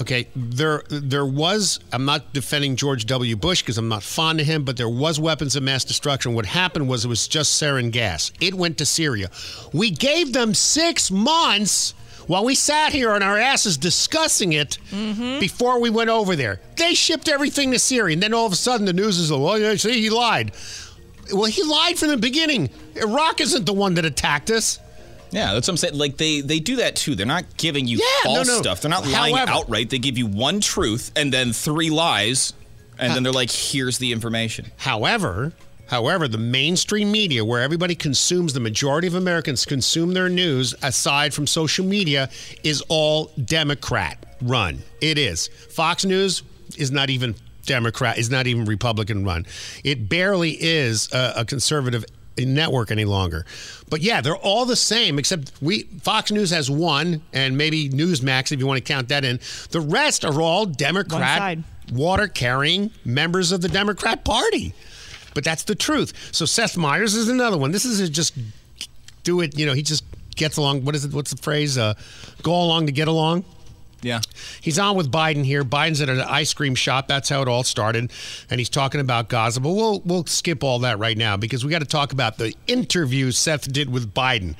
Okay, 0.00 0.26
there 0.34 0.82
there 0.88 1.24
was. 1.24 1.78
I'm 1.92 2.04
not 2.04 2.32
defending 2.32 2.74
George 2.74 3.06
W. 3.06 3.36
Bush 3.36 3.62
because 3.62 3.78
I'm 3.78 3.88
not 3.88 4.02
fond 4.02 4.40
of 4.40 4.46
him, 4.46 4.64
but 4.64 4.76
there 4.76 4.88
was 4.88 5.20
weapons 5.20 5.54
of 5.54 5.62
mass 5.62 5.84
destruction. 5.84 6.34
What 6.34 6.46
happened 6.46 6.88
was 6.88 7.04
it 7.04 7.08
was 7.08 7.28
just 7.28 7.62
sarin 7.62 7.92
gas. 7.92 8.32
It 8.40 8.54
went 8.54 8.78
to 8.78 8.86
Syria. 8.86 9.30
We 9.72 9.90
gave 9.92 10.32
them 10.32 10.52
six 10.52 11.12
months 11.12 11.94
while 12.26 12.44
we 12.44 12.54
sat 12.54 12.92
here 12.92 13.10
on 13.10 13.22
our 13.22 13.38
asses 13.38 13.76
discussing 13.76 14.52
it 14.52 14.78
mm-hmm. 14.90 15.40
before 15.40 15.80
we 15.80 15.90
went 15.90 16.10
over 16.10 16.36
there. 16.36 16.60
They 16.76 16.94
shipped 16.94 17.28
everything 17.28 17.70
to 17.72 17.78
Syria, 17.78 18.14
and 18.14 18.22
then 18.22 18.34
all 18.34 18.46
of 18.46 18.52
a 18.52 18.56
sudden 18.56 18.86
the 18.86 18.92
news 18.92 19.18
is, 19.18 19.30
well, 19.30 19.58
yeah, 19.58 19.74
see, 19.76 20.00
he 20.00 20.10
lied. 20.10 20.52
Well, 21.32 21.44
he 21.44 21.62
lied 21.62 21.98
from 21.98 22.08
the 22.08 22.16
beginning. 22.16 22.70
Iraq 22.96 23.40
isn't 23.40 23.64
the 23.64 23.72
one 23.72 23.94
that 23.94 24.04
attacked 24.04 24.50
us. 24.50 24.78
Yeah, 25.30 25.52
that's 25.52 25.66
what 25.66 25.72
I'm 25.72 25.76
saying. 25.78 25.98
Like 25.98 26.16
they 26.16 26.42
they 26.42 26.60
do 26.60 26.76
that 26.76 26.94
too. 26.94 27.16
They're 27.16 27.26
not 27.26 27.56
giving 27.56 27.88
you 27.88 27.98
Yeah, 27.98 28.04
no, 28.24 28.34
false 28.36 28.48
no. 28.48 28.58
stuff. 28.60 28.80
They're 28.80 28.90
not 28.90 29.06
lying 29.06 29.34
However- 29.34 29.50
outright. 29.52 29.90
They 29.90 29.98
give 29.98 30.16
you 30.16 30.26
one 30.26 30.60
truth 30.60 31.10
and 31.16 31.32
then 31.32 31.52
three 31.52 31.90
lies, 31.90 32.52
and 32.98 33.12
then 33.12 33.24
they're 33.24 33.32
like, 33.32 33.50
"Here's 33.50 33.98
the 33.98 34.12
information." 34.12 34.70
However, 34.76 35.52
however, 35.86 36.28
the 36.28 36.38
mainstream 36.38 37.10
media, 37.10 37.44
where 37.44 37.62
everybody 37.62 37.94
consumes, 37.94 38.52
the 38.52 38.60
majority 38.60 39.06
of 39.06 39.14
Americans 39.14 39.64
consume 39.64 40.14
their 40.14 40.28
news, 40.28 40.74
aside 40.82 41.34
from 41.34 41.46
social 41.46 41.84
media, 41.84 42.30
is 42.62 42.82
all 42.88 43.30
Democrat 43.44 44.24
run. 44.42 44.80
It 45.00 45.18
is. 45.18 45.48
Fox 45.48 46.04
News 46.04 46.42
is 46.76 46.90
not 46.90 47.10
even 47.10 47.34
Democrat, 47.66 48.18
is 48.18 48.30
not 48.30 48.46
even 48.46 48.64
Republican 48.64 49.24
run. 49.24 49.46
It 49.82 50.08
barely 50.08 50.52
is 50.52 51.12
a, 51.12 51.34
a 51.38 51.44
conservative 51.44 52.04
network 52.38 52.90
any 52.90 53.04
longer. 53.04 53.46
But 53.88 54.00
yeah, 54.00 54.20
they're 54.20 54.36
all 54.36 54.64
the 54.64 54.76
same, 54.76 55.18
except 55.18 55.52
we 55.60 55.84
Fox 56.02 56.30
News 56.30 56.50
has 56.50 56.70
one, 56.70 57.22
and 57.32 57.56
maybe 57.56 57.88
Newsmax 57.88 58.52
if 58.52 58.58
you 58.58 58.66
want 58.66 58.84
to 58.84 58.92
count 58.92 59.08
that 59.08 59.24
in. 59.24 59.40
The 59.70 59.80
rest 59.80 60.24
are 60.24 60.40
all 60.40 60.66
Democrat 60.66 61.58
water 61.92 62.28
carrying 62.28 62.90
members 63.04 63.52
of 63.52 63.60
the 63.60 63.68
Democrat 63.68 64.24
Party. 64.24 64.74
But 65.34 65.44
that's 65.44 65.64
the 65.64 65.74
truth. 65.74 66.12
So 66.32 66.44
Seth 66.44 66.76
Meyers 66.76 67.14
is 67.14 67.28
another 67.28 67.58
one. 67.58 67.72
This 67.72 67.84
is 67.84 68.00
a 68.00 68.08
just 68.08 68.34
do 69.22 69.40
it, 69.40 69.58
you 69.58 69.66
know, 69.66 69.72
he 69.72 69.82
just 69.82 70.04
gets 70.36 70.56
along. 70.56 70.84
What 70.84 70.94
is 70.94 71.04
it? 71.04 71.12
What's 71.12 71.30
the 71.30 71.42
phrase? 71.42 71.76
Uh, 71.76 71.94
go 72.42 72.52
along 72.52 72.86
to 72.86 72.92
get 72.92 73.08
along. 73.08 73.44
Yeah. 74.02 74.20
He's 74.60 74.78
on 74.78 74.96
with 74.96 75.10
Biden 75.10 75.44
here. 75.44 75.64
Biden's 75.64 76.02
at 76.02 76.10
an 76.10 76.20
ice 76.20 76.52
cream 76.52 76.74
shop. 76.74 77.08
That's 77.08 77.30
how 77.30 77.40
it 77.40 77.48
all 77.48 77.62
started. 77.62 78.12
And 78.50 78.60
he's 78.60 78.68
talking 78.68 79.00
about 79.00 79.30
Gaza. 79.30 79.60
But 79.60 79.70
we'll 79.70 80.00
we'll 80.04 80.26
skip 80.26 80.62
all 80.62 80.80
that 80.80 80.98
right 80.98 81.16
now 81.16 81.38
because 81.38 81.64
we 81.64 81.70
got 81.70 81.78
to 81.78 81.86
talk 81.86 82.12
about 82.12 82.36
the 82.36 82.54
interview 82.66 83.30
Seth 83.30 83.72
did 83.72 83.90
with 83.90 84.12
Biden. 84.12 84.56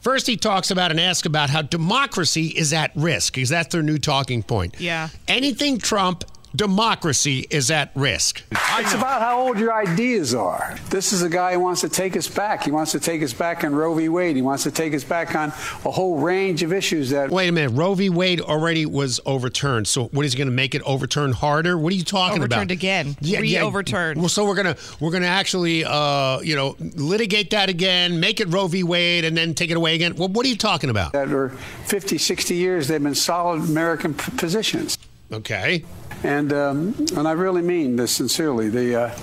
First, 0.00 0.26
he 0.26 0.36
talks 0.36 0.70
about 0.70 0.90
and 0.90 0.98
asks 0.98 1.26
about 1.26 1.48
how 1.48 1.62
democracy 1.62 2.46
is 2.46 2.72
at 2.72 2.90
risk 2.96 3.34
because 3.34 3.48
that's 3.48 3.72
their 3.72 3.82
new 3.82 3.98
talking 3.98 4.42
point. 4.42 4.74
Yeah. 4.80 5.08
Anything 5.28 5.78
Trump, 5.78 6.24
democracy 6.54 7.46
is 7.50 7.70
at 7.70 7.90
risk. 7.94 8.42
It's 8.52 8.94
about 8.94 9.20
how 9.20 9.40
old 9.40 9.58
your 9.58 9.72
ideas 9.72 10.34
are. 10.34 10.76
This 10.90 11.12
is 11.12 11.22
a 11.22 11.28
guy 11.28 11.54
who 11.54 11.60
wants 11.60 11.80
to 11.80 11.88
take 11.88 12.16
us 12.16 12.28
back. 12.28 12.64
He 12.64 12.70
wants 12.70 12.92
to 12.92 13.00
take 13.00 13.22
us 13.22 13.32
back 13.32 13.64
on 13.64 13.74
Roe 13.74 13.94
v. 13.94 14.08
Wade. 14.08 14.36
He 14.36 14.42
wants 14.42 14.62
to 14.64 14.70
take 14.70 14.94
us 14.94 15.04
back 15.04 15.34
on 15.34 15.48
a 15.84 15.90
whole 15.90 16.18
range 16.18 16.62
of 16.62 16.72
issues 16.72 17.10
that. 17.10 17.30
Wait 17.30 17.48
a 17.48 17.52
minute. 17.52 17.70
Roe 17.70 17.94
v. 17.94 18.08
Wade 18.10 18.40
already 18.40 18.86
was 18.86 19.20
overturned. 19.26 19.88
So 19.88 20.04
what 20.06 20.24
is 20.24 20.32
he 20.32 20.38
going 20.38 20.48
to 20.48 20.54
make 20.54 20.74
it 20.74 20.82
overturned 20.82 21.34
harder? 21.34 21.76
What 21.78 21.92
are 21.92 21.96
you 21.96 22.04
talking 22.04 22.42
about? 22.42 22.52
Overturned 22.56 22.70
again. 22.70 23.16
Re-overturned. 23.22 24.20
Well, 24.20 24.28
so 24.28 24.44
we're 24.46 24.54
gonna 24.54 24.76
we're 25.00 25.10
gonna 25.10 25.26
actually 25.26 25.84
uh, 25.84 26.40
you 26.40 26.56
know 26.56 26.76
litigate 26.78 27.50
that 27.50 27.68
again, 27.68 28.20
make 28.20 28.40
it 28.40 28.48
Roe 28.48 28.66
v. 28.66 28.82
Wade, 28.82 29.24
and 29.24 29.36
then 29.36 29.54
take 29.54 29.70
it 29.70 29.76
away 29.76 29.94
again. 29.94 30.14
Well, 30.16 30.28
what 30.28 30.46
are 30.46 30.48
you 30.48 30.56
talking 30.56 30.90
about? 30.90 31.12
That 31.12 31.32
are 31.32 31.50
50, 31.50 32.18
60 32.18 32.54
years, 32.54 32.88
they've 32.88 33.02
been 33.02 33.14
solid 33.14 33.62
American 33.62 34.14
p- 34.14 34.30
positions. 34.36 34.98
Okay. 35.32 35.84
And 36.22 36.52
um, 36.52 36.94
and 37.16 37.28
I 37.28 37.32
really 37.32 37.62
mean 37.62 37.96
this 37.96 38.12
sincerely. 38.12 38.68
The 38.68 39.02
uh, 39.02 39.18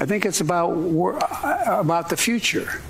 I 0.00 0.06
think 0.06 0.24
it's 0.24 0.40
about 0.40 0.72
uh, 0.72 1.80
about 1.80 2.08
the 2.08 2.16
future, 2.16 2.80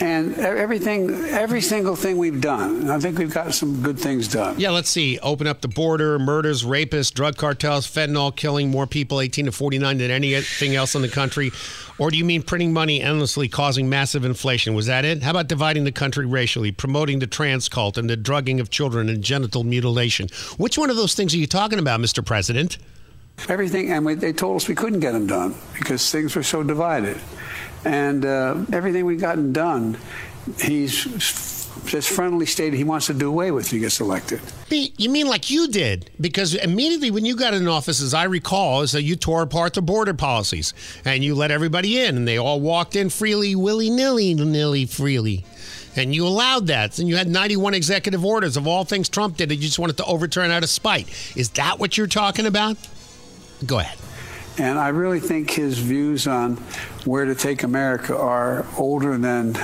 and 0.00 0.36
everything, 0.38 1.10
every 1.26 1.60
single 1.60 1.96
thing 1.96 2.18
we've 2.18 2.40
done. 2.40 2.90
I 2.90 2.98
think 2.98 3.18
we've 3.18 3.32
got 3.32 3.54
some 3.54 3.82
good 3.82 3.98
things 3.98 4.28
done. 4.28 4.58
Yeah, 4.58 4.70
let's 4.70 4.90
see. 4.90 5.18
Open 5.20 5.46
up 5.46 5.60
the 5.60 5.68
border, 5.68 6.18
murders, 6.18 6.64
rapists, 6.64 7.12
drug 7.12 7.36
cartels, 7.36 7.86
fentanyl 7.86 8.34
killing 8.34 8.70
more 8.70 8.86
people 8.86 9.20
18 9.20 9.46
to 9.46 9.52
49 9.52 9.98
than 9.98 10.10
anything 10.10 10.74
else 10.74 10.94
in 10.94 11.02
the 11.02 11.08
country. 11.08 11.52
Or 11.98 12.10
do 12.10 12.18
you 12.18 12.24
mean 12.24 12.42
printing 12.42 12.74
money 12.74 13.00
endlessly, 13.00 13.48
causing 13.48 13.88
massive 13.88 14.24
inflation? 14.24 14.74
Was 14.74 14.86
that 14.86 15.04
it? 15.04 15.22
How 15.22 15.30
about 15.30 15.48
dividing 15.48 15.84
the 15.84 15.92
country 15.92 16.26
racially, 16.26 16.72
promoting 16.72 17.20
the 17.20 17.26
trans 17.26 17.68
cult 17.68 17.96
and 17.96 18.10
the 18.10 18.16
drugging 18.16 18.60
of 18.60 18.68
children 18.68 19.08
and 19.08 19.22
genital 19.22 19.64
mutilation? 19.64 20.28
Which 20.58 20.76
one 20.76 20.90
of 20.90 20.96
those 20.96 21.14
things 21.14 21.32
are 21.32 21.38
you 21.38 21.46
talking 21.46 21.78
about, 21.78 22.00
Mr. 22.00 22.24
President? 22.24 22.76
Everything, 23.48 23.90
and 23.92 24.04
we, 24.04 24.14
they 24.14 24.32
told 24.32 24.56
us 24.56 24.68
we 24.68 24.74
couldn't 24.74 25.00
get 25.00 25.12
them 25.12 25.26
done 25.26 25.54
because 25.78 26.10
things 26.10 26.34
were 26.34 26.42
so 26.42 26.62
divided. 26.62 27.18
And 27.84 28.24
uh, 28.24 28.64
everything 28.72 29.04
we've 29.04 29.20
gotten 29.20 29.52
done, 29.52 29.96
he's 30.58 31.04
just 31.84 32.08
friendly 32.08 32.46
stated 32.46 32.76
he 32.76 32.84
wants 32.84 33.06
to 33.06 33.14
do 33.14 33.28
away 33.28 33.50
with 33.50 33.66
if 33.66 33.70
he 33.70 33.78
gets 33.78 34.00
elected. 34.00 34.40
You 34.70 35.10
mean 35.10 35.28
like 35.28 35.50
you 35.50 35.68
did? 35.68 36.10
Because 36.20 36.54
immediately 36.54 37.10
when 37.10 37.24
you 37.24 37.36
got 37.36 37.54
in 37.54 37.68
office, 37.68 38.02
as 38.02 38.14
I 38.14 38.24
recall, 38.24 38.82
is 38.82 38.92
that 38.92 39.02
you 39.02 39.16
tore 39.16 39.42
apart 39.42 39.74
the 39.74 39.82
border 39.82 40.14
policies 40.14 40.74
and 41.04 41.22
you 41.22 41.34
let 41.34 41.50
everybody 41.50 42.00
in, 42.00 42.16
and 42.16 42.26
they 42.26 42.38
all 42.38 42.60
walked 42.60 42.96
in 42.96 43.10
freely, 43.10 43.54
willy 43.54 43.90
nilly, 43.90 44.34
nilly 44.34 44.86
freely. 44.86 45.44
And 45.94 46.14
you 46.14 46.26
allowed 46.26 46.66
that. 46.66 46.98
And 46.98 47.08
you 47.08 47.16
had 47.16 47.28
91 47.28 47.72
executive 47.74 48.24
orders 48.24 48.56
of 48.56 48.66
all 48.66 48.84
things 48.84 49.08
Trump 49.08 49.36
did 49.36 49.48
that 49.48 49.54
you 49.56 49.62
just 49.62 49.78
wanted 49.78 49.96
to 49.98 50.04
overturn 50.04 50.50
out 50.50 50.62
of 50.62 50.68
spite. 50.68 51.08
Is 51.36 51.50
that 51.50 51.78
what 51.78 51.96
you're 51.96 52.06
talking 52.06 52.46
about? 52.46 52.76
Go 53.64 53.78
ahead. 53.78 53.98
And 54.58 54.78
I 54.78 54.88
really 54.88 55.20
think 55.20 55.50
his 55.50 55.78
views 55.78 56.26
on 56.26 56.56
where 57.04 57.24
to 57.26 57.34
take 57.34 57.62
America 57.62 58.16
are 58.16 58.66
older 58.76 59.16
than. 59.18 59.56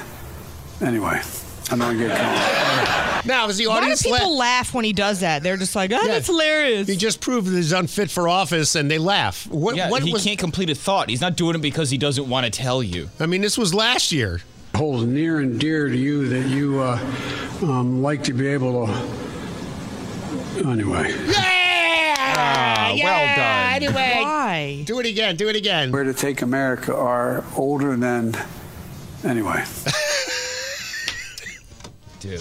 Anyway, 0.80 1.20
I'm 1.70 1.78
not 1.78 1.92
going 1.94 1.98
to 1.98 2.06
get 2.08 2.18
caught. 2.18 3.22
Now, 3.24 3.48
is 3.48 3.56
the 3.56 3.66
audience 3.66 4.04
Why 4.04 4.10
do 4.10 4.14
audience 4.16 4.20
people 4.20 4.36
laugh 4.36 4.74
when 4.74 4.84
he 4.84 4.92
does 4.92 5.20
that? 5.20 5.42
They're 5.42 5.56
just 5.56 5.76
like, 5.76 5.92
oh, 5.94 6.06
that's 6.06 6.26
hilarious. 6.26 6.88
He 6.88 6.96
just 6.96 7.20
proved 7.20 7.46
that 7.46 7.54
he's 7.54 7.72
unfit 7.72 8.10
for 8.10 8.28
office, 8.28 8.74
and 8.74 8.90
they 8.90 8.98
laugh. 8.98 9.46
What, 9.46 9.76
yeah, 9.76 9.88
what 9.88 10.02
he 10.02 10.12
was? 10.12 10.24
can't 10.24 10.38
complete 10.38 10.70
a 10.70 10.74
thought. 10.74 11.08
He's 11.08 11.20
not 11.20 11.36
doing 11.36 11.54
it 11.54 11.62
because 11.62 11.88
he 11.88 11.98
doesn't 11.98 12.28
want 12.28 12.44
to 12.44 12.50
tell 12.50 12.82
you. 12.82 13.08
I 13.20 13.26
mean, 13.26 13.40
this 13.40 13.56
was 13.56 13.72
last 13.72 14.10
year. 14.10 14.40
Holds 14.74 15.04
near 15.04 15.40
and 15.40 15.60
dear 15.60 15.88
to 15.88 15.96
you 15.96 16.28
that 16.30 16.48
you 16.48 16.80
uh, 16.80 16.98
um, 17.62 18.02
like 18.02 18.24
to 18.24 18.32
be 18.32 18.48
able 18.48 18.86
to. 18.86 18.92
Anyway. 20.66 21.14
Yeah! 21.28 21.61
Ah, 21.94 22.94
well 23.02 23.36
done. 23.36 23.74
Anyway, 23.74 24.20
Why? 24.22 24.82
do 24.86 25.00
it 25.00 25.06
again. 25.06 25.36
Do 25.36 25.48
it 25.48 25.56
again. 25.56 25.92
Where 25.92 26.04
to 26.04 26.14
take 26.14 26.42
America 26.42 26.94
are 26.94 27.44
older 27.56 27.96
than. 27.96 28.34
Anyway. 29.24 29.64
Dude. 32.20 32.40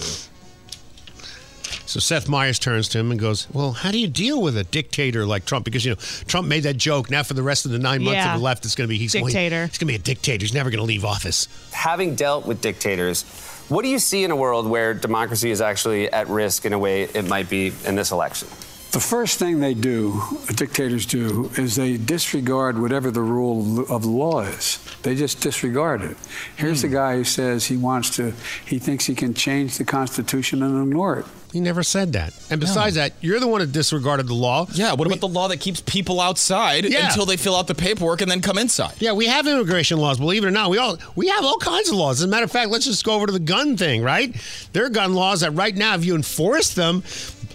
So 1.86 2.00
Seth 2.00 2.26
Meyers 2.28 2.58
turns 2.58 2.88
to 2.90 2.98
him 2.98 3.10
and 3.10 3.20
goes, 3.20 3.46
"Well, 3.52 3.72
how 3.72 3.90
do 3.90 3.98
you 3.98 4.08
deal 4.08 4.40
with 4.40 4.56
a 4.56 4.64
dictator 4.64 5.26
like 5.26 5.44
Trump? 5.44 5.64
Because 5.66 5.84
you 5.84 5.90
know 5.92 5.98
Trump 6.26 6.48
made 6.48 6.62
that 6.62 6.78
joke. 6.78 7.10
Now 7.10 7.22
for 7.22 7.34
the 7.34 7.42
rest 7.42 7.66
of 7.66 7.72
the 7.72 7.78
nine 7.78 8.02
months 8.02 8.16
Yeah. 8.16 8.32
of 8.34 8.40
the 8.40 8.44
left, 8.44 8.64
it's 8.64 8.74
going 8.74 8.88
to 8.88 8.88
be 8.88 8.96
he's 8.98 9.12
Dictator. 9.12 9.66
he's 9.66 9.76
going 9.78 9.88
to 9.88 9.92
be 9.92 9.96
a 9.96 9.98
dictator. 9.98 10.42
He's 10.42 10.54
never 10.54 10.70
going 10.70 10.78
to 10.78 10.84
leave 10.86 11.04
office. 11.04 11.48
having 11.72 12.14
dealt 12.14 12.46
with 12.46 12.62
dictators, 12.62 13.24
what 13.68 13.82
do 13.82 13.88
you 13.88 13.98
see 13.98 14.24
in 14.24 14.30
a 14.30 14.36
world 14.36 14.66
where 14.66 14.94
democracy 14.94 15.50
is 15.50 15.60
actually 15.60 16.10
at 16.10 16.28
risk 16.28 16.64
in 16.64 16.72
a 16.72 16.78
way 16.78 17.02
it 17.02 17.26
might 17.26 17.50
be 17.50 17.72
in 17.84 17.94
this 17.96 18.10
election? 18.10 18.48
The 18.92 19.00
first 19.00 19.38
thing 19.38 19.60
they 19.60 19.72
do, 19.72 20.20
dictators 20.54 21.06
do, 21.06 21.50
is 21.56 21.76
they 21.76 21.96
disregard 21.96 22.78
whatever 22.78 23.10
the 23.10 23.22
rule 23.22 23.90
of 23.90 24.04
law 24.04 24.42
is. 24.42 24.78
They 25.02 25.14
just 25.14 25.40
disregard 25.40 26.02
it. 26.02 26.16
Here's 26.56 26.82
the 26.82 26.88
hmm. 26.88 26.94
guy 26.94 27.16
who 27.16 27.24
says 27.24 27.64
he 27.64 27.78
wants 27.78 28.14
to, 28.16 28.34
he 28.66 28.78
thinks 28.78 29.06
he 29.06 29.14
can 29.14 29.32
change 29.32 29.78
the 29.78 29.84
Constitution 29.84 30.62
and 30.62 30.78
ignore 30.86 31.20
it. 31.20 31.26
He 31.52 31.60
never 31.60 31.82
said 31.82 32.14
that. 32.14 32.34
And 32.50 32.60
besides 32.60 32.96
that, 32.96 33.12
you're 33.20 33.38
the 33.38 33.46
one 33.46 33.60
that 33.60 33.72
disregarded 33.72 34.26
the 34.26 34.34
law. 34.34 34.66
Yeah, 34.72 34.94
what 34.94 35.06
about 35.06 35.20
the 35.20 35.28
law 35.28 35.48
that 35.48 35.60
keeps 35.60 35.82
people 35.82 36.18
outside 36.18 36.84
Yeah. 36.84 37.08
until 37.08 37.26
they 37.26 37.36
fill 37.36 37.56
out 37.56 37.66
the 37.66 37.74
paperwork 37.74 38.22
and 38.22 38.30
then 38.30 38.40
come 38.40 38.56
inside? 38.56 38.94
Yeah, 38.98 39.12
we 39.12 39.26
have 39.26 39.46
immigration 39.46 39.98
laws. 39.98 40.18
Believe 40.18 40.44
it 40.44 40.46
or 40.46 40.50
not, 40.50 40.70
we 40.70 40.78
all 40.78 40.98
we 41.14 41.28
have 41.28 41.44
all 41.44 41.58
kinds 41.58 41.90
of 41.90 41.96
laws. 41.96 42.20
As 42.20 42.24
a 42.24 42.28
matter 42.28 42.44
of 42.44 42.50
fact, 42.50 42.70
let's 42.70 42.86
just 42.86 43.04
go 43.04 43.12
over 43.12 43.26
to 43.26 43.32
the 43.32 43.38
gun 43.38 43.76
thing. 43.76 44.02
Right, 44.02 44.34
there 44.72 44.86
are 44.86 44.88
gun 44.88 45.12
laws 45.12 45.40
that 45.40 45.50
right 45.50 45.76
now, 45.76 45.94
if 45.94 46.06
you 46.06 46.14
enforce 46.14 46.72
them, 46.72 47.02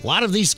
a 0.03 0.05
lot 0.05 0.21
of 0.21 0.31
these 0.31 0.55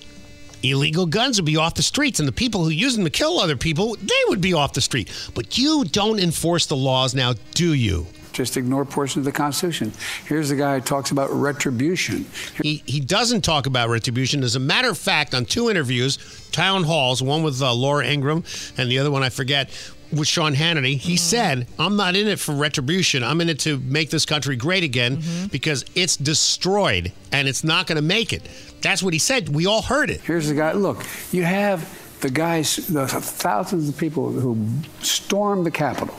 illegal 0.63 1.05
guns 1.05 1.37
would 1.37 1.45
be 1.45 1.57
off 1.57 1.75
the 1.75 1.83
streets, 1.83 2.19
and 2.19 2.27
the 2.27 2.33
people 2.33 2.63
who 2.63 2.69
use 2.69 2.95
them 2.95 3.05
to 3.05 3.09
kill 3.09 3.39
other 3.39 3.55
people, 3.55 3.95
they 3.95 4.13
would 4.27 4.41
be 4.41 4.53
off 4.53 4.73
the 4.73 4.81
street. 4.81 5.11
But 5.33 5.57
you 5.57 5.85
don't 5.85 6.19
enforce 6.19 6.65
the 6.65 6.75
laws 6.75 7.15
now, 7.15 7.33
do 7.53 7.73
you? 7.73 8.07
Just 8.31 8.57
ignore 8.57 8.85
portions 8.85 9.25
of 9.27 9.33
the 9.33 9.37
Constitution. 9.37 9.91
Here's 10.25 10.49
the 10.49 10.55
guy 10.55 10.75
who 10.75 10.81
talks 10.81 11.11
about 11.11 11.29
retribution. 11.31 12.25
He, 12.61 12.83
he 12.85 12.99
doesn't 12.99 13.41
talk 13.41 13.65
about 13.65 13.89
retribution. 13.89 14.43
As 14.43 14.55
a 14.55 14.59
matter 14.59 14.89
of 14.89 14.97
fact, 14.97 15.33
on 15.33 15.45
two 15.45 15.69
interviews, 15.69 16.17
town 16.51 16.83
halls, 16.83 17.21
one 17.21 17.43
with 17.43 17.61
uh, 17.61 17.73
Laura 17.73 18.05
Ingraham 18.05 18.43
and 18.77 18.89
the 18.89 18.99
other 18.99 19.11
one 19.11 19.23
I 19.23 19.29
forget, 19.29 19.69
with 20.11 20.27
Sean 20.27 20.55
Hannity, 20.55 20.97
he 20.97 21.13
mm-hmm. 21.13 21.17
said, 21.17 21.67
I'm 21.77 21.95
not 21.95 22.15
in 22.15 22.27
it 22.27 22.39
for 22.39 22.53
retribution. 22.53 23.23
I'm 23.23 23.41
in 23.41 23.49
it 23.49 23.59
to 23.59 23.79
make 23.79 24.09
this 24.09 24.25
country 24.25 24.55
great 24.55 24.83
again 24.83 25.17
mm-hmm. 25.17 25.47
because 25.47 25.85
it's 25.95 26.17
destroyed 26.17 27.11
and 27.31 27.47
it's 27.47 27.63
not 27.63 27.87
going 27.87 27.97
to 27.97 28.01
make 28.01 28.33
it. 28.33 28.47
That's 28.81 29.03
what 29.03 29.13
he 29.13 29.19
said. 29.19 29.49
We 29.49 29.65
all 29.65 29.81
heard 29.81 30.09
it. 30.09 30.21
Here's 30.21 30.47
the 30.47 30.55
guy. 30.55 30.71
Look, 30.71 31.05
you 31.31 31.43
have 31.43 31.87
the 32.21 32.29
guys, 32.29 32.75
the 32.87 33.07
thousands 33.07 33.89
of 33.89 33.97
people 33.97 34.31
who 34.31 34.67
stormed 35.01 35.65
the 35.65 35.71
Capitol, 35.71 36.15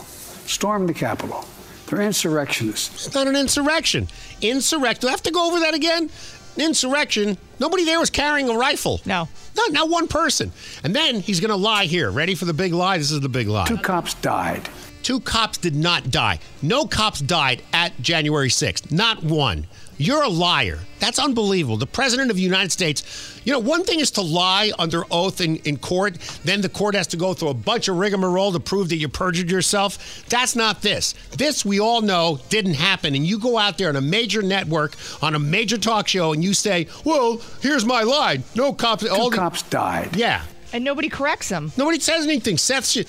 stormed 0.47 0.89
the 0.89 0.95
Capitol. 0.95 1.45
They're 1.87 2.03
insurrectionists. 2.03 3.07
It's 3.07 3.15
not 3.15 3.27
an 3.27 3.35
insurrection. 3.35 4.09
Insurrection. 4.41 5.01
Do 5.01 5.09
I 5.09 5.11
have 5.11 5.23
to 5.25 5.33
go 5.33 5.49
over 5.49 5.61
that 5.61 5.75
again? 5.75 6.09
Insurrection. 6.57 7.37
Nobody 7.59 7.85
there 7.85 7.99
was 7.99 8.11
carrying 8.11 8.49
a 8.49 8.55
rifle. 8.55 9.01
No. 9.05 9.29
Not, 9.57 9.73
not 9.73 9.89
one 9.89 10.09
person. 10.09 10.53
And 10.85 10.95
then 10.95 11.21
he's 11.21 11.41
going 11.41 11.51
to 11.51 11.57
lie 11.57 11.85
here. 11.85 12.11
Ready 12.11 12.35
for 12.35 12.45
the 12.45 12.55
big 12.55 12.73
lie? 12.73 12.99
This 12.99 13.11
is 13.11 13.21
the 13.21 13.29
big 13.29 13.49
lie. 13.49 13.67
Two 13.67 13.77
cops 13.77 14.15
died. 14.15 14.69
Two 15.03 15.21
cops 15.21 15.59
did 15.59 15.75
not 15.75 16.11
die. 16.11 16.39
No 16.63 16.85
cops 16.87 17.21
died 17.21 17.63
at 17.73 17.99
January 18.01 18.49
6th. 18.49 18.93
Not 18.93 19.23
one. 19.23 19.67
You're 20.01 20.23
a 20.23 20.29
liar. 20.29 20.79
That's 20.99 21.19
unbelievable. 21.19 21.77
The 21.77 21.87
President 21.87 22.31
of 22.31 22.37
the 22.37 22.43
United 22.43 22.73
States, 22.73 23.39
you 23.45 23.53
know, 23.53 23.59
one 23.59 23.85
thing 23.85 24.01
is 24.01 24.11
to 24.13 24.23
lie 24.23 24.73
under 24.79 25.05
oath 25.11 25.43
in, 25.43 25.57
in 25.57 25.77
court, 25.77 26.17
then 26.43 26.63
the 26.63 26.71
court 26.71 26.95
has 26.95 27.07
to 27.09 27.19
go 27.19 27.35
through 27.35 27.49
a 27.49 27.55
bunch 27.55 27.87
of 27.89 27.97
rigmarole 27.97 28.51
to 28.53 28.61
prove 28.61 28.89
that 28.89 28.97
you 28.97 29.11
perjured 29.11 29.51
yourself. 29.51 30.25
That's 30.31 30.57
not 30.57 30.81
this. 30.81 31.13
This, 31.37 31.67
we 31.67 31.81
all 31.81 32.01
know, 32.01 32.41
didn't 32.49 32.75
happen. 32.75 33.15
And 33.15 33.27
you 33.27 33.39
go 33.39 33.59
out 33.59 33.77
there 33.77 33.91
on 33.91 33.97
a 33.97 34.01
major 34.01 34.41
network, 34.41 34.97
on 35.23 35.35
a 35.35 35.39
major 35.39 35.77
talk 35.77 36.09
show, 36.09 36.33
and 36.33 36.43
you 36.43 36.55
say, 36.55 36.87
well, 37.05 37.43
here's 37.61 37.85
my 37.85 38.03
lie. 38.03 38.43
No 38.55 38.73
cops. 38.73 39.03
Two 39.03 39.11
all 39.11 39.29
the- 39.29 39.37
cops 39.37 39.61
died. 39.65 40.17
Yeah. 40.17 40.43
And 40.73 40.83
nobody 40.83 41.11
corrects 41.11 41.51
him. 41.51 41.73
Nobody 41.77 42.01
says 42.01 42.25
anything. 42.25 42.57
Seth 42.57 42.87
should. 42.87 43.07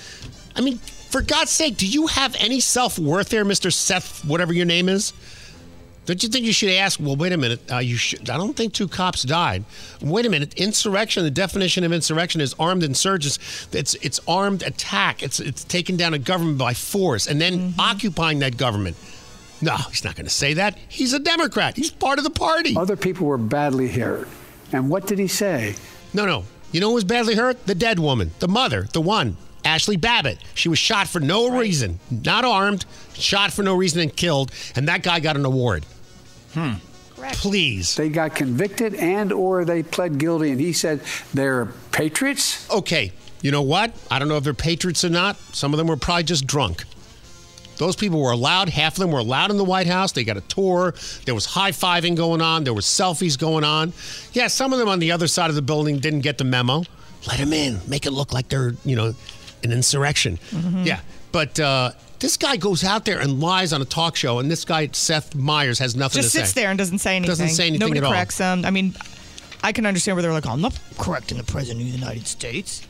I 0.54 0.60
mean, 0.60 0.76
for 0.76 1.22
God's 1.22 1.52
sake, 1.52 1.78
do 1.78 1.86
you 1.86 2.08
have 2.08 2.36
any 2.38 2.60
self 2.60 2.98
worth 2.98 3.30
there, 3.30 3.46
Mister 3.46 3.70
Seth, 3.70 4.24
whatever 4.26 4.52
your 4.52 4.66
name 4.66 4.90
is? 4.90 5.14
Don't 6.04 6.20
you 6.22 6.28
think 6.28 6.44
you 6.44 6.52
should 6.52 6.70
ask? 6.70 6.98
Well, 6.98 7.14
wait 7.14 7.32
a 7.32 7.36
minute. 7.36 7.60
Uh, 7.70 7.78
you 7.78 7.96
should. 7.96 8.28
I 8.28 8.36
don't 8.36 8.56
think 8.56 8.72
two 8.72 8.88
cops 8.88 9.22
died. 9.22 9.64
Wait 10.00 10.26
a 10.26 10.28
minute. 10.28 10.54
Insurrection. 10.54 11.22
The 11.22 11.30
definition 11.30 11.84
of 11.84 11.92
insurrection 11.92 12.40
is 12.40 12.54
armed 12.58 12.82
insurgents. 12.82 13.68
It's 13.72 13.94
it's 13.96 14.20
armed 14.26 14.62
attack. 14.64 15.22
It's 15.22 15.38
it's 15.38 15.62
taking 15.62 15.96
down 15.96 16.12
a 16.12 16.18
government 16.18 16.58
by 16.58 16.74
force 16.74 17.28
and 17.28 17.40
then 17.40 17.74
occupying 17.78 18.40
that 18.40 18.56
government. 18.56 18.96
No, 19.60 19.76
he's 19.76 20.02
not 20.02 20.16
going 20.16 20.26
to 20.26 20.30
say 20.30 20.54
that. 20.54 20.76
He's 20.88 21.12
a 21.12 21.20
Democrat. 21.20 21.76
He's 21.76 21.92
part 21.92 22.18
of 22.18 22.24
the 22.24 22.30
party. 22.30 22.74
Other 22.76 22.96
people 22.96 23.28
were 23.28 23.38
badly 23.38 23.86
hurt. 23.86 24.26
And 24.72 24.90
what 24.90 25.06
did 25.06 25.20
he 25.20 25.28
say? 25.28 25.76
No, 26.12 26.26
no. 26.26 26.44
You 26.72 26.80
know 26.80 26.88
who 26.88 26.94
was 26.94 27.04
badly 27.04 27.36
hurt? 27.36 27.64
The 27.66 27.74
dead 27.74 28.00
woman, 28.00 28.32
the 28.40 28.48
mother, 28.48 28.88
the 28.92 29.00
one, 29.00 29.36
Ashley 29.64 29.96
Babbitt. 29.96 30.38
She 30.54 30.68
was 30.68 30.78
shot 30.78 31.08
for 31.08 31.20
no 31.20 31.56
reason, 31.56 32.00
not 32.10 32.44
armed, 32.44 32.84
shot 33.14 33.52
for 33.52 33.62
no 33.62 33.74
reason 33.74 34.00
and 34.00 34.14
killed, 34.14 34.52
and 34.76 34.88
that 34.88 35.02
guy 35.02 35.20
got 35.20 35.36
an 35.36 35.44
award. 35.44 35.86
Hmm. 36.54 36.74
Correct. 37.22 37.36
Please. 37.36 37.94
They 37.94 38.08
got 38.08 38.34
convicted 38.34 38.96
and 38.96 39.32
or 39.32 39.64
they 39.64 39.84
pled 39.84 40.18
guilty 40.18 40.50
and 40.50 40.60
he 40.60 40.72
said 40.72 41.00
they're 41.32 41.66
patriots? 41.92 42.68
Okay. 42.68 43.12
You 43.42 43.52
know 43.52 43.62
what? 43.62 43.92
I 44.10 44.18
don't 44.18 44.26
know 44.28 44.36
if 44.36 44.44
they're 44.44 44.54
patriots 44.54 45.04
or 45.04 45.08
not. 45.08 45.36
Some 45.52 45.72
of 45.72 45.78
them 45.78 45.86
were 45.86 45.96
probably 45.96 46.24
just 46.24 46.48
drunk. 46.48 46.84
Those 47.76 47.96
people 47.96 48.20
were 48.20 48.32
allowed. 48.32 48.68
Half 48.68 48.94
of 48.94 48.98
them 48.98 49.12
were 49.12 49.20
allowed 49.20 49.50
in 49.50 49.56
the 49.56 49.64
White 49.64 49.86
House. 49.86 50.12
They 50.12 50.24
got 50.24 50.36
a 50.36 50.42
tour. 50.42 50.94
There 51.24 51.34
was 51.34 51.46
high 51.46 51.70
fiving 51.70 52.16
going 52.16 52.40
on. 52.40 52.64
There 52.64 52.74
was 52.74 52.86
selfies 52.86 53.38
going 53.38 53.64
on. 53.64 53.92
Yeah, 54.32 54.48
some 54.48 54.72
of 54.72 54.78
them 54.78 54.88
on 54.88 54.98
the 54.98 55.12
other 55.12 55.26
side 55.26 55.48
of 55.48 55.56
the 55.56 55.62
building 55.62 55.98
didn't 55.98 56.20
get 56.20 56.38
the 56.38 56.44
memo. 56.44 56.82
Let 57.26 57.38
them 57.38 57.52
in. 57.52 57.80
Make 57.86 58.06
it 58.06 58.10
look 58.10 58.32
like 58.32 58.48
they're, 58.48 58.74
you 58.84 58.96
know, 58.96 59.14
an 59.64 59.72
insurrection. 59.72 60.38
Mhm. 60.50 60.84
Yeah, 60.86 61.00
but 61.32 61.58
uh, 61.60 61.92
this 62.18 62.36
guy 62.36 62.56
goes 62.56 62.84
out 62.84 63.04
there 63.04 63.18
and 63.20 63.40
lies 63.40 63.72
on 63.72 63.82
a 63.82 63.84
talk 63.84 64.16
show, 64.16 64.38
and 64.38 64.50
this 64.50 64.64
guy 64.64 64.88
Seth 64.92 65.34
Meyers 65.34 65.78
has 65.78 65.96
nothing 65.96 66.22
Just 66.22 66.32
to 66.32 66.38
say. 66.38 66.44
sits 66.44 66.52
there 66.54 66.70
and 66.70 66.78
doesn't 66.78 66.98
say 66.98 67.16
anything. 67.16 67.30
Doesn't 67.30 67.48
say 67.50 67.66
anything 67.66 67.80
Nobody 67.80 67.98
at 67.98 68.04
all. 68.04 68.12
corrects 68.12 68.38
him. 68.38 68.64
I 68.64 68.70
mean, 68.70 68.94
I 69.62 69.72
can 69.72 69.86
understand 69.86 70.16
where 70.16 70.22
they're 70.22 70.32
like, 70.32 70.46
I'm 70.46 70.60
not 70.60 70.78
correcting 70.98 71.38
the 71.38 71.44
president 71.44 71.84
of 71.86 71.92
the 71.92 71.98
United 71.98 72.26
States. 72.26 72.82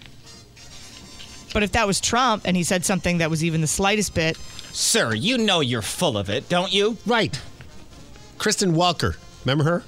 But 1.53 1.63
if 1.63 1.73
that 1.73 1.87
was 1.87 2.01
Trump 2.01 2.43
and 2.47 2.57
he 2.57 2.63
said 2.65 2.85
something 2.85 3.19
that 3.19 3.29
was 3.31 3.45
even 3.45 3.61
the 3.61 3.67
slightest 3.67 4.15
bit, 4.15 4.37
Sir, 4.73 5.15
you 5.15 5.37
know 5.37 5.61
you're 5.61 5.83
full 5.83 6.17
of 6.17 6.31
it, 6.31 6.49
don't 6.49 6.73
you? 6.73 6.97
Right. 7.05 7.39
Kristen 8.39 8.73
Welker, 8.73 9.17
remember 9.45 9.65
her? 9.65 9.85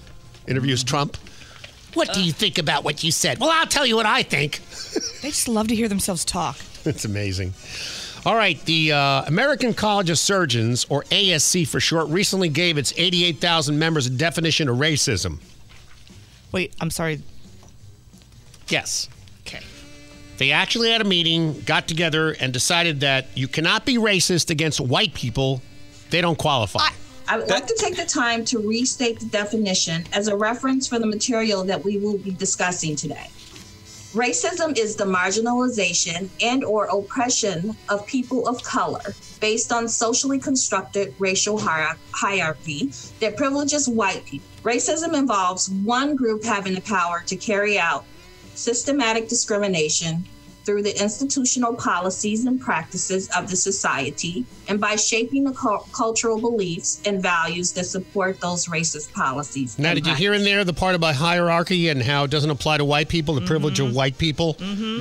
Interviews 0.47 0.85
Trump. 0.85 1.17
What 1.95 2.13
do 2.13 2.23
you 2.23 2.33
think 2.33 2.59
about 2.59 2.85
what 2.85 3.03
you 3.03 3.11
said? 3.11 3.39
Well, 3.41 3.49
I'll 3.51 3.67
tell 3.67 3.87
you 3.87 3.97
what 3.97 4.05
I 4.05 4.23
think. 4.23 4.61
they 5.23 5.29
just 5.31 5.49
love 5.49 5.69
to 5.69 5.75
hear 5.75 5.89
themselves 5.89 6.25
talk. 6.25 6.59
It's 6.87 7.07
amazing. 7.07 7.55
All 8.27 8.35
right, 8.35 8.63
the 8.65 8.93
uh, 8.93 9.25
American 9.25 9.75
College 9.75 10.11
of 10.11 10.19
Surgeons, 10.19 10.87
or 10.89 11.03
ASC 11.05 11.67
for 11.67 11.81
short, 11.81 12.09
recently 12.09 12.49
gave 12.49 12.79
its 12.79 12.93
88,000 12.97 13.79
members 13.79 14.07
a 14.07 14.11
definition 14.11 14.69
of 14.69 14.77
racism. 14.77 15.41
Wait, 16.53 16.75
I'm 16.81 16.91
sorry. 16.91 17.23
Yes. 18.69 19.09
Okay. 19.47 19.61
They 20.39 20.53
actually 20.53 20.91
had 20.91 21.01
a 21.01 21.05
meeting, 21.05 21.61
got 21.63 21.87
together, 21.87 22.33
and 22.33 22.53
decided 22.53 23.01
that 23.01 23.27
you 23.35 23.49
cannot 23.49 23.85
be 23.85 23.97
racist 23.97 24.51
against 24.51 24.81
white 24.81 25.15
people. 25.15 25.61
They 26.11 26.21
don't 26.21 26.39
qualify. 26.39 26.89
I 27.29 27.39
would 27.39 27.49
like 27.49 27.67
to 27.67 27.77
take 27.79 27.97
the 27.97 28.05
time 28.05 28.45
to 28.47 28.59
restate 28.59 29.21
the 29.21 29.27
definition 29.27 30.05
as 30.13 30.29
a 30.29 30.37
reference 30.37 30.87
for 30.87 30.99
the 30.99 31.07
material 31.07 31.65
that 31.65 31.83
we 31.83 31.99
will 31.99 32.19
be 32.19 32.33
discussing 32.33 32.97
today. 32.97 33.29
Racism 34.15 34.79
is 34.79 34.95
the 34.95 35.05
marginalization 35.05 36.29
and 36.41 36.63
or 36.63 36.85
oppression 36.85 37.77
of 37.89 38.07
people 38.07 38.47
of 38.47 38.63
color 38.63 39.13
based 39.41 39.73
on 39.73 39.89
socially 39.89 40.39
constructed 40.39 41.13
racial 41.19 41.59
hierarchy 41.59 42.93
that 43.19 43.37
privileges 43.37 43.89
white 43.89 44.25
people. 44.25 44.47
Racism 44.63 45.15
involves 45.19 45.69
one 45.69 46.15
group 46.15 46.45
having 46.45 46.77
the 46.77 46.81
power 46.83 47.25
to 47.27 47.35
carry 47.35 47.77
out 47.77 48.05
systematic 48.55 49.29
discrimination 49.29 50.25
through 50.65 50.83
the 50.83 51.03
institutional 51.03 51.75
policies 51.75 52.45
and 52.47 52.61
practices 52.61 53.29
of 53.37 53.51
the 53.51 53.57
society 53.57 54.45
and 54.69 54.81
by 54.81 54.97
shaping 54.97 55.45
the 55.45 55.53
cul- 55.53 55.87
cultural 55.93 56.41
beliefs 56.41 57.03
and 57.05 57.21
values 57.23 57.73
that 57.73 57.85
support 57.85 58.41
those 58.41 58.67
racist 58.67 59.13
policies. 59.13 59.79
Now, 59.79 59.91
and 59.91 59.97
did 60.03 60.07
you 60.07 60.15
hear 60.15 60.33
in 60.33 60.43
there 60.43 60.65
the 60.65 60.73
part 60.73 60.95
about 60.95 61.17
hierarchy 61.17 61.89
and 61.91 62.03
how 62.03 62.25
it 62.25 62.31
doesn't 62.31 62.49
apply 62.51 62.79
to 62.79 62.85
white 62.85 63.09
people, 63.09 63.35
the 63.35 63.43
privilege 63.43 63.79
Mm-hmm. 63.79 63.89
of 63.91 63.95
white 63.97 64.17
people? 64.19 64.57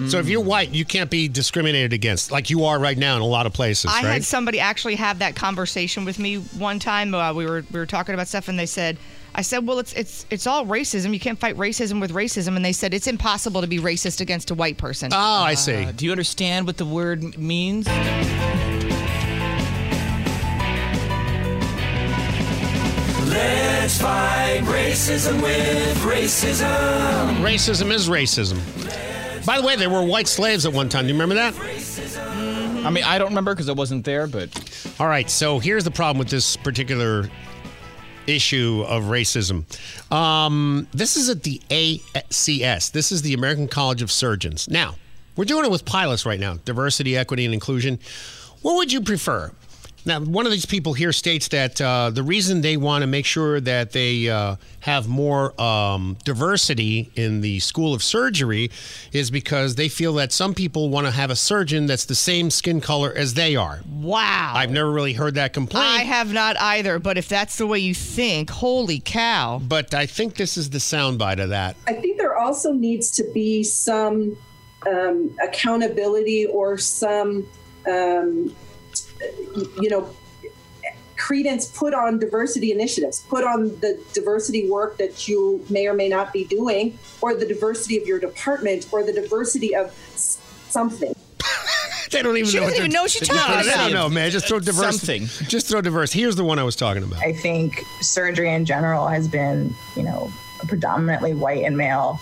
So 0.09 0.19
if 0.19 0.27
you're 0.27 0.41
white, 0.41 0.69
you 0.71 0.83
can't 0.85 1.09
be 1.09 1.27
discriminated 1.27 1.93
against 1.93 2.31
like 2.31 2.49
you 2.49 2.65
are 2.65 2.77
right 2.79 2.97
now 2.97 3.15
in 3.15 3.21
a 3.21 3.25
lot 3.25 3.45
of 3.45 3.53
places, 3.53 3.89
I 3.89 4.03
right? 4.03 4.11
had 4.13 4.23
somebody 4.25 4.59
actually 4.59 4.95
have 4.95 5.19
that 5.19 5.35
conversation 5.35 6.03
with 6.05 6.19
me 6.19 6.35
one 6.37 6.79
time. 6.79 7.13
Uh, 7.15 7.33
we 7.33 7.45
were 7.45 7.63
we 7.71 7.79
were 7.79 7.85
talking 7.85 8.13
about 8.15 8.27
stuff, 8.27 8.47
and 8.49 8.57
they 8.59 8.65
said, 8.65 8.97
"I 9.35 9.41
said, 9.41 9.65
well, 9.65 9.79
it's 9.79 9.93
it's 9.93 10.25
it's 10.29 10.47
all 10.47 10.65
racism. 10.65 11.13
You 11.13 11.19
can't 11.19 11.39
fight 11.39 11.57
racism 11.57 11.99
with 11.99 12.11
racism." 12.11 12.55
And 12.55 12.63
they 12.63 12.73
said 12.73 12.93
it's 12.93 13.07
impossible 13.07 13.61
to 13.61 13.67
be 13.67 13.79
racist 13.79 14.21
against 14.21 14.51
a 14.51 14.55
white 14.55 14.77
person. 14.77 15.11
Oh, 15.13 15.17
I 15.17 15.53
uh, 15.53 15.55
see. 15.55 15.85
do 15.91 16.05
you 16.05 16.11
understand 16.11 16.67
what 16.67 16.77
the 16.77 16.85
word 16.85 17.37
means? 17.37 17.87
Let's 23.27 23.99
fight 23.99 24.61
racism 24.63 25.41
with 25.41 25.97
racism. 25.97 27.37
Racism 27.41 27.91
is 27.91 28.07
racism. 28.07 29.45
By 29.45 29.59
the 29.59 29.67
way, 29.67 29.75
there 29.75 29.89
were 29.89 30.03
white 30.03 30.27
slaves 30.27 30.65
at 30.65 30.71
one 30.71 30.87
time. 30.87 31.03
Do 31.05 31.13
you 31.13 31.19
remember 31.19 31.35
that? 31.35 31.53
I 32.85 32.89
mean, 32.89 33.03
I 33.03 33.17
don't 33.17 33.29
remember 33.29 33.53
because 33.53 33.69
I 33.69 33.73
wasn't 33.73 34.05
there, 34.05 34.27
but 34.27 34.49
All 34.99 35.07
right, 35.07 35.29
so 35.29 35.59
here's 35.59 35.83
the 35.83 35.91
problem 35.91 36.19
with 36.19 36.29
this 36.29 36.55
particular 36.57 37.29
issue 38.27 38.83
of 38.87 39.03
racism. 39.03 39.65
Um, 40.11 40.87
this 40.93 41.17
is 41.17 41.29
at 41.29 41.43
the 41.43 41.61
ACS. 41.69 42.91
This 42.91 43.11
is 43.11 43.21
the 43.21 43.33
American 43.33 43.67
College 43.67 44.01
of 44.01 44.11
Surgeons. 44.11 44.69
Now, 44.69 44.95
we're 45.35 45.45
doing 45.45 45.65
it 45.65 45.71
with 45.71 45.85
pilots 45.85 46.25
right 46.25 46.39
now 46.39 46.55
diversity, 46.65 47.17
equity, 47.17 47.45
and 47.45 47.53
inclusion. 47.53 47.99
What 48.61 48.75
would 48.75 48.91
you 48.91 49.01
prefer? 49.01 49.51
Now, 50.05 50.19
one 50.19 50.45
of 50.45 50.51
these 50.51 50.65
people 50.65 50.93
here 50.93 51.13
states 51.13 51.47
that 51.49 51.79
uh, 51.79 52.09
the 52.09 52.23
reason 52.23 52.61
they 52.61 52.75
want 52.75 53.03
to 53.03 53.07
make 53.07 53.25
sure 53.25 53.61
that 53.61 53.91
they 53.91 54.29
uh, 54.29 54.57
have 54.81 55.07
more 55.07 55.59
um, 55.61 56.17
diversity 56.25 57.09
in 57.15 57.39
the 57.41 57.59
School 57.59 57.93
of 57.93 58.03
Surgery 58.03 58.69
is 59.13 59.31
because 59.31 59.75
they 59.75 59.87
feel 59.87 60.13
that 60.15 60.33
some 60.33 60.53
people 60.53 60.89
want 60.89 61.07
to 61.07 61.11
have 61.11 61.29
a 61.29 61.35
surgeon 61.35 61.85
that's 61.85 62.05
the 62.05 62.15
same 62.15 62.49
skin 62.49 62.81
color 62.81 63.13
as 63.15 63.33
they 63.33 63.55
are. 63.55 63.81
Wow. 63.89 64.53
I've 64.55 64.71
never 64.71 64.91
really 64.91 65.13
heard 65.13 65.35
that 65.35 65.53
complaint. 65.53 65.85
I 65.85 66.01
have 66.01 66.33
not 66.33 66.59
either, 66.59 66.99
but 66.99 67.17
if 67.17 67.29
that's 67.29 67.57
the 67.57 67.67
way 67.67 67.79
you 67.79 67.95
think, 67.95 68.49
holy 68.49 68.99
cow. 68.99 69.61
But 69.65 69.93
I 69.93 70.05
think 70.05 70.35
this 70.35 70.57
is 70.57 70.69
the 70.69 70.79
soundbite 70.79 71.41
of 71.41 71.49
that. 71.49 71.77
I 71.87 71.93
think 71.93 72.17
there 72.17 72.37
also 72.37 72.73
needs 72.73 73.09
to 73.11 73.23
be 73.33 73.63
some 73.63 74.35
um, 74.85 75.35
accountability 75.41 76.45
or 76.45 76.77
some, 76.77 77.47
um, 77.87 78.53
you 79.81 79.89
know, 79.89 80.09
credence 81.17 81.67
put 81.77 81.93
on 81.93 82.19
diversity 82.19 82.71
initiatives, 82.71 83.21
put 83.29 83.43
on 83.43 83.69
the 83.79 83.97
diversity 84.13 84.69
work 84.69 84.97
that 84.97 85.27
you 85.27 85.63
may 85.69 85.87
or 85.87 85.93
may 85.93 86.09
not 86.09 86.33
be 86.33 86.43
doing, 86.45 86.97
or 87.21 87.33
the 87.33 87.45
diversity 87.45 87.97
of 87.97 88.05
your 88.07 88.19
department, 88.19 88.87
or 88.91 89.03
the 89.03 89.13
diversity 89.13 89.75
of 89.75 89.91
something. 90.67 91.13
They 92.11 92.21
don't 92.21 92.37
even 92.37 92.43
know. 92.45 92.51
She 92.51 92.57
doesn't 92.59 92.69
what 92.73 92.77
even 92.77 92.91
know 92.91 93.01
what 93.01 93.09
she's 93.11 93.27
No, 93.27 93.35
talking 93.35 93.65
They 93.65 93.73
about. 93.73 93.83
don't 93.85 93.93
know, 93.93 94.07
man. 94.09 94.29
Just 94.29 94.47
throw 94.47 94.59
diverse. 94.59 94.97
Something. 94.99 95.25
Just 95.47 95.67
throw 95.67 95.81
diverse. 95.81 96.11
Here's 96.13 96.35
the 96.35 96.43
one 96.43 96.59
I 96.59 96.63
was 96.63 96.75
talking 96.75 97.01
about. 97.01 97.19
I 97.23 97.33
think 97.33 97.81
surgery 98.01 98.53
in 98.53 98.65
general 98.65 99.07
has 99.07 99.27
been, 99.27 99.73
you 99.95 100.03
know, 100.03 100.31
a 100.61 100.67
predominantly 100.67 101.33
white 101.33 101.63
and 101.63 101.75
male 101.75 102.19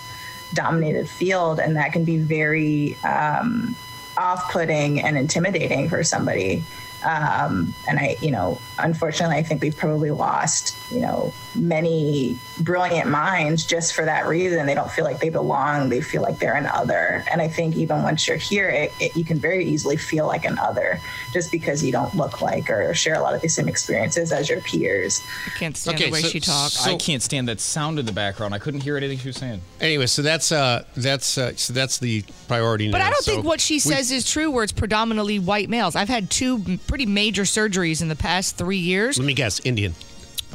dominated 0.54 1.10
field, 1.10 1.60
and 1.60 1.76
that 1.76 1.92
can 1.92 2.06
be 2.06 2.18
very 2.20 2.96
um, 3.04 3.76
off 4.18 4.50
putting 4.54 5.02
and 5.02 5.18
intimidating 5.18 5.90
for 5.90 6.06
somebody. 6.06 6.64
Um, 7.04 7.74
and 7.88 8.00
I, 8.00 8.18
you 8.22 8.32
know, 8.32 8.60
unfortunately, 8.82 9.36
I 9.38 9.44
think 9.44 9.62
we've 9.62 9.76
probably 9.78 10.12
lost, 10.12 10.76
you 10.92 11.00
know, 11.00 11.34
many 11.56 12.38
brilliant 12.62 13.10
minds 13.10 13.66
just 13.66 13.94
for 13.94 14.06
that 14.06 14.28
reason. 14.28 14.66
They 14.66 14.74
don't 14.74 14.92
feel 14.92 15.06
like 15.06 15.20
they 15.20 15.30
belong. 15.30 15.90
They 15.90 16.02
feel 16.02 16.22
like 16.22 16.40
they're 16.40 16.56
an 16.56 16.66
other. 16.66 17.24
And 17.32 17.42
I 17.42 17.48
think 17.48 17.76
even 17.76 18.04
once 18.04 18.28
you're 18.28 18.38
here, 18.38 18.70
it, 18.70 18.92
it, 19.00 19.16
you 19.16 19.24
can 19.24 19.40
very 19.40 19.66
easily 19.66 19.98
feel 19.98 20.28
like 20.28 20.46
an 20.46 20.58
other 20.60 21.00
just 21.34 21.52
because 21.52 21.84
you 21.84 21.92
don't 21.92 22.14
look 22.16 22.42
like 22.42 22.70
or 22.70 22.94
share 22.94 23.16
a 23.16 23.22
lot 23.22 23.34
of 23.34 23.42
the 23.42 23.50
same 23.50 23.68
experiences 23.68 24.32
as 24.32 24.50
your 24.50 24.62
peers. 24.62 25.22
I 25.46 25.50
can't 25.58 25.76
stand 25.78 25.98
the 25.98 26.10
way 26.12 26.22
she 26.22 26.40
talks. 26.40 26.86
I 26.86 26.96
can't 26.98 27.22
stand 27.24 27.48
that 27.48 27.60
sound 27.60 28.00
in 28.00 28.06
the 28.06 28.12
background. 28.12 28.54
I 28.54 28.60
couldn't 28.60 28.82
hear 28.82 28.98
anything 28.98 29.18
she 29.18 29.28
was 29.30 29.38
saying. 29.38 29.62
Anyway, 29.80 30.06
so 30.08 30.22
that's 30.22 30.52
uh 30.52 30.84
that's 30.96 31.38
uh, 31.38 31.54
so 31.56 31.74
that's 31.74 31.98
the 32.00 32.24
priority 32.48 32.92
But 32.92 33.00
now. 33.00 33.08
I 33.08 33.10
don't 33.12 33.24
So 33.24 33.32
think 33.34 33.46
what 33.46 33.60
she 33.62 33.76
we- 33.76 33.80
says 33.80 34.12
is 34.12 34.30
true, 34.30 34.52
where 34.52 34.64
it's 34.64 34.72
predominantly 34.74 35.40
white 35.40 35.70
males. 35.70 35.96
I've 35.96 36.10
had 36.10 36.30
two 36.30 36.78
pretty 36.88 37.06
major 37.06 37.44
surgeries 37.44 38.02
in 38.02 38.08
the 38.08 38.16
past 38.16 38.58
three 38.58 38.71
years. 38.78 39.18
Let 39.18 39.26
me 39.26 39.34
guess, 39.34 39.60
Indian. 39.64 39.94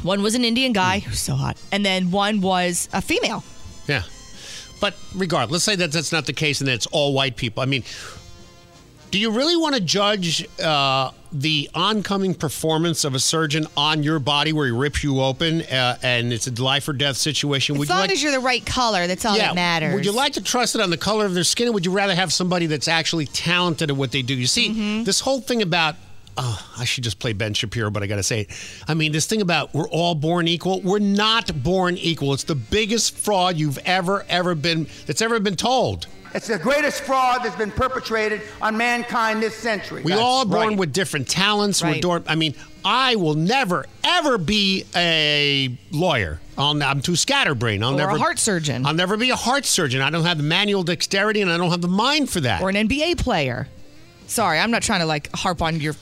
One 0.02 0.22
was 0.22 0.34
an 0.34 0.44
Indian 0.44 0.72
guy 0.72 0.98
who's 1.00 1.20
so 1.20 1.34
hot, 1.34 1.56
and 1.72 1.84
then 1.84 2.10
one 2.10 2.40
was 2.40 2.88
a 2.92 3.00
female. 3.00 3.42
Yeah. 3.88 4.02
But 4.80 4.94
regardless, 5.14 5.52
let's 5.52 5.64
say 5.64 5.76
that 5.76 5.92
that's 5.92 6.12
not 6.12 6.26
the 6.26 6.32
case 6.34 6.60
and 6.60 6.68
that 6.68 6.74
it's 6.74 6.86
all 6.88 7.14
white 7.14 7.36
people. 7.36 7.62
I 7.62 7.66
mean, 7.66 7.82
do 9.10 9.18
you 9.18 9.30
really 9.30 9.56
want 9.56 9.74
to 9.74 9.80
judge 9.80 10.46
uh, 10.60 11.12
the 11.32 11.70
oncoming 11.74 12.34
performance 12.34 13.04
of 13.04 13.14
a 13.14 13.18
surgeon 13.18 13.66
on 13.76 14.02
your 14.02 14.18
body 14.18 14.52
where 14.52 14.66
he 14.66 14.72
rips 14.72 15.02
you 15.02 15.22
open 15.22 15.62
uh, 15.62 15.96
and 16.02 16.30
it's 16.32 16.46
a 16.46 16.62
life 16.62 16.88
or 16.88 16.92
death 16.92 17.16
situation? 17.16 17.80
As 17.80 17.88
long 17.88 18.10
as 18.10 18.22
you're 18.22 18.32
the 18.32 18.40
right 18.40 18.64
color, 18.66 19.06
that's 19.06 19.24
all 19.24 19.36
yeah, 19.36 19.46
that 19.48 19.54
matters. 19.54 19.94
Would 19.94 20.04
you 20.04 20.12
like 20.12 20.34
to 20.34 20.42
trust 20.42 20.74
it 20.74 20.82
on 20.82 20.90
the 20.90 20.98
color 20.98 21.24
of 21.24 21.32
their 21.32 21.44
skin, 21.44 21.68
or 21.68 21.72
would 21.72 21.86
you 21.86 21.92
rather 21.92 22.14
have 22.14 22.32
somebody 22.32 22.66
that's 22.66 22.88
actually 22.88 23.26
talented 23.26 23.90
at 23.90 23.96
what 23.96 24.12
they 24.12 24.20
do? 24.22 24.34
You 24.34 24.46
see, 24.46 24.68
Mm-hmm. 24.70 25.04
this 25.04 25.20
whole 25.20 25.40
thing 25.40 25.62
about. 25.62 25.94
Oh, 26.38 26.74
I 26.78 26.84
should 26.84 27.04
just 27.04 27.18
play 27.18 27.32
Ben 27.32 27.54
Shapiro, 27.54 27.90
but 27.90 28.02
I 28.02 28.06
got 28.06 28.16
to 28.16 28.22
say 28.22 28.42
it. 28.42 28.50
I 28.86 28.94
mean, 28.94 29.12
this 29.12 29.26
thing 29.26 29.40
about 29.40 29.72
we're 29.74 29.88
all 29.88 30.14
born 30.14 30.48
equal. 30.48 30.80
We're 30.82 30.98
not 30.98 31.62
born 31.62 31.96
equal. 31.96 32.34
It's 32.34 32.44
the 32.44 32.54
biggest 32.54 33.16
fraud 33.16 33.56
you've 33.56 33.78
ever, 33.78 34.24
ever 34.28 34.54
been, 34.54 34.86
that's 35.06 35.22
ever 35.22 35.40
been 35.40 35.56
told. 35.56 36.06
It's 36.34 36.48
the 36.48 36.58
greatest 36.58 37.02
fraud 37.02 37.42
that's 37.42 37.56
been 37.56 37.70
perpetrated 37.70 38.42
on 38.60 38.76
mankind 38.76 39.42
this 39.42 39.56
century. 39.56 40.02
We 40.02 40.12
all 40.12 40.40
are 40.40 40.44
born 40.44 40.76
with 40.76 40.92
different 40.92 41.28
talents. 41.28 41.82
We're 41.82 41.92
Right. 41.92 42.24
I 42.26 42.34
mean, 42.34 42.54
I 42.84 43.16
will 43.16 43.34
never, 43.34 43.86
ever 44.04 44.36
be 44.36 44.84
a 44.94 45.76
lawyer. 45.92 46.38
I'll, 46.58 46.82
I'm 46.82 47.00
too 47.00 47.16
scatterbrained. 47.16 47.82
I'll 47.82 47.98
Or 47.98 48.10
a 48.10 48.18
heart 48.18 48.38
surgeon. 48.38 48.84
I'll 48.84 48.94
never 48.94 49.16
be 49.16 49.30
a 49.30 49.36
heart 49.36 49.64
surgeon. 49.64 50.02
I 50.02 50.10
don't 50.10 50.24
have 50.24 50.36
the 50.36 50.42
manual 50.42 50.82
dexterity, 50.82 51.40
and 51.40 51.50
I 51.50 51.56
don't 51.56 51.70
have 51.70 51.80
the 51.80 51.88
mind 51.88 52.28
for 52.28 52.40
that. 52.40 52.60
Or 52.60 52.68
an 52.68 52.76
NBA 52.76 53.18
player. 53.18 53.68
Sorry, 54.26 54.58
I'm 54.58 54.70
not 54.70 54.82
trying 54.82 55.00
to 55.00 55.06
like 55.06 55.30
harp 55.34 55.62
on 55.62 55.80
your 55.80 55.94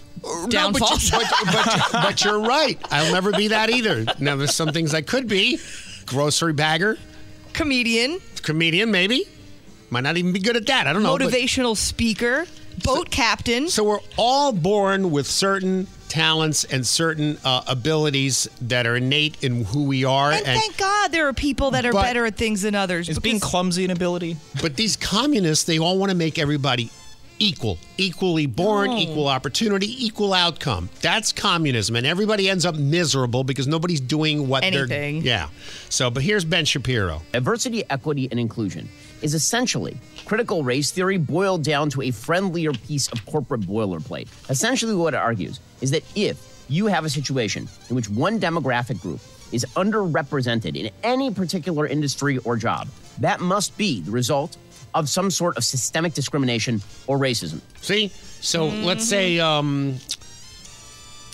No, 0.53 0.73
but, 0.73 0.81
you, 1.03 1.11
but, 1.11 1.25
but, 1.53 1.89
but 1.93 2.25
you're 2.25 2.41
right. 2.41 2.79
I'll 2.91 3.13
never 3.13 3.31
be 3.33 3.49
that 3.49 3.71
either. 3.71 4.05
Now, 4.19 4.37
there's 4.37 4.55
some 4.55 4.71
things 4.71 4.95
I 4.95 5.03
could 5.03 5.29
be. 5.29 5.59
Grocery 6.07 6.53
bagger, 6.53 6.99
Comedian, 7.53 8.21
comedian, 8.43 8.91
maybe. 8.91 9.25
Might 9.91 10.03
not 10.03 10.17
even 10.17 10.33
be 10.33 10.41
good 10.41 10.57
at 10.57 10.67
that. 10.67 10.87
I 10.87 10.93
don't 10.93 11.03
know. 11.03 11.17
but- 11.17 11.29
motivational 11.31 11.77
speaker, 11.77 12.47
boat 12.83 13.11
captain. 13.11 13.69
So 13.69 13.85
we're 13.85 14.01
all 14.17 14.53
born 14.53 15.11
with 15.11 15.27
certain 15.27 15.87
talents 16.09 16.65
and 16.65 16.87
certain 16.87 17.39
uh, 17.45 17.63
abilities 17.67 18.49
that 18.63 18.87
are 18.87 18.97
innate 18.97 19.43
in 19.43 19.65
who 19.65 19.85
we 19.85 20.05
are. 20.05 20.33
And 20.33 20.45
thank 20.45 20.77
God 20.77 21.11
there 21.13 21.29
are 21.29 21.33
people 21.33 21.73
that 21.73 21.85
are 21.87 21.93
better 21.93 22.25
at 22.27 22.37
things 22.37 22.63
than 22.63 22.75
others. 22.75 23.09
Is 23.09 23.19
being 23.19 23.41
clumsy 23.41 23.85
an 23.85 23.91
ability? 23.91 24.37
But 24.63 24.77
these 24.77 24.97
communists, 24.97 25.65
they 25.65 25.79
all 25.79 25.99
want 25.99 26.11
to 26.11 26.17
make 26.17 26.39
everybody 26.39 26.91
equal, 27.39 27.79
equally 27.99 28.47
born, 28.47 28.91
No. 28.91 28.99
equal 28.99 29.29
opportunity, 29.29 30.05
equal 30.05 30.33
outcome. 30.33 30.89
That's 31.01 31.33
communism, 31.33 31.97
and 31.97 32.07
everybody 32.07 32.49
ends 32.49 32.65
up 32.65 32.75
miserable 32.77 33.45
because 33.45 33.67
nobody's 33.67 34.01
doing 34.01 34.49
what 34.49 34.63
they're. 34.63 34.81
Anything. 34.85 35.23
Yeah. 35.23 35.49
So, 35.89 36.11
but 36.11 36.23
here's 36.23 36.45
Ben 36.45 36.65
Shapiro. 36.65 37.23
Diversity, 37.33 37.83
equity, 37.91 38.29
and 38.31 38.39
inclusion 38.41 38.89
is 39.23 39.35
essentially 39.35 39.97
critical 40.27 40.63
race 40.65 40.91
theory 40.91 41.17
boiled 41.19 41.63
down 41.63 41.91
to 41.91 42.03
a 42.03 42.11
friendlier 42.11 42.73
piece 42.73 43.09
of 43.09 43.25
corporate 43.27 43.63
boilerplate. 43.63 44.29
Essentially, 44.51 44.95
what 44.95 45.15
it 45.15 45.19
argues 45.19 45.61
is 45.81 45.91
that 45.91 46.03
if 46.15 46.65
you 46.69 46.87
have 46.87 47.05
a 47.05 47.11
situation 47.11 47.69
in 47.91 47.97
which 47.97 48.09
one 48.09 48.41
demographic 48.41 49.01
group 49.01 49.21
is 49.53 49.65
underrepresented 49.77 50.77
in 50.77 50.91
any 51.03 51.31
particular 51.31 51.87
industry 51.87 52.39
or 52.39 52.57
job, 52.57 52.89
that 53.19 53.41
must 53.41 53.77
be 53.77 54.01
the 54.01 54.11
result 54.11 54.57
of 54.95 55.09
some 55.09 55.31
sort 55.31 55.57
of 55.57 55.65
systemic 55.65 56.15
discrimination 56.15 56.83
or 57.07 57.19
racism. 57.19 57.61
See? 57.81 58.09
So 58.41 58.67
let's 58.67 59.07
say, 59.07 59.41
um, 59.41 59.99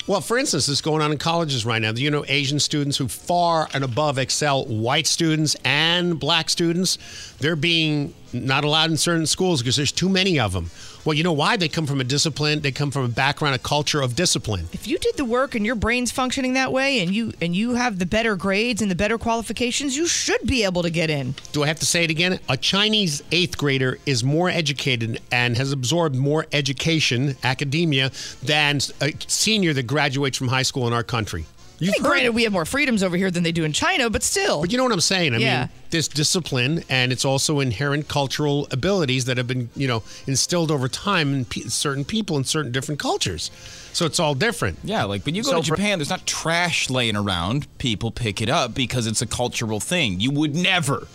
well, 0.07 0.21
for 0.21 0.39
instance, 0.39 0.67
this 0.67 0.79
is 0.79 0.81
going 0.81 1.03
on 1.03 1.13
in 1.13 1.19
colleges 1.19 1.65
right 1.65 1.81
now. 1.81 1.93
You 1.93 2.11
know, 2.11 2.25
Asian 2.27 2.59
students 2.59 2.97
who 2.97 3.07
far 3.07 3.69
and 3.75 3.85
above 3.85 4.19
excel 4.19 4.65
white 4.65 5.07
students 5.07 5.57
and 5.65 6.19
black 6.19 6.51
students, 6.51 6.99
they're 7.39 7.57
being 7.57 8.15
not 8.33 8.65
allowed 8.65 8.91
in 8.91 8.97
certain 8.97 9.27
schools 9.27 9.61
because 9.61 9.77
there's 9.77 9.93
too 9.93 10.09
many 10.09 10.41
of 10.41 10.53
them. 10.53 10.71
Well, 11.05 11.15
you 11.15 11.25
know 11.25 11.33
why? 11.33 11.57
They 11.57 11.69
come 11.69 11.87
from 11.87 12.01
a 12.01 12.05
discipline, 12.05 12.61
they 12.61 12.73
come 12.73 12.91
from 12.91 13.05
a 13.05 13.09
background, 13.09 13.55
a 13.55 13.59
culture 13.59 14.03
of 14.03 14.15
discipline. 14.15 14.69
if 14.73 14.87
you 14.87 14.99
did 14.99 15.17
the 15.17 15.25
work 15.25 15.55
and 15.55 15.65
your 15.65 15.75
brain's 15.75 16.11
functioning 16.11 16.55
that 16.55 16.73
way 16.73 17.01
and 17.01 17.15
you 17.15 17.33
and 17.41 17.57
you 17.57 17.75
have 17.75 17.99
the 17.99 18.07
better 18.07 18.37
grades 18.37 18.83
and 18.83 18.91
the 18.91 18.95
better 18.95 19.17
qualifications, 19.17 19.97
you 19.97 20.07
should 20.07 20.43
be 20.47 20.65
able 20.65 20.83
to 20.83 20.91
get 20.91 21.09
in. 21.09 21.35
Do 21.53 21.63
I 21.63 21.67
have 21.69 21.79
to 21.81 21.87
say 21.87 22.05
it 22.05 22.11
again? 22.11 22.39
A 22.49 22.57
Chinese 22.57 23.23
eighth 23.33 23.57
grader 23.57 23.99
is 24.05 24.23
more 24.23 24.51
educated 24.51 25.21
and 25.33 25.57
has 25.57 25.73
absorbed 25.73 26.17
more 26.17 26.47
education, 26.53 27.37
academia, 27.43 28.11
than 28.43 28.81
a 29.01 29.13
senior 29.27 29.73
that 29.73 29.85
graduates 29.85 30.37
from 30.37 30.49
high 30.49 30.63
school 30.63 30.87
in 30.87 30.93
our 30.93 31.03
country. 31.03 31.47
I 31.81 31.85
mean, 31.85 32.03
granted, 32.03 32.31
we 32.35 32.43
have 32.45 32.53
more 32.53 32.67
freedoms 32.67 33.03
over 33.03 33.17
here 33.17 33.31
than 33.31 33.43
they 33.43 33.53
do 33.53 33.65
in 33.65 33.73
China, 33.73 34.11
but 34.11 34.23
still. 34.23 34.61
But 34.61 34.71
you 34.71 34.77
know 34.77 34.85
what 34.85 34.93
I'm 34.93 35.01
saying? 35.01 35.35
I 35.35 35.39
Yeah. 35.39 35.61
mean, 35.61 35.69
this 35.91 36.09
discipline 36.09 36.85
and 36.91 37.11
it's 37.11 37.25
also 37.25 37.59
inherent 37.61 38.07
cultural 38.07 38.69
abilities 38.71 39.25
that 39.25 39.39
have 39.39 39.47
been, 39.47 39.71
you 39.75 39.89
know, 39.89 40.03
instilled 40.27 40.71
over 40.71 40.89
time 40.89 41.33
in 41.35 41.45
pe- 41.47 41.63
certain 41.69 42.05
people 42.05 42.37
in 42.37 42.45
certain 42.45 42.71
different 42.71 43.01
cultures. 43.01 43.51
So 43.93 44.05
it's 44.05 44.21
all 44.21 44.35
different. 44.35 44.79
Yeah, 44.85 45.05
like 45.05 45.25
when 45.25 45.35
you 45.35 45.43
go 45.43 45.55
to 45.61 45.63
Japan, 45.67 45.99
there's 45.99 46.11
not 46.11 46.27
trash 46.27 46.91
laying 46.91 47.17
around. 47.17 47.67
People 47.79 48.11
pick 48.11 48.41
it 48.43 48.49
up 48.51 48.75
because 48.75 49.07
it's 49.07 49.23
a 49.23 49.27
cultural 49.27 49.81
thing. 49.81 50.21
You 50.21 50.31
would 50.33 50.55
never, 50.55 51.09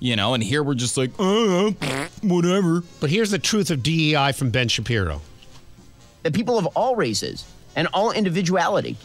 you 0.00 0.16
know. 0.16 0.34
And 0.34 0.42
here 0.42 0.62
we're 0.64 0.74
just 0.74 0.96
like, 0.98 1.12
oh, 1.20 1.70
whatever. 2.22 2.82
But 3.00 3.10
here's 3.10 3.30
the 3.30 3.38
truth 3.38 3.70
of 3.70 3.82
DEI 3.82 4.32
from 4.32 4.50
Ben 4.50 4.68
Shapiro. 4.68 5.22
that 6.24 6.34
people 6.34 6.58
of 6.58 6.66
all 6.76 6.94
races 6.96 7.44
and 7.74 7.88
all 7.94 8.10
individuality 8.12 8.96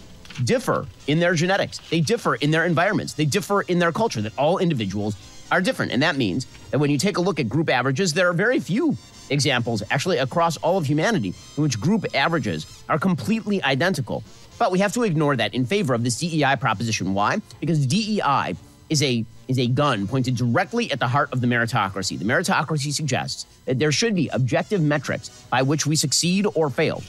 differ 0.44 0.86
in 1.08 1.20
their 1.20 1.34
genetics. 1.34 1.80
They 1.90 2.02
differ 2.02 2.36
in 2.36 2.52
their 2.52 2.66
environments. 2.66 3.14
They 3.14 3.26
differ 3.26 3.62
in 3.64 3.80
their 3.80 3.92
culture, 3.92 4.22
that 4.22 4.38
all 4.38 4.58
individuals 4.58 5.16
are 5.52 5.62
different. 5.62 5.92
And 5.92 6.02
that 6.04 6.16
means 6.16 6.46
that 6.72 6.80
when 6.80 6.90
you 6.90 6.98
take 6.98 7.18
a 7.18 7.22
look 7.22 7.40
at 7.40 7.50
group 7.50 7.70
averages, 7.70 8.14
there 8.14 8.30
are 8.30 8.34
very 8.34 8.60
few 8.60 8.98
examples, 9.30 9.84
actually 9.90 10.18
across 10.18 10.58
all 10.58 10.78
of 10.78 10.86
humanity, 10.86 11.34
in 11.58 11.64
which 11.64 11.80
group 11.80 12.06
averages 12.14 12.84
are 12.90 13.00
completely 13.00 13.62
identical. 13.64 14.24
But 14.58 14.72
we 14.72 14.80
have 14.80 14.94
to 14.94 15.04
ignore 15.04 15.36
that 15.36 15.54
in 15.54 15.66
favor 15.66 15.94
of 15.94 16.04
this 16.04 16.20
DEI 16.20 16.56
proposition. 16.60 17.14
Why? 17.14 17.42
Because 17.60 17.86
DEI 17.86 18.56
is 18.90 19.04
a 19.04 19.26
is 19.48 19.60
a 19.60 19.68
gun 19.68 20.08
pointed 20.08 20.36
directly 20.36 20.92
at 20.92 21.00
the 21.00 21.08
heart 21.08 21.32
of 21.32 21.40
the 21.40 21.48
meritocracy. 21.48 22.20
The 22.20 22.26
meritocracy 22.26 22.92
suggests 22.92 23.46
that 23.66 23.80
there 23.80 23.94
should 23.94 24.14
be 24.14 24.28
objective 24.30 24.82
metrics 24.82 25.30
by 25.50 25.62
which 25.62 25.86
we 25.86 25.96
succeed 25.96 26.46
or 26.54 26.70
fail. 26.70 27.02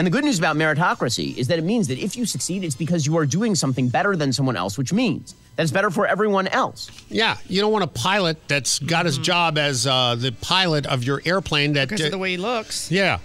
And 0.00 0.06
the 0.06 0.10
good 0.10 0.24
news 0.24 0.38
about 0.38 0.56
meritocracy 0.56 1.36
is 1.36 1.48
that 1.48 1.58
it 1.58 1.62
means 1.62 1.86
that 1.88 1.98
if 1.98 2.16
you 2.16 2.24
succeed, 2.24 2.64
it's 2.64 2.74
because 2.74 3.04
you 3.04 3.18
are 3.18 3.26
doing 3.26 3.54
something 3.54 3.90
better 3.90 4.16
than 4.16 4.32
someone 4.32 4.56
else, 4.56 4.78
which 4.78 4.94
means 4.94 5.34
that 5.56 5.62
it's 5.62 5.72
better 5.72 5.90
for 5.90 6.06
everyone 6.06 6.48
else. 6.48 6.90
Yeah, 7.10 7.36
you 7.46 7.60
don't 7.60 7.70
want 7.70 7.84
a 7.84 7.86
pilot 7.86 8.38
that's 8.48 8.78
got 8.78 9.04
his 9.04 9.18
job 9.18 9.58
as 9.58 9.86
uh, 9.86 10.14
the 10.14 10.32
pilot 10.32 10.86
of 10.86 11.04
your 11.04 11.20
airplane. 11.26 11.74
That 11.74 11.90
Because 11.90 12.06
of 12.06 12.12
the 12.12 12.16
way 12.16 12.30
he 12.30 12.36
looks. 12.38 12.90
Yeah. 12.90 13.18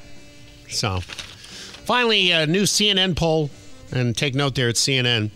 So, 0.68 1.00
finally, 1.00 2.32
a 2.32 2.46
new 2.46 2.64
CNN 2.64 3.16
poll, 3.16 3.52
and 3.94 4.14
take 4.14 4.36
note 4.36 4.56
there, 4.56 4.68
it's 4.68 4.86
CNN, 4.86 5.32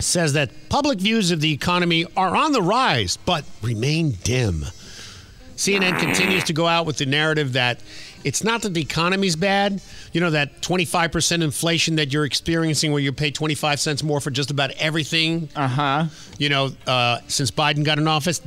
says 0.00 0.34
that 0.34 0.50
public 0.68 0.98
views 0.98 1.30
of 1.30 1.40
the 1.40 1.50
economy 1.50 2.04
are 2.14 2.36
on 2.36 2.52
the 2.52 2.60
rise, 2.60 3.16
but 3.16 3.46
remain 3.62 4.18
dim. 4.22 4.66
CNN 5.56 5.98
continues 5.98 6.44
to 6.44 6.52
go 6.52 6.66
out 6.66 6.84
with 6.84 6.98
the 6.98 7.06
narrative 7.06 7.54
that 7.54 7.80
it's 8.22 8.44
not 8.44 8.62
that 8.62 8.74
the 8.74 8.80
economy's 8.80 9.34
bad. 9.34 9.80
You 10.12 10.20
know, 10.20 10.30
that 10.30 10.60
25% 10.62 11.42
inflation 11.42 11.96
that 11.96 12.12
you're 12.12 12.24
experiencing 12.24 12.92
where 12.92 13.00
you 13.00 13.12
pay 13.12 13.30
25 13.30 13.80
cents 13.80 14.02
more 14.02 14.20
for 14.20 14.30
just 14.30 14.50
about 14.50 14.70
everything. 14.72 15.48
Uh 15.54 15.68
huh. 15.68 16.04
You 16.38 16.48
know, 16.48 16.70
uh, 16.86 17.18
since 17.28 17.50
Biden 17.50 17.84
got 17.84 17.98
in 17.98 18.08
office, 18.08 18.40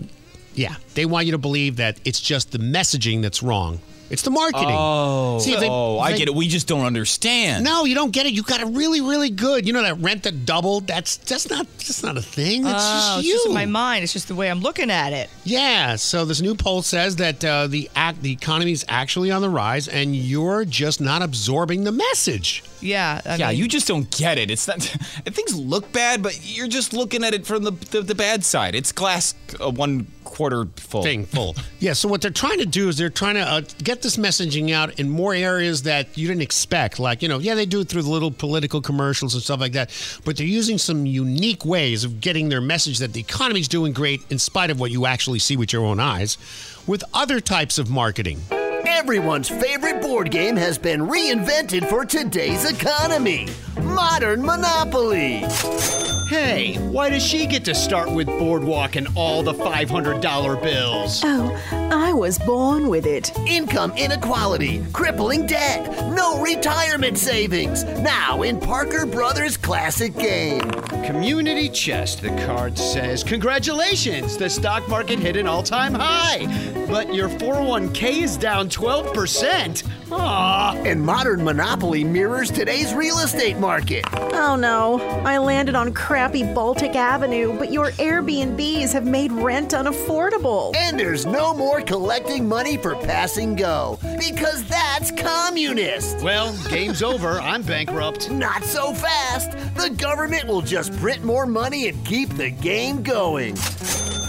yeah, 0.55 0.75
they 0.95 1.05
want 1.05 1.25
you 1.25 1.31
to 1.33 1.37
believe 1.37 1.77
that 1.77 1.99
it's 2.05 2.19
just 2.19 2.51
the 2.51 2.57
messaging 2.57 3.21
that's 3.21 3.41
wrong. 3.43 3.79
It's 4.11 4.23
the 4.23 4.29
marketing. 4.29 4.67
Oh, 4.69 5.39
See, 5.39 5.55
they- 5.55 5.69
oh, 5.69 5.95
if 5.95 6.01
I 6.01 6.17
get 6.17 6.27
it. 6.27 6.35
We 6.35 6.49
just 6.49 6.67
don't 6.67 6.85
understand. 6.85 7.63
No, 7.63 7.85
you 7.85 7.95
don't 7.95 8.11
get 8.11 8.25
it. 8.25 8.33
You 8.33 8.43
got 8.43 8.59
it 8.59 8.67
really, 8.67 8.99
really 8.99 9.29
good. 9.29 9.65
You 9.65 9.71
know 9.71 9.81
that 9.83 9.99
rent 9.99 10.23
that 10.23 10.45
doubled. 10.45 10.85
That's 10.85 11.15
that's 11.15 11.49
not 11.49 11.65
that's 11.77 12.03
not 12.03 12.17
a 12.17 12.21
thing. 12.21 12.63
That's 12.63 12.83
oh, 12.83 12.97
just 12.97 13.19
it's 13.19 13.27
just 13.29 13.47
in 13.47 13.53
my 13.53 13.65
mind. 13.65 14.03
It's 14.03 14.11
just 14.11 14.27
the 14.27 14.35
way 14.35 14.51
I'm 14.51 14.59
looking 14.59 14.91
at 14.91 15.13
it. 15.13 15.29
Yeah. 15.45 15.95
So 15.95 16.25
this 16.25 16.41
new 16.41 16.55
poll 16.55 16.81
says 16.81 17.15
that 17.15 17.43
uh, 17.45 17.67
the 17.67 17.89
act 17.95 18.21
the 18.21 18.33
economy 18.33 18.73
is 18.73 18.83
actually 18.89 19.31
on 19.31 19.41
the 19.41 19.49
rise, 19.49 19.87
and 19.87 20.13
you're 20.13 20.65
just 20.65 20.99
not 20.99 21.21
absorbing 21.21 21.85
the 21.85 21.93
message. 21.93 22.65
Yeah. 22.81 23.21
I 23.25 23.35
yeah, 23.35 23.49
mean, 23.49 23.59
you 23.59 23.67
just 23.69 23.87
don't 23.87 24.09
get 24.11 24.37
it. 24.37 24.51
It's 24.51 24.67
not. 24.67 24.81
Things 25.25 25.55
look 25.55 25.89
bad, 25.93 26.21
but 26.21 26.37
you're 26.43 26.67
just 26.67 26.91
looking 26.91 27.23
at 27.23 27.33
it 27.33 27.45
from 27.45 27.63
the 27.63 27.71
the, 27.71 28.01
the 28.01 28.15
bad 28.15 28.43
side. 28.43 28.75
It's 28.75 28.91
glass 28.91 29.35
uh, 29.61 29.71
one 29.71 30.07
quarter 30.41 30.65
full. 30.77 31.03
Thing 31.03 31.25
full. 31.25 31.55
yeah. 31.79 31.93
So 31.93 32.09
what 32.09 32.23
they're 32.23 32.31
trying 32.31 32.57
to 32.57 32.65
do 32.65 32.89
is 32.89 32.97
they're 32.97 33.11
trying 33.11 33.35
to 33.35 33.41
uh, 33.41 33.61
get 33.83 34.01
this 34.01 34.17
messaging 34.17 34.71
out 34.71 34.99
in 34.99 35.07
more 35.07 35.35
areas 35.35 35.83
that 35.83 36.17
you 36.17 36.27
didn't 36.27 36.41
expect. 36.41 36.97
Like 36.99 37.21
you 37.21 37.27
know, 37.27 37.37
yeah, 37.37 37.53
they 37.53 37.67
do 37.67 37.81
it 37.81 37.89
through 37.89 38.01
the 38.01 38.09
little 38.09 38.31
political 38.31 38.81
commercials 38.81 39.35
and 39.35 39.43
stuff 39.43 39.59
like 39.59 39.73
that, 39.73 39.91
but 40.25 40.37
they're 40.37 40.47
using 40.47 40.79
some 40.79 41.05
unique 41.05 41.63
ways 41.63 42.03
of 42.03 42.21
getting 42.21 42.49
their 42.49 42.61
message 42.61 42.97
that 42.99 43.13
the 43.13 43.19
economy's 43.19 43.67
doing 43.67 43.93
great 43.93 44.23
in 44.31 44.39
spite 44.39 44.71
of 44.71 44.79
what 44.79 44.89
you 44.89 45.05
actually 45.05 45.37
see 45.37 45.55
with 45.55 45.71
your 45.71 45.85
own 45.85 45.99
eyes, 45.99 46.39
with 46.87 47.03
other 47.13 47.39
types 47.39 47.77
of 47.77 47.91
marketing. 47.91 48.41
Everyone's 48.85 49.49
favorite 49.49 50.01
board 50.01 50.31
game 50.31 50.55
has 50.55 50.77
been 50.77 51.01
reinvented 51.01 51.89
for 51.89 52.05
today's 52.05 52.69
economy 52.69 53.47
Modern 53.81 54.41
Monopoly. 54.43 55.43
Hey, 56.31 56.77
why 56.77 57.09
does 57.09 57.21
she 57.25 57.45
get 57.45 57.65
to 57.65 57.75
start 57.75 58.09
with 58.09 58.25
Boardwalk 58.25 58.95
and 58.95 59.05
all 59.15 59.43
the 59.43 59.53
$500 59.53 60.63
bills? 60.63 61.21
Oh, 61.25 61.89
I 61.91 62.13
was 62.13 62.39
born 62.39 62.87
with 62.87 63.05
it. 63.05 63.37
Income 63.39 63.97
inequality, 63.97 64.81
crippling 64.93 65.45
debt, 65.45 65.89
no 66.15 66.41
retirement 66.41 67.17
savings. 67.17 67.83
Now 67.83 68.43
in 68.43 68.61
Parker 68.61 69.05
Brothers 69.05 69.57
Classic 69.57 70.15
Game. 70.15 70.71
Community 71.03 71.67
Chest, 71.67 72.21
the 72.21 72.29
card 72.45 72.77
says. 72.77 73.25
Congratulations, 73.25 74.37
the 74.37 74.49
stock 74.49 74.87
market 74.87 75.19
hit 75.19 75.35
an 75.35 75.47
all 75.47 75.63
time 75.63 75.93
high. 75.93 76.45
But 76.87 77.13
your 77.13 77.27
401k 77.27 78.23
is 78.23 78.37
down 78.37 78.69
12%. 78.71 79.83
Aw. 80.11 80.75
And 80.83 81.01
Modern 81.01 81.43
Monopoly 81.43 82.03
mirrors 82.03 82.49
today's 82.49 82.93
real 82.93 83.19
estate 83.19 83.57
market. 83.57 84.03
Oh 84.13 84.55
no, 84.55 84.99
I 85.25 85.37
landed 85.37 85.75
on 85.75 85.93
crappy 85.93 86.43
Baltic 86.43 86.95
Avenue, 86.95 87.57
but 87.57 87.71
your 87.71 87.91
Airbnbs 87.91 88.91
have 88.93 89.05
made 89.05 89.31
rent 89.31 89.71
unaffordable. 89.71 90.75
And 90.75 90.99
there's 90.99 91.25
no 91.25 91.53
more 91.53 91.81
collecting 91.81 92.47
money 92.47 92.77
for 92.77 92.95
passing 92.95 93.55
go, 93.55 93.99
because 94.17 94.63
that's 94.65 95.11
communist. 95.11 96.21
Well, 96.21 96.55
game's 96.69 97.03
over. 97.03 97.39
I'm 97.39 97.61
bankrupt. 97.61 98.31
Not 98.31 98.63
so 98.63 98.93
fast. 98.93 99.51
The 99.75 99.89
government 99.89 100.47
will 100.47 100.61
just 100.61 100.93
print 100.97 101.23
more 101.23 101.45
money 101.45 101.87
and 101.87 102.05
keep 102.05 102.29
the 102.29 102.49
game 102.49 103.03
going. 103.03 103.55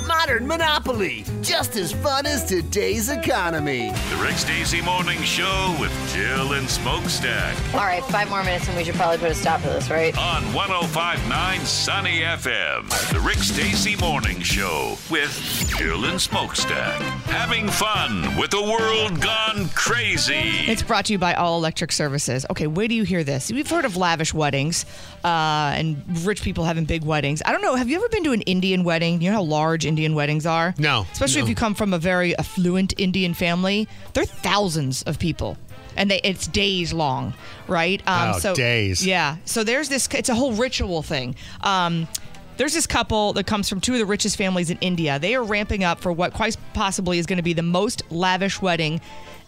Modern 0.07 0.47
Monopoly, 0.47 1.24
just 1.43 1.77
as 1.77 1.93
fun 1.93 2.27
as 2.27 2.45
today's 2.45 3.09
economy. 3.09 3.91
The 3.91 4.16
Rick 4.23 4.37
Stacy 4.37 4.81
Morning 4.83 5.20
Show 5.23 5.77
with 5.81 5.93
Jill 6.12 6.53
and 6.55 6.69
Smokestack 6.69 7.57
All 7.74 7.81
right, 7.81 8.03
five 8.05 8.29
more 8.29 8.43
minutes 8.45 8.69
and 8.69 8.77
we 8.77 8.85
should 8.85 8.95
probably 8.95 9.19
put 9.19 9.31
a 9.31 9.35
stop 9.35 9.61
to 9.62 9.69
this, 9.69 9.91
right? 9.91 10.16
on 10.19 10.43
1059 10.53 11.61
Sunny 11.61 12.20
FM. 12.20 13.12
The 13.12 13.20
Rick 13.20 13.39
Stacy 13.39 13.97
Morning 13.97 14.41
Show 14.41 14.97
with 15.11 15.33
Jill 15.79 16.05
and 16.05 16.20
Smokestack. 16.20 17.01
Having 17.27 17.69
fun 17.69 18.37
with 18.37 18.51
the 18.51 18.62
world 18.62 19.20
gone 19.20 19.69
crazy. 19.74 20.70
It's 20.70 20.83
brought 20.83 21.07
to 21.07 21.12
you 21.12 21.19
by 21.19 21.35
All 21.35 21.59
Electric 21.59 21.93
Services. 21.93 22.45
Okay, 22.51 22.66
where 22.66 22.89
do 22.89 22.95
you 22.95 23.05
hear 23.05 23.24
this? 23.24 23.51
We've 23.53 23.69
heard 23.69 23.85
of 23.85 23.97
lavish 23.97 24.35
weddings 24.35 24.85
uh, 25.24 25.73
and 25.77 26.03
rich 26.27 26.43
people 26.43 26.65
having 26.65 26.85
big 26.85 27.05
weddings. 27.05 27.43
I 27.45 27.53
don't 27.53 27.62
know. 27.62 27.74
Have 27.74 27.89
you 27.89 27.97
ever 27.97 28.09
been 28.09 28.24
to 28.24 28.33
an 28.33 28.43
Indian 28.43 28.85
wedding? 28.85 29.20
You 29.20 29.31
know 29.31 29.37
how 29.37 29.43
large 29.43 29.85
Indian 29.93 30.14
weddings 30.14 30.47
are? 30.47 30.74
No. 30.78 31.06
Especially 31.12 31.43
if 31.43 31.48
you 31.51 31.55
come 31.55 31.74
from 31.74 31.93
a 31.93 31.98
very 31.98 32.36
affluent 32.39 32.94
Indian 32.98 33.35
family. 33.35 33.86
There 34.14 34.23
are 34.23 34.27
thousands 34.27 35.02
of 35.02 35.19
people. 35.19 35.59
And 35.97 36.10
they, 36.10 36.20
it's 36.24 36.47
days 36.47 36.94
long, 36.94 37.35
right? 37.69 38.01
Um, 38.06 38.40
Oh, 38.43 38.55
days. 38.55 39.06
Yeah. 39.06 39.36
So 39.44 39.62
there's 39.64 39.90
this, 39.90 40.09
it's 40.14 40.31
a 40.31 40.35
whole 40.35 40.52
ritual 40.55 41.02
thing. 41.02 41.36
Um, 41.60 42.09
there's 42.56 42.73
this 42.73 42.86
couple 42.86 43.35
that 43.35 43.47
comes 43.47 43.69
from 43.69 43.81
two 43.81 43.93
of 43.93 43.98
the 43.98 44.06
richest 44.06 44.36
families 44.36 44.70
in 44.70 44.78
India. 44.81 45.19
They 45.19 45.35
are 45.35 45.43
ramping 45.44 45.85
up 45.85 46.01
for 46.01 46.10
what 46.10 46.32
quite 46.32 46.56
possibly 46.73 47.19
is 47.19 47.27
going 47.27 47.36
to 47.36 47.43
be 47.43 47.52
the 47.52 47.62
most 47.62 48.02
lavish 48.10 48.62
wedding 48.62 49.01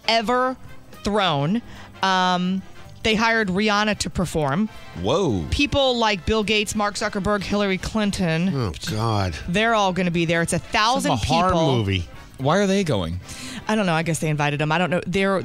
ever 0.06 0.56
thrown. 1.04 1.62
Um, 2.02 2.60
they 3.04 3.14
hired 3.14 3.48
Rihanna 3.48 3.98
to 3.98 4.10
perform. 4.10 4.68
Whoa. 5.00 5.44
People 5.50 5.96
like 5.96 6.26
Bill 6.26 6.42
Gates, 6.42 6.74
Mark 6.74 6.96
Zuckerberg, 6.96 7.42
Hillary 7.42 7.78
Clinton, 7.78 8.50
Oh 8.52 8.72
God. 8.90 9.34
they're 9.48 9.74
all 9.74 9.92
going 9.92 10.06
to 10.06 10.12
be 10.12 10.24
there. 10.24 10.42
It's 10.42 10.52
a 10.52 10.58
thousand 10.58 11.12
a 11.12 11.16
horror 11.16 11.50
people. 11.50 11.76
movie. 11.76 12.08
Why 12.38 12.58
are 12.58 12.66
they 12.66 12.82
going? 12.82 13.20
I 13.68 13.76
don't 13.76 13.86
know. 13.86 13.94
I 13.94 14.02
guess 14.02 14.18
they 14.18 14.28
invited 14.28 14.58
them. 14.60 14.72
I 14.72 14.78
don't 14.78 14.90
know. 14.90 15.00
They're 15.06 15.42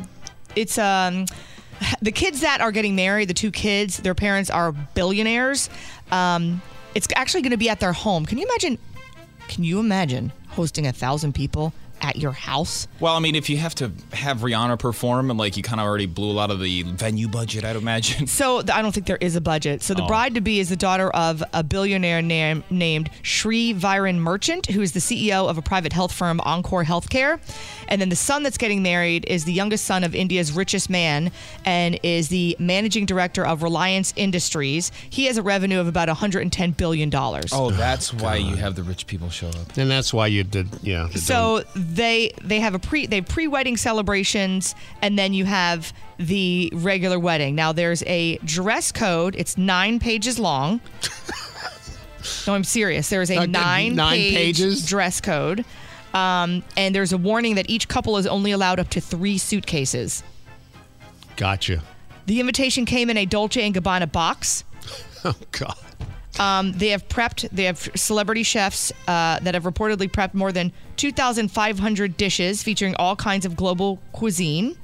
it's 0.55 0.77
um 0.79 1.25
the 2.01 2.11
kids 2.11 2.41
that 2.41 2.59
are 2.61 2.71
getting 2.71 2.95
married, 2.95 3.27
the 3.29 3.33
two 3.35 3.51
kids, 3.51 3.97
their 3.97 4.15
parents 4.15 4.49
are 4.49 4.71
billionaires. 4.71 5.69
Um, 6.11 6.61
it's 6.95 7.07
actually 7.15 7.43
going 7.43 7.51
to 7.51 7.57
be 7.57 7.69
at 7.69 7.79
their 7.79 7.93
home. 7.93 8.25
Can 8.25 8.37
you 8.39 8.45
imagine? 8.45 8.77
Can 9.47 9.63
you 9.63 9.79
imagine 9.79 10.31
hosting 10.49 10.87
a 10.87 10.91
thousand 10.91 11.33
people 11.33 11.73
at 12.01 12.17
your 12.17 12.31
house? 12.31 12.87
Well, 12.99 13.15
I 13.15 13.19
mean, 13.19 13.35
if 13.35 13.49
you 13.49 13.57
have 13.57 13.75
to 13.75 13.91
have 14.13 14.39
Rihanna 14.39 14.79
perform 14.79 15.29
and 15.29 15.39
like 15.39 15.57
you 15.57 15.63
kind 15.63 15.79
of 15.79 15.85
already 15.87 16.05
blew 16.05 16.29
a 16.29 16.33
lot 16.33 16.51
of 16.51 16.59
the 16.59 16.83
venue 16.83 17.27
budget, 17.27 17.63
I'd 17.65 17.75
imagine. 17.75 18.27
So 18.27 18.61
th- 18.61 18.75
I 18.75 18.81
don't 18.81 18.91
think 18.93 19.05
there 19.07 19.17
is 19.17 19.35
a 19.35 19.41
budget. 19.41 19.81
So 19.83 19.93
the 19.93 20.03
Oh. 20.03 20.07
bride 20.07 20.35
to 20.35 20.41
be 20.41 20.59
is 20.59 20.69
the 20.69 20.75
daughter 20.75 21.09
of 21.11 21.43
a 21.53 21.63
billionaire 21.63 22.21
nam- 22.21 22.63
named 22.69 23.09
Sri 23.21 23.73
Viren 23.73 24.17
Merchant, 24.17 24.67
who 24.67 24.81
is 24.81 24.91
the 24.93 24.99
CEO 25.01 25.47
of 25.49 25.57
a 25.57 25.61
private 25.61 25.93
health 25.93 26.11
firm, 26.11 26.39
Encore 26.41 26.83
Healthcare. 26.83 27.39
And 27.87 27.99
then 27.99 28.09
the 28.09 28.15
son 28.15 28.43
that's 28.43 28.57
getting 28.57 28.81
married 28.83 29.25
is 29.27 29.45
the 29.45 29.53
youngest 29.53 29.85
son 29.85 30.03
of 30.03 30.13
India's 30.15 30.51
richest 30.51 30.89
man 30.89 31.31
and 31.65 31.99
is 32.03 32.29
the 32.29 32.55
managing 32.59 33.05
director 33.05 33.45
of 33.45 33.63
Reliance 33.63 34.13
Industries. 34.15 34.91
He 35.09 35.25
has 35.25 35.37
a 35.37 35.41
revenue 35.41 35.79
of 35.79 35.87
about 35.87 36.07
110 36.07 36.71
billion 36.71 37.09
dollars. 37.09 37.51
Oh, 37.51 37.71
that's 37.71 38.13
why 38.13 38.35
you 38.35 38.55
have 38.55 38.75
the 38.75 38.83
rich 38.83 39.07
people 39.07 39.29
show 39.29 39.47
up. 39.49 39.75
And 39.77 39.89
that's 39.89 40.13
why 40.13 40.27
you 40.27 40.43
did, 40.43 40.67
yeah. 40.81 41.07
the 41.11 41.19
So 41.19 41.63
they 41.95 42.31
they 42.41 42.59
have 42.59 42.75
a 42.75 42.79
pre 42.79 43.05
they 43.07 43.17
have 43.17 43.27
pre-wedding 43.27 43.77
celebrations 43.77 44.75
and 45.01 45.17
then 45.17 45.33
you 45.33 45.45
have 45.45 45.93
the 46.17 46.71
regular 46.73 47.19
wedding. 47.19 47.55
Now 47.55 47.71
there's 47.71 48.03
a 48.03 48.37
dress 48.37 48.91
code. 48.91 49.35
It's 49.37 49.57
nine 49.57 49.99
pages 49.99 50.37
long. 50.39 50.81
no, 52.47 52.53
I'm 52.53 52.63
serious. 52.63 53.09
There 53.09 53.21
is 53.21 53.31
a 53.31 53.37
Okay, 53.37 53.47
nine 53.47 53.95
nine 53.95 54.17
page 54.17 54.35
pages? 54.35 54.85
dress 54.85 55.21
code. 55.21 55.65
Um, 56.13 56.63
and 56.75 56.93
there's 56.95 57.13
a 57.13 57.17
warning 57.17 57.55
that 57.55 57.69
each 57.69 57.87
couple 57.87 58.17
is 58.17 58.25
only 58.25 58.51
allowed 58.51 58.79
up 58.79 58.89
to 58.89 59.01
three 59.01 59.37
suitcases. 59.37 60.23
Gotcha. 61.35 61.81
The 62.25 62.39
invitation 62.39 62.85
came 62.85 63.09
in 63.09 63.17
a 63.17 63.25
Dolce 63.25 63.61
and 63.61 63.73
Gabbana 63.75 64.11
box. 64.11 64.63
Oh 65.25 65.35
God. 65.51 65.75
Um, 66.39 66.71
they 66.71 66.89
have 66.89 67.07
prepped. 67.09 67.49
They 67.51 67.65
have 67.65 67.89
celebrity 67.95 68.43
chefs 68.43 68.91
uh, 69.07 69.39
that 69.39 69.53
have 69.53 69.63
reportedly 69.63 70.09
prepped 70.09 70.33
more 70.33 70.51
than 70.51 70.71
2,500 70.95 72.17
dishes 72.17 72.63
featuring 72.63 72.95
all 72.95 73.15
kinds 73.15 73.45
of 73.45 73.55
global 73.55 73.99
cuisine. 74.13 74.77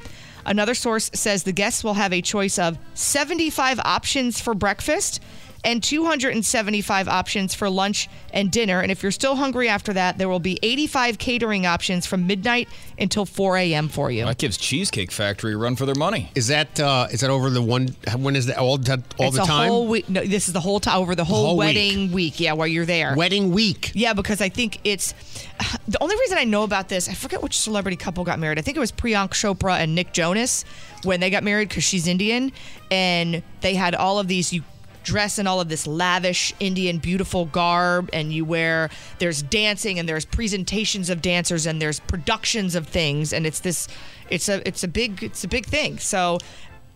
Another 0.45 0.75
source 0.75 1.09
says 1.13 1.43
the 1.43 1.51
guests 1.51 1.83
will 1.83 1.95
have 1.95 2.13
a 2.13 2.21
choice 2.21 2.59
of 2.59 2.77
75 2.93 3.79
options 3.79 4.39
for 4.39 4.53
breakfast 4.53 5.21
and 5.65 5.83
275 5.83 7.07
options 7.07 7.53
for 7.55 7.69
lunch 7.69 8.07
and 8.31 8.51
dinner. 8.51 8.79
And 8.81 8.91
if 8.91 9.01
you're 9.03 9.11
still 9.11 9.35
hungry 9.35 9.67
after 9.67 9.91
that, 9.93 10.17
there 10.17 10.29
will 10.29 10.39
be 10.39 10.59
85 10.61 11.17
catering 11.17 11.65
options 11.65 12.05
from 12.05 12.27
midnight 12.27 12.69
until 12.99 13.25
4 13.25 13.57
a.m. 13.57 13.89
for 13.89 14.11
you. 14.11 14.25
That 14.25 14.37
gives 14.37 14.57
Cheesecake 14.57 15.11
Factory 15.11 15.53
a 15.53 15.57
run 15.57 15.75
for 15.75 15.85
their 15.85 15.95
money. 15.95 16.31
Is 16.35 16.47
that 16.47 16.79
uh, 16.79 17.07
is 17.11 17.21
that 17.21 17.29
over 17.29 17.49
the 17.49 17.61
one? 17.61 17.89
When 18.17 18.35
is 18.35 18.45
that 18.45 18.57
all, 18.57 18.77
the- 18.77 19.03
all 19.17 19.27
it's 19.27 19.35
the 19.37 19.43
a 19.43 19.45
time? 19.45 19.69
whole 19.69 19.87
week. 19.87 20.07
No, 20.07 20.23
this 20.23 20.47
is 20.47 20.53
the 20.53 20.59
whole 20.61 20.79
time 20.79 20.99
over 21.01 21.15
the 21.15 21.25
whole, 21.25 21.47
whole 21.47 21.57
wedding 21.57 22.11
week. 22.11 22.39
Yeah, 22.39 22.53
while 22.53 22.67
you're 22.67 22.85
there. 22.85 23.15
Wedding 23.15 23.51
week. 23.51 23.91
Yeah, 23.95 24.13
because 24.13 24.41
I 24.41 24.49
think 24.49 24.79
it's 24.83 25.13
the 25.87 25.97
only 26.01 26.15
reason 26.17 26.37
I 26.37 26.43
know 26.43 26.63
about 26.63 26.89
this. 26.89 27.09
I 27.09 27.13
forget 27.13 27.41
which 27.41 27.57
celebrity 27.57 27.97
couple 27.97 28.23
got 28.23 28.39
married. 28.39 28.59
I 28.59 28.61
think 28.61 28.77
it 28.77 28.81
was 28.81 28.91
Priyanka 28.91 29.31
Chopra 29.31 29.79
and 29.79 29.95
Nick 29.95 30.13
Jonas 30.13 30.63
when 31.03 31.19
they 31.19 31.29
got 31.29 31.43
married 31.43 31.69
because 31.69 31.83
she's 31.83 32.07
Indian, 32.07 32.51
and 32.91 33.41
they 33.61 33.73
had 33.73 33.95
all 33.95 34.19
of 34.19 34.27
these. 34.27 34.53
You 34.53 34.63
dress 35.05 35.39
in 35.39 35.47
all 35.47 35.61
of 35.61 35.69
this 35.69 35.87
lavish 35.87 36.53
Indian 36.59 36.97
beautiful 36.97 37.45
garb, 37.45 38.09
and 38.11 38.33
you 38.33 38.43
wear. 38.43 38.89
There's 39.19 39.41
dancing, 39.41 39.97
and 39.99 40.09
there's 40.09 40.25
presentations 40.25 41.09
of 41.09 41.21
dancers, 41.21 41.65
and 41.65 41.81
there's 41.81 42.01
productions 42.01 42.75
of 42.75 42.87
things, 42.87 43.31
and 43.31 43.45
it's 43.47 43.61
this. 43.61 43.87
It's 44.29 44.49
a 44.49 44.67
it's 44.67 44.83
a 44.83 44.87
big 44.89 45.23
it's 45.23 45.43
a 45.45 45.47
big 45.47 45.65
thing. 45.65 45.99
So. 45.99 46.39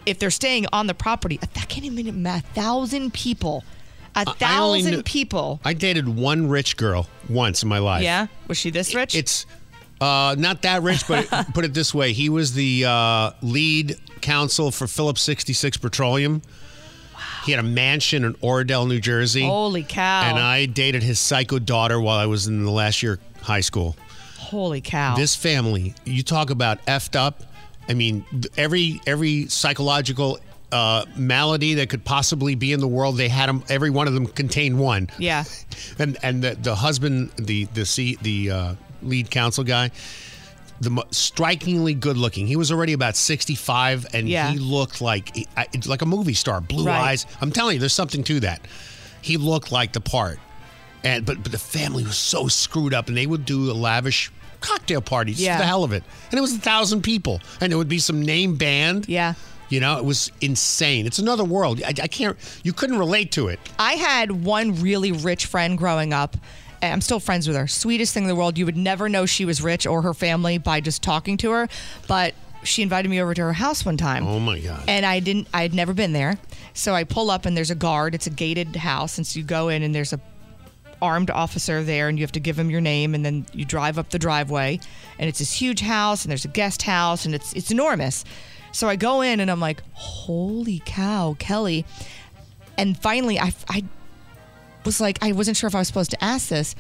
If 0.06 0.18
they're 0.18 0.32
staying 0.32 0.66
on 0.72 0.88
the 0.88 0.94
property, 0.94 1.40
I 1.44 1.46
can't 1.66 1.86
even 1.86 2.08
imagine 2.08 2.46
a 2.50 2.54
thousand 2.54 3.14
people, 3.14 3.66
a 4.16 4.22
I 4.22 4.24
thousand 4.24 4.92
knew- 4.92 5.04
people. 5.04 5.60
I 5.66 5.74
dated 5.74 6.08
one 6.08 6.48
rich 6.48 6.78
girl 6.78 7.08
once 7.30 7.64
in 7.64 7.70
my 7.70 7.80
life. 7.80 8.02
Yeah, 8.02 8.28
was 8.48 8.58
she 8.58 8.70
this 8.72 8.96
rich? 8.96 9.14
It's 9.14 9.46
uh, 10.00 10.36
not 10.40 10.62
that 10.62 10.84
rich, 10.84 11.06
but 11.06 11.28
put 11.54 11.66
it 11.66 11.74
this 11.74 11.94
way: 11.94 12.14
he 12.14 12.30
was 12.30 12.54
the 12.54 12.86
uh, 12.86 13.32
lead 13.42 13.98
counsel 14.22 14.72
for 14.72 14.88
Phillips 14.88 15.22
66 15.22 15.78
Petroleum. 15.78 16.42
He 17.50 17.54
had 17.56 17.66
a 17.66 17.68
mansion 17.68 18.26
in 18.26 18.36
Oradell, 18.36 18.88
New 18.88 19.00
Jersey. 19.00 19.42
Holy 19.42 19.82
cow! 19.82 20.22
And 20.22 20.38
I 20.38 20.68
dated 20.68 21.02
his 21.02 21.20
psycho 21.20 21.58
daughter 21.58 22.00
while 22.00 22.20
I 22.20 22.28
was 22.28 22.46
in 22.46 22.64
the 22.64 22.70
last 22.70 23.02
year 23.02 23.18
high 23.42 23.62
school. 23.62 23.96
Holy 24.38 24.82
cow! 24.82 25.16
This 25.16 25.36
family, 25.36 25.96
you 26.06 26.22
talk 26.22 26.52
about 26.52 26.86
effed 26.86 27.16
up. 27.16 27.42
I 27.88 27.96
mean, 27.96 28.24
every 28.56 29.02
every 29.08 29.48
psychological 29.48 30.38
uh, 30.72 31.06
malady 31.16 31.74
that 31.74 31.90
could 31.90 32.06
possibly 32.06 32.54
be 32.54 32.72
in 32.72 32.82
the 32.82 32.88
world, 32.88 33.18
they 33.18 33.30
had 33.30 33.50
them. 33.50 33.64
Every 33.68 33.90
one 33.90 34.08
of 34.08 34.14
them 34.14 34.28
contained 34.28 34.78
one. 34.78 35.10
Yeah. 35.18 35.44
And 35.98 36.20
and 36.22 36.44
the, 36.44 36.52
the 36.54 36.76
husband, 36.76 37.32
the 37.38 37.64
the 37.74 37.84
C, 37.84 38.16
the 38.22 38.52
uh, 38.52 38.76
lead 39.02 39.32
counsel 39.32 39.64
guy, 39.64 39.90
the 40.82 40.90
mo- 40.90 41.04
strikingly 41.12 41.94
good 41.94 42.18
looking. 42.18 42.48
He 42.48 42.56
was 42.56 42.72
already 42.72 42.94
about 42.94 43.16
sixty 43.16 43.56
five, 43.56 44.06
and 44.14 44.28
Yeah. 44.30 44.52
he 44.52 44.60
looked 44.60 45.02
like 45.02 45.36
he- 45.36 45.48
I- 45.58 45.68
it's 45.74 45.88
like 45.88 46.02
a 46.02 46.06
movie 46.06 46.34
star, 46.34 46.62
blue 46.62 46.86
Right. 46.86 47.10
eyes. 47.12 47.26
I'm 47.42 47.52
telling 47.52 47.76
you, 47.76 47.80
there's 47.80 47.94
something 47.94 48.24
to 48.26 48.40
that. 48.42 48.62
He 49.22 49.38
looked 49.38 49.72
like 49.72 49.94
the 49.94 50.02
part, 50.02 50.40
and 51.04 51.26
but 51.26 51.44
but 51.44 51.52
the 51.52 51.60
family 51.60 52.04
was 52.04 52.18
so 52.18 52.48
screwed 52.48 52.94
up, 52.94 53.08
and 53.10 53.18
they 53.18 53.28
would 53.28 53.46
do 53.46 53.70
a 53.70 53.74
lavish 53.74 54.32
cocktail 54.62 55.02
party 55.02 55.32
just 55.32 55.44
Yeah. 55.44 55.56
for 55.58 55.64
the 55.64 55.68
hell 55.68 55.84
of 55.84 55.94
it, 55.94 56.04
and 56.32 56.38
it 56.38 56.42
was 56.42 56.54
a 56.54 56.58
thousand 56.60 57.02
people, 57.02 57.42
and 57.62 57.72
there 57.72 57.78
would 57.78 57.90
be 57.90 58.00
some 58.00 58.22
name 58.22 58.56
band. 58.56 59.06
Yeah. 59.08 59.34
You 59.70 59.80
know, 59.80 59.98
it 59.98 60.04
was 60.06 60.32
insane. 60.42 61.06
It's 61.06 61.20
another 61.20 61.44
world. 61.44 61.80
I, 61.86 61.90
I 61.90 62.08
can't. 62.08 62.36
You 62.64 62.74
couldn't 62.74 62.98
relate 62.98 63.32
to 63.34 63.50
it. 63.50 63.60
I 63.78 63.94
had 63.94 64.32
one 64.32 64.82
really 64.82 65.12
rich 65.12 65.46
friend 65.46 65.78
growing 65.78 66.12
up. 66.12 66.36
And 66.82 66.94
I'm 66.94 67.02
still 67.02 67.20
friends 67.20 67.48
with 67.48 67.58
her. 67.58 67.68
Sweetest 67.68 68.14
thing 68.14 68.24
in 68.24 68.30
the 68.30 68.36
world. 68.36 68.58
You 68.58 68.66
would 68.66 68.78
never 68.78 69.10
know 69.10 69.26
she 69.26 69.46
was 69.46 69.62
rich 69.62 69.86
or 69.86 70.02
her 70.02 70.14
family 70.14 70.58
by 70.58 70.82
just 70.82 71.02
talking 71.02 71.38
to 71.38 71.52
her. 71.52 71.70
But 72.08 72.34
she 72.64 72.82
invited 72.82 73.10
me 73.10 73.22
over 73.22 73.34
to 73.34 73.42
her 73.42 73.54
house 73.54 73.86
one 73.86 73.98
time. 73.98 74.28
Oh 74.28 74.40
my 74.40 74.60
god. 74.60 74.84
And 74.88 75.06
I 75.06 75.20
didn't 75.20 75.48
I 75.54 75.62
had 75.62 75.74
never 75.74 75.94
been 75.94 76.14
there. 76.14 76.38
So 76.74 76.94
I 76.94 77.04
pull 77.04 77.32
up 77.32 77.46
and 77.46 77.56
there's 77.56 77.72
a 77.72 77.76
guard. 77.76 78.16
It's 78.16 78.28
a 78.28 78.32
gated 78.32 78.76
house. 78.76 79.18
And 79.18 79.26
so 79.26 79.40
you 79.40 79.46
go 79.46 79.70
in 79.70 79.84
and 79.84 79.94
there's 79.94 80.14
a 80.14 80.20
armed 81.02 81.30
officer 81.30 81.82
there 81.84 82.10
and 82.10 82.20
you 82.20 82.24
have 82.24 82.32
to 82.34 82.42
give 82.42 82.60
him 82.60 82.70
your 82.70 82.82
name 82.82 83.16
and 83.16 83.24
then 83.24 83.46
you 83.54 83.64
drive 83.64 83.98
up 83.98 84.10
the 84.10 84.20
driveway 84.20 84.78
and 85.18 85.30
it's 85.30 85.40
this 85.40 85.54
huge 85.54 85.80
house 85.80 86.26
and 86.26 86.30
there's 86.30 86.44
a 86.44 86.50
guest 86.50 86.82
house 86.82 87.26
and 87.26 87.34
it's 87.34 87.54
it's 87.54 87.72
enormous. 87.72 88.26
So 88.72 88.88
I 88.88 88.96
go 88.96 89.22
in 89.22 89.40
and 89.40 89.50
I'm 89.50 89.60
like, 89.60 89.82
"Holy 89.94 90.82
cow, 90.86 91.36
Kelly." 91.40 91.86
And 92.78 92.98
finally 92.98 93.40
I 93.40 93.54
I 93.70 93.84
was 94.86 95.02
like 95.02 95.20
I 95.22 95.32
wasn't 95.32 95.58
sure 95.58 95.68
if 95.68 95.76
I 95.76 95.80
was 95.80 95.88
supposed 95.88 96.12
to 96.12 96.24
ask 96.24 96.50
this. 96.50 96.76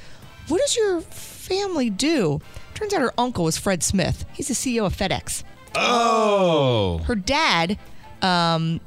What 0.47 0.59
does 0.61 0.75
your 0.75 1.01
family 1.01 1.89
do? 1.89 2.41
Turns 2.73 2.93
out 2.93 3.01
her 3.01 3.13
uncle 3.17 3.43
was 3.43 3.57
Fred 3.57 3.83
Smith. 3.83 4.25
He's 4.33 4.47
the 4.47 4.53
CEO 4.53 4.85
of 4.85 4.95
FedEx. 4.95 5.43
Oh. 5.75 6.99
Her 7.05 7.15
dad 7.15 7.77
um, 8.21 8.79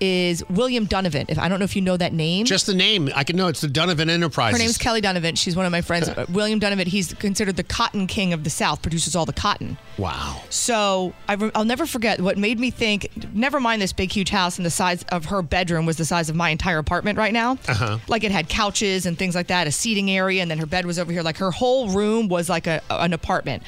is 0.00 0.42
William 0.50 0.84
Donovan. 0.84 1.26
If 1.28 1.38
I 1.38 1.48
don't 1.48 1.58
know 1.58 1.64
if 1.64 1.74
you 1.76 1.82
know 1.82 1.96
that 1.96 2.12
name. 2.12 2.46
Just 2.46 2.66
the 2.66 2.74
name, 2.74 3.10
I 3.14 3.24
can 3.24 3.36
know 3.36 3.48
it's 3.48 3.60
the 3.60 3.68
Donovan 3.68 4.10
Enterprise. 4.10 4.52
Her 4.52 4.58
name's 4.58 4.78
Kelly 4.78 5.00
Donovan. 5.00 5.34
She's 5.36 5.56
one 5.56 5.66
of 5.66 5.72
my 5.72 5.80
friends. 5.80 6.10
William 6.28 6.58
Donovan. 6.58 6.86
He's 6.86 7.14
considered 7.14 7.56
the 7.56 7.62
cotton 7.62 8.06
king 8.06 8.32
of 8.32 8.44
the 8.44 8.50
South. 8.50 8.82
Produces 8.82 9.16
all 9.16 9.26
the 9.26 9.32
cotton. 9.32 9.78
Wow. 9.98 10.42
So 10.50 11.14
I 11.28 11.34
re- 11.34 11.50
I'll 11.54 11.64
never 11.64 11.86
forget 11.86 12.20
what 12.20 12.36
made 12.38 12.58
me 12.58 12.70
think. 12.70 13.08
Never 13.34 13.60
mind 13.60 13.80
this 13.80 13.92
big, 13.92 14.12
huge 14.12 14.30
house, 14.30 14.58
and 14.58 14.66
the 14.66 14.70
size 14.70 15.04
of 15.10 15.26
her 15.26 15.42
bedroom 15.42 15.86
was 15.86 15.96
the 15.96 16.04
size 16.04 16.28
of 16.28 16.36
my 16.36 16.50
entire 16.50 16.78
apartment 16.78 17.18
right 17.18 17.32
now. 17.32 17.58
Uh 17.68 17.74
huh. 17.74 17.98
Like 18.08 18.24
it 18.24 18.32
had 18.32 18.48
couches 18.48 19.06
and 19.06 19.18
things 19.18 19.34
like 19.34 19.46
that, 19.48 19.66
a 19.66 19.72
seating 19.72 20.10
area, 20.10 20.42
and 20.42 20.50
then 20.50 20.58
her 20.58 20.66
bed 20.66 20.86
was 20.86 20.98
over 20.98 21.12
here. 21.12 21.22
Like 21.22 21.38
her 21.38 21.50
whole 21.50 21.88
room 21.90 22.28
was 22.28 22.48
like 22.48 22.66
a, 22.66 22.82
an 22.90 23.12
apartment. 23.12 23.62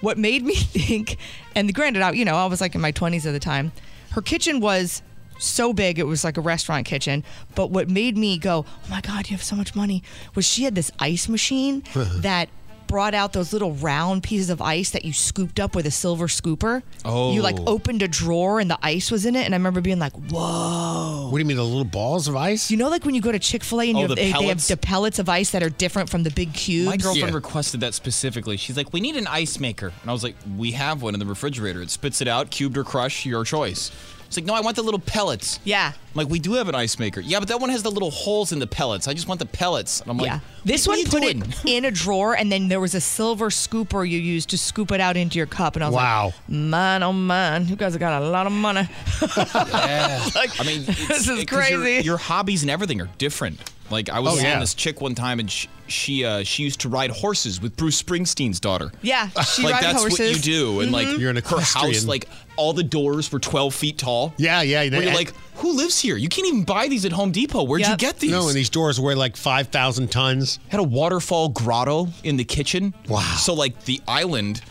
What 0.00 0.18
made 0.18 0.44
me 0.44 0.54
think, 0.54 1.16
and 1.54 1.72
granted, 1.74 2.02
I, 2.02 2.12
you 2.12 2.24
know, 2.24 2.36
I 2.36 2.46
was 2.46 2.60
like 2.60 2.74
in 2.74 2.80
my 2.80 2.92
20s 2.92 3.26
at 3.26 3.32
the 3.32 3.40
time, 3.40 3.72
her 4.10 4.22
kitchen 4.22 4.60
was 4.60 5.02
so 5.38 5.72
big, 5.72 5.98
it 5.98 6.04
was 6.06 6.24
like 6.24 6.36
a 6.36 6.40
restaurant 6.40 6.86
kitchen. 6.86 7.24
But 7.54 7.70
what 7.70 7.88
made 7.88 8.16
me 8.16 8.38
go, 8.38 8.64
oh 8.68 8.90
my 8.90 9.00
God, 9.00 9.28
you 9.30 9.36
have 9.36 9.44
so 9.44 9.56
much 9.56 9.74
money, 9.74 10.02
was 10.34 10.44
she 10.46 10.64
had 10.64 10.74
this 10.74 10.90
ice 10.98 11.28
machine 11.28 11.82
that 12.16 12.48
brought 12.86 13.14
out 13.14 13.32
those 13.32 13.52
little 13.52 13.72
round 13.72 14.22
pieces 14.22 14.48
of 14.48 14.62
ice 14.62 14.90
that 14.90 15.04
you 15.04 15.12
scooped 15.12 15.58
up 15.58 15.74
with 15.74 15.84
a 15.86 15.90
silver 15.90 16.28
scooper. 16.28 16.84
Oh. 17.04 17.32
You 17.32 17.42
like 17.42 17.56
Oh. 17.58 17.64
opened 17.66 18.00
a 18.00 18.06
drawer 18.06 18.60
and 18.60 18.70
the 18.70 18.78
ice 18.80 19.10
was 19.10 19.26
in 19.26 19.34
it. 19.34 19.44
And 19.44 19.52
I 19.52 19.56
remember 19.56 19.80
being 19.80 19.98
like, 19.98 20.12
whoa. 20.12 21.24
What 21.30 21.32
do 21.32 21.38
you 21.40 21.44
mean, 21.46 21.56
the 21.56 21.64
little 21.64 21.82
balls 21.84 22.28
of 22.28 22.36
ice? 22.36 22.70
You 22.70 22.76
know, 22.76 22.88
like 22.88 23.04
when 23.04 23.16
you 23.16 23.20
go 23.20 23.32
to 23.32 23.40
Chick 23.40 23.64
Fil 23.64 23.80
A 23.80 23.88
and 23.88 23.96
Oh, 23.96 24.00
you 24.02 24.06
have, 24.06 24.08
the 24.10 24.14
they, 24.14 24.22
they 24.22 24.30
have 24.30 24.40
pellets? 24.40 24.68
the 24.68 24.76
pellets 24.76 25.18
of 25.18 25.28
ice 25.28 25.50
that 25.50 25.64
are 25.64 25.68
different 25.68 26.08
from 26.10 26.22
the 26.22 26.30
big 26.30 26.54
cubes. 26.54 26.86
My 26.88 26.96
girlfriend 26.96 27.34
requested 27.34 27.80
that 27.80 27.92
specifically. 27.94 28.56
She's 28.56 28.76
like, 28.76 28.92
"We 28.92 29.00
need 29.00 29.16
an 29.16 29.26
ice 29.26 29.58
maker," 29.58 29.88
and 30.02 30.08
I 30.08 30.12
was 30.12 30.22
like, 30.22 30.36
"We 30.56 30.70
have 30.72 31.02
one 31.02 31.12
in 31.14 31.18
the 31.18 31.26
refrigerator. 31.26 31.82
It 31.82 31.90
spits 31.90 32.20
it 32.20 32.28
out, 32.28 32.50
cubed 32.52 32.78
or 32.78 32.84
crushed, 32.84 33.26
your 33.26 33.42
choice." 33.44 33.90
It's 34.36 34.42
like, 34.42 34.46
"No, 34.46 34.54
I 34.54 34.60
want 34.60 34.76
the 34.76 34.82
little 34.82 35.00
pellets." 35.00 35.60
Yeah. 35.64 35.92
I'm 35.94 35.94
like, 36.14 36.28
we 36.28 36.38
do 36.38 36.52
have 36.54 36.68
an 36.68 36.74
ice 36.74 36.98
maker. 36.98 37.20
Yeah, 37.20 37.38
but 37.40 37.48
that 37.48 37.58
one 37.60 37.70
has 37.70 37.82
the 37.82 37.90
little 37.90 38.10
holes 38.10 38.50
in 38.52 38.58
the 38.58 38.66
pellets. 38.66 39.06
I 39.08 39.12
just 39.14 39.28
want 39.28 39.38
the 39.40 39.46
pellets. 39.46 40.00
And 40.00 40.10
I'm 40.10 40.16
like, 40.18 40.26
yeah. 40.26 40.40
This 40.64 40.86
what 40.86 40.92
one 40.92 40.98
are 40.98 41.02
you 41.02 41.08
put 41.08 41.22
doing? 41.22 41.42
it 41.42 41.64
in 41.64 41.84
a 41.84 41.90
drawer, 41.90 42.34
and 42.36 42.50
then 42.52 42.68
there 42.68 42.80
was 42.80 42.94
a 42.94 43.00
silver 43.00 43.48
scooper 43.50 44.08
you 44.08 44.18
used 44.18 44.50
to 44.50 44.58
scoop 44.58 44.92
it 44.92 45.00
out 45.00 45.16
into 45.16 45.38
your 45.38 45.46
cup. 45.46 45.74
And 45.76 45.84
I 45.84 45.88
was 45.88 45.94
like, 45.94 46.04
Wow. 46.04 46.24
like, 46.26 46.48
man, 46.48 47.02
oh 47.02 47.12
man, 47.12 47.66
you 47.68 47.76
guys 47.76 47.92
have 47.94 48.00
got 48.00 48.20
a 48.22 48.26
lot 48.28 48.46
of 48.46 48.52
money. 48.52 48.88
Yeah. 49.36 50.24
I 50.36 50.64
mean, 50.66 50.84
This 50.84 51.28
is 51.28 51.44
crazy. 51.44 52.04
Your, 52.04 52.16
hobbies 52.18 52.62
and 52.62 52.70
everything 52.70 53.00
are 53.00 53.08
different. 53.18 53.60
Like 53.90 54.08
I 54.08 54.18
was 54.18 54.32
Oh, 54.32 54.36
seeing 54.36 54.46
yeah. 54.48 54.58
this 54.60 54.74
chick 54.74 55.00
one 55.00 55.14
time, 55.14 55.38
and 55.38 55.50
she 55.50 55.68
she, 55.88 56.24
uh, 56.24 56.42
she 56.42 56.64
used 56.64 56.80
to 56.80 56.88
ride 56.88 57.10
horses 57.12 57.60
with 57.62 57.76
Bruce 57.76 58.02
Springsteen's 58.02 58.58
daughter. 58.58 58.90
Yeah, 59.02 59.28
she 59.42 59.62
like 59.62 59.74
rides 59.74 59.86
that's 59.86 60.02
what 60.02 60.18
you 60.18 60.34
do, 60.40 60.80
and 60.80 60.90
like 60.90 61.06
Mhm. 61.06 61.20
You're 61.20 61.30
an 61.30 61.36
her 61.36 61.60
house, 61.60 62.04
like 62.04 62.28
all 62.56 62.72
the 62.72 62.82
doors 62.82 63.30
were 63.30 63.38
12 63.38 63.74
feet 63.74 63.98
tall. 63.98 64.34
Yeah, 64.36 64.62
yeah. 64.62 64.88
Where 64.90 65.02
you're 65.02 65.14
like, 65.14 65.32
who 65.56 65.76
lives 65.76 65.98
here? 65.98 66.16
You 66.16 66.28
can't 66.28 66.46
even 66.46 66.64
buy 66.64 66.88
these 66.88 67.04
at 67.04 67.12
Home 67.12 67.32
Depot. 67.32 67.62
Where'd 67.64 67.86
you 67.86 67.96
get 67.96 68.18
these? 68.18 68.30
No, 68.30 68.48
and 68.48 68.56
these 68.56 68.70
doors 68.70 69.00
weigh 69.00 69.14
like 69.14 69.36
5,000 69.36 70.10
tons. 70.10 70.58
had 70.68 70.80
a 70.80 70.84
waterfall 70.84 71.48
grotto 71.50 72.08
in 72.24 72.36
the 72.36 72.44
kitchen. 72.44 72.94
Wow. 73.08 73.20
So 73.38 73.54
like 73.54 73.84
the 73.84 74.00
island, 74.06 74.62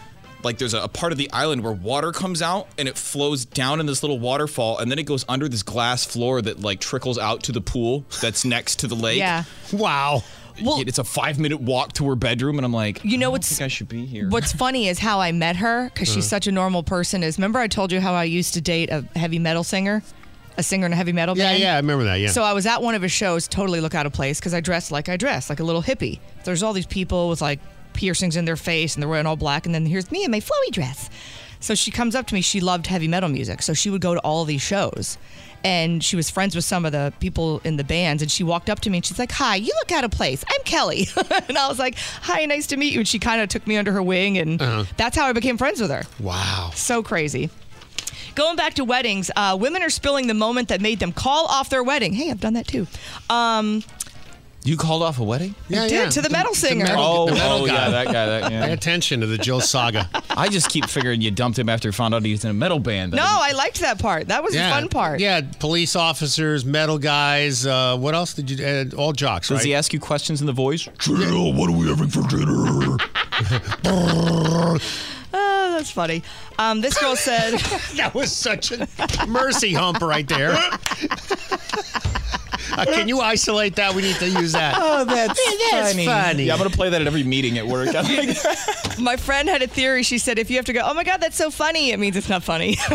like 0.44 0.58
there's 0.60 0.74
a, 0.76 0.82
a 0.82 0.88
part 0.88 1.12
of 1.12 1.18
the 1.18 1.30
island 1.32 1.64
where 1.64 1.74
water 1.74 2.12
comes 2.12 2.42
out 2.42 2.68
and 2.78 2.88
it 2.88 2.98
flows 2.98 3.46
down 3.46 3.80
in 3.80 3.88
this 3.88 4.04
little 4.04 4.20
waterfall 4.20 4.78
and 4.78 4.92
then 4.92 5.00
it 5.00 5.04
goes 5.06 5.26
under 5.28 5.50
this 5.50 5.64
glass 5.64 6.06
floor 6.06 6.42
that 6.42 6.62
like 6.62 6.80
trickles 6.80 7.18
out 7.18 7.44
to 7.44 7.52
the 7.52 7.62
pool 7.62 8.06
that's 8.22 8.46
next 8.46 8.80
to 8.80 8.88
the 8.88 8.96
lake. 8.96 9.18
Yeah. 9.18 9.44
Wow. 9.74 10.24
Well- 10.64 10.82
it's 10.86 10.98
a 11.00 11.04
five 11.04 11.40
minute 11.40 11.62
walk 11.62 11.94
to 11.94 12.08
her 12.10 12.16
bedroom 12.16 12.58
and 12.58 12.66
I'm 12.66 12.74
like, 12.74 13.04
You 13.04 13.18
know 13.18 13.30
I 13.30 13.32
what's- 13.34 13.50
think 13.50 13.62
I 13.62 13.68
should 13.68 13.90
be 13.90 14.06
here. 14.06 14.30
What's 14.30 14.52
funny 14.54 14.88
is 14.88 15.00
how 15.00 15.20
I 15.20 15.32
met 15.32 15.58
her 15.58 15.90
because 15.94 16.08
she's 16.08 16.26
uh-huh. 16.26 16.30
such 16.38 16.48
a 16.48 16.52
normal 16.52 16.84
person. 16.84 17.24
Is 17.24 17.38
remember 17.38 17.60
I 17.60 17.68
told 17.68 17.92
you 17.92 18.00
how 18.00 18.14
I 18.14 18.24
used 18.24 18.54
to 18.54 18.62
date 18.62 18.90
a 18.90 19.06
heavy 19.16 19.40
metal 19.40 19.64
singer, 19.64 20.02
a 20.58 20.64
singer 20.64 20.86
in 20.86 20.94
a 20.94 20.96
heavy 20.96 21.12
metal 21.12 21.36
band. 21.36 21.60
yeah, 21.60 21.66
yeah, 21.68 21.74
I 21.74 21.78
remember 21.78 22.06
that. 22.06 22.16
Yeah. 22.16 22.30
So 22.30 22.44
I 22.44 22.54
was 22.54 22.66
at 22.66 22.82
one 22.82 22.96
of 22.96 23.02
his 23.02 23.12
shows, 23.12 23.48
totally 23.48 23.82
look 23.82 23.96
out 23.96 24.06
of 24.06 24.14
place 24.14 24.40
because 24.40 24.54
I 24.54 24.62
dressed 24.62 24.92
like 24.92 25.10
I 25.10 25.18
dressed, 25.18 25.50
like 25.50 25.60
a 25.60 25.64
little 25.64 25.84
hippie. 25.84 26.20
There's 26.44 26.64
all 26.64 26.74
these 26.74 26.86
people 26.86 27.30
with 27.30 27.42
like 27.42 27.60
piercings 27.94 28.36
in 28.36 28.46
their 28.46 28.56
face 28.56 28.94
and 28.96 29.02
they're 29.02 29.10
wearing 29.10 29.26
all 29.26 29.36
black, 29.36 29.66
and 29.66 29.76
then 29.76 29.86
here's 29.86 30.12
me 30.12 30.24
in 30.24 30.32
my 30.32 30.40
flowy 30.40 30.72
dress. 30.72 31.10
So 31.60 31.74
she 31.74 31.90
comes 31.90 32.16
up 32.16 32.28
to 32.28 32.34
me. 32.36 32.42
She 32.42 32.60
loved 32.62 32.88
heavy 32.88 33.08
metal 33.08 33.30
music. 33.30 33.62
So 33.62 33.74
she 33.74 33.90
would 33.90 34.02
go 34.02 34.14
to 34.14 34.20
all 34.22 34.46
these 34.46 34.62
shows. 34.62 35.18
And 35.66 36.04
she 36.04 36.16
was 36.16 36.30
friends 36.30 36.56
with 36.56 36.64
some 36.64 36.86
of 36.86 36.92
the 36.92 37.12
people 37.20 37.60
in 37.64 37.76
the 37.76 37.84
bands. 37.84 38.22
And 38.22 38.30
she 38.32 38.44
walked 38.44 38.70
up 38.70 38.82
to 38.82 38.90
me 38.92 39.00
and 39.00 39.06
she's 39.06 39.18
like, 39.18 39.32
Hi, 39.32 39.56
you 39.56 39.74
look 39.82 39.92
out 39.92 40.04
of 40.04 40.12
place. 40.12 40.46
I'm 40.48 40.62
Kelly. 40.64 41.08
and 41.48 41.58
I 41.58 41.68
was 41.68 41.80
like, 41.80 41.98
Hi, 42.22 42.46
nice 42.46 42.68
to 42.68 42.78
meet 42.78 42.94
you. 42.94 43.00
And 43.00 43.08
she 43.08 43.18
kind 43.18 43.42
of 43.42 43.50
took 43.50 43.66
me 43.66 43.76
under 43.76 43.92
her 43.92 44.04
wing. 44.04 44.38
And 44.38 44.60
that's 44.96 45.18
how 45.18 45.26
I 45.26 45.34
became 45.34 45.58
friends 45.58 45.82
with 45.82 45.90
her. 45.90 46.04
Wow. 46.20 46.70
So 46.76 47.02
crazy. 47.02 47.50
Going 48.36 48.58
back 48.58 48.76
to 48.76 48.84
weddings, 48.84 49.32
uh, 49.36 49.58
women 49.60 49.82
are 49.82 49.90
spilling 49.90 50.28
the 50.28 50.34
moment 50.36 50.68
that 50.68 50.82
made 50.82 51.00
them 51.00 51.12
call 51.12 51.46
off 51.48 51.70
their 51.70 51.84
wedding. 51.84 52.14
Hey, 52.14 52.30
I've 52.30 52.42
done 52.42 52.54
that 52.54 52.68
too. 52.68 52.86
Um, 53.30 53.82
You 54.66 54.78
called 54.78 55.04
off 55.04 55.20
a 55.20 55.24
wedding? 55.24 55.54
I 55.70 55.88
did, 55.88 56.10
to 56.12 56.24
the 56.24 56.30
metal 56.32 56.56
singer. 56.56 56.86
metal- 56.86 57.04
Oh, 57.06 57.26
the 57.28 57.34
metal 57.36 57.62
oh, 57.62 57.68
guy. 57.68 57.74
yeah, 57.74 57.90
that 57.92 58.06
guy. 58.08 58.26
That, 58.26 58.52
yeah. 58.52 58.66
Pay 58.66 58.74
attention 58.74 59.22
to 59.22 59.28
the 59.28 59.38
Jill 59.38 59.62
saga. 59.62 60.10
I 60.32 60.50
just 60.50 60.70
keep 60.70 60.86
figuring 60.88 61.22
you 61.22 61.30
dumped 61.30 61.60
him 61.60 61.70
after 61.70 61.88
you 61.88 61.92
found 61.92 62.16
out 62.16 62.26
he 62.26 62.32
was 62.32 62.44
in 62.44 62.50
a 62.50 62.54
metal 62.56 62.80
band. 62.80 63.14
no, 63.14 63.24
I 63.24 63.52
liked 63.52 63.80
that 63.82 64.00
part. 64.00 64.28
That 64.30 64.44
was 64.44 64.56
yeah. 64.56 64.70
the 64.70 64.74
fun 64.74 64.90
part. 64.90 65.20
Yeah, 65.20 65.42
police 65.60 65.96
officers, 65.96 66.66
metal 66.66 66.98
guys. 66.98 67.68
Uh, 67.68 67.96
what 67.96 68.16
else 68.16 68.34
did 68.34 68.50
you? 68.50 68.66
Uh, 68.66 68.86
all 68.98 69.14
jocks, 69.14 69.50
Does 69.50 69.60
right? 69.60 69.66
he 69.68 69.76
ask 69.76 69.94
you 69.94 70.00
questions 70.00 70.42
in 70.42 70.48
the 70.48 70.54
voice? 70.54 70.90
Jill, 70.98 71.54
what 71.54 71.70
are 71.70 71.78
we 71.78 71.88
having 71.88 72.08
for 72.10 72.24
dinner? 72.28 72.98
Oh, 75.38 75.78
that's 75.78 75.92
funny. 75.92 76.24
Um, 76.58 76.80
this 76.80 76.98
girl 76.98 77.18
said 77.18 77.60
that 77.98 78.14
was 78.16 78.32
such 78.32 78.72
a 78.72 78.88
mercy 79.28 79.74
hump 79.74 80.02
right 80.02 80.26
there. 80.26 80.56
Uh, 82.78 82.86
can 82.86 83.08
you 83.08 83.22
isolate 83.22 83.76
that? 83.76 83.94
We 83.96 84.02
need 84.02 84.16
to 84.18 84.30
use 84.30 84.52
that. 84.54 84.76
Oh, 84.88 85.04
that's, 85.04 85.40
That's 85.72 85.92
funny. 85.92 86.06
funny. 86.06 86.44
Yeah, 86.46 86.54
I'm 86.54 86.58
gonna 86.60 86.70
play 86.70 86.90
that 86.90 87.02
at 87.02 87.08
every 87.08 87.24
meeting 87.24 87.58
at 87.58 87.66
work. 87.68 87.90
I'm 87.96 88.06
like, 88.06 88.38
My 89.00 89.18
friend 89.18 89.50
had 89.50 89.62
a 89.62 89.68
theory. 89.68 90.04
She 90.04 90.18
said, 90.18 90.38
if 90.40 90.50
you 90.50 90.56
have 90.58 90.66
to 90.66 90.74
go, 90.74 90.82
oh 90.84 90.94
my 90.94 91.04
God, 91.04 91.22
that's 91.22 91.36
so 91.38 91.50
funny, 91.50 91.92
it 91.92 92.00
means 92.00 92.16
it's 92.16 92.30
not 92.30 92.44
funny. 92.44 92.78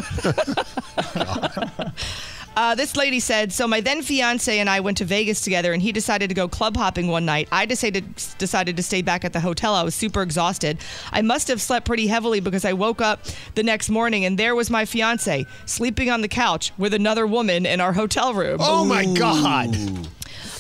Uh, 2.56 2.74
this 2.74 2.96
lady 2.96 3.20
said, 3.20 3.52
so 3.52 3.66
my 3.66 3.80
then 3.80 4.02
fiance 4.02 4.58
and 4.58 4.68
I 4.68 4.80
went 4.80 4.98
to 4.98 5.04
Vegas 5.04 5.40
together, 5.40 5.72
and 5.72 5.80
he 5.80 5.92
decided 5.92 6.28
to 6.28 6.34
go 6.34 6.48
club 6.48 6.76
hopping 6.76 7.08
one 7.08 7.24
night. 7.24 7.48
I 7.52 7.64
decided 7.64 8.04
decided 8.38 8.76
to 8.76 8.82
stay 8.82 9.02
back 9.02 9.24
at 9.24 9.32
the 9.32 9.40
hotel. 9.40 9.74
I 9.74 9.82
was 9.82 9.94
super 9.94 10.20
exhausted. 10.20 10.78
I 11.12 11.22
must 11.22 11.48
have 11.48 11.62
slept 11.62 11.86
pretty 11.86 12.08
heavily 12.08 12.40
because 12.40 12.64
I 12.64 12.72
woke 12.72 13.00
up 13.00 13.20
the 13.54 13.62
next 13.62 13.88
morning, 13.88 14.24
and 14.24 14.36
there 14.36 14.54
was 14.54 14.68
my 14.68 14.84
fiance 14.84 15.46
sleeping 15.64 16.10
on 16.10 16.22
the 16.22 16.28
couch 16.28 16.72
with 16.76 16.92
another 16.92 17.26
woman 17.26 17.66
in 17.66 17.80
our 17.80 17.92
hotel 17.92 18.34
room. 18.34 18.58
Oh 18.60 18.84
my 18.84 19.06
God. 19.06 19.74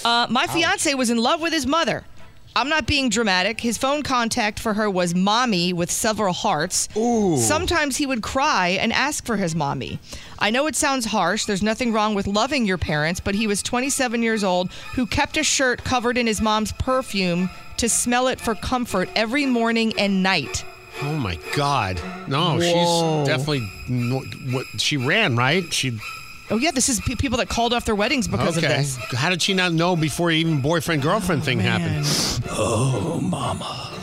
Uh, 0.04 0.26
my 0.30 0.46
fiance 0.46 0.94
was 0.94 1.10
in 1.10 1.18
love 1.18 1.40
with 1.42 1.52
his 1.52 1.66
mother. 1.66 2.04
I'm 2.56 2.68
not 2.68 2.86
being 2.86 3.08
dramatic. 3.08 3.60
His 3.60 3.78
phone 3.78 4.02
contact 4.02 4.58
for 4.58 4.74
her 4.74 4.90
was 4.90 5.14
mommy 5.14 5.72
with 5.72 5.90
several 5.90 6.32
hearts. 6.32 6.88
Ooh. 6.96 7.36
Sometimes 7.36 7.96
he 7.96 8.06
would 8.06 8.22
cry 8.22 8.70
and 8.80 8.92
ask 8.92 9.24
for 9.24 9.36
his 9.36 9.54
mommy. 9.54 10.00
I 10.38 10.50
know 10.50 10.66
it 10.66 10.74
sounds 10.74 11.06
harsh. 11.06 11.44
There's 11.44 11.62
nothing 11.62 11.92
wrong 11.92 12.14
with 12.14 12.26
loving 12.26 12.66
your 12.66 12.78
parents, 12.78 13.20
but 13.20 13.34
he 13.34 13.46
was 13.46 13.62
27 13.62 14.22
years 14.22 14.42
old 14.42 14.72
who 14.94 15.06
kept 15.06 15.36
a 15.36 15.44
shirt 15.44 15.84
covered 15.84 16.18
in 16.18 16.26
his 16.26 16.40
mom's 16.40 16.72
perfume 16.72 17.50
to 17.76 17.88
smell 17.88 18.26
it 18.28 18.40
for 18.40 18.54
comfort 18.54 19.08
every 19.14 19.46
morning 19.46 19.92
and 19.98 20.22
night. 20.22 20.64
Oh 21.02 21.14
my 21.14 21.38
God. 21.54 22.00
No, 22.28 22.58
Whoa. 22.58 23.24
she's 23.24 23.28
definitely. 23.28 23.66
What 24.52 24.66
she 24.78 24.96
ran 24.96 25.36
right? 25.36 25.72
She. 25.72 25.98
Oh 26.50 26.56
yeah, 26.56 26.72
this 26.72 26.88
is 26.88 27.00
pe- 27.00 27.14
people 27.14 27.38
that 27.38 27.48
called 27.48 27.72
off 27.72 27.84
their 27.84 27.94
weddings 27.94 28.26
because 28.26 28.58
okay. 28.58 28.66
of 28.66 28.72
this. 28.72 28.96
How 29.12 29.30
did 29.30 29.40
she 29.40 29.54
not 29.54 29.72
know 29.72 29.94
before 29.94 30.30
even 30.30 30.60
boyfriend 30.60 31.02
girlfriend 31.02 31.44
thing 31.44 31.60
oh, 31.60 31.62
happened? 31.62 32.04
oh, 32.50 33.20
mama. 33.22 33.99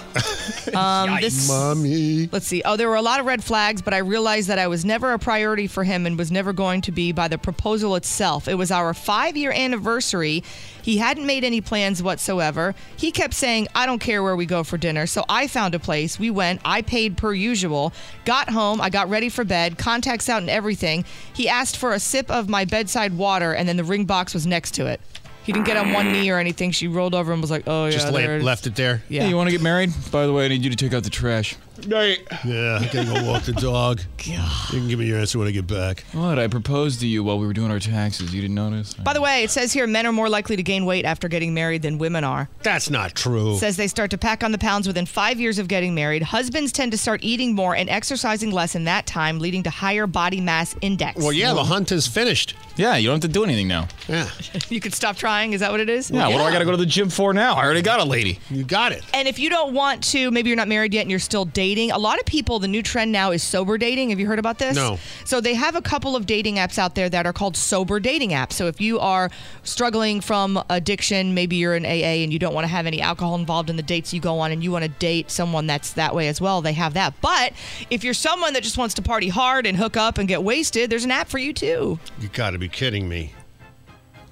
Um, 0.78 1.20
this, 1.22 1.48
Mommy. 1.48 2.30
Let's 2.32 2.46
see. 2.46 2.62
Oh, 2.64 2.78
there 2.78 2.88
were 2.88 2.96
a 2.96 3.02
lot 3.02 3.20
of 3.20 3.26
red 3.26 3.44
flags, 3.44 3.82
but 3.82 3.94
I 3.94 3.98
realized 4.00 4.48
that 4.50 4.60
I 4.60 4.68
was 4.68 4.86
never 4.86 5.12
a 5.14 5.20
priority 5.20 5.66
for 5.66 5.84
him 5.84 6.06
and 6.06 6.18
was 6.18 6.32
never 6.32 6.54
going 6.54 6.82
to 6.82 6.92
be 6.92 7.12
by 7.12 7.28
the 7.28 7.38
proposal 7.38 7.96
itself. 7.96 8.48
It 8.48 8.56
was 8.56 8.70
our 8.70 8.94
five 8.94 9.36
year 9.36 9.52
anniversary. 9.52 10.44
He 10.82 10.98
hadn't 10.98 11.26
made 11.26 11.44
any 11.44 11.62
plans 11.62 12.02
whatsoever. 12.04 12.76
He 12.96 13.12
kept 13.12 13.34
saying, 13.34 13.68
I 13.76 13.86
don't 13.86 14.00
care 14.00 14.22
where 14.24 14.36
we 14.36 14.46
go 14.46 14.64
for 14.64 14.78
dinner. 14.78 15.08
So 15.08 15.26
I 15.28 15.48
found 15.48 15.76
a 15.76 15.80
place. 15.80 16.20
We 16.20 16.30
went. 16.30 16.62
I 16.64 16.82
paid 16.82 17.18
per 17.18 17.34
usual. 17.34 17.92
Got 18.24 18.50
home. 18.50 18.80
I 18.80 18.90
got 18.90 19.10
ready 19.10 19.30
for 19.30 19.44
bed. 19.44 19.78
Contacts 19.78 20.30
out 20.30 20.42
and 20.42 20.50
everything. 20.50 21.06
He 21.34 21.50
asked 21.50 21.76
for 21.76 21.94
a 21.94 22.00
sip 22.00 22.30
of 22.30 22.48
my 22.48 22.66
bedside 22.66 23.18
water, 23.18 23.54
and 23.54 23.68
then 23.68 23.78
the 23.78 23.84
ring 23.84 24.06
box 24.06 24.34
was 24.34 24.46
next 24.46 24.72
to 24.76 24.86
it. 24.86 25.02
He 25.48 25.54
didn't 25.54 25.66
get 25.66 25.78
on 25.78 25.94
one 25.94 26.12
knee 26.12 26.30
or 26.30 26.40
anything. 26.40 26.72
She 26.72 26.90
rolled 26.90 27.16
over 27.16 27.32
and 27.32 27.42
was 27.42 27.50
like, 27.50 27.64
"Oh 27.68 27.86
yeah." 27.86 27.92
Just 27.92 28.08
there 28.08 28.14
lay, 28.14 28.24
it 28.26 28.30
is." 28.40 28.44
left 28.44 28.68
it 28.68 28.76
there. 28.76 29.02
Yeah. 29.08 29.24
Hey, 29.24 29.30
you 29.30 29.38
want 29.38 29.48
to 29.48 29.52
get 29.54 29.62
married? 29.62 29.94
By 30.12 30.26
the 30.26 30.34
way, 30.34 30.44
I 30.44 30.50
need 30.50 30.62
you 30.62 30.70
to 30.70 30.76
take 30.76 30.94
out 30.94 31.04
the 31.04 31.10
trash. 31.10 31.56
Yeah, 31.86 32.80
I 32.82 32.90
gotta 32.92 33.06
go 33.06 33.32
walk 33.32 33.44
the 33.44 33.54
dog. 33.54 34.02
You 34.28 34.80
can 34.80 34.90
give 34.90 35.00
me 35.00 35.06
your 35.06 35.20
answer 35.20 35.40
when 35.40 35.48
I 35.48 35.52
get 35.52 35.68
back. 35.68 36.04
What? 36.12 36.38
I 36.38 36.48
proposed 36.48 37.00
to 37.00 37.08
you 37.08 37.24
while 37.24 37.40
we 37.40 37.48
were 37.48 37.54
doing 37.54 37.72
our 37.72 37.80
taxes. 37.80 38.34
You 38.34 38.42
didn't 38.42 38.56
notice? 38.56 38.94
By 38.94 39.14
the 39.14 39.22
way, 39.22 39.44
it 39.44 39.52
says 39.52 39.72
here 39.72 39.88
men 39.88 40.06
are 40.06 40.12
more 40.12 40.28
likely 40.28 40.58
to 40.58 40.64
gain 40.64 40.84
weight 40.86 41.06
after 41.06 41.30
getting 41.30 41.54
married 41.54 41.82
than 41.82 41.98
women 41.98 42.26
are. 42.26 42.50
That's 42.64 42.90
not 42.90 43.16
true. 43.16 43.54
It 43.54 43.60
says 43.60 43.78
they 43.78 43.88
start 43.88 44.12
to 44.12 44.18
pack 44.18 44.44
on 44.44 44.52
the 44.52 44.58
pounds 44.58 44.86
within 44.86 45.06
five 45.06 45.40
years 45.40 45.60
of 45.60 45.70
getting 45.70 45.96
married. 45.96 46.24
Husbands 46.24 46.74
tend 46.74 46.92
to 46.92 46.98
start 46.98 47.22
eating 47.24 47.56
more 47.56 47.74
and 47.74 47.90
exercising 47.90 48.52
less 48.52 48.76
in 48.76 48.84
that 48.84 49.06
time, 49.08 49.40
leading 49.40 49.64
to 49.64 49.70
higher 49.70 50.08
body 50.08 50.42
mass 50.42 50.76
index. 50.82 51.18
Well, 51.20 51.32
yeah, 51.32 51.54
the 51.54 51.64
hunt 51.64 51.94
is 51.94 52.06
finished. 52.06 52.56
Yeah, 52.76 52.98
you 52.98 53.08
don't 53.08 53.24
have 53.24 53.30
to 53.32 53.34
do 53.34 53.46
anything 53.46 53.70
now. 53.70 53.88
Yeah. 54.10 54.30
you 54.70 54.82
could 54.82 54.94
stop 54.94 55.16
trying. 55.16 55.54
Is 55.54 55.62
that 55.62 55.72
what 55.72 55.80
it 55.80 55.90
is? 55.90 56.12
Yeah, 56.12 56.28
what 56.28 56.40
do 56.40 56.44
I 56.44 56.52
got 56.52 56.60
to 56.60 56.66
go 56.66 56.72
to 56.72 56.78
the 56.78 56.86
gym 56.86 57.10
for 57.10 57.34
now? 57.34 57.56
I 57.56 57.64
already 57.64 57.82
got 57.82 58.02
a 58.02 58.06
lady. 58.06 58.40
You 58.50 58.66
got 58.66 58.92
it. 58.92 59.04
And 59.14 59.26
if 59.28 59.40
you 59.40 59.50
don't 59.50 59.74
want 59.74 60.04
to, 60.06 60.32
maybe 60.32 60.50
you're 60.50 60.58
not 60.58 60.68
married 60.68 60.94
yet 60.94 61.02
and 61.02 61.10
you're 61.10 61.20
still 61.20 61.46
dating. 61.46 61.67
A 61.68 61.98
lot 61.98 62.18
of 62.18 62.26
people, 62.26 62.60
the 62.60 62.68
new 62.68 62.82
trend 62.82 63.12
now 63.12 63.32
is 63.32 63.44
sober 63.44 63.78
dating. 63.78 64.10
Have 64.12 64.20
you 64.20 64.26
heard 64.26 64.40
about 64.40 64.58
this? 64.58 64.76
No. 64.76 65.00
So 65.26 65.42
they 65.42 65.54
have 65.54 65.76
a 65.76 65.82
couple 65.82 66.16
of 66.16 66.26
dating 66.26 66.56
apps 66.56 66.78
out 66.78 66.96
there 66.96 67.10
that 67.10 67.26
are 67.26 67.34
called 67.34 67.58
sober 67.58 68.00
dating 68.00 68.30
apps. 68.30 68.54
So 68.54 68.68
if 68.68 68.80
you 68.80 69.00
are 69.00 69.30
struggling 69.64 70.22
from 70.22 70.64
addiction, 70.70 71.34
maybe 71.34 71.58
you're 71.58 71.76
in 71.76 71.86
AA 71.86 72.24
and 72.24 72.32
you 72.32 72.40
don't 72.40 72.54
want 72.54 72.64
to 72.64 72.70
have 72.70 72.86
any 72.86 73.02
alcohol 73.02 73.36
involved 73.36 73.70
in 73.70 73.76
the 73.76 73.84
dates 73.84 74.14
you 74.14 74.22
go 74.22 74.40
on 74.40 74.52
and 74.52 74.64
you 74.64 74.72
want 74.72 74.86
to 74.86 74.90
date 74.90 75.30
someone 75.30 75.68
that's 75.68 75.94
that 75.94 76.16
way 76.16 76.30
as 76.30 76.40
well, 76.40 76.62
they 76.62 76.74
have 76.74 76.94
that. 76.94 77.14
But 77.20 77.52
if 77.90 78.04
you're 78.04 78.14
someone 78.14 78.54
that 78.54 78.64
just 78.64 78.78
wants 78.78 78.94
to 78.96 79.02
party 79.02 79.28
hard 79.28 79.66
and 79.66 79.78
hook 79.78 79.98
up 79.98 80.18
and 80.18 80.28
get 80.28 80.44
wasted, 80.44 80.90
there's 80.90 81.04
an 81.04 81.12
app 81.12 81.28
for 81.28 81.38
you 81.38 81.52
too. 81.52 82.00
You 82.22 82.30
gotta 82.30 82.58
be 82.58 82.70
kidding 82.70 83.10
me. 83.10 83.34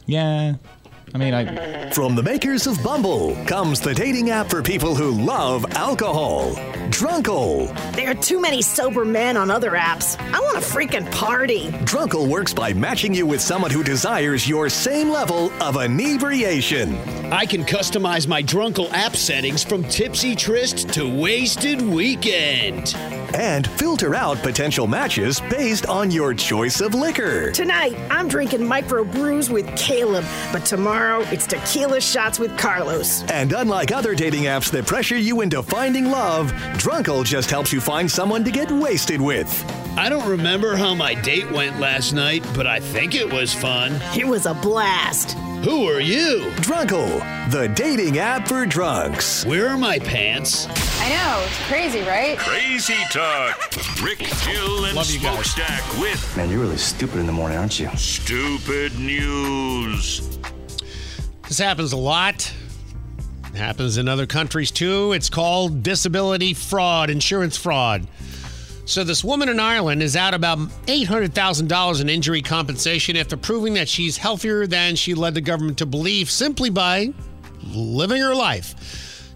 Yeah. 0.05 0.55
I 1.15 1.17
mean, 1.17 1.33
I. 1.33 1.89
From 1.91 2.13
the 2.13 2.23
makers 2.23 2.67
of 2.67 2.83
Bumble 2.83 3.35
comes 3.45 3.79
the 3.79 3.93
dating 3.93 4.31
app 4.31 4.49
for 4.49 4.61
people 4.61 4.95
who 4.95 5.11
love 5.11 5.65
alcohol. 5.71 6.55
Drunkle. 6.89 7.73
There 7.93 8.11
are 8.11 8.15
too 8.15 8.41
many 8.41 8.61
sober 8.61 9.05
men 9.05 9.37
on 9.37 9.49
other 9.49 9.71
apps. 9.71 10.19
I 10.33 10.39
want 10.41 10.57
a 10.57 10.59
freaking 10.59 11.09
party. 11.11 11.69
Drunkle 11.85 12.27
works 12.27 12.53
by 12.53 12.73
matching 12.73 13.13
you 13.13 13.25
with 13.25 13.39
someone 13.39 13.71
who 13.71 13.81
desires 13.81 14.47
your 14.47 14.67
same 14.67 15.09
level 15.09 15.53
of 15.63 15.77
inebriation. 15.77 16.97
I 17.31 17.45
can 17.45 17.63
customize 17.63 18.27
my 18.27 18.43
Drunkle 18.43 18.91
app 18.91 19.15
settings 19.15 19.63
from 19.63 19.85
Tipsy 19.85 20.35
Tryst 20.35 20.89
to 20.95 21.09
Wasted 21.09 21.81
Weekend. 21.81 22.93
And 23.33 23.67
filter 23.71 24.15
out 24.15 24.37
potential 24.37 24.87
matches 24.87 25.41
based 25.49 25.87
on 25.87 26.11
your 26.11 26.33
choice 26.33 26.81
of 26.81 26.93
liquor. 26.93 27.51
Tonight, 27.51 27.97
I'm 28.09 28.27
drinking 28.27 28.65
micro 28.65 29.03
brews 29.03 29.49
with 29.49 29.65
Caleb, 29.77 30.23
but 30.53 30.65
tomorrow 30.65 31.04
it's 31.31 31.45
tequila 31.45 32.01
shots 32.01 32.39
with 32.39 32.57
Carlos. 32.57 33.23
And 33.29 33.53
unlike 33.53 33.91
other 33.91 34.15
dating 34.15 34.43
apps 34.43 34.71
that 34.71 34.85
pressure 34.85 35.17
you 35.17 35.41
into 35.41 35.61
finding 35.61 36.05
love, 36.05 36.51
Drunkle 36.77 37.23
just 37.23 37.49
helps 37.51 37.71
you 37.71 37.79
find 37.79 38.09
someone 38.09 38.43
to 38.43 38.51
get 38.51 38.71
wasted 38.71 39.21
with. 39.21 39.49
I 39.97 40.09
don't 40.09 40.27
remember 40.27 40.75
how 40.75 40.93
my 40.95 41.13
date 41.13 41.49
went 41.51 41.79
last 41.79 42.13
night, 42.13 42.45
but 42.55 42.67
I 42.67 42.79
think 42.79 43.15
it 43.15 43.31
was 43.31 43.53
fun. 43.53 43.93
It 44.17 44.27
was 44.27 44.45
a 44.45 44.53
blast. 44.55 45.37
Who 45.63 45.87
are 45.87 45.99
you? 46.01 46.41
Drunkle, 46.57 47.19
the 47.51 47.67
dating 47.69 48.17
app 48.17 48.47
for 48.47 48.65
drunks. 48.65 49.45
Where 49.45 49.67
are 49.69 49.77
my 49.77 49.99
pants? 49.99 50.67
I 50.99 51.09
know, 51.09 51.43
it's 51.45 51.67
crazy, 51.67 52.01
right? 52.01 52.37
Crazy 52.37 52.97
Talk. 53.11 53.57
Rick, 54.03 54.19
Jill, 54.43 54.85
and 54.85 54.95
Love 54.95 55.09
you 55.09 55.19
guys. 55.19 55.33
Smokestack 55.33 55.99
with 55.99 56.35
Man, 56.35 56.49
you're 56.49 56.59
really 56.59 56.77
stupid 56.77 57.19
in 57.19 57.25
the 57.25 57.31
morning, 57.31 57.57
aren't 57.57 57.79
you? 57.79 57.89
Stupid 57.95 58.97
News. 58.99 60.37
This 61.47 61.59
happens 61.59 61.93
a 61.93 61.97
lot. 61.97 62.51
It 63.53 63.57
happens 63.57 63.97
in 63.97 64.07
other 64.07 64.25
countries 64.25 64.71
too. 64.71 65.13
It's 65.13 65.29
called 65.29 65.83
disability 65.83 66.53
fraud, 66.53 67.09
insurance 67.09 67.55
fraud. 67.55 68.07
So 68.85 69.03
this 69.03 69.23
woman 69.23 69.49
in 69.49 69.59
Ireland 69.59 70.03
is 70.03 70.15
out 70.15 70.33
about 70.33 70.59
$800,000 70.87 72.01
in 72.01 72.09
injury 72.09 72.41
compensation 72.41 73.17
after 73.17 73.37
proving 73.37 73.75
that 73.75 73.89
she's 73.89 74.17
healthier 74.17 74.67
than 74.67 74.95
she 74.95 75.13
led 75.13 75.33
the 75.33 75.41
government 75.41 75.79
to 75.79 75.85
believe 75.85 76.29
simply 76.29 76.69
by 76.69 77.13
living 77.63 78.21
her 78.21 78.35
life. 78.35 78.75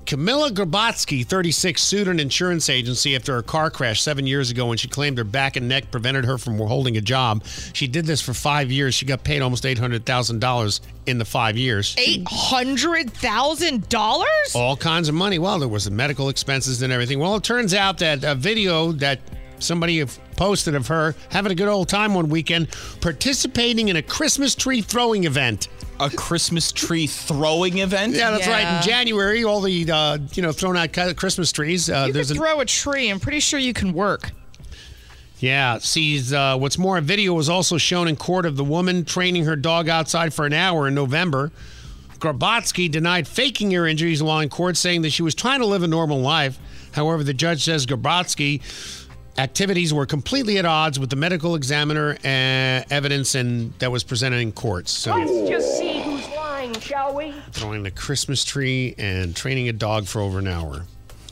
Camilla 0.10 0.50
Grabatsky, 0.50 1.24
36, 1.24 1.80
sued 1.80 2.08
an 2.08 2.20
insurance 2.20 2.68
agency 2.68 3.16
after 3.16 3.38
a 3.38 3.44
car 3.44 3.70
crash 3.70 4.02
seven 4.02 4.26
years 4.26 4.50
ago 4.50 4.66
when 4.66 4.76
she 4.76 4.88
claimed 4.88 5.20
her 5.20 5.24
back 5.24 5.56
and 5.56 5.70
neck 5.70 5.92
prevented 5.92 6.26
her 6.26 6.40
from 6.40 6.58
holding 6.58 6.98
a 6.98 7.02
job. 7.02 7.44
She 7.74 7.86
did 7.86 8.08
this 8.08 8.20
for 8.20 8.34
five 8.34 8.72
years. 8.72 8.96
She 8.96 9.06
got 9.06 9.24
paid 9.24 9.44
almost 9.44 9.66
$800,000 9.66 10.80
in 11.06 11.20
the 11.20 11.26
five 11.26 11.58
years. 11.58 11.96
Eight 12.00 12.28
hundred 12.28 13.12
thousand 13.12 13.88
dollars? 13.90 14.56
All 14.56 14.76
kinds 14.76 15.10
of 15.10 15.14
money. 15.14 15.38
Well, 15.38 15.60
there 15.60 15.70
was 15.70 15.86
the 15.86 15.92
medical 15.92 16.30
expenses 16.30 16.82
and 16.82 16.92
everything. 16.92 17.20
Well, 17.20 17.36
it 17.36 17.44
turns 17.44 17.76
out 17.76 18.00
that 18.00 18.24
a 18.24 18.34
video 18.34 18.94
that 18.94 19.20
somebody 19.60 20.04
posted 20.40 20.74
of 20.74 20.88
her 20.88 21.14
having 21.32 21.52
a 21.52 21.56
good 21.56 21.68
old 21.68 21.90
time 21.90 22.14
one 22.14 22.30
weekend 22.30 22.70
participating 23.02 23.90
in 23.90 23.98
a 23.98 24.02
Christmas 24.02 24.56
tree 24.56 24.82
throwing 24.82 25.26
event. 25.26 25.68
A 26.00 26.10
Christmas 26.10 26.72
tree 26.72 27.08
throwing 27.08 27.80
event? 27.80 28.16
Yeah, 28.16 28.32
that's 28.32 28.48
right. 28.48 28.78
In 28.78 28.82
January, 28.88 29.44
all 29.44 29.60
the 29.60 29.92
uh, 29.92 30.18
you 30.34 30.42
know 30.42 30.54
thrown 30.54 30.78
out 30.78 30.94
Christmas 31.18 31.52
trees. 31.52 31.90
Uh, 31.90 32.06
You 32.08 32.14
there's 32.14 32.30
could 32.30 32.38
an- 32.38 32.44
throw 32.44 32.62
a 32.62 32.66
tree. 32.66 33.10
I'm 33.10 33.20
pretty 33.20 33.42
sure 33.42 33.60
you 33.60 33.74
can 33.74 33.92
work. 33.92 34.32
Yeah, 35.40 35.78
See, 35.78 36.22
uh, 36.36 36.58
what's 36.58 36.78
more, 36.78 36.98
a 36.98 37.02
video 37.02 37.34
was 37.34 37.48
also 37.50 37.78
shown 37.78 38.08
in 38.10 38.18
court 38.18 38.46
of 38.46 38.58
the 38.58 38.64
woman 38.64 39.06
training 39.06 39.46
her 39.46 39.56
dog 39.56 39.88
outside 39.88 40.34
for 40.34 40.46
an 40.46 40.52
hour 40.52 40.88
in 40.88 40.96
November. 40.96 41.52
Grabatsky 42.20 42.92
denied 42.92 43.26
faking 43.26 43.72
her 43.72 43.88
injuries 43.88 44.22
while 44.22 44.40
in 44.42 44.50
court, 44.50 44.76
saying 44.76 45.02
that 45.04 45.12
she 45.12 45.24
was 45.24 45.34
trying 45.34 45.60
to 45.62 45.66
live 45.66 45.82
a 45.84 45.88
normal 45.88 46.20
life. 46.20 46.60
However, 46.92 47.24
the 47.24 47.34
judge 47.34 47.64
says 47.64 47.86
Grabatsky 47.86 48.62
activities 49.38 49.94
were 49.94 50.06
completely 50.06 50.58
at 50.58 50.66
odds 50.66 51.00
with 51.00 51.10
the 51.10 51.16
medical 51.16 51.56
examiner 51.56 52.18
uh, 52.24 52.84
evidence 52.90 53.36
and 53.36 53.74
that 53.80 53.92
was 53.92 54.04
presented 54.04 54.38
in 54.38 54.52
court. 54.52 54.90
So, 54.90 55.16
Let's 55.16 55.50
just 55.50 55.78
see 55.78 56.02
who's 56.02 56.28
lying, 56.30 56.74
shall 56.80 57.16
we? 57.16 57.34
throwing 57.52 57.84
the 57.84 57.92
Christmas 57.92 58.44
tree 58.44 58.96
and 58.98 59.36
training 59.36 59.70
a 59.70 59.74
dog 59.74 60.08
for 60.08 60.22
over 60.22 60.40
an 60.40 60.48
hour. 60.48 60.86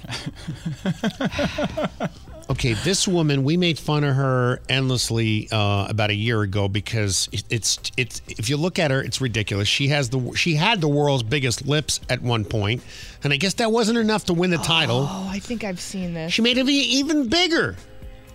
Okay, 2.49 2.73
this 2.73 3.05
woman, 3.09 3.43
we 3.43 3.57
made 3.57 3.77
fun 3.77 4.05
of 4.05 4.15
her 4.15 4.61
endlessly 4.69 5.49
uh, 5.51 5.85
about 5.89 6.11
a 6.11 6.15
year 6.15 6.43
ago 6.43 6.69
because 6.69 7.27
it- 7.33 7.43
it's 7.49 7.77
it's 7.97 8.21
if 8.29 8.49
you 8.49 8.55
look 8.55 8.79
at 8.79 8.89
her, 8.89 9.01
it's 9.03 9.19
ridiculous. 9.19 9.67
She 9.67 9.89
has 9.89 10.09
the 10.09 10.31
she 10.33 10.55
had 10.55 10.79
the 10.79 10.87
world's 10.87 11.23
biggest 11.23 11.67
lips 11.67 11.99
at 12.09 12.21
one 12.21 12.45
point, 12.45 12.81
and 13.23 13.33
I 13.33 13.37
guess 13.37 13.55
that 13.55 13.71
wasn't 13.73 13.97
enough 13.97 14.23
to 14.25 14.33
win 14.33 14.49
the 14.49 14.57
title. 14.59 15.07
Oh, 15.11 15.27
I 15.29 15.39
think 15.39 15.65
I've 15.65 15.81
seen 15.81 16.13
this. 16.13 16.31
She 16.31 16.41
made 16.41 16.57
it 16.57 16.69
even 16.69 17.27
bigger, 17.27 17.75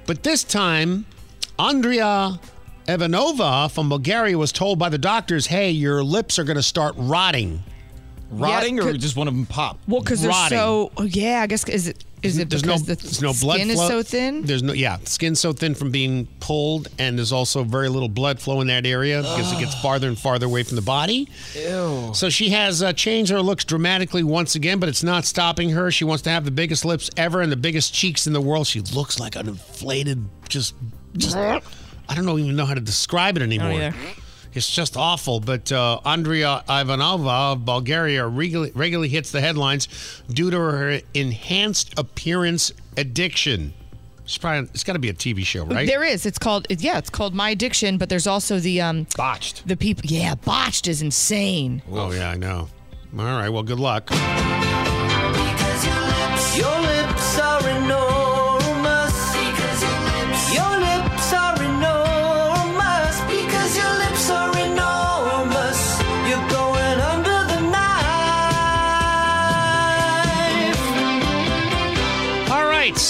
but 0.05 0.22
this 0.22 0.44
time, 0.44 1.06
Andrea 1.59 2.39
Ivanova 2.86 3.70
from 3.70 3.89
Bulgaria 3.89 4.36
was 4.36 4.52
told 4.52 4.78
by 4.78 4.90
the 4.90 4.98
doctors, 4.98 5.47
"Hey, 5.47 5.70
your 5.70 6.05
lips 6.05 6.39
are 6.39 6.44
going 6.44 6.56
to 6.56 6.62
start 6.62 6.94
rotting." 6.98 7.62
Rotting 8.30 8.76
Yeah, 8.76 8.84
or 8.84 8.93
just 8.94 9.16
one 9.16 9.28
of 9.28 9.34
them 9.34 9.44
pop? 9.47 9.78
Well, 9.89 10.01
because 10.02 10.20
they're 10.22 10.30
Rotting. 10.30 10.56
so. 10.59 10.90
Oh, 10.97 11.02
yeah, 11.02 11.40
I 11.43 11.47
guess 11.47 11.68
is 11.68 11.89
it 11.89 12.02
is 12.23 12.39
it 12.39 12.51
there's 12.51 12.62
because 12.62 12.86
no, 12.86 12.94
the 12.94 13.03
there's 13.03 13.23
no 13.23 13.32
blood 13.32 13.61
skin 13.61 13.74
flow. 13.74 13.82
is 13.82 13.89
so 13.89 14.03
thin? 14.03 14.43
There's 14.43 14.62
no, 14.62 14.73
yeah, 14.73 14.99
skin's 15.05 15.40
so 15.40 15.53
thin 15.53 15.74
from 15.74 15.90
being 15.90 16.27
pulled, 16.40 16.89
and 16.99 17.19
there's 17.19 17.32
also 17.32 17.65
very 17.65 17.89
little 17.89 18.09
blood 18.09 18.40
flow 18.40 18.61
in 18.61 18.69
that 18.69 18.86
area 18.86 19.23
because 19.23 19.53
it 19.53 19.59
gets 19.59 19.74
farther 19.81 20.09
and 20.09 20.19
farther 20.19 20.47
away 20.47 20.62
from 20.62 20.77
the 20.77 20.82
body. 20.82 21.28
Ew. 21.55 22.12
So 22.15 22.31
she 22.31 22.51
has 22.51 22.82
uh, 22.82 22.93
changed 22.93 23.32
her 23.32 23.40
looks 23.40 23.65
dramatically 23.65 24.23
once 24.23 24.55
again, 24.55 24.78
but 24.78 24.89
it's 24.89 25.03
not 25.03 25.24
stopping 25.24 25.70
her. 25.70 25.90
She 25.90 26.05
wants 26.05 26.23
to 26.23 26.31
have 26.31 26.44
the 26.44 26.51
biggest 26.51 26.85
lips 26.85 27.11
ever 27.16 27.40
and 27.40 27.51
the 27.51 27.57
biggest 27.57 27.93
cheeks 27.93 28.27
in 28.27 28.32
the 28.32 28.40
world. 28.40 28.66
She 28.66 28.81
looks 28.81 29.19
like 29.19 29.36
an 29.36 29.49
inflated, 29.49 30.24
just, 30.49 30.74
just 31.16 31.36
I 31.36 31.61
don't 32.15 32.24
know 32.24 32.39
even 32.39 32.57
know 32.57 32.66
how 32.66 32.74
to 32.74 32.81
describe 32.81 33.36
it 33.36 33.43
anymore. 33.43 33.93
Either. 34.53 34.59
It's 34.59 34.70
just 34.70 34.97
awful. 34.97 35.41
But 35.41 35.73
uh, 35.73 36.01
Andrea 36.05 36.62
Ivanova 36.69 37.53
of 37.53 37.65
Bulgaria 37.65 38.27
regularly, 38.27 38.73
regularly 38.74 39.09
hits 39.09 39.31
the 39.31 39.41
headlines 39.41 39.89
due 40.31 40.51
to 40.51 40.59
her 40.59 41.01
enhanced 41.15 41.99
appearance 41.99 42.73
addiction. 42.97 43.74
It's 44.24 44.39
probably 44.39 44.70
it's 44.73 44.85
got 44.85 44.93
to 44.93 44.99
be 45.01 45.09
a 45.09 45.15
TV 45.15 45.45
show, 45.45 45.65
right? 45.65 45.87
There 45.87 46.05
is. 46.05 46.27
It's 46.27 46.39
called. 46.39 46.66
Yeah, 46.70 46.99
it's 46.99 47.11
called 47.11 47.35
My 47.35 47.51
Addiction. 47.51 47.99
But 47.99 48.09
there's 48.09 48.27
also 48.27 48.61
the 48.61 48.81
um 48.81 49.07
botched. 49.16 49.66
The 49.66 49.77
people. 49.77 50.05
Yeah, 50.07 50.37
botched 50.37 50.87
is 50.87 51.03
insane. 51.03 51.83
Oh 51.91 52.12
yeah, 52.12 52.31
I 52.31 52.37
know. 52.37 52.69
All 53.19 53.24
right. 53.24 53.49
Well, 53.51 53.65
good 53.65 53.81
luck. 53.81 54.09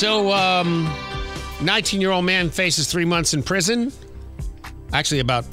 So, 0.03 0.33
um, 0.33 0.87
19-year-old 1.61 2.25
man 2.25 2.51
faces 2.51 2.91
three 2.91 3.05
months 3.05 3.35
in 3.35 3.43
prison. 3.45 3.93
Actually, 4.93 5.21
about 5.21 5.45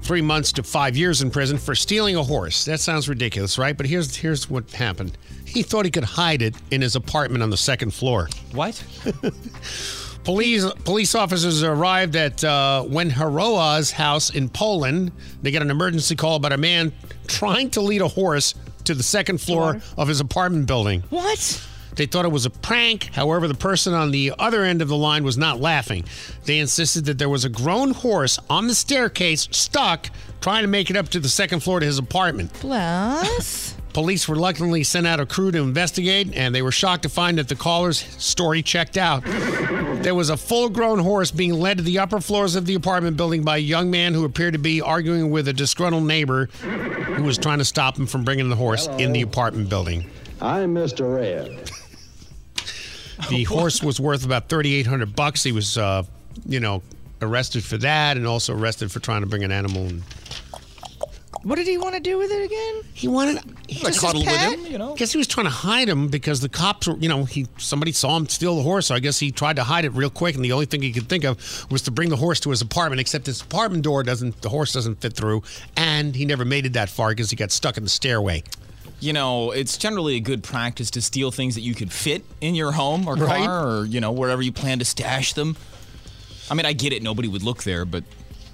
three 0.00 0.22
months 0.22 0.50
to 0.52 0.62
five 0.62 0.96
years 0.96 1.20
in 1.20 1.30
prison 1.30 1.58
for 1.58 1.74
stealing 1.74 2.16
a 2.16 2.22
horse. 2.22 2.64
That 2.64 2.80
sounds 2.80 3.06
ridiculous, 3.06 3.58
right? 3.58 3.76
But 3.76 3.84
here's 3.84 4.16
here's 4.16 4.48
what 4.48 4.70
happened. 4.70 5.18
He 5.44 5.62
thought 5.62 5.84
he 5.84 5.90
could 5.90 6.04
hide 6.04 6.40
it 6.40 6.56
in 6.70 6.80
his 6.80 6.96
apartment 6.96 7.42
on 7.42 7.50
the 7.50 7.56
second 7.58 7.92
floor. 7.92 8.30
What? 8.52 8.82
Police 10.24 10.72
police 10.86 11.14
officers 11.14 11.62
arrived 11.62 12.16
at 12.16 12.42
uh, 12.42 12.86
Wenheroa's 12.86 13.90
house 13.90 14.30
in 14.30 14.48
Poland. 14.48 15.12
They 15.42 15.50
get 15.50 15.60
an 15.60 15.70
emergency 15.70 16.16
call 16.16 16.36
about 16.36 16.52
a 16.52 16.56
man 16.56 16.94
trying 17.26 17.68
to 17.72 17.82
lead 17.82 18.00
a 18.00 18.08
horse 18.08 18.54
to 18.84 18.94
the 18.94 19.02
second 19.02 19.42
floor 19.42 19.82
of 19.98 20.08
his 20.08 20.20
apartment 20.20 20.66
building. 20.66 21.02
What? 21.10 21.68
They 21.94 22.06
thought 22.06 22.24
it 22.24 22.32
was 22.32 22.46
a 22.46 22.50
prank. 22.50 23.10
However, 23.12 23.46
the 23.46 23.54
person 23.54 23.92
on 23.94 24.10
the 24.10 24.32
other 24.38 24.64
end 24.64 24.82
of 24.82 24.88
the 24.88 24.96
line 24.96 25.24
was 25.24 25.36
not 25.36 25.60
laughing. 25.60 26.04
They 26.44 26.58
insisted 26.58 27.04
that 27.04 27.18
there 27.18 27.28
was 27.28 27.44
a 27.44 27.48
grown 27.48 27.92
horse 27.92 28.38
on 28.48 28.66
the 28.66 28.74
staircase, 28.74 29.48
stuck, 29.50 30.08
trying 30.40 30.62
to 30.62 30.68
make 30.68 30.90
it 30.90 30.96
up 30.96 31.08
to 31.10 31.20
the 31.20 31.28
second 31.28 31.60
floor 31.60 31.80
to 31.80 31.86
his 31.86 31.98
apartment. 31.98 32.58
Bless. 32.60 33.76
Police 33.92 34.26
reluctantly 34.26 34.84
sent 34.84 35.06
out 35.06 35.20
a 35.20 35.26
crew 35.26 35.50
to 35.50 35.58
investigate, 35.58 36.34
and 36.34 36.54
they 36.54 36.62
were 36.62 36.72
shocked 36.72 37.02
to 37.02 37.10
find 37.10 37.36
that 37.36 37.48
the 37.48 37.54
caller's 37.54 37.98
story 37.98 38.62
checked 38.62 38.96
out. 38.96 39.22
There 40.02 40.14
was 40.14 40.30
a 40.30 40.36
full 40.38 40.70
grown 40.70 40.98
horse 40.98 41.30
being 41.30 41.52
led 41.52 41.76
to 41.76 41.84
the 41.84 41.98
upper 41.98 42.18
floors 42.18 42.56
of 42.56 42.64
the 42.64 42.74
apartment 42.74 43.18
building 43.18 43.42
by 43.42 43.58
a 43.58 43.60
young 43.60 43.90
man 43.90 44.14
who 44.14 44.24
appeared 44.24 44.54
to 44.54 44.58
be 44.58 44.80
arguing 44.80 45.30
with 45.30 45.46
a 45.46 45.52
disgruntled 45.52 46.04
neighbor 46.04 46.46
who 46.46 47.22
was 47.22 47.36
trying 47.36 47.58
to 47.58 47.66
stop 47.66 47.98
him 47.98 48.06
from 48.06 48.24
bringing 48.24 48.48
the 48.48 48.56
horse 48.56 48.86
in 48.98 49.12
the 49.12 49.20
apartment 49.20 49.68
building. 49.68 50.08
I'm 50.40 50.74
Mr. 50.74 51.14
Red. 51.14 51.70
The 53.30 53.44
horse 53.48 53.82
was 53.82 54.00
worth 54.00 54.24
about 54.24 54.48
3800 54.48 55.14
bucks. 55.16 55.42
He 55.42 55.52
was, 55.52 55.78
uh, 55.78 56.02
you 56.46 56.60
know, 56.60 56.82
arrested 57.20 57.62
for 57.64 57.78
that 57.78 58.16
and 58.16 58.26
also 58.26 58.54
arrested 58.56 58.90
for 58.90 59.00
trying 59.00 59.20
to 59.22 59.26
bring 59.26 59.44
an 59.44 59.52
animal. 59.52 59.82
And 59.86 60.02
What 61.44 61.56
did 61.56 61.66
he 61.66 61.78
want 61.78 61.94
to 61.94 62.00
do 62.00 62.18
with 62.18 62.30
it 62.30 62.44
again? 62.44 62.82
he 62.94 63.08
wanted 63.08 63.38
he 63.68 63.74
Just 63.80 63.86
his 63.94 64.00
cuddle 64.00 64.20
with 64.22 64.28
pet? 64.28 64.52
him, 64.58 64.66
you 64.66 64.78
know. 64.78 64.92
I 64.92 64.96
Guess 64.96 65.12
he 65.12 65.18
was 65.18 65.26
trying 65.26 65.46
to 65.46 65.50
hide 65.50 65.88
him 65.88 66.08
because 66.08 66.40
the 66.40 66.48
cops 66.48 66.86
were, 66.88 66.96
you 66.98 67.08
know, 67.08 67.24
he 67.24 67.46
somebody 67.58 67.92
saw 67.92 68.16
him 68.16 68.28
steal 68.28 68.56
the 68.56 68.62
horse. 68.62 68.86
So 68.88 68.94
I 68.94 68.98
guess 69.00 69.18
he 69.18 69.30
tried 69.30 69.56
to 69.56 69.64
hide 69.64 69.84
it 69.84 69.90
real 69.90 70.10
quick, 70.10 70.34
and 70.36 70.44
the 70.44 70.52
only 70.52 70.66
thing 70.66 70.82
he 70.82 70.92
could 70.92 71.08
think 71.08 71.24
of 71.24 71.36
was 71.70 71.82
to 71.82 71.90
bring 71.90 72.08
the 72.10 72.16
horse 72.16 72.40
to 72.40 72.50
his 72.50 72.60
apartment. 72.60 73.00
Except 73.00 73.26
his 73.26 73.40
apartment 73.40 73.82
door 73.84 74.02
doesn't, 74.02 74.42
the 74.42 74.48
horse 74.48 74.72
doesn't 74.72 75.00
fit 75.00 75.14
through, 75.14 75.42
and 75.76 76.14
he 76.14 76.24
never 76.24 76.44
made 76.44 76.66
it 76.66 76.72
that 76.74 76.90
far 76.90 77.10
because 77.10 77.30
he 77.30 77.36
got 77.36 77.50
stuck 77.50 77.76
in 77.76 77.82
the 77.84 77.88
stairway. 77.90 78.42
You 79.02 79.12
know, 79.12 79.50
it's 79.50 79.76
generally 79.78 80.14
a 80.14 80.20
good 80.20 80.44
practice 80.44 80.90
to 80.92 81.02
steal 81.02 81.32
things 81.32 81.56
that 81.56 81.62
you 81.62 81.74
could 81.74 81.90
fit 81.90 82.24
in 82.40 82.54
your 82.54 82.70
home 82.70 83.08
or 83.08 83.16
car 83.16 83.26
Right. 83.26 83.48
or, 83.48 83.84
you 83.84 84.00
know, 84.00 84.12
wherever 84.12 84.40
you 84.40 84.52
plan 84.52 84.78
to 84.78 84.84
stash 84.84 85.32
them. 85.32 85.56
I 86.48 86.54
mean, 86.54 86.66
I 86.66 86.72
get 86.72 86.92
it. 86.92 87.02
Nobody 87.02 87.26
would 87.26 87.42
look 87.42 87.64
there, 87.64 87.84
but 87.84 88.04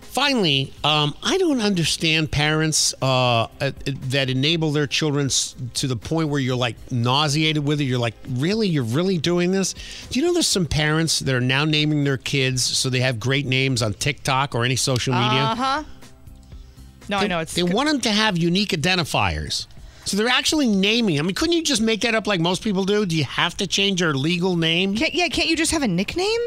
Finally, 0.01 0.73
um, 0.83 1.15
I 1.23 1.37
don't 1.39 1.61
understand 1.61 2.33
parents 2.33 2.93
uh, 3.01 3.43
uh, 3.61 3.71
that 4.09 4.29
enable 4.31 4.73
their 4.73 4.87
children 4.89 5.29
to 5.75 5.87
the 5.87 5.95
point 5.97 6.29
where 6.31 6.41
you're 6.41 6.57
like 6.57 6.75
nauseated 6.91 7.65
with 7.65 7.81
it. 7.81 7.85
You're 7.85 8.01
like, 8.01 8.15
really? 8.31 8.67
You're 8.67 8.83
really 8.83 9.19
doing 9.19 9.53
this? 9.53 9.75
Do 10.11 10.19
you 10.19 10.27
know 10.27 10.33
there's 10.33 10.49
some 10.49 10.67
parents 10.67 11.21
that 11.21 11.33
are 11.35 11.41
now 11.43 11.65
naming 11.67 12.03
their 12.03 12.17
kids 12.17 12.65
so 12.65 12.89
they 12.91 12.99
have 13.01 13.21
great 13.21 13.47
names 13.47 13.81
on 13.81 13.93
TikTok 13.95 14.57
or 14.57 14.65
any 14.65 14.75
social 14.77 15.13
media? 15.15 15.41
Uh 15.41 15.55
huh. 15.55 15.85
No, 17.09 17.19
they, 17.21 17.27
I 17.27 17.29
know 17.29 17.39
it's. 17.41 17.55
They 17.55 17.63
want 17.63 17.89
them 17.89 18.01
to 18.01 18.11
have 18.11 18.37
unique 18.39 18.71
identifiers. 18.71 19.67
So 20.09 20.17
they're 20.17 20.29
actually 20.29 20.69
naming. 20.69 21.19
I 21.19 21.23
mean, 21.23 21.35
couldn't 21.35 21.55
you 21.55 21.63
just 21.63 21.83
make 21.83 22.01
that 22.01 22.15
up 22.15 22.27
like 22.27 22.41
most 22.41 22.63
people 22.63 22.85
do? 22.85 23.05
Do 23.05 23.17
you 23.17 23.25
have 23.25 23.57
to 23.59 23.67
change 23.67 24.01
your 24.01 24.15
legal 24.15 24.57
name? 24.57 24.97
Can't, 24.97 25.15
yeah, 25.15 25.29
can't 25.29 25.49
you 25.49 25.57
just 25.57 25.73
have 25.73 25.83
a 25.83 25.89
nickname? 25.89 26.41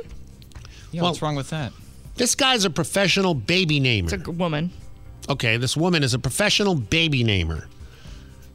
yeah, 0.91 1.01
what's 1.03 1.21
wrong 1.21 1.35
with 1.35 1.49
that? 1.51 1.71
This 2.15 2.35
guy's 2.35 2.65
a 2.65 2.69
professional 2.69 3.33
baby 3.33 3.79
namer. 3.79 4.13
It's 4.13 4.27
a 4.27 4.31
woman. 4.31 4.71
Okay, 5.29 5.57
this 5.57 5.77
woman 5.77 6.03
is 6.03 6.13
a 6.13 6.19
professional 6.19 6.75
baby 6.75 7.23
namer. 7.23 7.67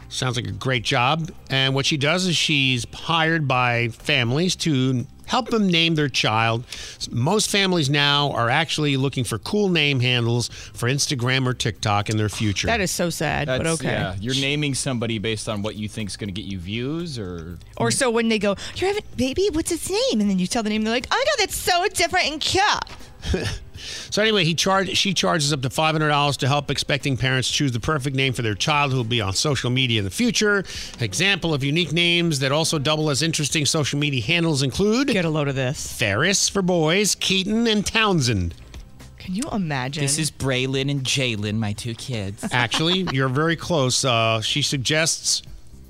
Sounds 0.09 0.37
like 0.37 0.47
a 0.47 0.53
great 0.53 0.85
job. 0.85 1.31
And 1.51 1.75
what 1.75 1.87
she 1.87 1.97
does 1.97 2.27
is 2.27 2.37
she's 2.37 2.87
hired 2.93 3.49
by 3.49 3.89
families 3.89 4.55
to 4.57 5.07
help 5.27 5.51
them 5.51 5.69
name 5.69 5.95
their 5.95 6.09
child. 6.09 6.65
Most 7.11 7.51
families 7.51 7.91
now 7.91 8.33
are 8.33 8.49
actually 8.49 8.97
looking 8.97 9.25
for 9.25 9.39
cool 9.39 9.69
name 9.69 10.01
handles 10.01 10.49
for 10.49 10.89
Instagram 10.89 11.47
or 11.47 11.55
TikTok 11.55 12.09
in 12.09 12.17
their 12.17 12.29
future. 12.29 12.67
That 12.67 12.81
is 12.81 12.91
so 12.91 13.11
sad, 13.11 13.47
but 13.47 13.67
okay. 13.67 13.93
Yeah, 13.93 14.17
you're 14.21 14.35
naming 14.35 14.75
somebody 14.75 15.19
based 15.19 15.49
on 15.49 15.63
what 15.63 15.77
you 15.77 15.89
think 15.89 16.11
is 16.11 16.17
going 16.17 16.29
to 16.33 16.41
get 16.41 16.51
you 16.51 16.59
views 16.59 17.19
or. 17.19 17.59
Or 17.77 17.91
so 17.91 18.11
when 18.11 18.29
they 18.29 18.39
go, 18.39 18.57
you're 18.77 18.89
having 18.89 19.05
baby, 19.17 19.49
what's 19.53 19.73
its 19.73 19.91
name? 19.91 20.21
And 20.21 20.31
then 20.31 20.39
you 20.39 20.47
tell 20.47 20.63
the 20.63 20.71
name, 20.71 20.83
they're 20.83 20.93
like, 20.93 21.09
oh 21.11 21.17
my 21.17 21.25
god, 21.25 21.43
that's 21.43 21.57
so 21.57 21.87
different 21.89 22.27
and 22.27 22.41
cute. 22.41 22.63
So 23.79 24.23
anyway, 24.23 24.45
he 24.45 24.55
charged. 24.55 24.97
She 24.97 25.15
charges 25.15 25.53
up 25.53 25.63
to 25.63 25.71
five 25.71 25.95
hundred 25.95 26.09
dollars 26.09 26.37
to 26.39 26.49
help 26.49 26.71
expecting 26.71 27.17
parents 27.17 27.51
choose 27.51 27.73
the 27.73 27.81
perfect 27.81 28.17
name 28.17 28.33
for 28.33 28.43
their 28.43 28.55
child 28.55 28.93
who 28.93 28.99
will 28.99 29.05
be 29.05 29.21
on 29.21 29.33
social 29.33 29.71
media 29.71 29.99
in 29.99 30.05
the 30.05 30.11
future. 30.11 30.65
Example 31.01 31.55
of 31.55 31.63
unique 31.65 31.93
names 31.93 32.39
that 32.41 32.53
also 32.53 32.79
double 32.79 33.11
as 33.11 33.23
interesting 33.23 33.67
social 33.67 33.99
media 33.99 34.23
handles 34.23 34.63
include 34.63 35.09
Get 35.09 35.25
a 35.25 35.31
load 35.31 35.49
of 35.49 35.55
this. 35.55 35.93
Ferris 35.93 36.49
for 36.49 36.63
boys, 36.63 37.15
Keaton 37.15 37.67
and 37.67 37.85
Townsend. 37.87 38.55
Can 39.19 39.35
you 39.35 39.49
imagine? 39.51 40.03
This 40.03 40.19
is 40.19 40.31
Braylon 40.31 40.89
and 40.91 41.03
Jalen, 41.03 41.55
my 41.57 41.73
two 41.73 41.95
kids. 41.95 42.45
Actually, 42.53 43.09
you're 43.13 43.29
very 43.29 43.57
close. 43.57 44.05
Uh, 44.05 44.41
she 44.41 44.63
suggests 44.63 45.43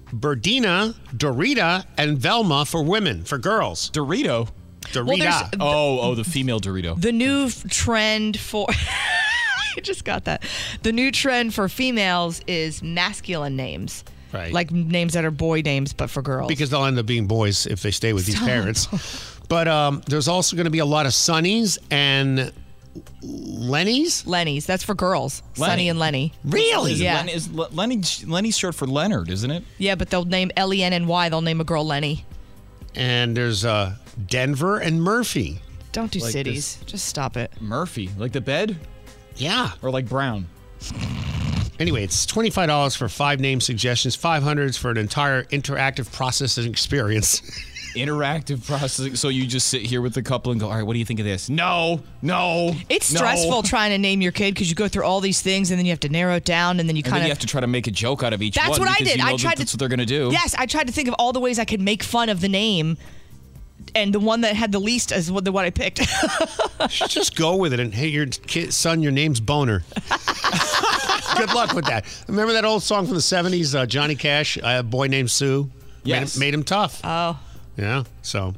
Berdina, 0.06 0.94
Dorita, 1.14 1.84
and 1.98 2.16
Velma 2.16 2.64
for 2.64 2.82
women, 2.82 3.24
for 3.24 3.36
girls. 3.36 3.90
Dorito. 3.90 4.48
Dorita. 4.92 5.18
there's- 5.18 5.44
Oh, 5.60 6.00
oh, 6.00 6.14
the 6.14 6.24
female 6.24 6.60
Dorito. 6.60 7.00
the 7.00 7.12
new 7.12 7.50
trend 7.68 8.38
for. 8.38 8.66
I 9.76 9.80
just 9.82 10.04
got 10.04 10.24
that. 10.24 10.42
The 10.82 10.92
new 10.92 11.12
trend 11.12 11.52
for 11.54 11.68
females 11.68 12.40
is 12.46 12.82
masculine 12.82 13.56
names. 13.56 14.04
Right. 14.32 14.52
Like 14.52 14.70
names 14.70 15.12
that 15.12 15.24
are 15.24 15.30
boy 15.30 15.60
names, 15.60 15.92
but 15.92 16.08
for 16.10 16.22
girls. 16.22 16.48
because 16.48 16.70
they'll 16.70 16.84
end 16.84 16.98
up 16.98 17.06
being 17.06 17.26
boys 17.26 17.66
if 17.66 17.82
they 17.82 17.90
stay 17.90 18.12
with 18.12 18.26
these 18.26 18.38
parents. 18.40 18.88
But 19.48 19.68
um, 19.68 20.02
there's 20.08 20.28
also 20.28 20.56
going 20.56 20.64
to 20.64 20.70
be 20.70 20.80
a 20.80 20.84
lot 20.86 21.06
of 21.06 21.12
Sunnies 21.12 21.78
and 21.90 22.52
Lennies. 23.22 24.26
Lenny's. 24.26 24.66
That's 24.66 24.82
for 24.82 24.94
girls. 24.94 25.42
Lenny. 25.56 25.70
Sunny 25.72 25.88
and 25.90 25.98
Lenny. 25.98 26.32
Is 26.52 27.00
Yeah. 27.00 27.16
Len, 27.16 27.28
is 27.28 27.48
L- 27.56 27.68
Lenny, 27.72 28.02
Lenny's 28.26 28.56
short 28.56 28.74
for 28.74 28.86
Leonard, 28.86 29.30
isn't 29.30 29.50
it? 29.50 29.62
Yeah, 29.78 29.94
but 29.94 30.10
they'll 30.10 30.24
name 30.24 30.50
L 30.56 30.72
E 30.74 30.82
N 30.82 30.92
N 30.92 31.06
Y. 31.06 31.28
They'll 31.28 31.40
name 31.42 31.60
a 31.60 31.64
girl 31.64 31.84
Lenny. 31.86 32.24
And 32.94 33.36
there's 33.36 33.64
uh, 33.64 33.94
Denver 34.28 34.78
and 34.78 35.02
Murphy. 35.02 35.60
Don't 35.92 36.10
do 36.10 36.18
Like 36.20 36.32
cities. 36.32 36.78
Just 36.86 37.06
stop 37.06 37.36
it. 37.36 37.52
Murphy, 37.60 38.10
like 38.18 38.32
the 38.32 38.40
bed? 38.40 38.76
Yeah. 39.36 39.70
Or 39.82 39.90
like 39.90 40.08
Brown? 40.08 40.46
Anyway, 41.78 42.02
it's 42.04 42.24
twenty-five 42.24 42.68
dollars 42.68 42.94
for 42.96 43.08
five 43.08 43.38
name 43.40 43.60
suggestions, 43.60 44.14
five 44.16 44.42
hundred 44.42 44.74
for 44.74 44.90
an 44.90 44.96
entire 44.96 45.44
interactive 45.44 46.10
processing 46.12 46.70
experience. 46.70 47.42
Interactive 47.96 48.66
processing. 48.66 49.16
So 49.16 49.28
you 49.30 49.46
just 49.46 49.68
sit 49.68 49.80
here 49.80 50.02
with 50.02 50.12
the 50.12 50.22
couple 50.22 50.52
and 50.52 50.60
go, 50.60 50.68
all 50.68 50.74
right, 50.76 50.82
what 50.82 50.92
do 50.92 50.98
you 50.98 51.04
think 51.06 51.18
of 51.18 51.24
this? 51.24 51.48
No, 51.48 52.02
no. 52.20 52.74
It's 52.90 53.10
no." 53.10 53.16
stressful 53.18 53.62
trying 53.64 53.90
to 53.92 53.96
name 53.98 54.20
your 54.20 54.32
kid 54.32 54.52
because 54.52 54.68
you 54.68 54.74
go 54.74 54.86
through 54.86 55.04
all 55.04 55.20
these 55.22 55.40
things 55.40 55.70
and 55.70 55.78
then 55.78 55.86
you 55.86 55.92
have 55.92 56.00
to 56.00 56.10
narrow 56.10 56.36
it 56.36 56.44
down 56.44 56.78
and 56.78 56.86
then 56.90 56.96
you 56.96 57.00
And 57.00 57.06
then 57.06 57.12
kind 57.12 57.22
you 57.22 57.32
of. 57.32 57.38
have 57.38 57.40
to 57.40 57.46
try 57.46 57.62
to 57.62 57.66
make 57.66 57.86
a 57.86 57.90
joke 57.90 58.22
out 58.22 58.34
of 58.34 58.42
each 58.42 58.58
other. 58.58 58.66
That's 58.68 58.78
one. 58.78 58.88
what 58.88 58.94
I 58.94 58.98
because 58.98 59.12
did. 59.14 59.18
You 59.18 59.24
know 59.24 59.28
I 59.30 59.32
that 59.32 59.40
tried 59.40 59.52
to. 59.52 59.58
That's 59.60 59.72
what 59.72 59.78
they're 59.80 59.88
going 59.88 59.98
to 60.00 60.04
do. 60.04 60.28
Yes, 60.30 60.54
I 60.58 60.66
tried 60.66 60.88
to 60.88 60.92
think 60.92 61.08
of 61.08 61.14
all 61.18 61.32
the 61.32 61.40
ways 61.40 61.58
I 61.58 61.64
could 61.64 61.80
make 61.80 62.02
fun 62.02 62.28
of 62.28 62.42
the 62.42 62.48
name, 62.50 62.98
and 63.96 64.12
the 64.12 64.20
one 64.20 64.42
that 64.42 64.54
had 64.54 64.72
the 64.72 64.78
least 64.78 65.10
is 65.10 65.32
what 65.32 65.44
the 65.44 65.52
one 65.52 65.64
I 65.64 65.70
picked. 65.70 66.00
Just 66.88 67.34
go 67.34 67.56
with 67.56 67.72
it 67.72 67.80
and 67.80 67.92
hey, 67.92 68.08
your 68.08 68.26
kid, 68.26 68.72
son, 68.72 69.02
your 69.02 69.12
name's 69.12 69.40
Boner. 69.40 69.82
Good 71.36 71.52
luck 71.54 71.74
with 71.74 71.86
that. 71.86 72.04
Remember 72.28 72.52
that 72.52 72.64
old 72.64 72.82
song 72.82 73.06
from 73.06 73.14
the 73.14 73.20
'70s, 73.20 73.74
uh, 73.74 73.86
Johnny 73.86 74.14
Cash, 74.14 74.58
I 74.62 74.72
have 74.72 74.84
"A 74.86 74.88
Boy 74.88 75.06
Named 75.08 75.30
Sue"? 75.30 75.70
Yes. 76.04 76.36
made 76.36 76.46
him, 76.46 76.48
made 76.48 76.54
him 76.54 76.64
tough. 76.64 77.00
Oh. 77.02 77.38
Yeah. 77.76 78.04
So, 78.22 78.54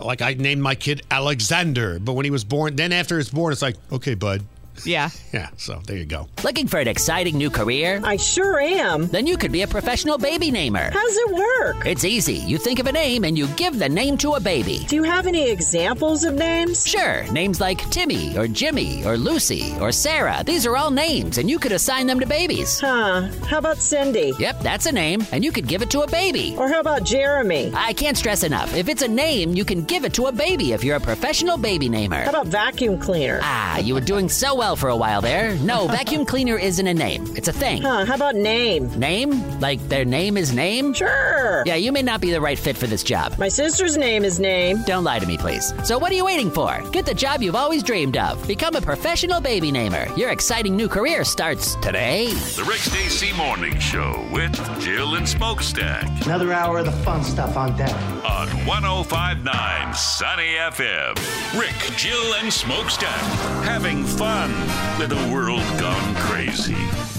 like, 0.00 0.22
I 0.22 0.34
named 0.34 0.62
my 0.62 0.74
kid 0.74 1.02
Alexander, 1.10 1.98
but 1.98 2.14
when 2.14 2.24
he 2.24 2.30
was 2.30 2.44
born, 2.44 2.76
then 2.76 2.92
after 2.92 3.18
it's 3.18 3.28
born, 3.28 3.52
it's 3.52 3.62
like, 3.62 3.76
okay, 3.92 4.14
bud. 4.14 4.42
Yeah. 4.86 5.10
Yeah. 5.32 5.48
So 5.58 5.80
there 5.86 5.96
you 5.96 6.06
go. 6.06 6.26
Looking 6.42 6.66
for 6.66 6.80
an 6.80 6.88
exciting 6.88 7.38
new 7.38 7.50
career? 7.50 8.00
I 8.02 8.16
sure 8.16 8.58
am. 8.58 9.06
Then 9.06 9.28
you 9.28 9.36
could 9.36 9.52
be 9.52 9.62
a 9.62 9.68
professional 9.68 10.18
baby 10.18 10.50
namer. 10.50 10.90
How's 10.90 11.16
it 11.16 11.34
work? 11.34 11.86
It's 11.86 12.04
easy. 12.04 12.34
You 12.34 12.58
think 12.58 12.80
of 12.80 12.88
a 12.88 12.92
name 12.92 13.22
and 13.22 13.38
you 13.38 13.46
give 13.54 13.78
the 13.78 13.88
name 13.88 14.16
to 14.18 14.32
a 14.32 14.40
baby. 14.40 14.84
Do 14.88 14.96
you 14.96 15.04
have 15.04 15.28
any 15.28 15.48
examples 15.48 16.24
of 16.24 16.34
names? 16.34 16.84
Sure, 16.84 17.30
names 17.30 17.60
like 17.60 17.78
Timmy 17.90 18.36
or 18.36 18.48
Jimmy 18.48 19.04
or 19.04 19.16
Lucy 19.16 19.72
or 19.80 19.92
Sarah. 19.92 20.42
These 20.44 20.66
are 20.66 20.76
all 20.76 20.90
names, 20.90 21.38
and 21.38 21.48
you 21.48 21.60
could 21.60 21.70
assign 21.72 22.08
them 22.08 22.18
to 22.18 22.26
babies. 22.26 22.80
Huh. 22.80 23.28
How 23.46 23.58
about 23.58 23.78
Cindy? 23.78 24.32
Yep, 24.38 24.60
that's 24.62 24.86
a 24.86 24.92
name, 24.92 25.24
and 25.30 25.44
you 25.44 25.52
could 25.52 25.68
give 25.68 25.80
it 25.82 25.90
to 25.90 26.00
a 26.00 26.08
baby. 26.08 26.56
Or 26.58 26.68
how 26.68 26.80
about 26.80 27.04
Jeremy? 27.04 27.70
I 27.74 27.92
can't 27.92 28.16
stress 28.16 28.42
enough. 28.42 28.74
If 28.74 28.88
it's 28.88 29.02
a 29.02 29.08
name, 29.08 29.52
you 29.54 29.64
can 29.64 29.84
give 29.84 30.04
it 30.04 30.12
to 30.14 30.26
a 30.26 30.32
baby 30.32 30.72
if 30.72 30.82
you're 30.82 30.96
a 30.96 31.00
professional 31.00 31.56
baby 31.56 31.88
namer. 31.88 32.22
How 32.24 32.30
about 32.30 32.48
vacuum 32.48 32.98
cleaner? 32.98 33.38
Ah, 33.42 33.78
you 33.78 33.94
were 33.94 34.00
doing 34.00 34.28
so 34.28 34.54
well 34.56 34.69
for 34.76 34.88
a 34.88 34.96
while 34.96 35.20
there. 35.20 35.54
No, 35.56 35.86
vacuum 35.98 36.24
cleaner 36.26 36.56
isn't 36.56 36.86
a 36.86 36.94
name. 36.94 37.24
It's 37.36 37.48
a 37.48 37.52
thing. 37.52 37.82
Huh. 37.82 38.04
How 38.04 38.14
about 38.14 38.34
name? 38.36 38.88
Name? 38.98 39.60
Like 39.60 39.80
their 39.88 40.04
name 40.04 40.36
is 40.36 40.52
name? 40.52 40.92
Sure. 40.94 41.62
Yeah, 41.66 41.74
you 41.76 41.92
may 41.92 42.02
not 42.02 42.20
be 42.20 42.30
the 42.30 42.40
right 42.40 42.58
fit 42.58 42.76
for 42.76 42.86
this 42.86 43.02
job. 43.02 43.38
My 43.38 43.48
sister's 43.48 43.96
name 43.96 44.24
is 44.24 44.38
Name. 44.40 44.82
Don't 44.86 45.04
lie 45.04 45.18
to 45.18 45.26
me, 45.26 45.36
please. 45.38 45.72
So 45.84 45.98
what 45.98 46.12
are 46.12 46.14
you 46.14 46.24
waiting 46.24 46.50
for? 46.50 46.82
Get 46.92 47.06
the 47.06 47.14
job 47.14 47.42
you've 47.42 47.54
always 47.56 47.82
dreamed 47.82 48.16
of. 48.16 48.46
Become 48.46 48.76
a 48.76 48.80
professional 48.80 49.40
baby 49.40 49.70
namer. 49.70 50.06
Your 50.16 50.30
exciting 50.30 50.76
new 50.76 50.88
career 50.88 51.24
starts 51.24 51.74
today. 51.76 52.26
The 52.56 52.64
Rick 52.64 52.78
Stacy 52.80 53.32
Morning 53.36 53.78
Show 53.78 54.26
with 54.32 54.52
Jill 54.80 55.14
and 55.16 55.28
Smokestack 55.28 56.04
Another 56.24 56.52
hour 56.52 56.78
of 56.78 56.86
the 56.86 56.92
fun 56.92 57.22
stuff 57.24 57.56
on 57.56 57.76
deck. 57.76 57.94
on 58.24 58.48
1059 58.66 59.94
Sunny 59.94 60.54
FM. 60.56 61.14
Rick, 61.58 61.96
Jill, 61.96 62.34
and 62.34 62.52
Smokestack 62.52 63.20
having 63.64 64.04
fun 64.04 64.50
with 64.98 65.10
the 65.10 65.32
world 65.32 65.60
gone 65.78 66.14
crazy. 66.16 66.76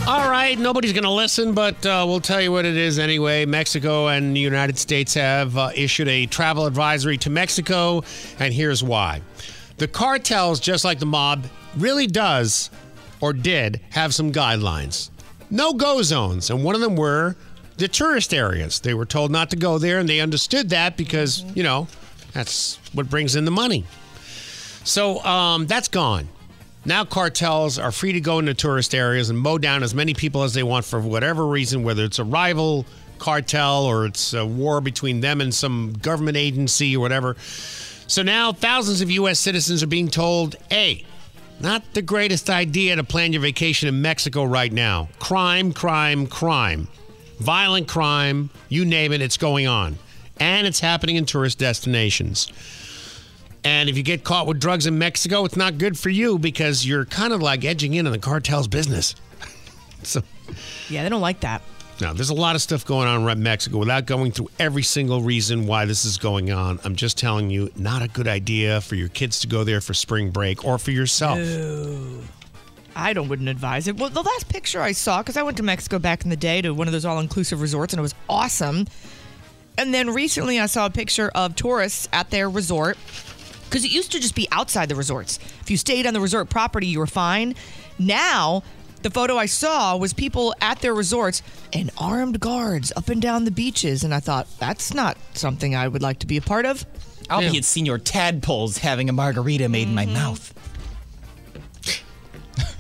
All 0.08 0.30
right, 0.30 0.58
nobody's 0.58 0.94
going 0.94 1.04
to 1.04 1.12
listen, 1.12 1.54
but 1.54 1.86
uh, 1.86 2.04
we'll 2.08 2.22
tell 2.22 2.42
you 2.42 2.52
what 2.52 2.66
it 2.66 2.76
is 2.76 2.98
anyway. 2.98 3.46
Mexico 3.46 4.08
and 4.08 4.36
the 4.36 4.40
United 4.40 4.78
States 4.78 5.14
have 5.14 5.56
uh, 5.58 5.72
issued 5.76 6.08
a 6.08 6.26
travel 6.26 6.66
advisory 6.66 7.18
to 7.20 7.30
Mexico, 7.30 8.04
and 8.40 8.54
here's 8.54 8.84
why. 8.84 9.22
The 9.78 9.88
cartels, 9.88 10.60
just 10.60 10.84
like 10.84 11.00
the 11.00 11.06
mob, 11.06 11.46
really 11.78 12.08
does 12.08 12.72
or 13.20 13.34
did 13.34 13.80
have 13.92 14.14
some 14.14 14.32
guidelines. 14.32 15.10
No 15.50 15.74
go 15.74 16.02
zones, 16.02 16.50
and 16.50 16.64
one 16.64 16.76
of 16.76 16.82
them 16.82 16.96
were 16.96 17.36
the 17.78 17.88
tourist 17.88 18.34
areas. 18.34 18.80
They 18.80 18.94
were 18.94 19.06
told 19.06 19.32
not 19.32 19.50
to 19.52 19.56
go 19.56 19.78
there, 19.78 20.00
and 20.00 20.10
they 20.10 20.20
understood 20.20 20.70
that 20.70 20.98
because, 20.98 21.44
you 21.56 21.64
know, 21.64 21.88
that's 22.34 22.80
what 22.94 23.10
brings 23.10 23.36
in 23.36 23.46
the 23.46 23.52
money. 23.52 23.86
So 24.84 25.24
um, 25.24 25.68
that's 25.68 25.88
gone. 25.88 26.28
Now 26.84 27.06
cartels 27.06 27.78
are 27.78 27.92
free 27.92 28.14
to 28.14 28.22
go 28.22 28.40
into 28.40 28.56
tourist 28.56 28.96
areas 28.96 29.30
and 29.30 29.38
mow 29.38 29.60
down 29.60 29.84
as 29.84 29.94
many 29.94 30.16
people 30.16 30.42
as 30.42 30.54
they 30.56 30.64
want 30.64 30.84
for 30.84 31.00
whatever 31.00 31.46
reason, 31.46 31.84
whether 31.84 32.04
it's 32.04 32.18
a 32.18 32.24
rival 32.24 32.88
cartel 33.20 33.86
or 33.86 34.08
it's 34.08 34.34
a 34.34 34.44
war 34.44 34.82
between 34.82 35.22
them 35.22 35.42
and 35.42 35.54
some 35.54 35.94
government 36.02 36.38
agency 36.38 36.98
or 36.98 37.00
whatever. 37.00 37.36
So 38.08 38.24
now 38.24 38.52
thousands 38.52 39.02
of 39.02 39.12
U.S. 39.12 39.40
citizens 39.40 39.84
are 39.84 39.88
being 39.88 40.08
told, 40.08 40.56
hey, 40.72 41.06
not 41.60 41.94
the 41.94 42.02
greatest 42.02 42.50
idea 42.50 42.96
to 42.96 43.04
plan 43.04 43.32
your 43.32 43.44
vacation 43.44 43.88
in 43.88 44.02
Mexico 44.02 44.44
right 44.44 44.74
now. 44.74 45.10
Crime, 45.20 45.74
crime, 45.74 46.26
crime. 46.26 46.88
Violent 47.38 47.88
crime, 47.88 48.50
you 48.70 48.86
name 48.86 49.14
it, 49.14 49.22
it's 49.22 49.38
going 49.38 49.68
on. 49.68 50.00
And 50.40 50.66
it's 50.66 50.80
happening 50.80 51.16
in 51.16 51.28
tourist 51.28 51.60
destinations. 51.60 52.52
And 53.64 53.90
if 53.90 53.98
you 53.98 54.04
get 54.04 54.24
caught 54.24 54.48
with 54.48 54.60
drugs 54.60 54.88
in 54.88 54.98
Mexico, 54.98 55.46
it's 55.46 55.56
not 55.56 55.78
good 55.78 55.98
for 55.98 56.10
you 56.10 56.40
because 56.40 56.86
you're 56.86 57.06
kind 57.06 57.32
of 57.32 57.42
like 57.42 57.64
edging 57.64 57.94
in 57.94 58.06
on 58.08 58.12
the 58.12 58.20
cartel's 58.20 58.68
business. 58.68 59.14
so 60.04 60.22
Yeah, 60.90 61.04
they 61.04 61.10
don't 61.10 61.22
like 61.22 61.42
that. 61.42 61.62
now 62.00 62.12
there's 62.14 62.32
a 62.32 62.34
lot 62.36 62.56
of 62.56 62.62
stuff 62.64 62.84
going 62.86 63.08
on 63.08 63.30
in 63.30 63.44
Mexico 63.44 63.78
without 63.78 64.08
going 64.08 64.32
through 64.32 64.50
every 64.58 64.82
single 64.82 65.22
reason 65.22 65.68
why 65.68 65.86
this 65.86 66.06
is 66.06 66.18
going 66.18 66.52
on. 66.52 66.80
I'm 66.84 66.96
just 66.96 67.20
telling 67.20 67.52
you, 67.52 67.70
not 67.76 68.02
a 68.02 68.08
good 68.08 68.28
idea 68.28 68.82
for 68.82 68.96
your 68.96 69.10
kids 69.10 69.40
to 69.42 69.48
go 69.48 69.64
there 69.64 69.80
for 69.80 69.94
spring 69.94 70.32
break 70.32 70.66
or 70.66 70.80
for 70.80 70.90
yourself. 70.90 71.38
I 72.96 73.14
don't 73.14 73.30
wouldn't 73.30 73.48
advise 73.48 73.88
it. 73.88 73.98
Well, 73.98 74.10
the 74.10 74.24
last 74.24 74.50
picture 74.50 74.82
I 74.82 74.92
saw, 74.92 75.22
because 75.22 75.38
I 75.38 75.44
went 75.44 75.58
to 75.58 75.64
Mexico 75.64 76.00
back 76.00 76.24
in 76.24 76.30
the 76.30 76.36
day 76.36 76.62
to 76.62 76.72
one 76.74 76.88
of 76.88 76.92
those 76.92 77.06
all-inclusive 77.06 77.62
resorts, 77.62 77.94
and 77.94 78.00
it 78.00 78.02
was 78.02 78.16
awesome. 78.28 78.88
And 79.78 79.94
then 79.94 80.10
recently, 80.10 80.60
I 80.60 80.66
saw 80.66 80.88
a 80.88 80.90
picture 80.90 81.30
of 81.34 81.56
tourists 81.56 82.10
at 82.12 82.32
their 82.32 82.50
resort 82.50 82.98
because 83.72 83.86
it 83.86 83.92
used 83.92 84.12
to 84.12 84.20
just 84.20 84.36
be 84.36 84.50
outside 84.52 84.90
the 84.90 84.96
resorts. 84.96 85.40
If 85.62 85.72
you 85.72 85.78
stayed 85.78 86.06
on 86.06 86.14
the 86.14 86.20
resort 86.20 86.50
property, 86.50 86.88
you 86.88 87.00
were 87.00 87.08
fine. 87.08 87.56
Now, 87.98 88.64
the 89.02 89.10
photo 89.10 89.38
I 89.38 89.46
saw 89.46 89.96
was 89.96 90.12
people 90.14 90.54
at 90.60 90.82
their 90.82 90.94
resorts 90.94 91.42
and 91.72 91.90
armed 91.98 92.42
guards 92.42 92.92
up 92.98 93.08
and 93.08 93.22
down 93.22 93.46
the 93.46 93.52
beaches, 93.52 94.04
and 94.04 94.14
I 94.14 94.20
thought 94.20 94.46
that's 94.60 94.94
not 94.94 95.18
something 95.36 95.74
I 95.74 95.88
would 95.88 96.02
like 96.02 96.20
to 96.20 96.28
be 96.28 96.36
a 96.36 96.42
part 96.42 96.66
of. 96.66 96.86
I'll 97.30 97.40
be 97.50 97.58
at 97.58 97.64
Senior 97.64 97.98
Tadpoles 97.98 98.78
having 98.80 99.08
a 99.08 99.14
margarita 99.14 99.70
made 99.70 99.88
in 99.88 99.96
my 99.96 100.04
Mm-hmm. 100.06 100.14
mouth. 100.16 100.54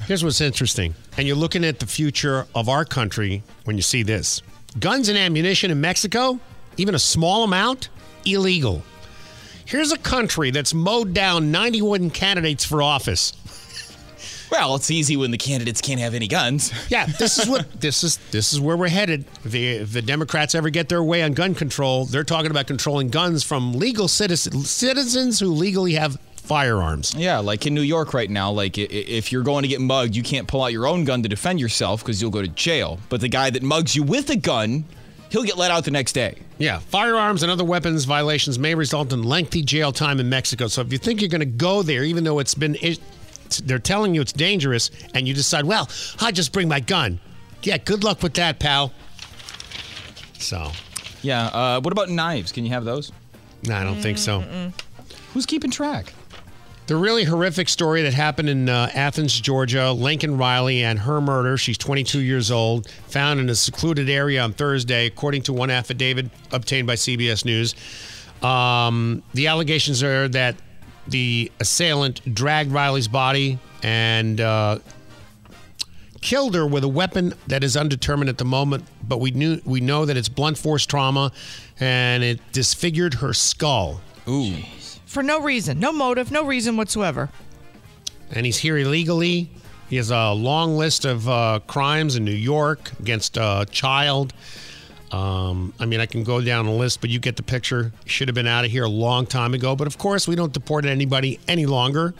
Here's 0.07 0.23
what's 0.25 0.41
interesting. 0.41 0.93
And 1.17 1.25
you're 1.25 1.37
looking 1.37 1.63
at 1.63 1.79
the 1.79 1.85
future 1.85 2.45
of 2.53 2.67
our 2.67 2.83
country 2.83 3.43
when 3.63 3.77
you 3.77 3.81
see 3.81 4.03
this 4.03 4.41
guns 4.79 5.07
and 5.09 5.17
ammunition 5.17 5.71
in 5.71 5.79
Mexico, 5.79 6.37
even 6.77 6.95
a 6.95 6.99
small 6.99 7.43
amount, 7.45 7.87
illegal. 8.25 8.83
Here's 9.71 9.93
a 9.93 9.97
country 9.97 10.51
that's 10.51 10.73
mowed 10.73 11.13
down 11.13 11.49
91 11.49 12.09
candidates 12.09 12.65
for 12.65 12.81
office. 12.81 13.31
Well, 14.51 14.75
it's 14.75 14.91
easy 14.91 15.15
when 15.15 15.31
the 15.31 15.37
candidates 15.37 15.79
can't 15.79 16.01
have 16.01 16.13
any 16.13 16.27
guns. 16.27 16.73
Yeah, 16.89 17.05
this 17.05 17.39
is 17.39 17.47
what 17.47 17.79
this 17.79 18.03
is. 18.03 18.17
This 18.31 18.51
is 18.51 18.59
where 18.59 18.75
we're 18.75 18.89
headed. 18.89 19.23
If 19.45 19.51
the, 19.53 19.67
if 19.67 19.93
the 19.93 20.01
Democrats 20.01 20.55
ever 20.55 20.69
get 20.69 20.89
their 20.89 21.01
way 21.01 21.23
on 21.23 21.31
gun 21.31 21.55
control, 21.55 22.03
they're 22.03 22.25
talking 22.25 22.51
about 22.51 22.67
controlling 22.67 23.07
guns 23.07 23.45
from 23.45 23.71
legal 23.71 24.09
citizens, 24.09 24.69
citizens 24.69 25.39
who 25.39 25.47
legally 25.47 25.93
have 25.93 26.19
firearms. 26.35 27.15
Yeah, 27.15 27.37
like 27.37 27.65
in 27.65 27.73
New 27.73 27.79
York 27.79 28.13
right 28.13 28.29
now, 28.29 28.51
like 28.51 28.77
if 28.77 29.31
you're 29.31 29.41
going 29.41 29.61
to 29.61 29.69
get 29.69 29.79
mugged, 29.79 30.17
you 30.17 30.23
can't 30.23 30.49
pull 30.49 30.63
out 30.63 30.73
your 30.73 30.85
own 30.85 31.05
gun 31.05 31.23
to 31.23 31.29
defend 31.29 31.61
yourself 31.61 32.01
because 32.01 32.21
you'll 32.21 32.29
go 32.29 32.41
to 32.41 32.49
jail. 32.49 32.99
But 33.07 33.21
the 33.21 33.29
guy 33.29 33.51
that 33.51 33.63
mugs 33.63 33.95
you 33.95 34.03
with 34.03 34.29
a 34.31 34.35
gun, 34.35 34.83
he'll 35.31 35.43
get 35.43 35.57
let 35.57 35.71
out 35.71 35.83
the 35.85 35.91
next 35.91 36.13
day. 36.13 36.35
Yeah, 36.59 36.77
firearms 36.79 37.41
and 37.41 37.51
other 37.51 37.63
weapons 37.63 38.05
violations 38.05 38.59
may 38.59 38.75
result 38.75 39.11
in 39.11 39.23
lengthy 39.23 39.63
jail 39.63 39.91
time 39.91 40.19
in 40.19 40.29
Mexico. 40.29 40.67
So 40.67 40.81
if 40.81 40.91
you 40.91 40.99
think 40.99 41.21
you're 41.21 41.29
going 41.29 41.39
to 41.39 41.45
go 41.45 41.81
there, 41.81 42.03
even 42.03 42.23
though 42.23 42.37
it's 42.39 42.53
been, 42.53 42.75
it, 42.81 42.99
they're 43.65 43.79
telling 43.79 44.13
you 44.13 44.21
it's 44.21 44.31
dangerous, 44.33 44.91
and 45.15 45.27
you 45.27 45.33
decide, 45.33 45.65
well, 45.65 45.89
I 46.19 46.31
just 46.31 46.53
bring 46.53 46.67
my 46.67 46.79
gun. 46.79 47.19
Yeah, 47.63 47.77
good 47.77 48.03
luck 48.03 48.21
with 48.23 48.33
that, 48.35 48.59
pal. 48.59 48.93
So, 50.37 50.71
Yeah. 51.21 51.45
Uh, 51.47 51.81
what 51.81 51.91
about 51.91 52.09
knives? 52.09 52.51
Can 52.51 52.63
you 52.65 52.71
have 52.71 52.83
those? 52.85 53.11
no, 53.63 53.75
I 53.75 53.83
don't 53.83 54.01
think 54.01 54.17
so. 54.17 54.71
Who's 55.33 55.45
keeping 55.45 55.69
track? 55.71 56.13
The 56.91 56.97
really 56.97 57.23
horrific 57.23 57.69
story 57.69 58.01
that 58.01 58.13
happened 58.13 58.49
in 58.49 58.67
uh, 58.67 58.91
Athens, 58.93 59.39
Georgia, 59.39 59.95
Laken 59.97 60.37
Riley 60.37 60.83
and 60.83 60.99
her 60.99 61.21
murder. 61.21 61.55
She's 61.55 61.77
22 61.77 62.19
years 62.19 62.51
old, 62.51 62.89
found 63.07 63.39
in 63.39 63.49
a 63.49 63.55
secluded 63.55 64.09
area 64.09 64.41
on 64.43 64.51
Thursday, 64.51 65.05
according 65.05 65.43
to 65.43 65.53
one 65.53 65.69
affidavit 65.69 66.25
obtained 66.51 66.87
by 66.87 66.95
CBS 66.95 67.45
News. 67.45 67.75
Um, 68.43 69.23
the 69.33 69.47
allegations 69.47 70.03
are 70.03 70.27
that 70.27 70.57
the 71.07 71.49
assailant 71.61 72.35
dragged 72.35 72.73
Riley's 72.73 73.07
body 73.07 73.57
and 73.81 74.41
uh, 74.41 74.79
killed 76.19 76.55
her 76.55 76.67
with 76.67 76.83
a 76.83 76.89
weapon 76.89 77.33
that 77.47 77.63
is 77.63 77.77
undetermined 77.77 78.27
at 78.27 78.37
the 78.37 78.43
moment, 78.43 78.83
but 79.07 79.21
we 79.21 79.31
knew 79.31 79.61
we 79.63 79.79
know 79.79 80.03
that 80.03 80.17
it's 80.17 80.27
blunt 80.27 80.57
force 80.57 80.85
trauma, 80.85 81.31
and 81.79 82.21
it 82.21 82.41
disfigured 82.51 83.13
her 83.13 83.33
skull. 83.33 84.01
Ooh. 84.27 84.57
For 85.11 85.21
no 85.21 85.41
reason, 85.41 85.77
no 85.77 85.91
motive, 85.91 86.31
no 86.31 86.45
reason 86.45 86.77
whatsoever. 86.77 87.27
and 88.31 88.45
he's 88.45 88.55
here 88.55 88.77
illegally. 88.77 89.49
He 89.89 89.97
has 89.97 90.09
a 90.09 90.31
long 90.31 90.77
list 90.77 91.03
of 91.03 91.27
uh, 91.27 91.59
crimes 91.67 92.15
in 92.15 92.23
New 92.23 92.31
York 92.31 92.91
against 92.97 93.35
a 93.35 93.67
child. 93.69 94.31
Um, 95.11 95.73
I 95.81 95.85
mean, 95.85 95.99
I 95.99 96.05
can 96.05 96.23
go 96.23 96.39
down 96.39 96.65
a 96.65 96.73
list, 96.73 97.01
but 97.01 97.09
you 97.09 97.19
get 97.19 97.35
the 97.35 97.43
picture. 97.43 97.91
Should 98.05 98.29
have 98.29 98.35
been 98.35 98.47
out 98.47 98.63
of 98.63 98.71
here 98.71 98.85
a 98.85 98.89
long 98.89 99.25
time 99.25 99.53
ago. 99.53 99.75
But 99.75 99.87
of 99.87 99.97
course, 99.97 100.29
we 100.29 100.35
don't 100.37 100.53
deport 100.53 100.85
anybody 100.85 101.41
any 101.45 101.65
longer. 101.65 102.13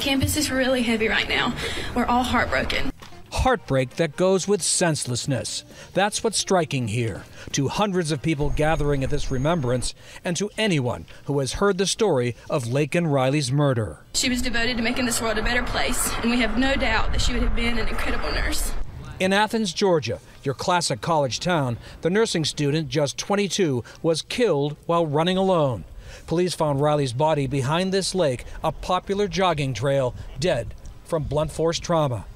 Campus 0.00 0.38
is 0.38 0.50
really 0.50 0.80
heavy 0.80 1.08
right 1.08 1.28
now. 1.28 1.54
We're 1.94 2.06
all 2.06 2.22
heartbroken. 2.22 2.90
Heartbreak 3.32 3.96
that 3.96 4.16
goes 4.16 4.46
with 4.46 4.62
senselessness. 4.62 5.64
That's 5.94 6.22
what's 6.22 6.38
striking 6.38 6.88
here. 6.88 7.24
To 7.52 7.68
hundreds 7.68 8.12
of 8.12 8.22
people 8.22 8.50
gathering 8.50 9.02
at 9.02 9.10
this 9.10 9.30
remembrance, 9.30 9.94
and 10.22 10.36
to 10.36 10.50
anyone 10.58 11.06
who 11.24 11.38
has 11.40 11.54
heard 11.54 11.78
the 11.78 11.86
story 11.86 12.36
of 12.50 12.64
Laken 12.64 13.10
Riley's 13.10 13.50
murder. 13.50 14.00
She 14.14 14.28
was 14.28 14.42
devoted 14.42 14.76
to 14.76 14.82
making 14.82 15.06
this 15.06 15.20
world 15.20 15.38
a 15.38 15.42
better 15.42 15.62
place, 15.62 16.12
and 16.20 16.30
we 16.30 16.40
have 16.40 16.58
no 16.58 16.74
doubt 16.74 17.10
that 17.12 17.22
she 17.22 17.32
would 17.32 17.42
have 17.42 17.56
been 17.56 17.78
an 17.78 17.88
incredible 17.88 18.30
nurse. 18.30 18.72
In 19.18 19.32
Athens, 19.32 19.72
Georgia, 19.72 20.20
your 20.44 20.54
classic 20.54 21.00
college 21.00 21.40
town, 21.40 21.78
the 22.02 22.10
nursing 22.10 22.44
student, 22.44 22.88
just 22.90 23.16
22, 23.16 23.82
was 24.02 24.22
killed 24.22 24.76
while 24.86 25.06
running 25.06 25.38
alone. 25.38 25.84
Police 26.26 26.54
found 26.54 26.80
Riley's 26.80 27.14
body 27.14 27.46
behind 27.46 27.92
this 27.92 28.14
lake, 28.14 28.44
a 28.62 28.72
popular 28.72 29.26
jogging 29.26 29.72
trail, 29.72 30.14
dead 30.38 30.74
from 31.04 31.24
blunt 31.24 31.50
force 31.50 31.78
trauma. 31.78 32.26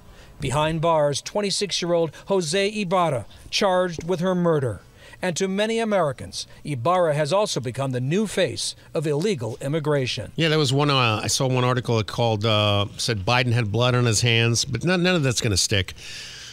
Behind 0.40 0.80
bars, 0.80 1.20
26 1.22 1.80
year 1.82 1.92
old 1.92 2.10
Jose 2.26 2.68
Ibarra, 2.68 3.26
charged 3.50 4.04
with 4.04 4.20
her 4.20 4.34
murder. 4.34 4.80
And 5.22 5.34
to 5.36 5.48
many 5.48 5.78
Americans, 5.78 6.46
Ibarra 6.62 7.14
has 7.14 7.32
also 7.32 7.58
become 7.58 7.92
the 7.92 8.00
new 8.00 8.26
face 8.26 8.76
of 8.92 9.06
illegal 9.06 9.56
immigration. 9.60 10.32
Yeah, 10.36 10.48
there 10.50 10.58
was 10.58 10.72
one. 10.72 10.90
Uh, 10.90 11.20
I 11.22 11.26
saw 11.28 11.46
one 11.46 11.64
article 11.64 12.02
called 12.04 12.44
uh, 12.44 12.86
said 12.98 13.20
Biden 13.24 13.52
had 13.52 13.72
blood 13.72 13.94
on 13.94 14.04
his 14.04 14.20
hands, 14.20 14.64
but 14.64 14.84
none, 14.84 15.02
none 15.02 15.16
of 15.16 15.22
that's 15.22 15.40
going 15.40 15.52
to 15.52 15.56
stick. 15.56 15.94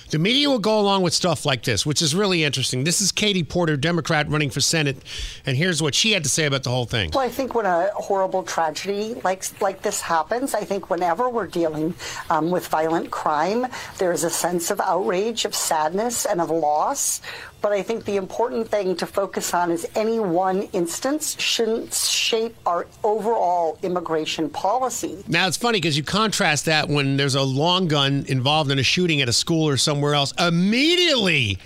The 0.09 0.19
media 0.19 0.49
will 0.49 0.59
go 0.59 0.79
along 0.79 1.01
with 1.01 1.13
stuff 1.13 1.45
like 1.45 1.63
this, 1.63 1.85
which 1.85 2.01
is 2.01 2.13
really 2.13 2.43
interesting. 2.43 2.83
This 2.83 3.01
is 3.01 3.11
Katie 3.11 3.43
Porter, 3.43 3.77
Democrat 3.77 4.29
running 4.29 4.49
for 4.49 4.61
Senate, 4.61 4.97
and 5.45 5.57
here's 5.57 5.81
what 5.81 5.95
she 5.95 6.11
had 6.11 6.23
to 6.23 6.29
say 6.29 6.45
about 6.45 6.63
the 6.63 6.69
whole 6.69 6.85
thing. 6.85 7.11
Well, 7.13 7.25
I 7.25 7.29
think 7.29 7.55
when 7.55 7.65
a 7.65 7.89
horrible 7.95 8.43
tragedy 8.43 9.15
like 9.23 9.43
like 9.61 9.81
this 9.81 10.01
happens, 10.01 10.53
I 10.53 10.63
think 10.63 10.89
whenever 10.89 11.29
we're 11.29 11.47
dealing 11.47 11.95
um, 12.29 12.51
with 12.51 12.67
violent 12.67 13.11
crime, 13.11 13.67
there 13.97 14.11
is 14.11 14.23
a 14.23 14.29
sense 14.29 14.69
of 14.71 14.79
outrage, 14.79 15.45
of 15.45 15.55
sadness, 15.55 16.25
and 16.25 16.41
of 16.41 16.49
loss. 16.49 17.21
But 17.63 17.71
I 17.71 17.81
think 17.81 18.03
the 18.03 18.17
important 18.17 18.67
thing 18.67 18.93
to 18.97 19.05
focus 19.05 19.53
on 19.53 19.71
is 19.71 19.87
any 19.95 20.19
one 20.19 20.63
instance 20.73 21.39
shouldn't 21.39 21.93
shape 21.93 22.53
our 22.65 22.87
overall 23.05 23.79
immigration 23.81 24.49
policy. 24.49 25.23
Now 25.29 25.47
it's 25.47 25.55
funny 25.55 25.79
because 25.79 25.95
you 25.95 26.03
contrast 26.03 26.65
that 26.65 26.89
when 26.89 27.15
there's 27.15 27.35
a 27.35 27.41
long 27.41 27.87
gun 27.87 28.25
involved 28.27 28.69
in 28.69 28.79
a 28.79 28.83
shooting 28.83 29.21
at 29.21 29.29
a 29.29 29.33
school 29.33 29.69
or 29.69 29.77
somewhere 29.77 30.13
else. 30.13 30.33
Immediately, 30.37 31.57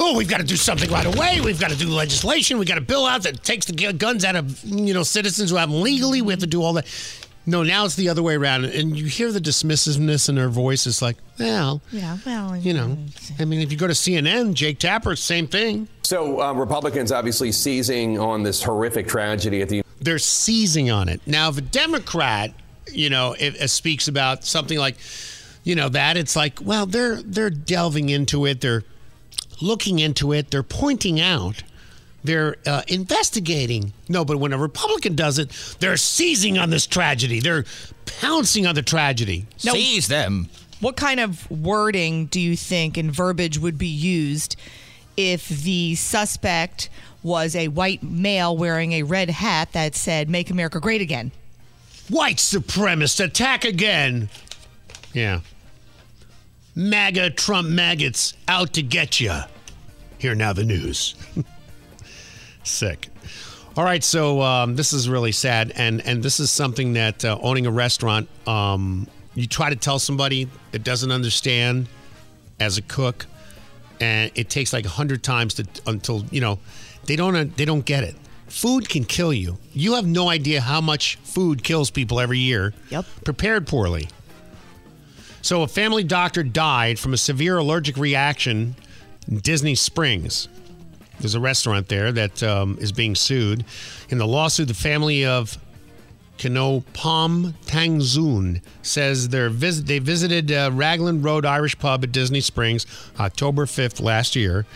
oh, 0.00 0.16
we've 0.16 0.28
got 0.28 0.38
to 0.38 0.44
do 0.44 0.56
something 0.56 0.90
right 0.90 1.06
away. 1.06 1.40
We've 1.40 1.60
got 1.60 1.70
to 1.70 1.76
do 1.76 1.88
legislation. 1.88 2.58
We've 2.58 2.66
got 2.66 2.78
a 2.78 2.80
bill 2.80 3.06
out 3.06 3.22
that 3.22 3.44
takes 3.44 3.66
the 3.66 3.92
guns 3.92 4.24
out 4.24 4.34
of 4.34 4.64
you 4.64 4.92
know 4.92 5.04
citizens 5.04 5.50
who 5.50 5.56
have 5.56 5.70
them 5.70 5.82
legally. 5.82 6.20
We 6.20 6.32
have 6.32 6.40
to 6.40 6.48
do 6.48 6.64
all 6.64 6.72
that. 6.72 6.86
No, 7.46 7.62
now 7.62 7.84
it's 7.84 7.94
the 7.94 8.08
other 8.08 8.22
way 8.22 8.36
around, 8.36 8.64
and 8.64 8.98
you 8.98 9.04
hear 9.06 9.30
the 9.30 9.40
dismissiveness 9.40 10.28
in 10.28 10.36
her 10.38 10.48
voice. 10.48 10.86
It's 10.86 11.02
like, 11.02 11.16
well, 11.38 11.82
Yeah, 11.90 12.16
well, 12.24 12.56
you 12.56 12.72
know, 12.72 12.96
I 13.38 13.44
mean, 13.44 13.60
if 13.60 13.70
you 13.70 13.76
go 13.76 13.86
to 13.86 13.92
CNN, 13.92 14.54
Jake 14.54 14.78
Tapper, 14.78 15.14
same 15.14 15.46
thing. 15.46 15.88
So 16.04 16.40
uh, 16.40 16.52
Republicans 16.54 17.12
obviously 17.12 17.52
seizing 17.52 18.18
on 18.18 18.42
this 18.42 18.62
horrific 18.62 19.08
tragedy 19.08 19.60
at 19.60 19.68
the 19.68 19.82
they're 20.00 20.18
seizing 20.18 20.90
on 20.90 21.08
it. 21.08 21.20
Now, 21.26 21.48
if 21.48 21.58
a 21.58 21.62
Democrat, 21.62 22.52
you 22.92 23.10
know, 23.10 23.34
if, 23.38 23.60
if 23.60 23.70
speaks 23.70 24.08
about 24.08 24.44
something 24.44 24.78
like, 24.78 24.96
you 25.64 25.74
know, 25.74 25.88
that, 25.90 26.16
it's 26.16 26.36
like, 26.36 26.58
well, 26.62 26.86
they're 26.86 27.22
they're 27.22 27.50
delving 27.50 28.08
into 28.08 28.46
it, 28.46 28.60
they're 28.60 28.84
looking 29.60 29.98
into 29.98 30.32
it, 30.32 30.50
they're 30.50 30.62
pointing 30.62 31.20
out, 31.20 31.62
they're 32.24 32.56
uh, 32.66 32.82
investigating. 32.88 33.92
No, 34.08 34.24
but 34.24 34.38
when 34.38 34.52
a 34.52 34.58
Republican 34.58 35.14
does 35.14 35.38
it, 35.38 35.50
they're 35.78 35.98
seizing 35.98 36.58
on 36.58 36.70
this 36.70 36.86
tragedy. 36.86 37.38
They're 37.38 37.64
pouncing 38.06 38.66
on 38.66 38.74
the 38.74 38.82
tragedy. 38.82 39.46
No. 39.64 39.74
Seize 39.74 40.08
them. 40.08 40.48
What 40.80 40.96
kind 40.96 41.20
of 41.20 41.48
wording 41.50 42.26
do 42.26 42.40
you 42.40 42.56
think 42.56 42.96
and 42.96 43.12
verbiage 43.12 43.58
would 43.58 43.78
be 43.78 43.86
used 43.86 44.56
if 45.16 45.48
the 45.48 45.94
suspect 45.94 46.88
was 47.22 47.54
a 47.54 47.68
white 47.68 48.02
male 48.02 48.56
wearing 48.56 48.92
a 48.92 49.02
red 49.02 49.30
hat 49.30 49.72
that 49.72 49.94
said 49.94 50.28
"Make 50.28 50.50
America 50.50 50.80
Great 50.80 51.00
Again"? 51.00 51.30
White 52.08 52.36
supremacist 52.36 53.24
attack 53.24 53.64
again. 53.64 54.28
Yeah. 55.12 55.40
MAGA 56.74 57.30
Trump 57.30 57.68
maggots 57.68 58.34
out 58.48 58.72
to 58.74 58.82
get 58.82 59.20
you. 59.20 59.40
Here 60.18 60.34
now 60.34 60.52
the 60.52 60.64
news. 60.64 61.14
Sick. 62.64 63.08
All 63.76 63.84
right, 63.84 64.04
so 64.04 64.40
um, 64.40 64.76
this 64.76 64.92
is 64.92 65.08
really 65.08 65.32
sad, 65.32 65.72
and 65.74 66.00
and 66.06 66.22
this 66.22 66.38
is 66.38 66.50
something 66.50 66.92
that 66.92 67.24
uh, 67.24 67.38
owning 67.42 67.66
a 67.66 67.70
restaurant, 67.70 68.28
um, 68.46 69.08
you 69.34 69.46
try 69.46 69.70
to 69.70 69.76
tell 69.76 69.98
somebody 69.98 70.48
that 70.70 70.84
doesn't 70.84 71.10
understand 71.10 71.88
as 72.60 72.78
a 72.78 72.82
cook, 72.82 73.26
and 74.00 74.30
it 74.36 74.48
takes 74.48 74.72
like 74.72 74.84
a 74.84 74.90
hundred 74.90 75.24
times 75.24 75.54
to 75.54 75.66
until 75.86 76.24
you 76.30 76.40
know 76.40 76.60
they 77.06 77.16
don't 77.16 77.56
they 77.56 77.64
don't 77.64 77.84
get 77.84 78.04
it. 78.04 78.14
Food 78.46 78.88
can 78.88 79.04
kill 79.04 79.32
you. 79.32 79.58
You 79.72 79.94
have 79.94 80.06
no 80.06 80.28
idea 80.28 80.60
how 80.60 80.80
much 80.80 81.16
food 81.16 81.64
kills 81.64 81.90
people 81.90 82.20
every 82.20 82.38
year. 82.38 82.72
Yep. 82.90 83.04
Prepared 83.24 83.66
poorly. 83.66 84.08
So 85.42 85.62
a 85.62 85.68
family 85.68 86.04
doctor 86.04 86.44
died 86.44 86.98
from 86.98 87.12
a 87.12 87.16
severe 87.16 87.58
allergic 87.58 87.96
reaction 87.96 88.76
in 89.26 89.38
Disney 89.40 89.74
Springs. 89.74 90.48
There's 91.20 91.34
a 91.34 91.40
restaurant 91.40 91.88
there 91.88 92.12
that 92.12 92.42
um, 92.42 92.78
is 92.80 92.92
being 92.92 93.14
sued. 93.14 93.64
In 94.08 94.18
the 94.18 94.26
lawsuit, 94.26 94.68
the 94.68 94.74
family 94.74 95.24
of 95.24 95.58
Kano 96.38 96.80
Palm 96.92 97.54
Tangzoon 97.66 98.60
says 98.82 99.28
they 99.28 99.48
visited 99.98 100.50
uh, 100.50 100.70
Raglan 100.72 101.22
Road 101.22 101.46
Irish 101.46 101.78
Pub 101.78 102.04
at 102.04 102.12
Disney 102.12 102.40
Springs 102.40 102.86
October 103.18 103.66
5th 103.66 104.00
last 104.02 104.34
year. 104.36 104.66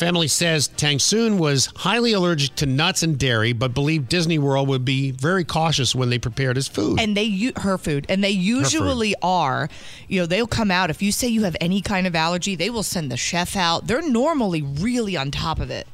Family 0.00 0.28
says 0.28 0.66
Tangsuan 0.66 1.36
was 1.36 1.66
highly 1.76 2.14
allergic 2.14 2.54
to 2.54 2.64
nuts 2.64 3.02
and 3.02 3.18
dairy, 3.18 3.52
but 3.52 3.74
believed 3.74 4.08
Disney 4.08 4.38
World 4.38 4.66
would 4.68 4.82
be 4.82 5.10
very 5.10 5.44
cautious 5.44 5.94
when 5.94 6.08
they 6.08 6.18
prepared 6.18 6.56
his 6.56 6.68
food. 6.68 6.98
And 6.98 7.14
they 7.14 7.52
her 7.56 7.76
food, 7.76 8.06
and 8.08 8.24
they 8.24 8.30
usually 8.30 9.14
are. 9.20 9.68
You 10.08 10.20
know, 10.20 10.26
they'll 10.26 10.46
come 10.46 10.70
out 10.70 10.88
if 10.88 11.02
you 11.02 11.12
say 11.12 11.28
you 11.28 11.42
have 11.42 11.54
any 11.60 11.82
kind 11.82 12.06
of 12.06 12.16
allergy, 12.16 12.54
they 12.54 12.70
will 12.70 12.82
send 12.82 13.12
the 13.12 13.18
chef 13.18 13.54
out. 13.56 13.88
They're 13.88 14.00
normally 14.00 14.62
really 14.62 15.18
on 15.18 15.30
top 15.30 15.60
of 15.60 15.70
it. 15.70 15.86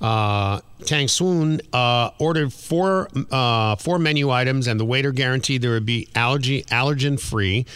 Uh, 0.00 0.60
Tangsuan 0.82 1.60
uh, 1.72 2.10
ordered 2.20 2.52
four 2.52 3.08
uh, 3.32 3.74
four 3.76 3.98
menu 3.98 4.30
items, 4.30 4.68
and 4.68 4.78
the 4.78 4.84
waiter 4.84 5.10
guaranteed 5.10 5.60
there 5.60 5.72
would 5.72 5.86
be 5.86 6.08
allergy 6.14 6.62
allergen 6.64 7.18
free. 7.18 7.66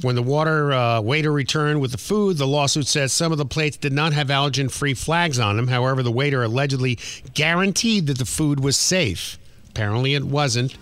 When 0.00 0.14
the 0.14 0.22
water 0.22 0.72
uh, 0.72 1.00
waiter 1.02 1.30
returned 1.30 1.82
with 1.82 1.92
the 1.92 1.98
food, 1.98 2.38
the 2.38 2.46
lawsuit 2.46 2.86
says 2.86 3.12
some 3.12 3.30
of 3.30 3.36
the 3.38 3.44
plates 3.44 3.76
did 3.76 3.92
not 3.92 4.14
have 4.14 4.28
allergen 4.28 4.70
free 4.70 4.94
flags 4.94 5.38
on 5.38 5.56
them. 5.56 5.68
However, 5.68 6.02
the 6.02 6.10
waiter 6.12 6.42
allegedly 6.42 6.98
guaranteed 7.34 8.06
that 8.06 8.16
the 8.18 8.24
food 8.24 8.60
was 8.60 8.76
safe. 8.78 9.38
Apparently, 9.68 10.14
it 10.14 10.24
wasn't. 10.24 10.76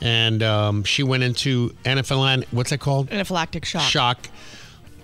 and 0.00 0.42
um, 0.42 0.82
she 0.84 1.02
went 1.02 1.22
into 1.22 1.70
anaphylactic. 1.84 2.46
What's 2.52 2.70
that 2.70 2.80
called? 2.80 3.08
Anaphylactic 3.10 3.66
shock. 3.66 3.82
Shock. 3.82 4.28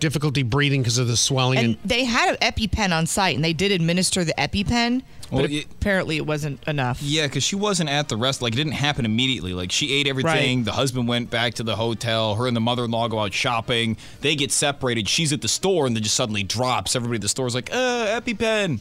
Difficulty 0.01 0.43
breathing 0.43 0.83
because 0.83 0.99
of 0.99 1.09
the 1.09 1.17
swelling. 1.17 1.59
And 1.59 1.67
And, 1.67 1.77
they 1.85 2.05
had 2.05 2.31
an 2.31 2.37
EpiPen 2.53 2.97
on 2.97 3.07
site, 3.07 3.35
and 3.37 3.45
they 3.45 3.53
did 3.53 3.73
administer 3.73 4.25
the 4.25 4.35
EpiPen, 4.39 5.03
Well, 5.31 5.43
but 5.43 5.51
it- 5.51 5.67
apparently 5.71 6.17
it 6.17 6.27
wasn't 6.27 6.63
enough. 6.67 7.03
Yeah, 7.03 7.27
because 7.27 7.43
she 7.43 7.57
wasn't 7.57 7.91
at 7.91 8.09
the 8.09 8.17
rest. 8.17 8.41
Like, 8.43 8.53
it 8.55 8.57
didn't 8.57 8.73
happen 8.73 9.05
immediately. 9.05 9.53
Like, 9.55 9.73
she 9.73 9.93
ate 9.95 10.07
everything. 10.07 10.59
Right. 10.59 10.65
The 10.65 10.73
husband 10.73 11.09
went 11.09 11.31
back 11.31 11.55
to 11.55 11.63
the 11.63 11.77
hotel. 11.77 12.35
Her 12.37 12.47
and 12.47 12.57
the 12.57 12.61
mother 12.61 12.85
in 12.85 12.91
law 12.91 13.09
go 13.09 13.19
out 13.21 13.33
shopping. 13.35 13.97
They 14.21 14.35
get 14.37 14.53
separated. 14.53 15.09
She's 15.09 15.33
at 15.33 15.41
the 15.43 15.49
store 15.49 15.87
and 15.87 15.95
then 15.97 16.03
just 16.03 16.17
suddenly 16.17 16.43
drops. 16.43 16.95
Everybody 16.97 17.17
at 17.17 17.23
the 17.23 17.29
store's 17.29 17.55
like, 17.55 17.71
uh, 17.73 18.21
EpiPen. 18.21 18.81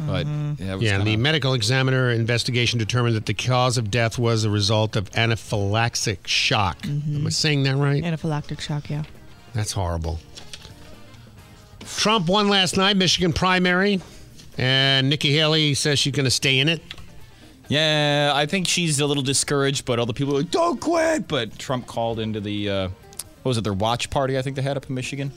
But 0.00 0.26
yeah, 0.26 0.72
it 0.72 0.74
was 0.74 0.82
yeah, 0.82 0.90
kinda- 0.96 1.04
the 1.04 1.16
medical 1.18 1.52
examiner 1.54 2.10
investigation 2.10 2.78
determined 2.78 3.14
that 3.14 3.26
the 3.26 3.34
cause 3.34 3.76
of 3.78 3.90
death 3.90 4.18
was 4.18 4.42
a 4.44 4.50
result 4.50 4.96
of 4.96 5.08
anaphylactic 5.12 6.26
shock. 6.26 6.80
Mm-hmm. 6.82 7.16
Am 7.16 7.26
I 7.26 7.30
saying 7.30 7.62
that 7.64 7.76
right? 7.76 8.02
Anaphylactic 8.02 8.60
shock, 8.60 8.88
yeah. 8.90 9.02
That's 9.54 9.72
horrible. 9.72 10.18
Trump 11.96 12.28
won 12.28 12.48
last 12.48 12.76
night, 12.76 12.96
Michigan 12.96 13.32
primary, 13.32 14.00
and 14.58 15.08
Nikki 15.08 15.32
Haley 15.32 15.74
says 15.74 15.98
she's 15.98 16.12
going 16.12 16.24
to 16.24 16.30
stay 16.30 16.58
in 16.58 16.68
it. 16.68 16.82
Yeah, 17.68 18.32
I 18.34 18.46
think 18.46 18.68
she's 18.68 19.00
a 19.00 19.06
little 19.06 19.22
discouraged, 19.22 19.84
but 19.84 19.98
all 19.98 20.06
the 20.06 20.12
people 20.12 20.34
are 20.34 20.40
like, 20.40 20.50
don't 20.50 20.80
quit. 20.80 21.28
But 21.28 21.58
Trump 21.58 21.86
called 21.86 22.18
into 22.18 22.40
the, 22.40 22.68
uh, 22.68 22.88
what 23.42 23.50
was 23.50 23.58
it, 23.58 23.64
their 23.64 23.72
watch 23.72 24.10
party 24.10 24.36
I 24.36 24.42
think 24.42 24.56
they 24.56 24.62
had 24.62 24.76
up 24.76 24.88
in 24.88 24.94
Michigan? 24.94 25.32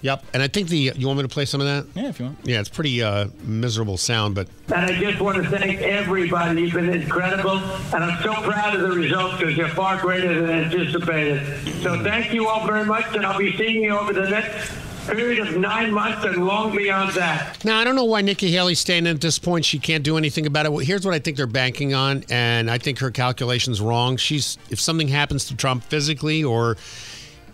Yep, 0.00 0.24
and 0.32 0.42
I 0.42 0.48
think 0.48 0.68
the 0.68 0.92
you 0.94 1.08
want 1.08 1.18
me 1.18 1.22
to 1.24 1.28
play 1.28 1.44
some 1.44 1.60
of 1.60 1.66
that? 1.66 2.00
Yeah, 2.00 2.08
if 2.08 2.20
you 2.20 2.26
want. 2.26 2.38
Yeah, 2.44 2.60
it's 2.60 2.68
pretty 2.68 3.02
uh, 3.02 3.28
miserable 3.42 3.96
sound, 3.96 4.36
but 4.36 4.48
And 4.66 4.86
I 4.86 4.98
just 4.98 5.20
want 5.20 5.42
to 5.42 5.50
thank 5.50 5.80
everybody. 5.80 6.62
You've 6.62 6.74
been 6.74 6.90
incredible. 6.90 7.58
And 7.58 8.04
I'm 8.04 8.22
so 8.22 8.32
proud 8.34 8.76
of 8.76 8.82
the 8.82 8.90
results 8.90 9.38
because 9.38 9.56
they're 9.56 9.68
far 9.68 10.00
greater 10.00 10.40
than 10.40 10.50
anticipated. 10.50 11.82
So 11.82 12.02
thank 12.04 12.32
you 12.32 12.46
all 12.46 12.64
very 12.64 12.84
much. 12.84 13.06
And 13.14 13.26
I'll 13.26 13.38
be 13.38 13.56
seeing 13.56 13.82
you 13.82 13.98
over 13.98 14.12
the 14.12 14.28
next 14.28 14.70
period 15.08 15.46
of 15.46 15.56
nine 15.56 15.92
months 15.92 16.24
and 16.24 16.46
long 16.46 16.76
beyond 16.76 17.12
that. 17.14 17.64
Now, 17.64 17.78
I 17.78 17.84
don't 17.84 17.96
know 17.96 18.04
why 18.04 18.20
Nikki 18.20 18.50
Haley's 18.50 18.80
staying 18.80 19.06
in 19.06 19.14
at 19.14 19.20
this 19.20 19.38
point. 19.38 19.64
She 19.64 19.78
can't 19.78 20.04
do 20.04 20.16
anything 20.16 20.46
about 20.46 20.66
it. 20.66 20.72
Well, 20.72 20.84
here's 20.84 21.04
what 21.04 21.14
I 21.14 21.18
think 21.18 21.36
they're 21.36 21.46
banking 21.46 21.94
on, 21.94 22.24
and 22.30 22.70
I 22.70 22.78
think 22.78 22.98
her 22.98 23.10
calculation's 23.10 23.80
wrong. 23.80 24.16
She's 24.16 24.58
if 24.70 24.80
something 24.80 25.08
happens 25.08 25.46
to 25.46 25.56
Trump 25.56 25.84
physically 25.84 26.44
or 26.44 26.76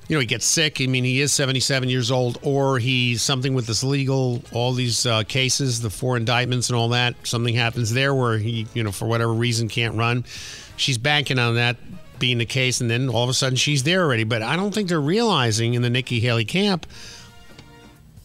you 0.09 0.17
know, 0.17 0.21
he 0.21 0.27
gets 0.27 0.45
sick. 0.45 0.81
I 0.81 0.87
mean, 0.87 1.05
he 1.05 1.21
is 1.21 1.33
77 1.33 1.89
years 1.89 2.11
old, 2.11 2.39
or 2.43 2.79
he's 2.79 3.23
something 3.23 3.55
with 3.55 3.67
this 3.67 3.83
legal, 3.83 4.43
all 4.53 4.73
these 4.73 5.07
uh, 5.07 5.23
cases, 5.23 5.81
the 5.81 5.89
four 5.91 6.17
indictments 6.17 6.69
and 6.69 6.77
all 6.77 6.91
that. 6.91 7.15
Something 7.27 7.55
happens 7.55 7.93
there 7.93 8.15
where 8.15 8.37
he, 8.37 8.67
you 8.75 8.83
know, 8.83 8.93
for 8.93 9.07
whatever 9.07 9.33
reason 9.33 9.69
can't 9.69 9.95
run. 9.95 10.25
She's 10.77 10.99
banking 10.99 11.39
on 11.39 11.55
that 11.55 11.77
being 12.19 12.39
the 12.39 12.47
case, 12.47 12.81
and 12.81 12.91
then 12.91 13.09
all 13.09 13.25
of 13.25 13.31
a 13.31 13.35
sudden 13.35 13.57
she's 13.57 13.83
there 13.83 14.03
already. 14.03 14.25
But 14.25 14.43
I 14.43 14.57
don't 14.57 14.75
think 14.75 14.89
they're 14.89 15.01
realizing 15.01 15.75
in 15.75 15.83
the 15.83 15.91
Nikki 15.91 16.21
Haley 16.21 16.45
camp, 16.45 16.87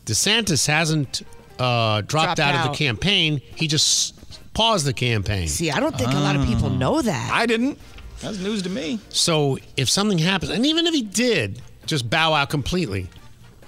DeSantis 0.10 0.66
hasn't 0.68 1.22
uh, 1.60 2.02
dropped, 2.02 2.10
Dropped 2.10 2.40
out, 2.40 2.66
of 2.66 2.72
the 2.72 2.78
campaign. 2.78 3.42
He 3.56 3.68
just 3.68 4.16
paused 4.54 4.86
the 4.86 4.94
campaign. 4.94 5.48
See, 5.48 5.70
I 5.72 5.80
don't 5.80 5.96
think 5.98 6.12
a 6.12 6.20
lot 6.20 6.36
of 6.36 6.46
people 6.46 6.70
know 6.70 7.02
that. 7.02 7.32
I 7.34 7.46
didn't. 7.46 7.78
That's 8.22 8.40
news 8.40 8.62
to 8.64 8.70
me. 8.70 9.00
So 9.10 9.58
if 9.78 9.90
something 9.90 10.18
happens, 10.18 10.52
and 10.52 10.66
even 10.66 10.88
if 10.88 10.94
he 10.94 11.04
did 11.04 11.62
just 11.86 12.10
bow 12.10 12.34
out 12.34 12.50
completely, 12.50 13.08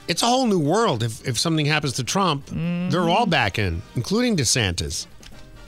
it's 0.07 0.23
a 0.23 0.26
whole 0.26 0.45
new 0.47 0.59
world. 0.59 1.03
If, 1.03 1.26
if 1.27 1.38
something 1.39 1.65
happens 1.65 1.93
to 1.93 2.03
Trump, 2.03 2.47
they're 2.47 3.09
all 3.09 3.26
back 3.26 3.59
in, 3.59 3.81
including 3.95 4.35
DeSantis. 4.35 5.07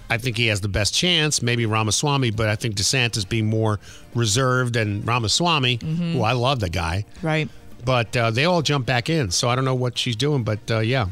I 0.10 0.18
think 0.18 0.36
he 0.38 0.48
has 0.48 0.60
the 0.62 0.68
best 0.68 0.94
chance, 0.94 1.42
maybe 1.42 1.66
Ramaswamy, 1.66 2.32
but 2.32 2.50
I 2.50 2.56
think 2.56 2.76
DeSantis 2.76 3.28
being 3.28 3.46
more 3.50 3.80
reserved 4.14 4.74
than 4.74 5.02
Ramaswamy, 5.06 5.78
Mhm. 5.78 6.14
who 6.14 6.22
I 6.24 6.34
love 6.34 6.60
the 6.60 6.70
guy. 6.70 7.06
Right. 7.22 7.50
But 7.86 8.16
uh, 8.16 8.32
they 8.32 8.46
all 8.46 8.62
jump 8.62 8.86
back 8.86 9.10
in, 9.10 9.32
so 9.32 9.50
I 9.50 9.56
don't 9.56 9.66
know 9.66 9.76
what 9.76 9.98
she's 9.98 10.16
doing, 10.16 10.44
but 10.44 10.60
uh, 10.72 10.80
yeah. 10.80 11.08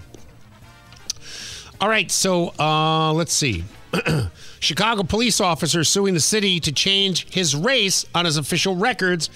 All 1.80 1.89
right, 1.89 2.10
so 2.11 2.53
uh, 2.60 3.11
let's 3.14 3.34
see. 3.34 3.64
Chicago 4.60 5.03
police 5.03 5.41
officer 5.41 5.84
suing 5.84 6.14
the 6.14 6.19
city 6.19 6.60
to 6.60 6.72
change 6.72 7.34
his 7.34 7.56
race 7.56 8.06
on 8.14 8.26
his 8.26 8.38
official 8.38 8.76
records 8.76 9.30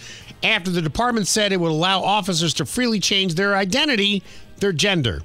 after 0.43 0.69
the 0.69 0.81
department 0.81 1.27
said 1.27 1.51
it 1.51 1.59
would 1.59 1.71
allow 1.71 2.01
officers 2.01 2.53
to 2.53 2.65
freely 2.65 2.99
change 2.99 3.33
their 3.33 3.55
identity, 3.55 4.23
their 4.57 4.71
gender. 4.71 5.21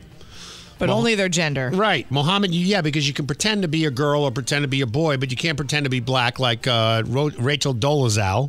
But 0.78 0.88
only 0.88 1.14
their 1.14 1.28
gender. 1.28 1.70
Right. 1.74 2.10
Mohammed, 2.10 2.54
yeah, 2.54 2.80
because 2.80 3.06
you 3.06 3.12
can 3.12 3.26
pretend 3.26 3.62
to 3.62 3.68
be 3.68 3.84
a 3.84 3.90
girl 3.90 4.22
or 4.22 4.30
pretend 4.30 4.62
to 4.62 4.68
be 4.68 4.80
a 4.80 4.86
boy, 4.86 5.18
but 5.18 5.30
you 5.30 5.36
can't 5.36 5.58
pretend 5.58 5.84
to 5.84 5.90
be 5.90 6.00
black 6.00 6.38
like 6.38 6.66
uh, 6.66 7.02
Ro- 7.06 7.30
Rachel 7.38 7.74
Dolezal. 7.74 8.48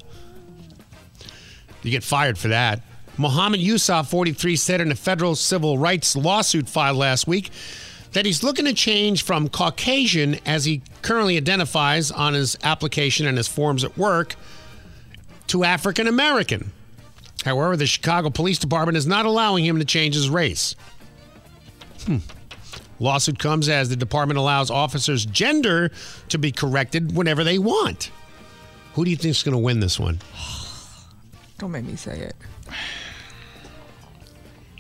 You 1.84 1.92
get 1.92 2.06
fired 2.06 2.38
for 2.38 2.48
that. 2.48 2.82
Mohammed 3.22 3.61
Yusuf, 3.61 4.10
43, 4.10 4.56
said 4.56 4.81
in 4.81 4.91
a 4.91 4.95
federal 4.95 5.35
civil 5.35 5.77
rights 5.77 6.15
lawsuit 6.15 6.68
filed 6.68 6.98
last 6.98 7.27
week 7.27 7.52
that 8.14 8.26
he's 8.26 8.43
looking 8.43 8.65
to 8.65 8.73
change 8.73 9.23
from 9.23 9.48
Caucasian, 9.48 10.39
as 10.45 10.65
he 10.65 10.81
currently 11.03 11.38
identifies 11.38 12.11
on 12.11 12.34
his 12.34 12.57
application 12.64 13.27
and 13.27 13.38
his 13.38 13.48
forms 13.48 13.84
at 13.84 13.95
work, 13.98 14.35
to 15.48 15.64
African 15.64 16.07
American. 16.07 16.72
However, 17.45 17.77
the 17.77 17.85
Chicago 17.85 18.31
Police 18.31 18.57
Department 18.57 18.98
is 18.98 19.06
not 19.07 19.26
allowing 19.26 19.64
him 19.64 19.77
to 19.80 19.85
change 19.85 20.15
his 20.15 20.30
race. 20.30 20.76
Hmm. 22.06 22.18
Lawsuit 22.99 23.39
comes 23.39 23.69
as 23.69 23.89
the 23.89 23.95
department 23.95 24.39
allows 24.39 24.69
officers' 24.69 25.26
gender 25.26 25.91
to 26.30 26.38
be 26.38 26.52
corrected 26.52 27.15
whenever 27.15 27.43
they 27.43 27.60
want. 27.60 28.11
Who 28.93 29.06
do 29.06 29.11
you 29.11 29.15
think 29.15 29.31
is 29.31 29.43
going 29.43 29.53
to 29.53 29.60
win 29.60 29.80
this 29.80 29.99
one? 29.99 30.19
Don't 31.60 31.72
make 31.72 31.85
me 31.85 31.95
say 31.95 32.19
it. 32.19 32.35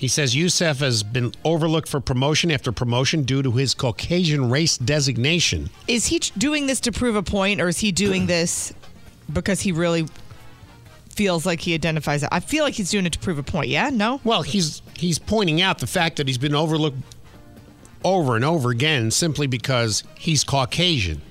He 0.01 0.07
says 0.07 0.35
Yusuf 0.35 0.79
has 0.79 1.03
been 1.03 1.31
overlooked 1.45 1.87
for 1.87 1.99
promotion 1.99 2.49
after 2.49 2.71
promotion 2.71 3.21
due 3.21 3.43
to 3.43 3.51
his 3.51 3.75
Caucasian 3.75 4.49
race 4.49 4.75
designation. 4.75 5.69
Is 5.87 6.07
he 6.07 6.17
doing 6.39 6.65
this 6.65 6.79
to 6.79 6.91
prove 6.91 7.15
a 7.15 7.21
point, 7.21 7.61
or 7.61 7.67
is 7.67 7.77
he 7.77 7.91
doing 7.91 8.25
this 8.25 8.73
because 9.31 9.61
he 9.61 9.71
really 9.71 10.07
feels 11.11 11.45
like 11.45 11.59
he 11.59 11.75
identifies 11.75 12.23
it? 12.23 12.29
I 12.31 12.39
feel 12.39 12.63
like 12.63 12.73
he's 12.73 12.89
doing 12.89 13.05
it 13.05 13.13
to 13.13 13.19
prove 13.19 13.37
a 13.37 13.43
point. 13.43 13.67
Yeah? 13.67 13.91
No? 13.91 14.19
Well, 14.23 14.41
he's 14.41 14.81
he's 14.97 15.19
pointing 15.19 15.61
out 15.61 15.77
the 15.77 15.85
fact 15.85 16.15
that 16.15 16.27
he's 16.27 16.39
been 16.39 16.55
overlooked 16.55 16.97
over 18.03 18.35
and 18.35 18.43
over 18.43 18.71
again 18.71 19.11
simply 19.11 19.45
because 19.45 20.03
he's 20.17 20.43
Caucasian. 20.43 21.21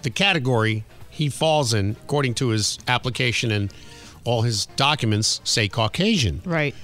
The 0.00 0.08
category 0.08 0.86
he 1.10 1.28
falls 1.28 1.74
in, 1.74 1.94
according 2.04 2.36
to 2.36 2.48
his 2.48 2.78
application 2.88 3.50
and 3.50 3.70
all 4.24 4.40
his 4.40 4.64
documents, 4.64 5.42
say 5.44 5.68
Caucasian. 5.68 6.40
Right. 6.46 6.74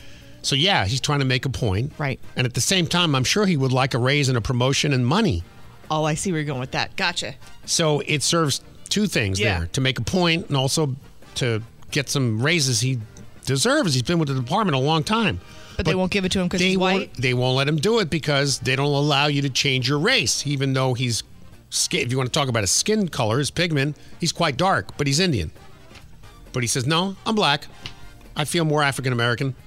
So 0.44 0.54
yeah, 0.56 0.84
he's 0.86 1.00
trying 1.00 1.20
to 1.20 1.24
make 1.24 1.44
a 1.46 1.48
point. 1.50 1.92
Right. 1.98 2.20
And 2.36 2.46
at 2.46 2.54
the 2.54 2.60
same 2.60 2.86
time, 2.86 3.14
I'm 3.14 3.24
sure 3.24 3.46
he 3.46 3.56
would 3.56 3.72
like 3.72 3.94
a 3.94 3.98
raise 3.98 4.28
and 4.28 4.36
a 4.38 4.40
promotion 4.40 4.92
and 4.92 5.06
money. 5.06 5.42
Oh, 5.90 6.04
I 6.04 6.14
see 6.14 6.32
where 6.32 6.40
you're 6.40 6.46
going 6.46 6.60
with 6.60 6.72
that. 6.72 6.94
Gotcha. 6.96 7.34
So 7.66 8.00
it 8.06 8.22
serves 8.22 8.60
two 8.88 9.06
things 9.06 9.40
Yeah. 9.40 9.58
there 9.60 9.66
to 9.68 9.80
make 9.80 9.98
a 9.98 10.02
point 10.02 10.48
and 10.48 10.56
also 10.56 10.94
to 11.36 11.62
get 11.90 12.08
some 12.08 12.42
raises 12.42 12.80
he 12.80 12.98
deserves. 13.46 13.94
He's 13.94 14.02
been 14.02 14.18
with 14.18 14.28
the 14.28 14.34
department 14.34 14.76
a 14.76 14.78
long 14.78 15.02
time. 15.02 15.40
But, 15.76 15.86
they 15.86 15.94
won't 15.96 16.12
give 16.12 16.24
it 16.24 16.30
to 16.32 16.40
him 16.40 16.46
because 16.46 16.60
he's 16.60 16.78
won't, 16.78 16.94
white? 16.98 17.14
they 17.14 17.34
won't 17.34 17.56
let 17.56 17.66
him 17.66 17.76
do 17.76 17.98
it 17.98 18.08
because 18.08 18.60
they 18.60 18.76
don't 18.76 18.86
allow 18.86 19.26
you 19.26 19.42
to 19.42 19.50
change 19.50 19.88
your 19.88 19.98
race, 19.98 20.46
even 20.46 20.72
though 20.72 20.94
he's. 20.94 21.22
If 21.90 22.12
you 22.12 22.16
want 22.16 22.32
to 22.32 22.38
talk 22.38 22.48
about 22.48 22.60
his 22.62 22.70
skin 22.70 23.08
color, 23.08 23.38
his 23.40 23.50
pigment, 23.50 23.96
he's 24.20 24.30
quite 24.30 24.56
dark, 24.56 24.96
but 24.96 25.08
he's 25.08 25.18
Indian. 25.18 25.50
But 26.52 26.62
he 26.62 26.68
says, 26.68 26.86
"No, 26.86 27.16
I'm 27.26 27.34
black. 27.34 27.66
I 28.36 28.44
feel 28.44 28.64
more 28.64 28.82
African 28.84 29.12
American." 29.12 29.56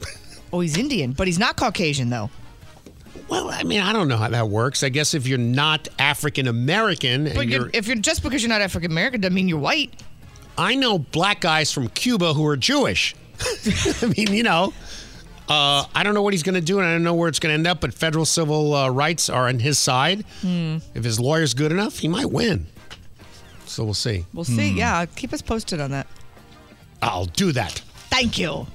Oh, 0.51 0.59
he's 0.59 0.77
Indian, 0.77 1.11
but 1.11 1.27
he's 1.27 1.39
not 1.39 1.57
Caucasian, 1.57 2.09
though. 2.09 2.29
Well, 3.29 3.49
I 3.49 3.63
mean, 3.63 3.81
I 3.81 3.91
don't 3.91 4.07
know 4.07 4.17
how 4.17 4.29
that 4.29 4.47
works. 4.49 4.83
I 4.83 4.89
guess 4.89 5.13
if 5.13 5.27
you're 5.27 5.37
not 5.37 5.87
African 5.99 6.47
American 6.47 7.25
But 7.35 7.47
you're, 7.47 7.69
if 7.73 7.87
you're 7.87 7.97
just 7.97 8.23
because 8.23 8.41
you're 8.41 8.49
not 8.49 8.61
African 8.61 8.91
American 8.91 9.21
doesn't 9.21 9.33
mean 9.35 9.49
you're 9.49 9.59
white. 9.59 10.01
I 10.57 10.75
know 10.75 10.97
black 10.97 11.41
guys 11.41 11.71
from 11.71 11.89
Cuba 11.89 12.33
who 12.33 12.45
are 12.47 12.57
Jewish. 12.57 13.15
I 14.01 14.13
mean, 14.17 14.33
you 14.33 14.43
know, 14.43 14.73
uh, 15.49 15.85
I 15.93 16.03
don't 16.03 16.13
know 16.13 16.21
what 16.21 16.33
he's 16.33 16.43
going 16.43 16.55
to 16.55 16.61
do, 16.61 16.79
and 16.79 16.87
I 16.87 16.93
don't 16.93 17.03
know 17.03 17.13
where 17.13 17.27
it's 17.29 17.39
going 17.39 17.51
to 17.51 17.53
end 17.53 17.67
up. 17.67 17.81
But 17.81 17.93
federal 17.93 18.25
civil 18.25 18.73
uh, 18.73 18.89
rights 18.89 19.29
are 19.29 19.47
on 19.47 19.59
his 19.59 19.77
side. 19.77 20.25
Hmm. 20.41 20.77
If 20.95 21.03
his 21.03 21.19
lawyer's 21.19 21.53
good 21.53 21.71
enough, 21.71 21.99
he 21.99 22.07
might 22.07 22.31
win. 22.31 22.67
So 23.65 23.83
we'll 23.83 23.93
see. 23.93 24.25
We'll 24.33 24.45
see. 24.45 24.71
Yeah, 24.71 25.05
keep 25.05 25.33
us 25.33 25.41
posted 25.41 25.81
on 25.81 25.91
that. 25.91 26.07
I'll 27.01 27.25
do 27.25 27.51
that. 27.51 27.73
Thank 28.09 28.39
you. 28.39 28.65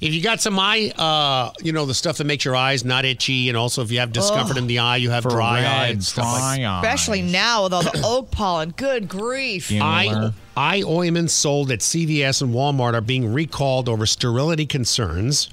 If 0.00 0.12
you 0.12 0.22
got 0.22 0.40
some 0.40 0.58
eye, 0.58 0.92
uh, 0.96 1.52
you 1.62 1.72
know, 1.72 1.86
the 1.86 1.94
stuff 1.94 2.18
that 2.18 2.24
makes 2.24 2.44
your 2.44 2.54
eyes 2.54 2.84
not 2.84 3.04
itchy, 3.04 3.48
and 3.48 3.56
also 3.56 3.82
if 3.82 3.90
you 3.90 3.98
have 4.00 4.12
discomfort 4.12 4.56
Ugh. 4.56 4.62
in 4.62 4.66
the 4.66 4.78
eye, 4.80 4.96
you 4.96 5.10
have 5.10 5.22
For 5.22 5.30
dry 5.30 5.60
red, 5.62 5.66
eye 5.66 5.86
and 5.88 6.04
stuff 6.04 6.24
like 6.26 6.60
dry 6.60 6.80
Especially 6.80 7.22
now 7.22 7.64
with 7.64 7.72
all 7.72 7.82
the 7.82 8.02
oak 8.04 8.30
pollen. 8.30 8.70
Good 8.76 9.08
grief. 9.08 9.72
Eye, 9.72 10.32
eye 10.56 10.82
ointments 10.82 11.32
sold 11.32 11.70
at 11.70 11.80
CVS 11.80 12.42
and 12.42 12.52
Walmart 12.54 12.94
are 12.94 13.00
being 13.00 13.32
recalled 13.32 13.88
over 13.88 14.04
sterility 14.06 14.66
concerns. 14.66 15.48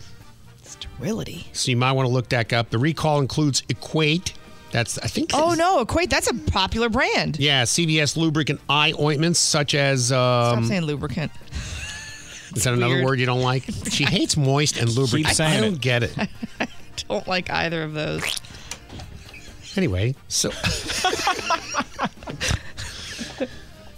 Sterility. 0.64 1.48
So 1.53 1.72
you 1.72 1.78
might 1.78 1.94
want 1.94 2.07
to 2.07 2.14
look 2.14 2.30
that 2.30 2.52
up. 2.52 2.70
The 2.70 2.78
recall 2.78 3.20
includes 3.20 3.64
Equate, 3.70 4.34
That's 4.72 4.98
I 4.99 5.07
think. 5.07 5.30
Oh 5.34 5.53
no, 5.53 5.80
Equate. 5.82 6.10
That's 6.10 6.28
a 6.28 6.34
popular 6.34 6.90
brand. 6.90 7.40
Yeah, 7.40 7.64
CVS 7.64 8.18
lubricant 8.18 8.60
eye 8.70 8.94
ointments 8.99 9.40
such 9.40 9.74
as. 9.76 10.07
Stop 10.07 10.57
Um, 10.57 10.65
saying 10.65 10.82
lubricant. 10.84 11.32
Is 12.55 12.63
that 12.63 12.73
another 12.73 13.03
word 13.03 13.19
you 13.19 13.25
don't 13.25 13.41
like? 13.41 13.63
She 13.89 14.03
hates 14.05 14.38
moist 14.38 14.77
and 14.77 14.89
lubricant. 14.89 15.39
I, 15.39 15.57
I 15.57 15.61
don't 15.61 15.73
it. 15.73 15.81
get 15.81 16.03
it. 16.03 16.17
I 16.59 16.67
don't 17.09 17.27
like 17.27 17.49
either 17.49 17.84
of 17.84 17.93
those. 17.93 18.39
Anyway, 19.75 20.13
so 20.27 20.51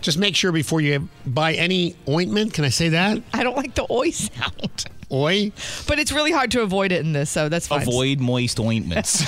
just 0.05 0.19
make 0.19 0.35
sure 0.35 0.51
before 0.51 0.81
you 0.81 1.09
buy 1.25 1.53
any 1.53 1.95
ointment. 2.07 2.53
Can 2.53 2.63
I 2.63 2.69
say 2.69 2.89
that? 2.89 3.21
I 3.33 3.43
don't 3.43 3.57
like 3.57 3.73
the 3.73 3.87
oi 3.91 4.11
sound. 4.11 4.85
Oi. 5.11 5.51
But 5.87 5.99
it's 5.99 6.11
really 6.11 6.31
hard 6.31 6.49
to 6.51 6.61
avoid 6.63 6.91
it 6.91 7.01
in 7.01 7.13
this, 7.13 7.29
so 7.29 7.47
that's 7.47 7.67
fine. 7.67 7.83
Avoid 7.83 8.19
moist 8.19 8.59
ointments. 8.59 9.23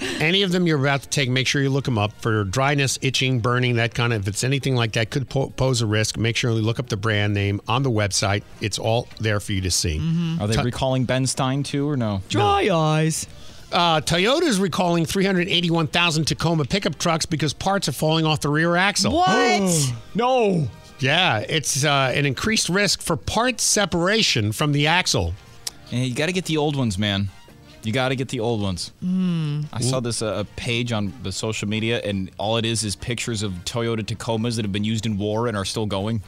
Any 0.20 0.42
of 0.42 0.50
them 0.50 0.66
you're 0.66 0.80
about 0.80 1.02
to 1.02 1.08
take, 1.08 1.30
make 1.30 1.46
sure 1.46 1.62
you 1.62 1.70
look 1.70 1.84
them 1.84 1.96
up 1.96 2.12
for 2.20 2.42
dryness, 2.42 2.98
itching, 3.00 3.38
burning, 3.38 3.76
that 3.76 3.94
kind 3.94 4.12
of. 4.12 4.22
If 4.22 4.28
it's 4.28 4.42
anything 4.42 4.74
like 4.74 4.92
that, 4.94 5.10
could 5.10 5.28
po- 5.28 5.50
pose 5.50 5.80
a 5.80 5.86
risk. 5.86 6.18
Make 6.18 6.36
sure 6.36 6.50
you 6.50 6.56
look 6.60 6.80
up 6.80 6.88
the 6.88 6.96
brand 6.96 7.34
name 7.34 7.60
on 7.68 7.84
the 7.84 7.90
website. 7.90 8.42
It's 8.60 8.80
all 8.80 9.06
there 9.20 9.38
for 9.38 9.52
you 9.52 9.60
to 9.60 9.70
see. 9.70 9.98
Mm-hmm. 9.98 10.42
Are 10.42 10.48
they 10.48 10.60
recalling 10.60 11.04
Ben 11.04 11.24
Stein 11.26 11.62
too, 11.62 11.88
or 11.88 11.96
no? 11.96 12.20
Dry 12.28 12.68
eyes. 12.68 13.28
Uh, 13.72 14.00
Toyota 14.00 14.42
is 14.42 14.58
recalling 14.58 15.04
381,000 15.04 16.24
Tacoma 16.24 16.64
pickup 16.64 16.98
trucks 16.98 17.26
because 17.26 17.52
parts 17.52 17.88
are 17.88 17.92
falling 17.92 18.24
off 18.24 18.40
the 18.40 18.48
rear 18.48 18.76
axle. 18.76 19.12
What? 19.12 19.92
no. 20.14 20.68
Yeah, 20.98 21.38
it's 21.48 21.84
uh, 21.84 22.12
an 22.14 22.26
increased 22.26 22.68
risk 22.68 23.00
for 23.00 23.16
part 23.16 23.60
separation 23.60 24.52
from 24.52 24.72
the 24.72 24.86
axle. 24.86 25.34
Yeah, 25.90 26.02
you 26.02 26.14
got 26.14 26.26
to 26.26 26.32
get 26.32 26.44
the 26.44 26.58
old 26.58 26.76
ones, 26.76 26.98
man. 26.98 27.30
You 27.82 27.92
got 27.92 28.10
to 28.10 28.16
get 28.16 28.28
the 28.28 28.40
old 28.40 28.60
ones. 28.60 28.92
Hmm. 29.00 29.62
I 29.72 29.80
saw 29.80 30.00
this 30.00 30.20
uh, 30.20 30.44
page 30.56 30.92
on 30.92 31.14
the 31.22 31.32
social 31.32 31.66
media, 31.66 32.00
and 32.04 32.30
all 32.36 32.58
it 32.58 32.66
is 32.66 32.84
is 32.84 32.94
pictures 32.94 33.42
of 33.42 33.52
Toyota 33.64 34.02
Tacomas 34.02 34.56
that 34.56 34.64
have 34.66 34.72
been 34.72 34.84
used 34.84 35.06
in 35.06 35.16
war 35.16 35.48
and 35.48 35.56
are 35.56 35.64
still 35.64 35.86
going. 35.86 36.22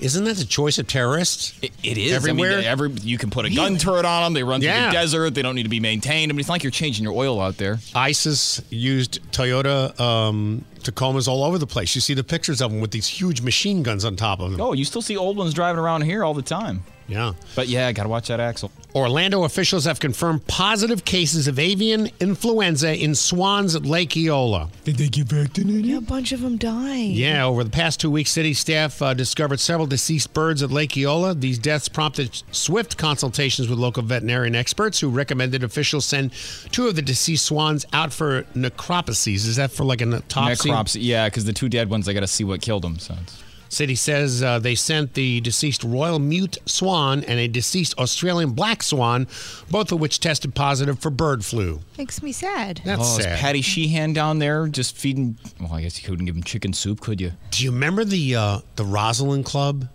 Isn't 0.00 0.24
that 0.24 0.36
the 0.36 0.44
choice 0.44 0.78
of 0.78 0.88
terrorists? 0.88 1.56
It, 1.62 1.70
it 1.84 1.96
is 1.96 2.12
Everywhere? 2.12 2.54
I 2.54 2.56
mean, 2.56 2.64
every 2.64 2.90
you 3.02 3.16
can 3.18 3.30
put 3.30 3.44
a 3.44 3.50
gun 3.50 3.76
turret 3.78 4.04
on 4.04 4.24
them. 4.24 4.32
They 4.34 4.42
run 4.42 4.60
through 4.60 4.68
Yeah. 4.70 4.86
the 4.86 4.92
desert. 4.92 5.34
They 5.34 5.42
don't 5.42 5.54
need 5.54 5.62
to 5.62 5.68
be 5.68 5.78
maintained. 5.78 6.30
I 6.30 6.32
mean, 6.32 6.40
it's 6.40 6.48
not 6.48 6.54
like 6.54 6.64
you're 6.64 6.72
changing 6.72 7.04
your 7.04 7.12
oil 7.14 7.40
out 7.40 7.56
there. 7.58 7.78
ISIS 7.94 8.60
used 8.70 9.20
Toyota 9.30 9.98
um, 10.00 10.64
Tacomas 10.80 11.28
all 11.28 11.44
over 11.44 11.56
the 11.58 11.68
place. 11.68 11.94
You 11.94 12.00
see 12.00 12.14
the 12.14 12.24
pictures 12.24 12.60
of 12.60 12.72
them 12.72 12.80
with 12.80 12.90
these 12.90 13.06
huge 13.06 13.42
machine 13.42 13.84
guns 13.84 14.04
on 14.04 14.16
top 14.16 14.40
of 14.40 14.50
them. 14.50 14.60
Oh, 14.60 14.72
you 14.72 14.84
still 14.84 15.02
see 15.02 15.16
old 15.16 15.36
ones 15.36 15.54
driving 15.54 15.78
around 15.78 16.02
here 16.02 16.24
all 16.24 16.34
the 16.34 16.42
time. 16.42 16.82
Yeah. 17.06 17.34
But 17.54 17.68
yeah, 17.68 17.86
I 17.86 17.92
got 17.92 18.02
to 18.04 18.08
watch 18.08 18.28
that 18.28 18.40
axle. 18.40 18.72
Orlando 18.94 19.44
officials 19.44 19.86
have 19.86 20.00
confirmed 20.00 20.46
positive 20.46 21.04
cases 21.04 21.48
of 21.48 21.58
avian 21.58 22.10
influenza 22.20 22.94
in 22.94 23.14
swans 23.14 23.74
at 23.74 23.86
Lake 23.86 24.16
Eola. 24.16 24.68
Did 24.84 24.96
they 24.96 25.08
get 25.08 25.28
vaccinated? 25.28 25.86
Yeah, 25.86 25.98
a 25.98 26.00
bunch 26.02 26.32
of 26.32 26.42
them 26.42 26.58
died. 26.58 27.10
Yeah, 27.10 27.46
over 27.46 27.64
the 27.64 27.70
past 27.70 28.00
two 28.00 28.10
weeks, 28.10 28.30
city 28.30 28.52
staff 28.52 29.00
uh, 29.00 29.14
discovered 29.14 29.60
several 29.60 29.86
deceased 29.86 30.34
birds 30.34 30.62
at 30.62 30.70
Lake 30.70 30.96
Eola. 30.96 31.34
These 31.34 31.58
deaths 31.58 31.88
prompted 31.88 32.42
swift 32.52 32.98
consultations 32.98 33.68
with 33.68 33.78
local 33.78 34.02
veterinarian 34.02 34.54
experts 34.54 35.00
who 35.00 35.08
recommended 35.08 35.64
officials 35.64 36.04
send 36.04 36.32
two 36.70 36.86
of 36.86 36.94
the 36.94 37.02
deceased 37.02 37.46
swans 37.46 37.86
out 37.94 38.12
for 38.12 38.42
necropsies. 38.54 39.46
Is 39.46 39.56
that 39.56 39.70
for 39.70 39.84
like 39.84 40.02
an 40.02 40.12
autopsy? 40.12 40.68
Necropsy. 40.68 40.98
Yeah, 41.00 41.28
because 41.28 41.46
the 41.46 41.52
two 41.54 41.70
dead 41.70 41.88
ones, 41.88 42.08
I 42.08 42.12
got 42.12 42.20
to 42.20 42.26
see 42.26 42.44
what 42.44 42.60
killed 42.60 42.82
them. 42.82 42.98
So 42.98 43.14
it's, 43.22 43.42
City 43.72 43.94
says 43.94 44.42
uh, 44.42 44.58
they 44.58 44.74
sent 44.74 45.14
the 45.14 45.40
deceased 45.40 45.82
royal 45.82 46.18
mute 46.18 46.58
swan 46.66 47.24
and 47.24 47.40
a 47.40 47.48
deceased 47.48 47.98
Australian 47.98 48.50
black 48.50 48.82
swan, 48.82 49.26
both 49.70 49.90
of 49.92 49.98
which 49.98 50.20
tested 50.20 50.54
positive 50.54 50.98
for 50.98 51.08
bird 51.08 51.42
flu. 51.42 51.80
Makes 51.96 52.22
me 52.22 52.32
sad. 52.32 52.82
That's 52.84 53.16
oh, 53.16 53.20
is. 53.20 53.26
Patty 53.26 53.62
Sheehan 53.62 54.12
down 54.12 54.40
there 54.40 54.68
just 54.68 54.96
feeding. 54.96 55.38
Well, 55.58 55.72
I 55.72 55.82
guess 55.82 56.00
you 56.00 56.06
couldn't 56.06 56.26
give 56.26 56.36
him 56.36 56.42
chicken 56.42 56.74
soup, 56.74 57.00
could 57.00 57.18
you? 57.18 57.32
Do 57.50 57.64
you 57.64 57.72
remember 57.72 58.04
the 58.04 58.36
uh, 58.36 58.58
the 58.76 58.84
Rosalind 58.84 59.46
Club? 59.46 59.88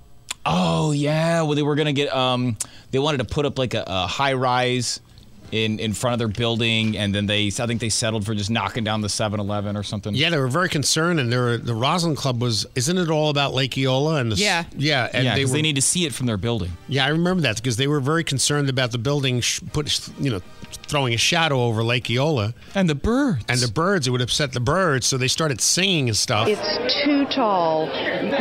Oh 0.43 0.91
yeah, 0.91 1.43
well 1.43 1.53
they 1.53 1.61
were 1.61 1.75
gonna 1.75 1.93
get 1.93 2.11
um 2.15 2.57
they 2.91 2.99
wanted 2.99 3.19
to 3.19 3.25
put 3.25 3.45
up 3.45 3.59
like 3.59 3.73
a, 3.73 3.83
a 3.85 4.07
high 4.07 4.33
rise 4.33 5.01
in 5.51 5.79
in 5.79 5.93
front 5.93 6.13
of 6.13 6.19
their 6.19 6.27
building, 6.27 6.97
and 6.97 7.13
then 7.15 7.25
they 7.25 7.47
I 7.47 7.65
think 7.67 7.79
they 7.81 7.89
settled 7.89 8.25
for 8.25 8.33
just 8.35 8.49
knocking 8.49 8.83
down 8.83 9.01
the 9.01 9.07
7-Eleven 9.07 9.75
or 9.77 9.83
something. 9.83 10.13
Yeah, 10.15 10.29
they 10.29 10.37
were 10.37 10.47
very 10.47 10.69
concerned, 10.69 11.19
and 11.19 11.31
were, 11.31 11.57
the 11.57 11.73
Rosalind 11.75 12.17
Club 12.17 12.41
was. 12.41 12.65
Isn't 12.75 12.97
it 12.97 13.09
all 13.09 13.29
about 13.29 13.53
Lake 13.53 13.77
Eola 13.77 14.15
and 14.21 14.31
the? 14.31 14.35
Yeah. 14.35 14.65
yeah, 14.77 15.09
and 15.13 15.23
yeah, 15.25 15.35
they 15.35 15.41
'cause 15.43 15.51
were. 15.51 15.57
they 15.57 15.61
need 15.61 15.75
to 15.75 15.81
see 15.81 16.05
it 16.05 16.13
from 16.13 16.25
their 16.25 16.37
building. 16.37 16.71
yeah, 16.87 17.05
I 17.05 17.09
remember 17.09 17.41
that 17.43 17.55
because 17.57 17.77
they 17.77 17.87
were 17.87 17.99
very 17.99 18.23
concerned 18.23 18.69
about 18.69 18.91
the 18.91 18.97
building, 18.97 19.41
sh- 19.41 19.61
put 19.73 20.09
you 20.19 20.29
know, 20.31 20.41
throwing 20.88 21.14
a 21.14 21.18
shadow 21.18 21.61
over 21.64 21.84
Lake 21.84 22.09
Eola 22.09 22.53
and 22.76 22.89
the 22.89 22.95
birds 22.95 23.45
and 23.47 23.59
the 23.59 23.72
birds. 23.72 24.07
It 24.07 24.11
would 24.11 24.22
upset 24.22 24.53
the 24.53 24.59
birds, 24.59 25.05
so 25.07 25.18
they 25.18 25.27
started 25.27 25.61
singing 25.61 26.09
and 26.09 26.18
stuff. 26.18 26.47
It's 26.47 27.03
too 27.03 27.26
tall. 27.26 27.88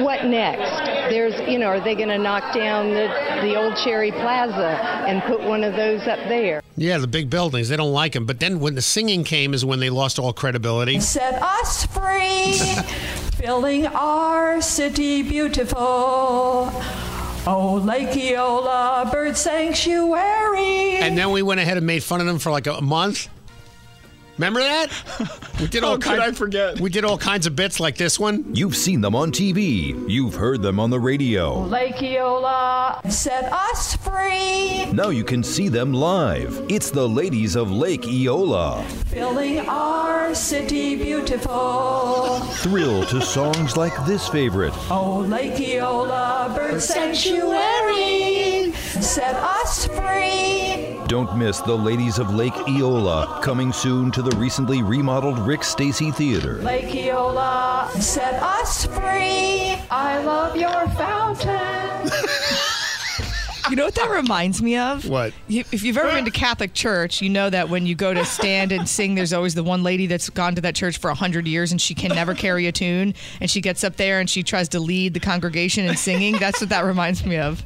What 0.03 0.25
next? 0.25 1.11
There's, 1.11 1.39
you 1.49 1.59
know, 1.59 1.67
are 1.67 1.81
they 1.81 1.95
going 1.95 2.09
to 2.09 2.19
knock 2.19 2.55
down 2.55 2.89
the, 2.91 3.09
the 3.43 3.55
old 3.57 3.77
Cherry 3.77 4.11
Plaza 4.11 4.81
and 5.07 5.23
put 5.23 5.41
one 5.43 5.63
of 5.65 5.75
those 5.75 6.01
up 6.07 6.19
there? 6.29 6.63
yeah, 6.77 6.99
the 6.99 7.07
big 7.07 7.31
buildings. 7.31 7.69
They 7.69 7.77
don't 7.77 7.93
like 7.93 8.13
them. 8.13 8.27
But 8.27 8.41
then 8.41 8.61
when 8.61 8.75
the 8.75 8.83
singing 8.83 9.25
came, 9.25 9.55
is 9.55 9.65
when 9.65 9.81
they 9.81 9.91
lost 9.91 10.19
all 10.19 10.33
credibility. 10.33 11.01
Set 11.01 11.41
us 11.43 11.87
free, 11.87 12.53
filling 13.37 13.87
our 13.87 14.61
city 14.61 15.23
beautiful. 15.23 16.71
Oh, 17.49 17.75
Lake 17.77 18.17
Eola 18.17 19.09
Bird 19.13 19.37
Sanctuary. 19.37 20.97
And 20.97 21.17
then 21.17 21.31
we 21.31 21.43
went 21.43 21.61
ahead 21.61 21.77
and 21.77 21.87
made 21.87 22.03
fun 22.03 22.21
of 22.21 22.27
them 22.27 22.41
for 22.41 22.51
like 22.51 22.67
a 22.67 22.81
month. 22.81 23.29
Remember 24.39 24.61
that? 24.61 24.91
We 25.57 25.69
did 25.69 25.85
all 25.85 25.93
How 25.93 25.97
could 25.97 26.19
kinds, 26.19 26.23
I 26.23 26.33
forget? 26.33 26.81
We 26.81 26.91
did 26.91 27.03
all 27.07 27.17
kinds 27.17 27.47
of 27.47 27.57
bits 27.57 27.81
like 27.81 27.97
this 27.97 28.21
one. 28.21 28.45
You've 28.55 28.77
seen 28.77 29.01
them 29.01 29.15
on 29.17 29.33
TV. 29.33 29.99
You've 30.07 30.35
heard 30.35 30.61
them 30.61 30.79
on 30.79 30.91
the 30.91 31.01
radio. 31.01 31.61
Lake 31.63 31.95
Eola, 32.03 33.01
set 33.11 33.51
us 33.51 33.97
free, 33.97 34.85
Now 34.93 35.09
you 35.09 35.25
can 35.25 35.43
see 35.43 35.71
them 35.71 35.95
live. 35.95 36.63
It's 36.69 36.91
the 36.91 37.09
ladies 37.09 37.57
of 37.57 37.71
Lake 37.73 38.05
Eola. 38.07 38.85
filling 39.07 39.61
our 39.61 40.35
city 40.35 40.95
beautiful. 40.97 42.41
Thrill 42.57 43.07
to 43.07 43.23
songs 43.23 43.79
like 43.79 43.95
this 44.05 44.29
favorite. 44.29 44.75
Oh, 44.91 45.25
Lake 45.27 45.59
Eola 45.59 46.53
Bird 46.55 46.83
Sanctuary, 46.83 48.73
set 49.01 49.35
us 49.37 49.87
free. 49.87 50.99
Don't 51.07 51.39
miss 51.39 51.61
the 51.61 51.77
ladies 51.77 52.19
of 52.19 52.35
Lake 52.35 52.53
Eola, 52.69 53.41
coming 53.41 53.73
soon 53.73 54.11
to 54.11 54.23
the 54.23 54.26
recently 54.35 54.83
remodeled 54.83 55.39
Rick 55.39 55.63
Stacy 55.63 56.11
Theater. 56.11 56.55
Lake 56.63 56.95
Eola, 56.95 57.91
set 58.01 58.43
us 58.43 58.87
free. 58.87 59.77
I 59.91 60.23
love 60.25 60.57
your 60.57 60.89
fountain. 60.91 62.11
You 63.69 63.75
know 63.75 63.87
what 63.87 63.97
that 63.97 64.11
reminds 64.11 64.63
me 64.63 64.77
of? 64.77 65.09
What? 65.09 65.33
If 65.49 65.83
you've 65.83 65.97
ever 65.97 66.13
been 66.13 66.25
to 66.25 66.31
Catholic 66.31 66.73
church, 66.73 67.21
you 67.21 67.29
know 67.29 67.51
that 67.51 67.69
when 67.69 67.85
you 67.85 67.97
go 67.97 68.15
to 68.15 68.25
stand 68.25 68.71
and 68.71 68.89
sing, 68.89 69.17
there's 69.17 69.33
always 69.33 69.57
the 69.57 69.65
one 69.65 69.83
lady 69.83 70.07
that's 70.07 70.31
gone 70.31 70.55
to 70.55 70.61
that 70.61 70.77
church 70.77 70.99
for 70.99 71.11
100 71.11 71.49
years 71.49 71.73
and 71.73 71.81
she 71.81 71.93
can 71.93 72.15
never 72.15 72.33
carry 72.33 72.69
a 72.69 72.73
tune. 72.73 73.13
And 73.41 73.51
she 73.51 73.61
gets 73.61 73.83
up 73.83 73.97
there 73.97 74.21
and 74.21 74.31
she 74.31 74.45
tries 74.45 74.69
to 74.69 74.79
lead 74.79 75.15
the 75.15 75.21
congregation 75.21 75.85
in 75.85 75.97
singing. 75.97 76.37
That's 76.39 76.61
what 76.61 76.71
that 76.71 76.85
reminds 76.85 77.27
me 77.27 77.39
of. 77.39 77.65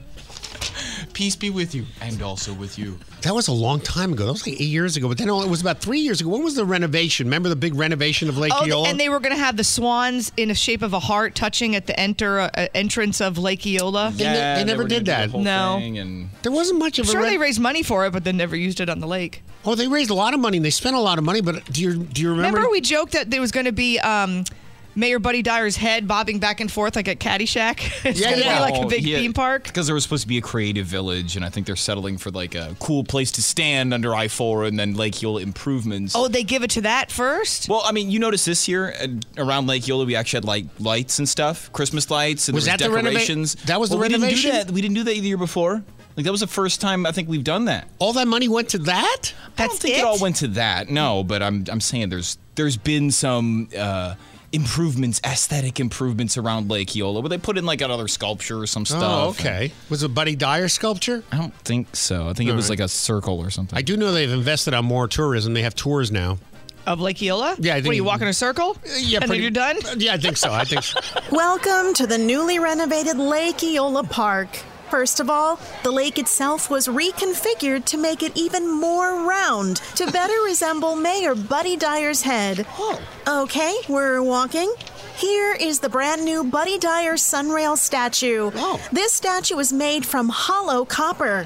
Peace 1.13 1.37
be 1.37 1.51
with 1.51 1.75
you, 1.75 1.85
and 2.01 2.23
also 2.23 2.53
with 2.55 2.79
you. 2.79 2.99
That 3.23 3.35
was 3.35 3.49
a 3.49 3.53
long 3.53 3.81
time 3.81 4.13
ago. 4.13 4.25
That 4.27 4.33
was 4.33 4.47
like 4.47 4.61
eight 4.61 4.69
years 4.69 4.97
ago. 4.97 5.09
But 5.09 5.19
then 5.19 5.29
it 5.29 5.49
was 5.49 5.61
about 5.61 5.81
three 5.81 5.99
years 6.01 6.21
ago. 6.21 6.31
When 6.31 6.43
was 6.43 6.55
the 6.55 6.65
renovation? 6.65 7.27
Remember 7.27 7.49
the 7.49 7.57
big 7.57 7.75
renovation 7.75 8.29
of 8.29 8.39
Lake 8.39 8.53
Oh, 8.55 8.65
Eola? 8.67 8.89
and 8.89 8.99
they 8.99 9.09
were 9.09 9.21
going 9.21 9.35
to 9.35 9.39
have 9.43 9.57
the 9.57 9.65
swans 9.65 10.33
in 10.37 10.51
a 10.51 10.55
shape 10.55 10.83
of 10.83 10.93
a 10.95 11.01
heart 11.01 11.35
touching 11.35 11.77
at 11.77 11.87
the 11.87 11.99
enter 11.99 12.41
uh, 12.41 12.49
entrance 12.75 13.21
of 13.21 13.37
Lake 13.39 13.67
Eola. 13.67 14.11
They 14.15 14.25
they 14.25 14.55
they 14.59 14.65
never 14.65 14.85
were 14.85 14.89
did 14.89 15.07
that. 15.07 15.33
the 15.33 15.39
No. 15.39 15.77
and 15.79 16.31
there 16.43 16.53
wasn't 16.53 16.79
much 16.79 16.99
of 16.99 17.09
a. 17.09 17.11
Sure, 17.13 17.23
re- 17.23 17.31
they 17.31 17.39
raised 17.39 17.61
money 17.61 17.83
for 17.83 18.07
it, 18.07 18.13
but 18.13 18.25
they 18.25 18.33
never 18.33 18.57
used 18.57 18.81
it 18.81 18.89
on 18.89 19.01
the 19.01 19.07
lake. 19.07 19.43
oh, 19.65 19.75
they 19.75 19.89
raised 19.89 20.11
a 20.11 20.15
lot 20.15 20.33
of 20.35 20.41
money. 20.41 20.57
and 20.59 20.65
They 20.65 20.71
spent 20.71 20.97
a 20.97 21.01
lot 21.01 21.19
of 21.19 21.25
money. 21.25 21.41
But 21.43 21.65
do 21.73 21.83
you 21.83 21.99
do 22.05 22.23
you 22.23 22.31
remember? 22.31 22.57
Remember, 22.59 22.71
we 22.73 22.81
joked 22.81 23.13
that 23.13 23.31
there 23.31 23.41
was 23.41 23.53
going 23.53 23.67
to 23.67 23.73
be 23.73 23.99
um, 24.01 24.45
Mayor 24.95 25.19
Buddy 25.19 25.43
Dyer's 25.43 25.77
head 25.77 26.09
bobbing 26.09 26.39
back 26.39 26.61
and 26.61 26.71
forth 26.71 26.97
like 26.97 27.09
a 27.09 27.17
Caddyshack. 27.17 27.79
it's 28.05 28.21
going 28.21 28.35
to 28.35 28.41
be 28.41 28.47
like 28.47 28.83
a 28.83 28.87
big 28.87 29.05
theme 29.05 29.33
park. 29.33 29.65
Because 29.65 29.87
there 29.87 29.95
was 29.95 30.03
supposed 30.03 30.23
to 30.23 30.29
be 30.29 30.39
a 30.39 30.43
creative 30.43 30.87
village, 30.87 31.37
and 31.37 31.45
I 31.45 31.49
think 31.49 31.67
they're 31.67 31.77
settling 31.77 32.19
for 32.19 32.31
like 32.31 32.55
a 32.55 32.75
cool 32.81 33.05
place 33.05 33.31
to 33.33 33.43
stand 33.43 33.95
under 33.95 34.15
I 34.15 34.29
four, 34.29 34.65
and 34.65 34.79
then 34.79 34.95
Lake 34.95 35.23
Eola 35.23 35.43
improvements. 35.43 36.15
Oh, 36.17 36.29
they 36.29 36.43
give 36.43 36.63
it 36.63 36.71
to 36.71 36.81
that 36.83 37.11
first? 37.13 37.69
Well, 37.69 37.83
I 37.85 37.93
mean, 37.93 38.11
you 38.11 38.19
notice 38.19 38.45
this 38.45 38.69
year 38.69 38.95
uh, 39.01 39.07
around 39.43 39.67
Lake 39.67 39.89
Eola, 39.89 40.05
we 40.05 40.17
actually 40.17 40.39
had 40.39 40.45
like 40.45 40.67
lights 40.79 41.19
and 41.19 41.29
stuff, 41.29 41.73
Christmas 41.73 42.11
lights, 42.11 42.49
and 42.49 42.55
Was 42.55 42.65
there 42.65 42.77
that 42.77 42.85
the 42.85 42.91
renova- 42.91 43.05
decorations. 43.05 43.55
that 43.67 43.79
was 43.81 43.91
the 43.91 43.97
Well, 43.97 44.09
we 44.09 44.09
didn't 44.09 44.35
do 44.35 44.51
that. 44.51 44.71
We 44.71 44.81
didn't 44.81 44.95
do 44.95 45.05
that 45.05 45.11
the 45.11 45.21
year 45.21 45.37
before. 45.37 45.83
Like 46.17 46.25
that 46.25 46.33
was 46.33 46.41
the 46.41 46.47
first 46.47 46.81
time 46.81 47.07
I 47.07 47.13
think 47.13 47.29
we've 47.29 47.45
done 47.45 47.67
that. 47.67 47.89
All 47.99 48.13
that 48.15 48.27
money 48.27 48.49
went 48.49 48.71
to 48.71 48.79
that? 48.79 49.33
I 49.57 49.69
don't 49.69 49.79
think 49.79 49.99
it? 49.99 50.05
all 50.05 50.19
went 50.19 50.37
to 50.37 50.49
that. 50.49 50.91
No, 50.91 51.23
but 51.23 51.43
I'm 51.43 51.65
I'm 51.71 51.81
saying 51.81 52.09
there's 52.09 52.37
there's 52.57 52.77
been 52.77 53.11
some 53.11 53.69
uh, 53.79 54.17
improvements, 54.53 55.21
aesthetic 55.25 55.81
improvements 55.81 56.37
around 56.37 56.71
Lake 56.71 56.95
Eola, 56.97 57.21
where 57.21 57.29
they 57.29 57.39
put 57.39 57.57
in 57.57 57.67
like 57.67 57.81
another 57.81 58.09
sculpture 58.09 58.59
or 58.59 58.67
some 58.67 58.83
oh, 58.83 58.85
stuff. 58.85 59.03
Oh, 59.03 59.29
okay. 59.31 59.73
Was 59.89 60.03
it 60.03 60.15
Buddy 60.15 60.37
Dyer 60.37 60.69
sculpture? 60.69 61.23
I 61.31 61.37
don't 61.37 61.55
think 61.59 61.95
so. 61.95 62.29
I 62.29 62.33
think 62.33 62.51
it 62.51 62.55
was 62.55 62.67
right. 62.67 62.79
like 62.79 62.85
a 62.85 62.89
circle 62.89 63.39
or 63.39 63.51
something. 63.51 63.77
I 63.77 63.83
do 63.83 63.97
know 63.97 64.13
they've 64.13 64.31
invested 64.31 64.75
on 64.75 64.85
more 64.85 65.09
tourism. 65.09 65.55
They 65.55 65.63
have 65.63 65.75
tours 65.75 66.11
now. 66.11 66.39
Of 66.87 67.01
Lake 67.01 67.23
Eola? 67.23 67.57
Yeah, 67.59 67.75
I 67.75 67.77
What 67.77 67.83
think- 67.83 67.93
are 67.93 67.95
you 67.95 68.05
walking 68.05 68.23
in 68.23 68.29
a 68.29 68.33
circle? 68.33 68.77
Yeah, 68.99 69.21
and 69.23 69.31
then 69.31 69.41
you're 69.41 69.51
done. 69.51 69.77
Yeah, 69.99 70.15
I 70.15 70.17
think 70.17 70.37
so. 70.37 70.51
I 70.53 70.65
think 70.65 70.83
so. 70.83 70.99
Welcome 71.31 71.93
to 71.95 72.07
the 72.07 72.19
newly 72.19 72.59
renovated 72.59 73.19
Lake 73.19 73.63
Eola 73.63 74.03
Park. 74.03 74.49
First 74.91 75.21
of 75.21 75.31
all, 75.31 75.61
the 75.85 75.93
lake 75.93 76.19
itself 76.19 76.69
was 76.69 76.89
reconfigured 76.89 77.85
to 77.87 77.97
make 77.97 78.25
it 78.25 78.37
even 78.37 78.69
more 78.69 79.25
round 79.25 79.77
to 79.95 80.11
better 80.11 80.35
resemble 80.45 80.97
Mayor 80.97 81.37
Buddy 81.37 81.77
Dyer's 81.77 82.23
head. 82.23 82.67
Oh. 82.77 83.01
Okay, 83.29 83.75
we're 83.89 84.21
walking. 84.21 84.75
Here 85.17 85.55
is 85.55 85.79
the 85.79 85.89
brand 85.89 86.25
new 86.25 86.43
Buddy 86.43 86.77
Dyer 86.79 87.15
Sunrail 87.15 87.79
statue. 87.79 88.51
This 88.91 89.13
statue 89.13 89.59
is 89.59 89.73
made 89.73 90.05
from 90.05 90.29
hollow 90.29 90.85
copper. 90.85 91.45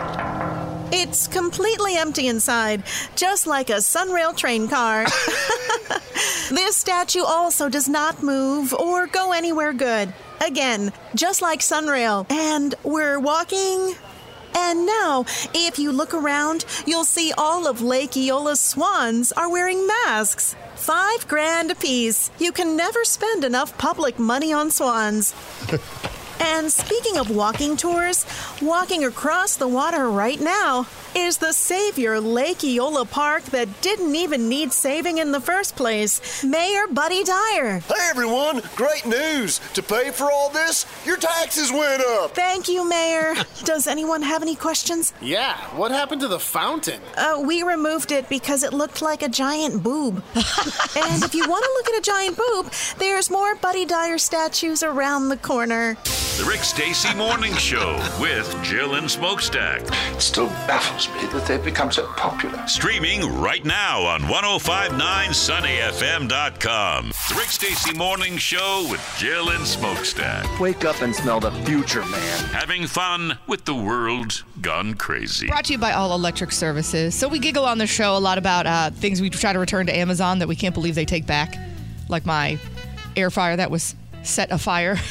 It's 0.91 1.27
completely 1.27 1.97
empty 1.97 2.29
inside, 2.29 2.85
just 3.17 3.47
like 3.47 3.69
a 3.69 3.75
Sunrail 3.75 4.35
train 4.35 4.69
car. 4.69 5.05
this 6.51 6.77
statue 6.77 7.23
also 7.23 7.69
does 7.69 7.89
not 7.89 8.23
move 8.23 8.73
or 8.75 9.07
go 9.07 9.33
anywhere 9.33 9.73
good. 9.73 10.13
Again, 10.45 10.93
just 11.15 11.41
like 11.41 11.61
Sunrail. 11.61 12.31
And 12.31 12.75
we're 12.83 13.19
walking. 13.19 13.95
And 14.55 14.85
now, 14.85 15.25
if 15.55 15.79
you 15.79 15.91
look 15.91 16.13
around, 16.13 16.67
you'll 16.87 17.07
see 17.07 17.33
all 17.39 17.67
of 17.67 17.81
Lake 17.81 18.13
Eola's 18.13 18.61
swans 18.61 19.33
are 19.33 19.51
wearing 19.51 19.87
masks. 19.87 20.55
Five 20.77 21.27
grand 21.29 21.71
apiece. 21.71 22.31
You 22.39 22.53
can 22.53 22.77
never 22.77 23.05
spend 23.05 23.43
enough 23.43 23.77
public 23.79 24.19
money 24.19 24.53
on 24.53 24.71
swans. 24.71 25.35
And 26.41 26.71
speaking 26.71 27.17
of 27.17 27.31
walking 27.31 27.77
tours, 27.77 28.27
walking 28.61 29.05
across 29.05 29.57
the 29.57 29.69
water 29.69 30.11
right 30.11 30.39
now 30.39 30.87
is 31.17 31.39
the 31.39 31.53
savior 31.53 32.21
Lake 32.21 32.65
Eola 32.65 33.05
Park 33.05 33.45
that 33.45 33.81
didn't 33.81 34.15
even 34.17 34.49
need 34.49 34.73
saving 34.73 35.19
in 35.19 35.33
the 35.33 35.41
first 35.41 35.77
place, 35.77 36.43
Mayor 36.43 36.87
Buddy 36.89 37.23
Dyer. 37.23 37.81
Hey 37.81 38.09
everyone, 38.11 38.63
great 38.77 39.07
news! 39.07 39.61
To 39.75 39.83
pay 39.83 40.11
for 40.11 40.31
all 40.31 40.51
this, 40.51 40.87
your 41.07 41.17
taxes 41.17 41.71
went 41.71 42.03
up! 42.03 42.35
Thank 42.35 42.69
you, 42.69 42.89
Mayor. 42.89 43.35
Does 43.65 43.87
anyone 43.87 44.23
have 44.23 44.43
any 44.43 44.57
questions? 44.57 45.13
Yeah, 45.21 45.57
what 45.77 45.91
happened 45.91 46.21
to 46.23 46.29
the 46.29 46.41
fountain? 46.41 47.01
Uh, 47.17 47.41
we 47.45 47.63
removed 47.63 48.11
it 48.11 48.29
because 48.29 48.63
it 48.63 48.73
looked 48.73 49.01
like 49.01 49.23
a 49.23 49.29
giant 49.29 49.83
boob. 49.83 50.23
and 50.35 51.23
if 51.23 51.35
you 51.35 51.49
want 51.49 51.65
to 51.65 51.71
look 51.75 51.89
at 51.91 51.99
a 51.99 52.03
giant 52.03 52.37
boob, 52.37 52.73
there's 52.99 53.31
more 53.31 53.55
Buddy 53.57 53.85
Dyer 53.85 54.19
statues 54.19 54.83
around 54.83 55.29
the 55.29 55.37
corner. 55.37 55.97
The 56.39 56.45
Rick 56.49 56.65
Stacy 56.65 57.15
Morning 57.15 57.55
Show 57.55 57.97
with 58.21 58.61
Jill 58.65 58.97
and 58.97 59.09
Smokestack. 59.09 59.83
It 60.13 60.21
still 60.21 60.49
baffles 60.67 61.04
me 61.11 61.27
that 61.27 61.47
they've 61.47 61.65
become 61.65 61.91
so 61.91 62.07
popular. 62.15 62.67
Streaming 62.67 63.41
right 63.41 63.65
now 63.65 64.03
on 64.03 64.21
1059sunnyfm.com. 64.23 67.13
The 67.29 67.35
Rick 67.37 67.49
Stacy 67.49 67.97
Morning 67.97 68.37
Show 68.37 68.87
with 68.91 69.01
Jill 69.19 69.51
and 69.51 69.67
Smokestack. 69.67 70.61
Wake 70.61 70.85
up 70.85 71.01
and 71.03 71.15
smell 71.15 71.41
the 71.41 71.51
future, 71.65 72.05
man. 72.05 72.45
Having 72.47 72.87
fun 72.87 73.39
with 73.47 73.65
the 73.65 73.75
world 73.75 74.45
gone 74.61 74.95
crazy. 74.95 75.49
Brought 75.49 75.65
to 75.67 75.73
you 75.73 75.79
by 75.79 75.93
All 75.93 76.15
Electric 76.15 76.53
Services. 76.53 77.15
So 77.15 77.29
we 77.29 77.39
giggle 77.39 77.65
on 77.65 77.79
the 77.79 77.87
show 77.87 78.17
a 78.17 78.19
lot 78.19 78.39
about 78.39 78.67
uh, 78.67 78.91
things 78.91 79.21
we 79.21 79.31
try 79.31 79.53
to 79.53 79.59
return 79.59 79.87
to 79.87 79.97
Amazon 79.97 80.39
that 80.41 80.49
we 80.49 80.57
can't 80.57 80.75
believe 80.75 80.95
they 80.95 81.05
take 81.05 81.27
back, 81.27 81.57
like 82.09 82.27
my 82.27 82.59
air 83.17 83.31
fryer 83.31 83.57
that 83.57 83.71
was 83.71 83.95
set 84.23 84.51
afire. 84.51 84.97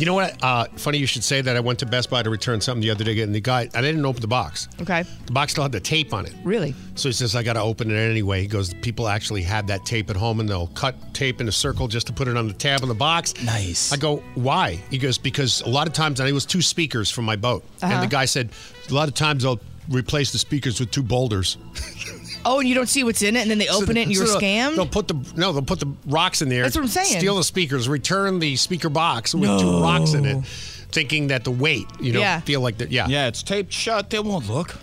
You 0.00 0.06
know 0.06 0.14
what? 0.14 0.42
Uh, 0.42 0.64
funny 0.76 0.96
you 0.96 1.04
should 1.04 1.22
say 1.22 1.42
that. 1.42 1.56
I 1.56 1.60
went 1.60 1.78
to 1.80 1.86
Best 1.86 2.08
Buy 2.08 2.22
to 2.22 2.30
return 2.30 2.62
something 2.62 2.80
the 2.80 2.90
other 2.90 3.04
day, 3.04 3.20
and 3.20 3.34
the 3.34 3.40
guy, 3.40 3.68
I 3.74 3.82
didn't 3.82 4.06
open 4.06 4.22
the 4.22 4.28
box. 4.28 4.66
Okay. 4.80 5.04
The 5.26 5.32
box 5.32 5.52
still 5.52 5.62
had 5.62 5.72
the 5.72 5.80
tape 5.80 6.14
on 6.14 6.24
it. 6.24 6.32
Really? 6.42 6.74
So 6.94 7.10
he 7.10 7.12
says, 7.12 7.36
I 7.36 7.42
got 7.42 7.52
to 7.52 7.60
open 7.60 7.90
it 7.90 7.98
anyway. 7.98 8.40
He 8.40 8.46
goes, 8.46 8.72
people 8.72 9.08
actually 9.08 9.42
have 9.42 9.66
that 9.66 9.84
tape 9.84 10.08
at 10.08 10.16
home 10.16 10.40
and 10.40 10.48
they'll 10.48 10.68
cut 10.68 10.94
tape 11.12 11.42
in 11.42 11.48
a 11.48 11.52
circle 11.52 11.86
just 11.86 12.06
to 12.06 12.14
put 12.14 12.28
it 12.28 12.36
on 12.38 12.48
the 12.48 12.54
tab 12.54 12.80
on 12.80 12.88
the 12.88 12.94
box. 12.94 13.34
Nice. 13.44 13.92
I 13.92 13.98
go, 13.98 14.22
why? 14.36 14.80
He 14.88 14.96
goes, 14.96 15.18
because 15.18 15.60
a 15.60 15.68
lot 15.68 15.86
of 15.86 15.92
times, 15.92 16.18
and 16.18 16.26
it 16.26 16.32
was 16.32 16.46
two 16.46 16.62
speakers 16.62 17.10
from 17.10 17.26
my 17.26 17.36
boat. 17.36 17.62
Uh-huh. 17.82 17.92
And 17.92 18.02
the 18.02 18.08
guy 18.10 18.24
said, 18.24 18.52
a 18.88 18.94
lot 18.94 19.06
of 19.06 19.12
times 19.12 19.42
they'll 19.42 19.60
replace 19.90 20.32
the 20.32 20.38
speakers 20.38 20.80
with 20.80 20.90
two 20.90 21.02
boulders. 21.02 21.58
Oh, 22.44 22.58
and 22.60 22.68
you 22.68 22.74
don't 22.74 22.88
see 22.88 23.04
what's 23.04 23.22
in 23.22 23.36
it, 23.36 23.40
and 23.42 23.50
then 23.50 23.58
they 23.58 23.68
open 23.68 23.96
it 23.96 24.02
and 24.02 24.12
you 24.12 24.20
were 24.20 24.26
So 24.26 24.38
scammed? 24.38 24.76
They'll 24.76 24.86
put 24.86 25.08
the 25.08 25.14
no, 25.36 25.52
they'll 25.52 25.62
put 25.62 25.80
the 25.80 25.92
rocks 26.06 26.42
in 26.42 26.48
there. 26.48 26.62
That's 26.62 26.76
what 26.76 26.82
I'm 26.82 26.88
saying. 26.88 27.18
Steal 27.18 27.36
the 27.36 27.44
speakers, 27.44 27.88
return 27.88 28.38
the 28.38 28.56
speaker 28.56 28.88
box 28.88 29.34
with 29.34 29.60
two 29.60 29.80
rocks 29.82 30.14
in 30.14 30.24
it, 30.24 30.44
thinking 30.46 31.28
that 31.28 31.44
the 31.44 31.50
weight, 31.50 31.86
you 32.00 32.12
know, 32.12 32.20
Yeah. 32.20 32.40
feel 32.40 32.60
like 32.60 32.78
that. 32.78 32.90
Yeah, 32.90 33.06
Yeah, 33.08 33.26
it's 33.28 33.42
taped 33.42 33.72
shut. 33.72 34.10
They 34.10 34.18
won't 34.20 34.48
look. 34.48 34.74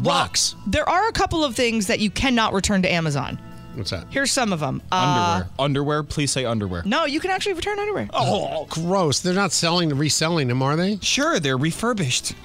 rocks. 0.00 0.54
There 0.66 0.88
are 0.88 1.08
a 1.08 1.12
couple 1.12 1.44
of 1.44 1.54
things 1.54 1.86
that 1.86 1.98
you 2.00 2.10
cannot 2.10 2.52
return 2.52 2.82
to 2.82 2.92
Amazon. 2.92 3.38
What's 3.74 3.90
that? 3.90 4.06
Here's 4.10 4.30
some 4.30 4.52
of 4.52 4.60
them. 4.60 4.80
Uh, 4.92 4.94
underwear. 4.94 5.50
underwear. 5.58 6.02
Please 6.04 6.30
say 6.30 6.44
underwear. 6.44 6.82
No, 6.84 7.06
you 7.06 7.18
can 7.18 7.30
actually 7.32 7.54
return 7.54 7.78
underwear. 7.78 8.08
Oh, 8.12 8.66
gross! 8.70 9.18
They're 9.20 9.34
not 9.34 9.50
selling, 9.52 9.88
reselling 9.96 10.46
them, 10.48 10.62
are 10.62 10.76
they? 10.76 10.98
Sure, 11.02 11.40
they're 11.40 11.56
refurbished. 11.58 12.34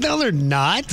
No, 0.00 0.18
they're 0.18 0.30
not. 0.32 0.84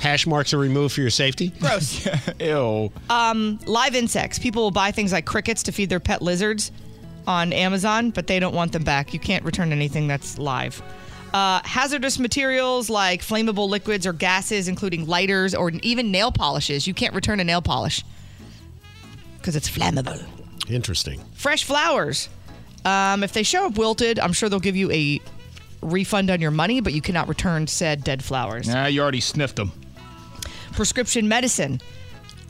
Hash 0.00 0.26
marks 0.26 0.54
are 0.54 0.58
removed 0.58 0.94
for 0.94 1.00
your 1.00 1.10
safety. 1.10 1.48
Gross. 1.60 2.06
Ew. 2.40 2.92
Um, 3.10 3.58
live 3.66 3.94
insects. 3.94 4.38
People 4.38 4.62
will 4.62 4.70
buy 4.70 4.92
things 4.92 5.12
like 5.12 5.26
crickets 5.26 5.62
to 5.64 5.72
feed 5.72 5.90
their 5.90 6.00
pet 6.00 6.22
lizards 6.22 6.70
on 7.26 7.52
Amazon, 7.52 8.10
but 8.10 8.26
they 8.26 8.38
don't 8.38 8.54
want 8.54 8.72
them 8.72 8.84
back. 8.84 9.12
You 9.12 9.20
can't 9.20 9.44
return 9.44 9.72
anything 9.72 10.06
that's 10.06 10.38
live. 10.38 10.80
Uh, 11.34 11.60
hazardous 11.64 12.18
materials 12.18 12.88
like 12.88 13.20
flammable 13.20 13.68
liquids 13.68 14.06
or 14.06 14.12
gases, 14.12 14.66
including 14.66 15.06
lighters 15.06 15.54
or 15.54 15.70
even 15.82 16.10
nail 16.10 16.32
polishes. 16.32 16.86
You 16.86 16.94
can't 16.94 17.14
return 17.14 17.38
a 17.40 17.44
nail 17.44 17.60
polish 17.60 18.02
because 19.36 19.56
it's 19.56 19.68
flammable. 19.68 20.24
Interesting. 20.70 21.20
Fresh 21.34 21.64
flowers. 21.64 22.28
Um, 22.84 23.22
if 23.22 23.32
they 23.32 23.42
show 23.42 23.66
up 23.66 23.76
wilted, 23.76 24.18
I'm 24.18 24.32
sure 24.32 24.48
they'll 24.48 24.58
give 24.60 24.76
you 24.76 24.90
a 24.90 25.20
refund 25.82 26.30
on 26.30 26.40
your 26.40 26.50
money, 26.50 26.80
but 26.80 26.92
you 26.92 27.02
cannot 27.02 27.28
return 27.28 27.66
said 27.66 28.04
dead 28.04 28.24
flowers. 28.24 28.68
Nah, 28.68 28.86
you 28.86 29.02
already 29.02 29.20
sniffed 29.20 29.56
them. 29.56 29.72
Prescription 30.78 31.26
medicine. 31.26 31.80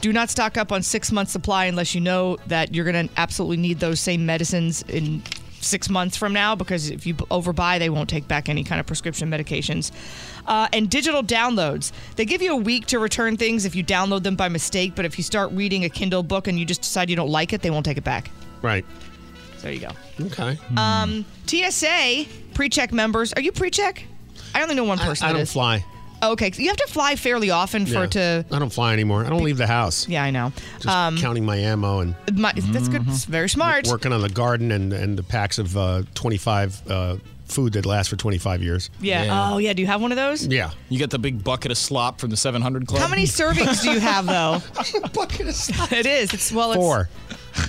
Do 0.03 0.13
not 0.13 0.29
stock 0.29 0.59
up 0.59 0.71
on 0.71 0.83
six 0.83 1.11
months 1.11 1.33
supply 1.33 1.65
unless 1.65 1.95
you 1.95 2.03
know 2.03 2.37
that 2.47 2.75
you're 2.75 2.85
going 2.85 3.09
to 3.09 3.15
absolutely 3.19 3.57
need 3.57 3.81
those 3.81 4.01
same 4.01 4.27
medicines 4.27 4.85
in 4.87 5.23
six 5.61 5.89
months 5.89 6.15
from 6.15 6.35
now 6.35 6.55
because 6.55 6.91
if 6.91 7.07
you 7.07 7.15
overbuy, 7.15 7.79
they 7.79 7.89
won't 7.89 8.11
take 8.11 8.29
back 8.29 8.51
any 8.51 8.63
kind 8.65 8.81
of 8.81 8.87
prescription 8.87 9.31
medications. 9.31 9.93
Uh, 10.47 10.69
and 10.75 10.91
digital 10.91 11.23
downloads. 11.23 11.91
They 12.17 12.27
give 12.27 12.43
you 12.43 12.53
a 12.53 12.57
week 12.57 12.85
to 12.89 12.99
return 12.99 13.39
things 13.39 13.65
if 13.65 13.75
you 13.75 13.83
download 13.83 14.25
them 14.25 14.37
by 14.37 14.51
mistake, 14.51 14.93
but 14.95 15.07
if 15.07 15.17
you 15.17 15.25
start 15.25 15.51
reading 15.53 15.85
a 15.85 15.89
Kindle 15.89 16.23
book 16.23 16.49
and 16.49 16.59
you 16.59 16.67
just 16.67 16.83
decide 16.83 17.09
you 17.09 17.17
don't 17.17 17.31
like 17.31 17.55
it, 17.55 17.63
they 17.63 17.71
won't 17.71 17.87
take 17.87 17.97
it 17.97 18.05
back. 18.05 18.31
Right. 18.61 18.85
There 19.63 19.73
you 19.73 19.81
go. 19.81 19.93
Okay. 20.21 20.59
Um, 20.77 21.25
TSA 21.47 22.27
pre-check 22.53 22.93
members. 22.93 23.33
Are 23.33 23.41
you 23.41 23.53
pre-check? 23.53 24.05
I 24.55 24.63
only 24.63 24.75
know 24.75 24.85
one 24.85 24.99
person. 24.99 25.25
I 25.25 25.29
that 25.29 25.33
don't 25.33 25.43
is. 25.43 25.53
fly. 25.53 25.83
Okay, 26.23 26.51
so 26.51 26.61
you 26.63 26.69
have 26.69 26.77
to 26.77 26.87
fly 26.89 27.15
fairly 27.17 27.51
often 27.51 27.87
for 27.87 27.93
Yeah. 27.93 28.03
it 28.05 28.11
to. 28.13 28.45
I 28.51 28.59
don't 28.59 28.73
fly 28.73 28.93
anymore. 28.93 29.25
I 29.25 29.29
don't 29.29 29.45
leave 29.45 29.59
the 29.59 29.67
house. 29.67 30.09
Yeah, 30.09 30.23
I 30.25 30.31
know. 30.31 30.53
Just 30.77 30.89
Um, 30.89 31.17
counting 31.19 31.45
my 31.45 31.57
ammo 31.57 32.01
and 32.01 32.15
My, 32.33 32.53
that's 32.57 32.89
good. 32.89 33.07
It's 33.09 33.25
very 33.25 33.49
smart. 33.49 33.87
working 33.87 34.13
on 34.13 34.21
the 34.21 34.29
garden 34.29 34.73
and 34.73 34.93
and 34.93 35.17
the 35.17 35.23
packs 35.23 35.59
of 35.59 35.77
uh, 35.77 36.03
25 36.15 36.83
uh, 36.91 37.17
food 37.47 37.73
that 37.75 37.87
lasts 37.87 38.11
for 38.11 38.17
25 38.17 38.63
years. 38.63 38.91
Yeah. 39.01 39.51
Oh, 39.53 39.59
yeah. 39.59 39.73
Do 39.73 39.81
you 39.81 39.87
have 39.87 40.03
one 40.03 40.13
of 40.13 40.17
those? 40.17 40.47
Yeah. 40.47 40.71
You 40.91 40.99
get 40.99 41.11
the 41.11 41.19
big 41.19 41.43
bucket 41.43 41.71
of 41.71 41.79
slop 41.79 42.21
from 42.21 42.31
the 42.31 42.37
700 42.37 42.87
Club. 42.87 43.01
How 43.01 43.09
many 43.09 43.25
servings 43.41 43.83
do 43.83 43.91
you 43.91 44.01
have, 44.01 44.27
though? 44.27 44.61
bucket 45.15 45.49
of 45.49 45.55
slop. 45.55 45.93
It 45.93 46.05
is. 46.05 46.35
It's 46.35 46.53
well. 46.53 46.73
It's 46.73 46.79
Four. 46.79 47.09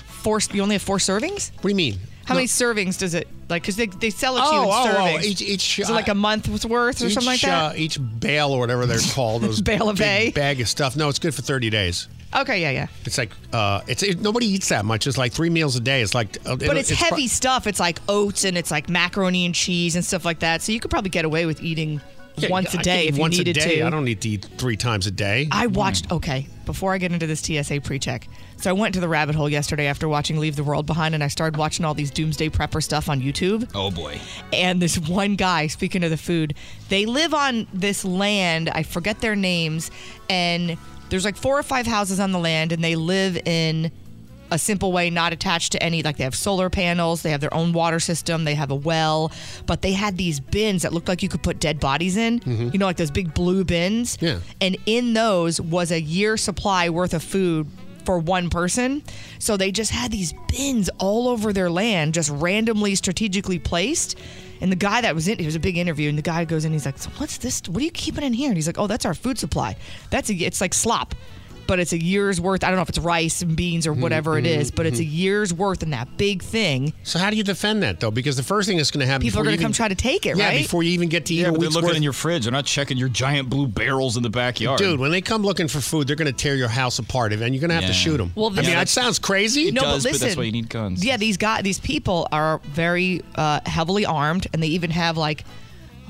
Four. 0.07 0.39
You 0.51 0.61
only 0.63 0.75
have 0.75 0.81
four 0.81 0.97
servings. 0.97 1.51
What 1.55 1.61
do 1.63 1.69
you 1.69 1.75
mean? 1.75 1.99
How 2.25 2.33
No. 2.33 2.39
many 2.39 2.47
servings 2.47 2.97
does 2.99 3.13
it 3.13 3.27
like? 3.49 3.61
Because 3.63 3.75
they, 3.75 3.87
they 3.87 4.09
sell 4.09 4.37
it 4.37 4.41
to 4.41 4.45
you 4.55 4.61
Oh, 4.61 4.63
in 4.63 4.69
oh, 4.69 4.71
oh, 4.71 5.17
servings. 5.17 5.23
each- 5.23 5.41
each, 5.41 5.79
is 5.79 5.89
it 5.89 5.93
like 5.93 6.07
a 6.07 6.15
month's 6.15 6.65
worth 6.65 7.01
or 7.01 7.07
each, 7.07 7.13
something 7.13 7.27
like 7.31 7.41
that? 7.41 7.71
Uh, 7.71 7.73
each 7.75 7.97
bale 8.19 8.51
or 8.51 8.59
whatever 8.59 8.85
they're 8.85 8.99
called, 9.13 9.41
those 9.41 9.61
Bale 9.69 9.89
of 9.89 9.97
big 9.97 10.05
hay? 10.05 10.31
bag 10.31 10.61
of 10.61 10.67
stuff. 10.69 10.95
No, 10.95 11.09
it's 11.09 11.19
good 11.19 11.33
for 11.35 11.41
30 11.41 11.69
days. 11.69 12.07
okay. 12.35 12.61
Yeah. 12.61 12.69
Yeah. 12.71 12.87
It's 13.05 13.17
like 13.17 13.31
uh, 13.53 13.81
it's 13.87 14.03
it, 14.03 14.21
nobody 14.21 14.45
eats 14.45 14.69
that 14.69 14.85
much. 14.85 15.07
It's 15.07 15.17
like 15.17 15.31
three 15.33 15.49
meals 15.49 15.75
a 15.75 15.79
day. 15.79 16.01
It's 16.01 16.13
like, 16.13 16.37
uh, 16.45 16.55
But 16.55 16.77
it's, 16.77 16.89
pro- 16.95 17.09
heavy 17.09 17.27
stuff. 17.27 17.65
It's 17.67 17.79
like 17.79 17.99
oats 18.07 18.43
and 18.45 18.57
it's 18.57 18.69
like 18.71 18.87
macaroni 18.89 19.45
and 19.45 19.55
cheese 19.55 19.95
and 19.95 20.05
stuff 20.05 20.25
like 20.25 20.39
that. 20.39 20.61
So 20.61 20.71
you 20.71 20.79
could 20.79 20.91
probably 20.91 21.09
get 21.09 21.25
away 21.25 21.45
with 21.47 21.63
eating 21.63 21.99
Yeah, 22.43 22.49
once 22.49 22.73
a 22.73 22.77
day 22.77 23.03
eat 23.03 23.09
if 23.09 23.15
you 23.15 23.21
once 23.21 23.37
needed 23.37 23.57
a 23.57 23.59
day. 23.61 23.75
to. 23.77 23.87
I 23.87 23.89
don't 23.89 24.05
need 24.05 24.21
to 24.21 24.29
eat 24.29 24.45
three 24.57 24.77
times 24.77 25.07
a 25.07 25.11
day. 25.11 25.47
I 25.51 25.67
watched. 25.67 26.11
Okay, 26.11 26.47
before 26.65 26.93
I 26.93 26.97
get 26.97 27.11
into 27.11 27.27
this 27.27 27.39
TSA 27.41 27.81
pre-check, 27.81 28.27
so 28.57 28.69
I 28.69 28.73
went 28.73 28.93
to 28.95 28.99
the 28.99 29.07
rabbit 29.07 29.35
hole 29.35 29.49
yesterday 29.49 29.87
after 29.87 30.07
watching 30.07 30.37
Leave 30.37 30.55
the 30.55 30.63
World 30.63 30.85
Behind, 30.85 31.15
and 31.15 31.23
I 31.23 31.27
started 31.27 31.57
watching 31.57 31.85
all 31.85 31.93
these 31.93 32.11
doomsday 32.11 32.49
prepper 32.49 32.83
stuff 32.83 33.09
on 33.09 33.21
YouTube. 33.21 33.69
Oh 33.73 33.91
boy. 33.91 34.19
And 34.51 34.81
this 34.81 34.97
one 34.97 35.35
guy, 35.35 35.67
speaking 35.67 36.03
of 36.03 36.09
the 36.09 36.17
food, 36.17 36.55
they 36.89 37.05
live 37.05 37.33
on 37.33 37.67
this 37.73 38.03
land. 38.03 38.69
I 38.69 38.83
forget 38.83 39.21
their 39.21 39.35
names, 39.35 39.91
and 40.29 40.77
there's 41.09 41.25
like 41.25 41.37
four 41.37 41.57
or 41.57 41.63
five 41.63 41.87
houses 41.87 42.19
on 42.19 42.31
the 42.31 42.39
land, 42.39 42.71
and 42.71 42.83
they 42.83 42.95
live 42.95 43.37
in 43.45 43.91
a 44.51 44.57
simple 44.57 44.91
way, 44.91 45.09
not 45.09 45.33
attached 45.33 45.71
to 45.73 45.83
any. 45.83 46.01
Like 46.03 46.17
they 46.17 46.23
have 46.23 46.35
solar 46.35 46.69
panels, 46.69 47.21
they 47.21 47.31
have 47.31 47.41
their 47.41 47.53
own 47.53 47.73
water 47.73 47.99
system, 47.99 48.43
they 48.45 48.55
have 48.55 48.71
a 48.71 48.75
well, 48.75 49.31
but 49.65 49.81
they 49.81 49.91
had 49.93 50.17
these 50.17 50.39
bins 50.39 50.81
that 50.83 50.93
looked 50.93 51.07
like 51.07 51.21
you 51.23 51.29
could 51.29 51.43
put 51.43 51.59
dead 51.59 51.79
bodies 51.79 52.17
in. 52.17 52.39
Mhm. 52.41 52.73
You 52.73 52.79
know, 52.79 52.85
like 52.85 52.97
those 52.97 53.11
big 53.11 53.33
blue 53.33 53.63
bins. 53.63 54.17
Yeah. 54.21 54.39
And 54.61 54.77
in 54.85 55.13
those 55.13 55.59
was 55.61 55.91
a 55.91 56.01
year 56.01 56.37
supply 56.37 56.89
worth 56.89 57.13
of 57.13 57.23
food 57.23 57.67
for 58.05 58.17
one 58.17 58.49
person. 58.49 59.03
So 59.37 59.55
they 59.57 59.71
just 59.71 59.91
had 59.91 60.11
these 60.11 60.33
bins 60.47 60.89
all 60.97 61.27
over 61.27 61.53
their 61.53 61.69
land, 61.69 62.13
just 62.15 62.29
randomly 62.31 62.95
strategically 62.95 63.59
placed. 63.59 64.17
And 64.61 64.71
the 64.71 64.75
guy 64.75 64.99
that 65.01 65.15
was 65.15 65.27
in, 65.27 65.39
it 65.39 65.45
was 65.45 65.55
a 65.55 65.59
big 65.59 65.77
interview, 65.77 66.09
and 66.09 66.17
the 66.17 66.21
guy 66.21 66.43
goes 66.43 66.65
in, 66.65 66.73
he's 66.73 66.85
like, 66.85 66.97
so 66.97 67.09
"What's 67.17 67.37
this? 67.37 67.61
What 67.69 67.81
are 67.81 67.85
you 67.85 67.91
keeping 67.91 68.23
in 68.25 68.33
here?" 68.33 68.49
And 68.49 68.57
he's 68.57 68.67
like, 68.67 68.77
"Oh, 68.77 68.87
that's 68.87 69.05
our 69.05 69.13
food 69.13 69.37
supply. 69.39 69.77
That's 70.09 70.29
a, 70.29 70.33
it's 70.33 70.59
like 70.59 70.73
slop." 70.73 71.15
But 71.69 71.77
it's 71.79 71.93
a 71.93 72.03
year's 72.03 72.41
worth. 72.41 72.63
I 72.63 72.67
don't 72.69 72.77
know 72.77 72.81
if 72.81 72.89
it's 72.89 72.97
rice 72.97 73.43
and 73.43 73.55
beans 73.55 73.85
or 73.85 73.91
mm-hmm, 73.91 74.01
whatever 74.01 74.39
it 74.39 74.47
is, 74.47 74.69
mm-hmm, 74.69 74.75
but 74.75 74.87
it's 74.87 74.99
a 74.99 75.03
mm-hmm. 75.03 75.11
year's 75.15 75.53
worth 75.53 75.83
in 75.83 75.91
that 75.91 76.17
big 76.17 76.41
thing. 76.41 76.93
So 77.03 77.19
how 77.19 77.29
do 77.29 77.35
you 77.37 77.43
defend 77.43 77.83
that 77.83 77.99
though? 77.99 78.09
Because 78.09 78.37
the 78.37 78.43
first 78.43 78.67
thing 78.67 78.77
that's 78.77 78.89
going 78.89 79.01
to 79.01 79.05
happen, 79.05 79.21
People 79.21 79.41
are 79.41 79.43
before 79.43 79.51
going 79.51 79.57
to 79.57 79.63
come 79.63 79.69
even- 79.69 79.75
try 79.75 79.87
to 79.87 79.93
take 79.93 80.25
it, 80.25 80.35
yeah, 80.35 80.47
right? 80.47 80.57
before 80.63 80.81
you 80.81 80.89
even 80.93 81.09
get 81.09 81.27
to 81.27 81.33
eat 81.35 81.41
Yeah, 81.41 81.49
a 81.49 81.51
but 81.51 81.59
they're 81.59 81.67
week's 81.67 81.75
looking 81.75 81.87
worth. 81.89 81.97
in 81.97 82.01
your 82.03 82.13
fridge. 82.13 82.43
They're 82.45 82.51
not 82.51 82.65
checking 82.65 82.97
your 82.97 83.09
giant 83.09 83.51
blue 83.51 83.67
barrels 83.67 84.17
in 84.17 84.23
the 84.23 84.31
backyard. 84.31 84.79
Dude, 84.79 84.99
when 84.99 85.11
they 85.11 85.21
come 85.21 85.43
looking 85.43 85.67
for 85.67 85.79
food, 85.79 86.07
they're 86.07 86.15
going 86.15 86.25
to 86.25 86.33
tear 86.33 86.55
your 86.55 86.69
house 86.69 86.97
apart, 86.97 87.33
and 87.33 87.41
you're 87.41 87.61
going 87.61 87.69
to 87.69 87.75
have 87.75 87.83
to 87.83 87.89
Yeah. 87.89 87.93
shoot 87.93 88.17
them. 88.17 88.31
Well, 88.33 88.47
I 88.47 88.55
mean, 88.61 88.65
Yeah, 88.65 88.75
that 88.79 88.89
sounds 88.89 89.19
crazy. 89.19 89.69
No, 89.71 89.81
does, 89.81 90.03
but 90.03 90.09
but 90.09 90.13
listen, 90.13 90.27
that's 90.27 90.37
why 90.37 90.43
you 90.45 90.51
need 90.51 90.69
guns. 90.69 91.05
Yeah, 91.05 91.17
these 91.17 91.37
guys, 91.37 91.61
these 91.61 91.79
people 91.79 92.27
are 92.31 92.59
very 92.63 93.21
uh, 93.35 93.59
heavily 93.67 94.07
armed, 94.07 94.47
and 94.53 94.63
they 94.63 94.69
even 94.69 94.89
have 94.89 95.17
like, 95.17 95.43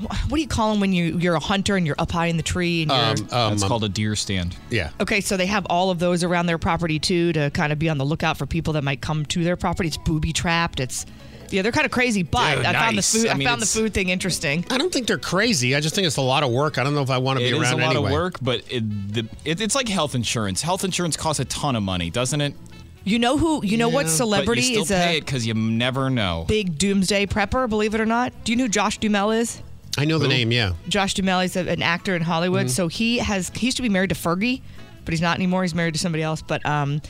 what 0.00 0.36
do 0.36 0.40
you 0.40 0.48
call 0.48 0.70
them 0.72 0.80
when 0.80 0.92
you 0.92 1.18
you're 1.18 1.34
a 1.34 1.40
hunter 1.40 1.76
and 1.76 1.86
you're 1.86 1.96
up 1.98 2.10
high 2.10 2.26
in 2.26 2.36
the 2.36 2.42
tree 2.42 2.82
and 2.82 2.90
you're 2.90 3.28
Um, 3.36 3.50
That's 3.50 3.64
called 3.64 3.84
a 3.84 3.88
deer 3.88 4.16
stand. 4.16 4.56
Yeah. 4.70 4.90
Okay, 5.00 5.20
so 5.20 5.36
they 5.36 5.46
have 5.46 5.66
all 5.66 5.90
of 5.90 5.98
those 5.98 6.24
around 6.24 6.46
their 6.46 6.58
property 6.58 6.98
too 6.98 7.32
to 7.34 7.50
kind 7.50 7.72
of 7.72 7.78
be 7.78 7.88
on 7.88 7.98
the 7.98 8.04
lookout 8.04 8.36
for 8.36 8.46
people 8.46 8.72
that 8.74 8.84
might 8.84 9.00
come 9.00 9.24
to 9.26 9.44
their 9.44 9.56
property. 9.56 9.88
It's 9.88 9.96
booby 9.98 10.32
trapped. 10.32 10.80
It's 10.80 11.06
yeah, 11.50 11.62
they're 11.62 11.72
kind 11.72 11.84
of 11.84 11.90
crazy, 11.90 12.22
but 12.22 12.54
Dude, 12.56 12.64
I 12.64 12.72
found 12.74 12.96
the 12.96 13.02
food. 13.02 13.26
I 13.26 13.32
I, 13.32 13.34
mean, 13.34 13.48
found 13.48 13.60
the 13.60 13.64
it's- 13.64 13.74
food 13.74 13.92
thing 13.92 14.08
interesting. 14.08 14.64
I 14.70 14.78
don't 14.78 14.92
think 14.92 15.08
they're 15.08 15.18
crazy. 15.18 15.74
I 15.74 15.80
just 15.80 15.96
think 15.96 16.06
it's 16.06 16.16
a 16.16 16.20
lot 16.22 16.44
of 16.44 16.52
work. 16.52 16.78
I 16.78 16.84
don't 16.84 16.94
know 16.94 17.02
if 17.02 17.10
I 17.10 17.18
want 17.18 17.40
to 17.40 17.44
It 17.44 17.50
be 17.50 17.56
is 17.58 17.70
a 17.72 17.74
around 17.74 17.80
lot 17.80 17.90
anyway. 17.96 18.06
of 18.06 18.12
work, 18.12 18.36
but 18.40 18.62
it, 18.70 19.12
the, 19.12 19.26
it, 19.44 19.60
it's 19.60 19.74
like 19.74 19.88
health 19.88 20.14
insurance. 20.14 20.62
Health 20.62 20.84
insurance 20.84 21.16
costs 21.16 21.40
a 21.40 21.44
ton 21.46 21.74
of 21.74 21.82
money, 21.82 22.08
doesn't 22.08 22.40
it? 22.40 22.54
You 23.02 23.18
know 23.18 23.36
who? 23.36 23.64
You 23.64 23.78
know 23.78 23.88
what 23.88 24.08
celebrity 24.08 24.60
but 24.60 24.68
you 24.68 24.82
is 24.82 24.88
pay 24.90 25.14
a 25.14 25.18
it 25.18 25.24
because 25.24 25.44
you 25.44 25.54
never 25.54 26.08
know. 26.08 26.44
big 26.46 26.78
doomsday 26.78 27.26
prepper? 27.26 27.68
Believe 27.68 27.94
it 27.96 28.00
or 28.00 28.06
not. 28.06 28.32
Do 28.44 28.52
you 28.52 28.56
know 28.56 28.64
who 28.64 28.68
Josh 28.68 28.98
Duhamel 28.98 29.32
is? 29.32 29.60
I 29.98 30.04
know 30.04 30.18
the 30.18 30.28
name. 30.28 30.52
Yeah. 30.52 30.72
Josh 30.88 31.14
Duhamel 31.14 31.40
is 31.40 31.56
a- 31.56 31.68
an 31.68 31.82
actor 31.82 32.14
in 32.16 32.22
Hollywood. 32.22 32.66
Mhm. 32.66 32.70
So 32.70 32.88
he 32.88 33.18
has 33.18 33.50
he 33.54 33.66
used 33.66 33.76
to 33.76 33.82
be 33.82 33.88
married 33.88 34.10
to 34.10 34.14
Fergie, 34.16 34.60
but 35.04 35.12
he's 35.12 35.20
not 35.20 35.36
anymore. 35.36 35.62
He's 35.62 35.74
married 35.74 35.94
to 35.94 36.00
somebody 36.00 36.22
else. 36.22 36.42
But 36.42 36.64
um, 36.64 37.02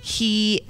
he 0.00 0.62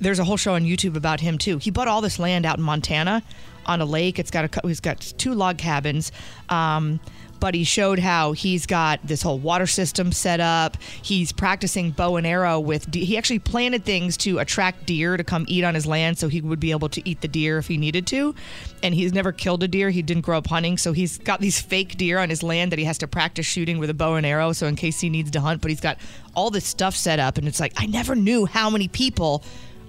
there's 0.00 0.18
a 0.20 0.24
whole 0.24 0.36
show 0.36 0.54
on 0.54 0.62
YouTube 0.64 0.96
about 0.96 1.20
him 1.20 1.38
too. 1.38 1.58
He 1.58 1.70
bought 1.70 1.88
all 1.88 2.00
this 2.00 2.18
land 2.20 2.46
out 2.46 2.58
in 2.58 2.62
Montana 2.62 3.22
on 3.66 3.80
a 3.80 3.84
lake. 3.84 4.18
It's 4.18 4.30
got 4.30 4.44
a 4.44 4.48
cou- 4.48 4.68
he's 4.68 4.80
got 4.80 5.00
two 5.18 5.34
log 5.34 5.58
cabins. 5.58 6.12
Um, 6.50 7.00
but 7.40 7.54
he 7.54 7.64
showed 7.64 7.98
how 7.98 8.32
he's 8.32 8.66
got 8.66 9.00
this 9.04 9.22
whole 9.22 9.38
water 9.38 9.66
system 9.66 10.12
set 10.12 10.40
up. 10.40 10.76
He's 11.02 11.32
practicing 11.32 11.90
bow 11.90 12.16
and 12.16 12.26
arrow 12.26 12.60
with. 12.60 12.90
De- 12.90 13.04
he 13.04 13.16
actually 13.16 13.38
planted 13.38 13.84
things 13.84 14.16
to 14.18 14.38
attract 14.38 14.86
deer 14.86 15.16
to 15.16 15.24
come 15.24 15.44
eat 15.48 15.64
on 15.64 15.74
his 15.74 15.86
land, 15.86 16.18
so 16.18 16.28
he 16.28 16.40
would 16.40 16.60
be 16.60 16.70
able 16.70 16.88
to 16.90 17.08
eat 17.08 17.20
the 17.20 17.28
deer 17.28 17.58
if 17.58 17.68
he 17.68 17.76
needed 17.76 18.06
to. 18.08 18.34
And 18.82 18.94
he's 18.94 19.12
never 19.12 19.32
killed 19.32 19.62
a 19.62 19.68
deer. 19.68 19.90
He 19.90 20.02
didn't 20.02 20.22
grow 20.22 20.38
up 20.38 20.46
hunting, 20.46 20.78
so 20.78 20.92
he's 20.92 21.18
got 21.18 21.40
these 21.40 21.60
fake 21.60 21.96
deer 21.96 22.18
on 22.18 22.30
his 22.30 22.42
land 22.42 22.72
that 22.72 22.78
he 22.78 22.84
has 22.84 22.98
to 22.98 23.08
practice 23.08 23.46
shooting 23.46 23.78
with 23.78 23.90
a 23.90 23.94
bow 23.94 24.14
and 24.14 24.26
arrow, 24.26 24.52
so 24.52 24.66
in 24.66 24.76
case 24.76 25.00
he 25.00 25.10
needs 25.10 25.30
to 25.32 25.40
hunt. 25.40 25.60
But 25.60 25.70
he's 25.70 25.80
got 25.80 25.98
all 26.34 26.50
this 26.50 26.64
stuff 26.64 26.94
set 26.94 27.18
up, 27.18 27.38
and 27.38 27.48
it's 27.48 27.60
like 27.60 27.72
I 27.76 27.86
never 27.86 28.14
knew 28.14 28.46
how 28.46 28.70
many 28.70 28.88
people 28.88 29.42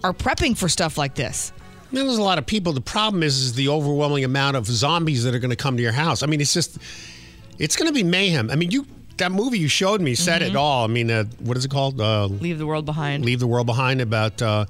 are 0.03 0.13
prepping 0.13 0.57
for 0.57 0.69
stuff 0.69 0.97
like 0.97 1.15
this. 1.15 1.51
Man, 1.91 2.05
there's 2.05 2.19
a 2.19 2.23
lot 2.23 2.37
of 2.37 2.45
people. 2.45 2.71
The 2.73 2.81
problem 2.81 3.23
is, 3.23 3.39
is 3.39 3.53
the 3.53 3.69
overwhelming 3.69 4.23
amount 4.23 4.55
of 4.55 4.67
zombies 4.67 5.23
that 5.23 5.33
are 5.33 5.39
going 5.39 5.49
to 5.49 5.55
come 5.55 5.75
to 5.75 5.81
your 5.81 5.91
house. 5.91 6.21
I 6.21 6.27
mean, 6.27 6.39
it's 6.39 6.53
just, 6.53 6.77
it's 7.59 7.75
going 7.75 7.87
to 7.87 7.93
be 7.93 8.03
mayhem. 8.03 8.49
I 8.49 8.55
mean, 8.55 8.71
you 8.71 8.87
that 9.17 9.31
movie 9.31 9.59
you 9.59 9.67
showed 9.67 9.99
me 10.01 10.15
said 10.15 10.41
Mhm. 10.41 10.47
it 10.51 10.55
all. 10.55 10.85
I 10.85 10.87
mean, 10.87 11.11
uh, 11.11 11.25
what 11.39 11.57
is 11.57 11.65
it 11.65 11.71
called? 11.71 11.99
Uh, 11.99 12.25
Leave 12.27 12.57
the 12.57 12.65
world 12.65 12.85
behind. 12.85 13.25
Leave 13.25 13.39
the 13.39 13.47
world 13.47 13.67
behind. 13.67 13.99
About 14.01 14.41
uh, 14.41 14.65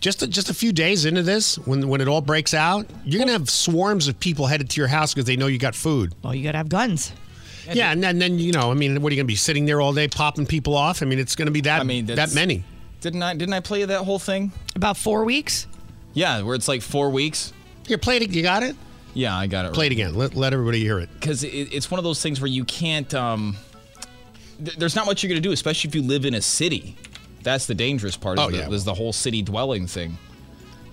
just 0.00 0.20
a, 0.22 0.26
just 0.26 0.50
a 0.50 0.54
few 0.54 0.72
days 0.72 1.04
into 1.04 1.22
this, 1.22 1.56
when 1.58 1.88
when 1.88 2.00
it 2.00 2.08
all 2.08 2.20
breaks 2.20 2.54
out, 2.54 2.86
you're 3.04 3.18
going 3.18 3.28
to 3.28 3.32
have 3.34 3.48
swarms 3.48 4.08
of 4.08 4.18
people 4.18 4.46
headed 4.46 4.68
to 4.70 4.80
your 4.80 4.88
house 4.88 5.14
because 5.14 5.26
they 5.26 5.36
know 5.36 5.46
you 5.46 5.58
got 5.58 5.74
food. 5.76 6.12
Well, 6.22 6.34
you 6.34 6.42
got 6.42 6.52
to 6.52 6.58
have 6.58 6.68
guns. 6.68 7.12
Yeah, 7.72 7.92
and 7.92 8.02
then, 8.02 8.18
then 8.18 8.40
you 8.40 8.50
know, 8.50 8.72
I 8.72 8.74
mean, 8.74 9.00
what 9.00 9.10
are 9.12 9.14
you 9.14 9.20
going 9.20 9.28
to 9.28 9.32
be 9.32 9.36
sitting 9.36 9.66
there 9.66 9.80
all 9.80 9.92
day 9.92 10.08
popping 10.08 10.46
people 10.46 10.76
off? 10.76 11.00
I 11.00 11.06
mean, 11.06 11.20
it's 11.20 11.36
going 11.36 11.46
to 11.46 11.52
be 11.52 11.60
that 11.60 11.80
I 11.80 11.84
mean, 11.84 12.06
that 12.06 12.34
many. 12.34 12.64
Didn't 13.00 13.22
I? 13.22 13.34
Didn't 13.34 13.54
I 13.54 13.60
play 13.60 13.78
you 13.80 13.86
that 13.86 14.00
whole 14.02 14.18
thing? 14.18 14.50
About 14.74 14.96
four 14.96 15.24
weeks. 15.24 15.68
Yeah, 16.12 16.42
where 16.42 16.56
it's 16.56 16.66
like 16.66 16.82
four 16.82 17.10
weeks. 17.10 17.52
Here, 17.86 17.98
play 17.98 18.16
it. 18.16 18.30
You 18.30 18.42
got 18.42 18.64
it. 18.64 18.74
Yeah, 19.14 19.36
I 19.36 19.46
got 19.46 19.66
it. 19.66 19.74
Play 19.74 19.86
it 19.86 19.92
again. 19.92 20.14
Let, 20.14 20.34
let 20.34 20.52
everybody 20.52 20.80
hear 20.80 20.98
it. 20.98 21.10
because 21.12 21.44
it, 21.44 21.48
it's 21.48 21.90
one 21.90 21.98
of 21.98 22.04
those 22.04 22.22
things 22.22 22.40
where 22.40 22.48
you 22.48 22.64
can't. 22.64 23.12
Um, 23.14 23.56
th- 24.64 24.76
there's 24.78 24.96
not 24.96 25.06
much 25.06 25.22
you're 25.22 25.28
gonna 25.28 25.40
do, 25.40 25.52
especially 25.52 25.88
if 25.88 25.94
you 25.94 26.02
live 26.02 26.24
in 26.24 26.34
a 26.34 26.40
city. 26.42 26.96
That's 27.42 27.66
the 27.66 27.74
dangerous 27.74 28.16
part. 28.16 28.38
Is 28.38 28.44
Oh, 28.44 28.50
the, 28.50 28.56
yeah. 28.58 28.70
is 28.70 28.84
the 28.84 28.94
whole 28.94 29.12
city 29.12 29.42
dwelling 29.42 29.86
thing. 29.86 30.16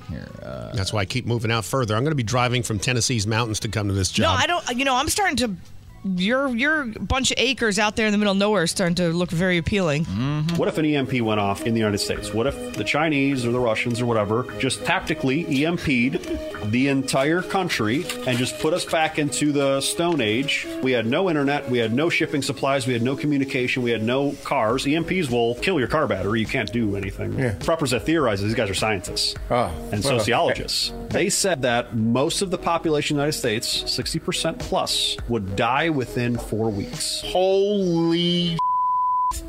Here, 0.09 0.27
uh, 0.41 0.73
That's 0.73 0.91
why 0.91 1.01
I 1.01 1.05
keep 1.05 1.27
moving 1.27 1.51
out 1.51 1.63
further. 1.63 1.95
I'm 1.95 2.01
going 2.03 2.11
to 2.11 2.15
be 2.15 2.23
driving 2.23 2.63
from 2.63 2.79
Tennessee's 2.79 3.27
mountains 3.27 3.59
to 3.59 3.67
come 3.67 3.87
to 3.89 3.93
this 3.93 4.11
job. 4.11 4.23
No. 4.35 4.43
I 4.43 4.47
don't. 4.47 4.77
You 4.77 4.83
know, 4.85 4.95
I'm 4.95 5.07
starting 5.09 5.37
to. 5.37 5.55
Your 6.03 6.49
your 6.55 6.85
bunch 6.85 7.31
of 7.31 7.37
acres 7.39 7.79
out 7.79 7.95
there 7.95 8.05
in 8.05 8.11
the 8.11 8.17
middle 8.17 8.31
of 8.31 8.37
nowhere 8.37 8.63
is 8.63 8.71
starting 8.71 8.95
to 8.95 9.09
look 9.09 9.29
very 9.29 9.57
appealing. 9.57 10.05
Mm-hmm. 10.05 10.55
What 10.55 10.67
if 10.67 10.77
an 10.77 10.85
EMP 10.85 11.21
went 11.21 11.39
off 11.39 11.65
in 11.65 11.73
the 11.73 11.79
United 11.79 11.97
States? 11.97 12.33
What 12.33 12.47
if 12.47 12.73
the 12.75 12.83
Chinese 12.83 13.45
or 13.45 13.51
the 13.51 13.59
Russians 13.59 14.01
or 14.01 14.05
whatever 14.05 14.45
just 14.59 14.85
tactically 14.85 15.45
EMP'd 15.65 16.71
the 16.71 16.87
entire 16.87 17.41
country 17.41 18.05
and 18.25 18.37
just 18.37 18.59
put 18.59 18.73
us 18.73 18.85
back 18.85 19.19
into 19.19 19.51
the 19.51 19.81
Stone 19.81 20.21
Age? 20.21 20.67
We 20.81 20.91
had 20.91 21.05
no 21.05 21.29
internet, 21.29 21.69
we 21.69 21.77
had 21.77 21.93
no 21.93 22.09
shipping 22.09 22.41
supplies, 22.41 22.87
we 22.87 22.93
had 22.93 23.01
no 23.01 23.15
communication, 23.15 23.83
we 23.83 23.91
had 23.91 24.03
no 24.03 24.35
cars. 24.43 24.85
EMPs 24.85 25.29
will 25.29 25.55
kill 25.55 25.79
your 25.79 25.87
car 25.87 26.07
battery. 26.07 26.39
You 26.39 26.45
can't 26.45 26.71
do 26.71 26.95
anything. 26.95 27.33
Preppers 27.33 27.91
that 27.91 28.05
theorize 28.05 28.41
these 28.41 28.55
guys 28.55 28.69
are 28.69 28.73
scientists 28.73 29.35
ah, 29.49 29.71
and 29.91 30.03
well, 30.03 30.19
sociologists. 30.19 30.93
They 31.09 31.29
said 31.29 31.63
that 31.63 31.95
most 31.95 32.41
of 32.41 32.51
the 32.51 32.57
population 32.57 33.15
of 33.15 33.17
the 33.17 33.23
United 33.23 33.37
States, 33.37 33.83
60% 33.83 34.59
plus, 34.59 35.17
would 35.27 35.55
die 35.55 35.88
within 35.89 36.37
four 36.37 36.69
weeks. 36.69 37.21
Holy 37.25 38.57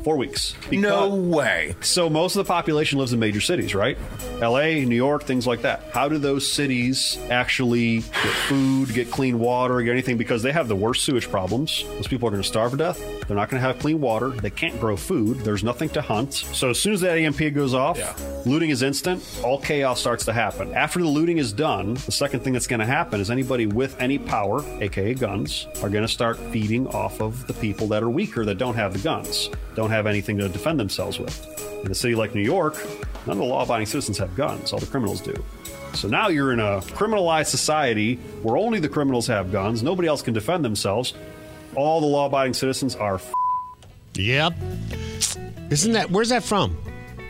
Four 0.03 0.15
weeks. 0.17 0.53
no 0.71 1.09
way. 1.09 1.75
So 1.81 2.07
most 2.07 2.35
of 2.35 2.45
the 2.45 2.47
population 2.47 2.99
lives 2.99 3.13
in 3.13 3.19
major 3.19 3.41
cities, 3.41 3.73
right? 3.73 3.97
LA, 4.39 4.83
New 4.85 4.95
York, 4.95 5.23
things 5.23 5.47
like 5.47 5.63
that. 5.63 5.83
How 5.91 6.07
do 6.07 6.19
those 6.19 6.49
cities 6.51 7.17
actually 7.31 7.99
get 8.01 8.33
food, 8.47 8.93
get 8.93 9.09
clean 9.09 9.39
water, 9.39 9.81
get 9.81 9.91
anything? 9.91 10.17
Because 10.17 10.43
they 10.43 10.51
have 10.51 10.67
the 10.67 10.75
worst 10.75 11.03
sewage 11.03 11.29
problems. 11.29 11.83
Those 11.83 12.07
people 12.07 12.27
are 12.27 12.31
going 12.31 12.43
to 12.43 12.47
starve 12.47 12.71
to 12.71 12.77
death. 12.77 12.99
They're 13.27 13.35
not 13.37 13.49
going 13.49 13.59
to 13.61 13.67
have 13.67 13.79
clean 13.79 13.99
water. 14.01 14.29
They 14.29 14.51
can't 14.51 14.79
grow 14.79 14.95
food. 14.95 15.39
There's 15.39 15.63
nothing 15.63 15.89
to 15.89 16.01
hunt. 16.01 16.33
So 16.33 16.69
as 16.69 16.79
soon 16.79 16.93
as 16.93 17.01
that 17.01 17.17
EMP 17.17 17.53
goes 17.55 17.73
off, 17.73 17.97
looting 18.45 18.69
is 18.69 18.83
instant. 18.83 19.23
All 19.43 19.59
chaos 19.59 19.99
starts 19.99 20.25
to 20.25 20.33
happen. 20.33 20.73
After 20.75 20.99
the 20.99 21.07
looting 21.07 21.37
is 21.39 21.53
done, 21.53 21.95
the 21.95 22.11
second 22.11 22.41
thing 22.41 22.53
that's 22.53 22.67
going 22.67 22.81
to 22.81 22.85
happen 22.85 23.19
is 23.19 23.31
anybody 23.31 23.65
with 23.65 23.99
any 23.99 24.19
power, 24.19 24.63
aka 24.79 25.15
guns, 25.15 25.67
are 25.81 25.89
going 25.89 26.03
to 26.03 26.11
start 26.11 26.37
feeding 26.51 26.87
off 26.87 27.19
of 27.19 27.47
the 27.47 27.53
people 27.53 27.87
that 27.87 28.03
are 28.03 28.09
weaker 28.11 28.45
that 28.45 28.59
don't 28.59 28.75
have 28.75 28.93
the 28.93 28.99
guns, 28.99 29.49
don't 29.75 29.89
have 29.91 30.07
anything 30.07 30.37
to 30.37 30.49
defend 30.49 30.79
themselves 30.79 31.19
with. 31.19 31.47
In 31.85 31.91
a 31.91 31.95
city 31.95 32.15
like 32.15 32.35
New 32.35 32.41
York, 32.41 32.75
none 33.25 33.31
of 33.31 33.37
the 33.37 33.43
law 33.43 33.63
abiding 33.63 33.87
citizens 33.87 34.17
have 34.17 34.35
guns, 34.35 34.71
all 34.73 34.79
the 34.79 34.85
criminals 34.85 35.21
do. 35.21 35.33
So 35.93 36.07
now 36.07 36.29
you're 36.29 36.53
in 36.53 36.59
a 36.59 36.79
criminalized 36.81 37.47
society 37.47 38.15
where 38.43 38.55
only 38.57 38.79
the 38.79 38.87
criminals 38.89 39.27
have 39.27 39.51
guns, 39.51 39.83
nobody 39.83 40.07
else 40.07 40.21
can 40.21 40.33
defend 40.33 40.63
themselves. 40.63 41.13
All 41.75 41.99
the 42.01 42.07
law 42.07 42.25
abiding 42.27 42.53
citizens 42.53 42.95
are. 42.95 43.15
F- 43.15 43.33
Yep. 44.15 44.53
Isn't 45.69 45.93
that 45.93 46.11
where's 46.11 46.29
that 46.29 46.43
from? 46.43 46.77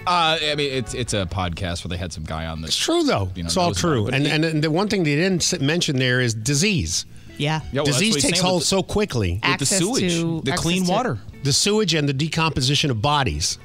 Uh, 0.08 0.38
I 0.42 0.56
mean, 0.56 0.72
it's 0.74 0.94
it's 0.96 1.14
a 1.14 1.28
podcast 1.28 1.84
where 1.84 1.90
they 1.90 1.98
had 1.98 2.12
some 2.12 2.24
guy 2.24 2.48
on 2.48 2.62
this. 2.62 2.72
It's 2.72 2.78
true 2.78 3.04
though. 3.04 3.30
You 3.36 3.44
know, 3.44 3.48
it's 3.48 3.58
all 3.58 3.68
knows 3.68 3.78
about 3.84 3.90
true. 3.90 4.08
And, 4.08 4.26
it- 4.26 4.32
and 4.32 4.44
and 4.46 4.64
the 4.64 4.72
one 4.72 4.88
thing 4.88 5.04
they 5.04 5.16
didn't 5.16 5.62
mention 5.62 5.98
there 5.98 6.20
is 6.22 6.34
disease. 6.34 7.06
Yeah. 7.38 7.62
Yeah, 7.72 7.82
well, 7.82 7.86
disease 7.86 8.22
takes 8.22 8.40
hold 8.40 8.62
the- 8.62 8.66
so 8.66 8.82
quickly. 8.84 9.34
with 9.34 9.42
the 9.42 9.48
Access 9.48 9.78
sewage, 9.80 10.14
to- 10.14 10.42
the 10.44 10.52
clean 10.54 10.86
to- 10.86 10.92
water. 10.92 11.20
The 11.44 11.54
sewage 11.54 11.94
and 11.94 12.08
the 12.08 12.14
decomposition 12.14 12.92
of 12.92 13.02
bodies 13.02 13.58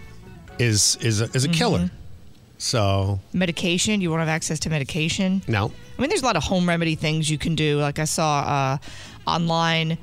is 0.59 0.97
is 1.01 1.20
a, 1.20 1.24
is 1.35 1.44
a 1.44 1.48
killer. 1.48 1.78
Mhm. 1.81 1.90
So 2.59 3.20
Medication. 3.32 4.01
You 4.01 4.11
won't 4.11 4.20
have 4.20 4.28
access 4.28 4.59
to 4.61 4.70
medication. 4.70 5.43
no, 5.47 5.70
I 5.98 6.01
mean, 6.01 6.09
there's 6.09 6.23
a 6.23 6.24
lot 6.24 6.36
of 6.36 6.43
home 6.44 6.66
remedy 6.69 6.94
things 6.94 7.28
you 7.31 7.39
can 7.39 7.55
do. 7.55 7.78
Like 7.81 7.98
I 7.98 8.05
saw 8.05 8.40
uh, 8.40 8.78
online, 9.31 9.98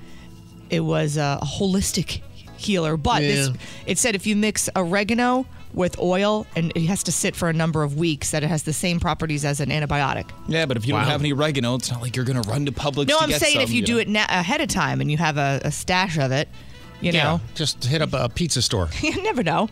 it 0.70 0.82
was 0.82 1.18
a 1.18 1.40
holistic 1.42 2.22
healer, 2.58 2.96
but 2.96 3.20
this, 3.22 3.50
it 3.88 3.98
said 3.98 4.14
if 4.16 4.28
you 4.28 4.36
mix 4.36 4.70
oregano 4.76 5.46
with 5.74 5.98
oil 6.00 6.46
and 6.56 6.72
it 6.76 6.84
has 6.86 7.02
to 7.04 7.12
sit 7.12 7.36
for 7.36 7.50
a 7.50 7.54
number 7.54 7.82
of 7.82 7.98
weeks, 7.98 8.30
that 8.30 8.44
it 8.44 8.48
has 8.48 8.62
the 8.64 8.72
same 8.74 9.00
properties 9.00 9.44
as 9.44 9.60
an 9.60 9.70
antibiotic. 9.70 10.30
Yeah, 10.48 10.68
but 10.68 10.78
if 10.78 10.88
you 10.88 10.94
Wow. 10.94 11.00
don't 11.02 11.10
have 11.10 11.22
any 11.22 11.34
oregano, 11.34 11.74
it's 11.76 11.90
not 11.90 12.02
like 12.04 12.16
you're 12.16 12.26
gonna 12.26 12.42
run 12.42 12.68
to 12.68 12.72
Publix. 12.72 13.08
no, 13.08 13.18
to 13.18 13.24
I'm 13.24 13.30
get 13.30 13.42
saying 13.42 13.56
some, 13.56 13.64
if 13.64 13.72
you, 13.72 13.82
do 13.82 13.94
know? 13.96 14.00
it 14.00 14.08
na- 14.08 14.26
ahead 14.30 14.62
of 14.62 14.68
time 14.70 15.02
and 15.02 15.10
you 15.10 15.18
have 15.18 15.38
a, 15.38 15.60
a 15.64 15.72
stash 15.72 16.20
of 16.20 16.32
it, 16.32 16.48
You 17.04 17.12
Yeah, 17.12 17.24
know, 17.24 17.42
just 17.54 17.84
hit 17.84 18.02
up 18.02 18.14
a 18.14 18.30
pizza 18.30 18.62
store. 18.62 18.90
you 19.02 19.22
never 19.24 19.44
know. 19.44 19.68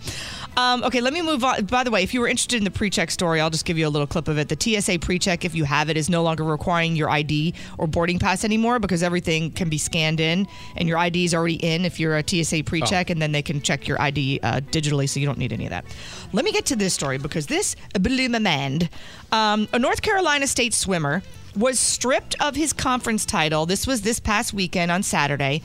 Um, 0.58 0.84
okay, 0.84 1.00
let 1.00 1.14
me 1.14 1.22
move 1.22 1.44
on. 1.44 1.66
By 1.66 1.84
the 1.84 1.92
way, 1.92 2.04
if 2.04 2.14
you 2.14 2.20
were 2.20 2.28
interested 2.28 2.58
in 2.58 2.66
the 2.66 2.72
pre-check 2.72 3.10
story, 3.10 3.40
I'll 3.40 3.50
just 3.50 3.64
give 3.64 3.78
you 3.78 3.88
a 3.88 3.90
little 3.90 4.06
clip 4.08 4.28
of 4.28 4.38
it. 4.38 4.50
The 4.50 4.58
TSA 4.82 5.00
pre-check, 5.00 5.46
if 5.46 5.56
you 5.56 5.64
have 5.64 5.90
it, 5.90 5.96
is 5.96 6.10
no 6.10 6.24
longer 6.24 6.44
requiring 6.44 6.96
your 6.96 7.10
ID 7.10 7.54
or 7.78 7.88
boarding 7.88 8.20
pass 8.20 8.44
anymore 8.44 8.80
because 8.80 9.02
everything 9.02 9.52
can 9.52 9.70
be 9.70 9.78
scanned 9.78 10.20
in, 10.20 10.46
and 10.76 10.90
your 10.90 10.98
ID 10.98 11.24
is 11.24 11.34
already 11.34 11.56
in 11.56 11.86
if 11.86 12.00
you're 12.00 12.18
a 12.18 12.24
TSA 12.28 12.64
pre-check, 12.66 13.10
and 13.10 13.22
then 13.22 13.32
they 13.32 13.42
can 13.42 13.62
check 13.62 13.88
your 13.88 14.02
ID 14.02 14.42
uh, 14.44 14.60
digitally, 14.60 15.08
so 15.08 15.20
you 15.20 15.26
don't 15.26 15.38
need 15.38 15.54
any 15.54 15.66
of 15.66 15.70
that. 15.70 15.86
Let 16.34 16.44
me 16.44 16.52
get 16.52 16.66
to 16.66 16.76
this 16.76 16.94
story 16.94 17.18
because 17.18 17.48
this 17.48 17.76
blew 18.00 18.28
my 18.28 18.40
mind. 18.40 18.90
Um, 19.32 19.70
a 19.72 19.80
North 19.80 20.02
Carolina 20.02 20.48
state 20.48 20.74
swimmer 20.74 21.24
was 21.56 21.80
stripped 21.80 22.36
of 22.42 22.56
his 22.56 22.74
conference 22.74 23.26
title. 23.26 23.66
This 23.66 23.88
was 23.88 24.02
this 24.02 24.20
past 24.20 24.54
weekend 24.54 24.92
on 24.92 25.04
Saturday 25.04 25.62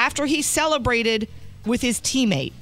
after 0.00 0.24
he 0.24 0.40
celebrated 0.40 1.28
with 1.66 1.82
his 1.82 2.00
teammate 2.00 2.54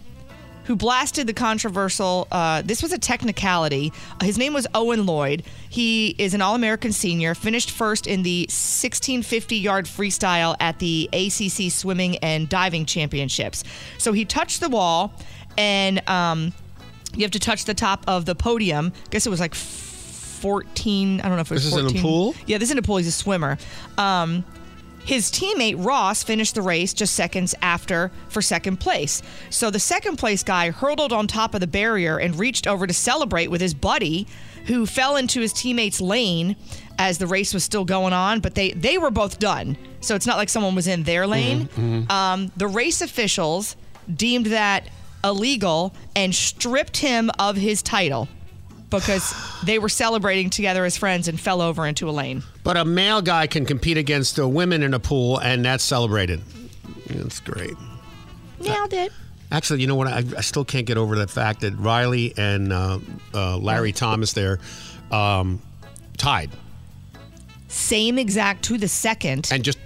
who 0.65 0.74
blasted 0.77 1.27
the 1.27 1.32
controversial. 1.32 2.27
Uh, 2.31 2.60
this 2.62 2.82
was 2.82 2.93
a 2.93 2.98
technicality. 2.98 3.90
His 4.20 4.36
name 4.36 4.52
was 4.52 4.66
Owen 4.74 5.06
Lloyd. 5.06 5.44
He 5.70 6.15
is 6.19 6.35
an 6.35 6.43
All 6.43 6.55
American 6.55 6.93
senior, 6.93 7.35
finished 7.35 7.70
first 7.70 8.06
in 8.06 8.23
the 8.23 8.40
1650 8.51 9.56
yard 9.56 9.86
freestyle 9.86 10.56
at 10.60 10.78
the 10.81 11.09
ACC 11.15 11.73
Swimming 11.73 12.19
and 12.19 12.51
Diving 12.51 12.85
Championships. 12.85 13.65
So 13.97 14.12
he 14.12 14.27
touched 14.27 14.60
the 14.60 14.69
wall, 14.69 15.15
and 15.56 16.06
um, 16.06 16.52
you 17.15 17.23
have 17.23 17.31
to 17.31 17.39
touch 17.39 17.65
the 17.65 17.73
top 17.73 18.05
of 18.06 18.27
the 18.27 18.35
podium. 18.35 18.93
I 19.06 19.09
guess 19.09 19.27
it 19.27 19.31
was 19.31 19.40
like 19.40 19.55
14. 19.55 21.20
I 21.20 21.28
don't 21.28 21.36
know 21.36 21.40
if 21.40 21.51
it 21.51 21.55
was 21.55 21.65
This 21.65 21.73
is 21.73 21.78
in 21.78 21.86
a 21.86 21.89
14. 21.89 22.02
pool? 22.02 22.35
Yeah, 22.47 22.59
this 22.59 22.69
is 22.69 22.73
in 22.73 22.78
a 22.78 22.82
pool. 22.82 22.98
He's 22.98 23.06
a 23.06 23.12
swimmer. 23.12 23.56
Um, 23.97 24.44
his 25.09 25.30
teammate 25.30 25.82
Ross 25.82 26.22
finished 26.22 26.55
the 26.55 26.60
race 26.60 26.93
just 26.93 27.14
seconds 27.14 27.55
after 27.62 28.10
for 28.28 28.43
second 28.43 28.76
place. 28.76 29.22
So 29.48 29.70
the 29.70 29.80
second 29.80 30.18
place 30.18 30.43
guy 30.43 30.70
hurtled 30.70 31.14
on 31.14 31.26
top 31.26 31.55
of 31.55 31.60
the 31.60 31.66
barrier 31.66 32.18
and 32.18 32.39
reached 32.39 32.66
over 32.66 32.86
to 32.86 32.93
celebrate 32.93 33.47
with 33.47 33.62
his 33.62 33.72
buddy, 33.72 34.26
who 34.66 34.85
fell 34.85 35.16
into 35.16 35.40
his 35.40 35.55
teammate's 35.55 35.98
lane 36.02 36.56
as 36.98 37.16
the 37.16 37.26
race 37.26 37.55
was 37.55 37.64
still 37.64 37.86
going 37.86 38.12
on. 38.12 38.40
But 38.40 38.55
they 38.55 38.72
they 38.72 38.98
were 38.98 39.10
both 39.10 39.39
done, 39.39 39.78
so 40.01 40.14
it's 40.14 40.26
not 40.26 40.36
like 40.36 40.51
someone 40.51 40.74
was 40.74 40.86
in 40.86 41.05
their 41.05 41.26
lane. 41.26 41.70
Um, 42.10 42.52
the 42.59 42.68
race 42.68 43.01
officials 43.01 43.76
deemed 44.14 44.47
that 44.48 44.90
illegal 45.24 45.94
and 46.14 46.35
stripped 46.35 46.98
him 46.98 47.30
of 47.39 47.56
his 47.56 47.80
title 47.80 48.28
because 48.90 49.35
they 49.65 49.78
were 49.78 49.89
celebrating 49.89 50.51
together 50.51 50.85
as 50.85 50.97
friends 50.97 51.28
and 51.28 51.39
fell 51.39 51.60
over 51.60 51.86
into 51.86 52.09
a 52.09 52.12
lane. 52.12 52.43
But 52.65 52.77
a 52.77 52.85
male 52.85 53.23
guy 53.23 53.47
can 53.47 53.65
compete 53.66 53.97
against 53.98 54.36
the 54.36 54.48
women 54.48 54.82
in 54.82 54.94
a 54.94 54.98
pool, 55.01 55.39
and 55.39 55.65
that's 55.65 55.85
celebrated. 55.85 56.40
That's 57.09 57.40
great. 57.40 57.74
Nailed 58.60 58.93
it. 58.93 59.12
Actually, 59.51 59.81
you 59.81 59.86
know 59.86 59.94
what? 59.94 60.09
I, 60.09 60.23
I 60.36 60.40
still 60.43 60.65
can't 60.65 60.86
get 60.86 60.98
over 60.98 61.16
the 61.16 61.27
fact 61.27 61.60
that 61.62 61.73
Riley 61.78 62.35
and 62.36 62.73
uh, 62.73 62.98
uh, 63.32 63.56
Larry 63.56 63.93
Thomas 63.93 64.32
there 64.35 64.59
um, 65.10 65.62
tied, 66.19 66.51
Same 67.69 68.19
exact 68.19 68.65
to 68.65 68.77
the 68.78 68.89
second. 68.89 69.48
and 69.51 69.62
just 69.65 69.78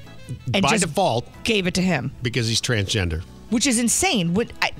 And 0.52 0.62
by 0.62 0.70
just 0.70 0.84
default 0.86 1.28
gave 1.44 1.66
it 1.66 1.74
to 1.74 1.82
him, 1.82 2.10
because 2.22 2.48
he's 2.48 2.60
transgender. 2.60 3.22
which 3.50 3.66
is 3.66 3.78
insane. 3.78 4.34
Would 4.34 4.52
I, 4.62 4.72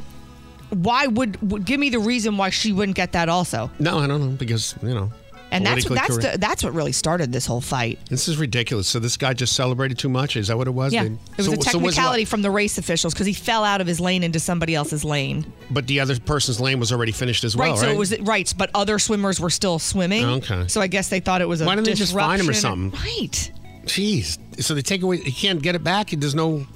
why 0.73 1.07
would, 1.07 1.51
would 1.51 1.65
give 1.65 1.79
me 1.81 1.91
the 1.91 1.99
reason 2.01 2.37
why 2.37 2.51
she 2.51 2.73
wouldn't 2.73 2.97
get 2.97 3.13
that 3.13 3.29
also? 3.29 3.71
No, 3.79 3.99
I 3.99 4.07
don't 4.07 4.21
know 4.21 4.37
because 4.37 4.75
you 4.83 4.95
know. 4.95 5.11
And 5.51 5.67
that's 5.67 5.85
politically 5.85 6.17
that's 6.23 6.33
the, 6.33 6.39
that's 6.39 6.65
what 6.65 6.73
really 6.73 6.93
started 6.93 7.31
this 7.31 7.45
whole 7.45 7.61
fight. 7.61 7.99
This 8.09 8.27
is 8.27 8.39
ridiculous. 8.39 8.89
So 8.89 8.99
this 8.99 9.19
guy 9.19 9.35
just 9.35 9.55
celebrated 9.55 9.99
too 9.99 10.09
much. 10.09 10.35
Is 10.37 10.49
that 10.49 10.57
what 10.57 10.67
it 10.67 10.71
was? 10.71 10.95
Yeah, 10.95 11.03
They- 11.05 11.09
it 11.11 11.19
was 11.37 11.45
so- 11.47 11.53
a 11.53 11.57
so 11.57 11.79
was 11.79 11.95
technicality 11.95 12.23
what- 12.23 12.29
from 12.29 12.41
the 12.41 12.51
race 12.51 12.79
officials 12.79 13.13
because 13.13 13.27
he 13.27 13.35
fell 13.35 13.63
out 13.63 13.83
of 13.83 13.87
his 13.87 14.01
lane 14.01 14.23
into 14.23 14.41
somebody 14.41 14.75
else's 14.75 15.05
lane. 15.05 15.45
but 15.71 15.87
the 15.89 16.01
other 16.01 16.19
person's 16.19 16.59
lane 16.59 16.81
was 16.81 16.91
already 16.91 17.13
finished 17.13 17.45
as 17.45 17.55
well, 17.55 17.69
right, 17.73 17.73
right? 17.73 17.81
so 17.87 17.91
it 17.91 17.99
was 17.99 18.19
right, 18.21 18.51
but 18.57 18.71
other 18.75 18.99
swimmers 18.99 19.39
were 19.41 19.51
still 19.51 19.79
swimming. 19.79 20.25
Okay. 20.25 20.65
So 20.69 20.81
I 20.81 20.87
guess 20.87 21.11
they 21.11 21.21
thought 21.21 21.43
it 21.43 21.49
was 21.49 21.61
a 21.61 21.67
Why 21.67 21.75
didn't 21.75 21.87
they 21.89 21.95
just 21.95 22.15
fine 22.15 22.41
him 22.41 22.49
or 22.49 22.55
something? 22.55 22.99
Right. 22.99 23.53
Jeez. 23.85 24.39
So 24.63 24.73
they 24.75 24.81
take 24.81 25.03
away. 25.03 25.19
He 25.19 25.33
can't 25.33 25.61
get 25.61 25.75
it 25.75 25.85
back. 25.85 26.11
There's 26.13 26.35
no. 26.35 26.67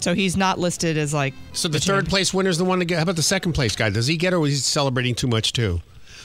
So 0.00 0.14
he's 0.14 0.36
not 0.36 0.58
listed 0.58 0.96
as 0.98 1.12
like. 1.14 1.34
So 1.52 1.68
the, 1.68 1.80
third 1.80 2.06
place 2.08 2.32
winner's 2.34 2.58
the 2.58 2.64
one 2.64 2.78
to 2.80 2.84
get. 2.84 2.96
How 2.96 3.02
about 3.02 3.16
the 3.16 3.22
second 3.22 3.52
place 3.54 3.74
guy? 3.74 3.90
Does 3.90 4.06
he 4.06 4.16
get, 4.16 4.32
it 4.32 4.36
or 4.36 4.40
was 4.40 4.50
he 4.52 4.56
celebrating 4.56 5.14
too 5.14 5.26
much 5.26 5.52
too? 5.52 5.80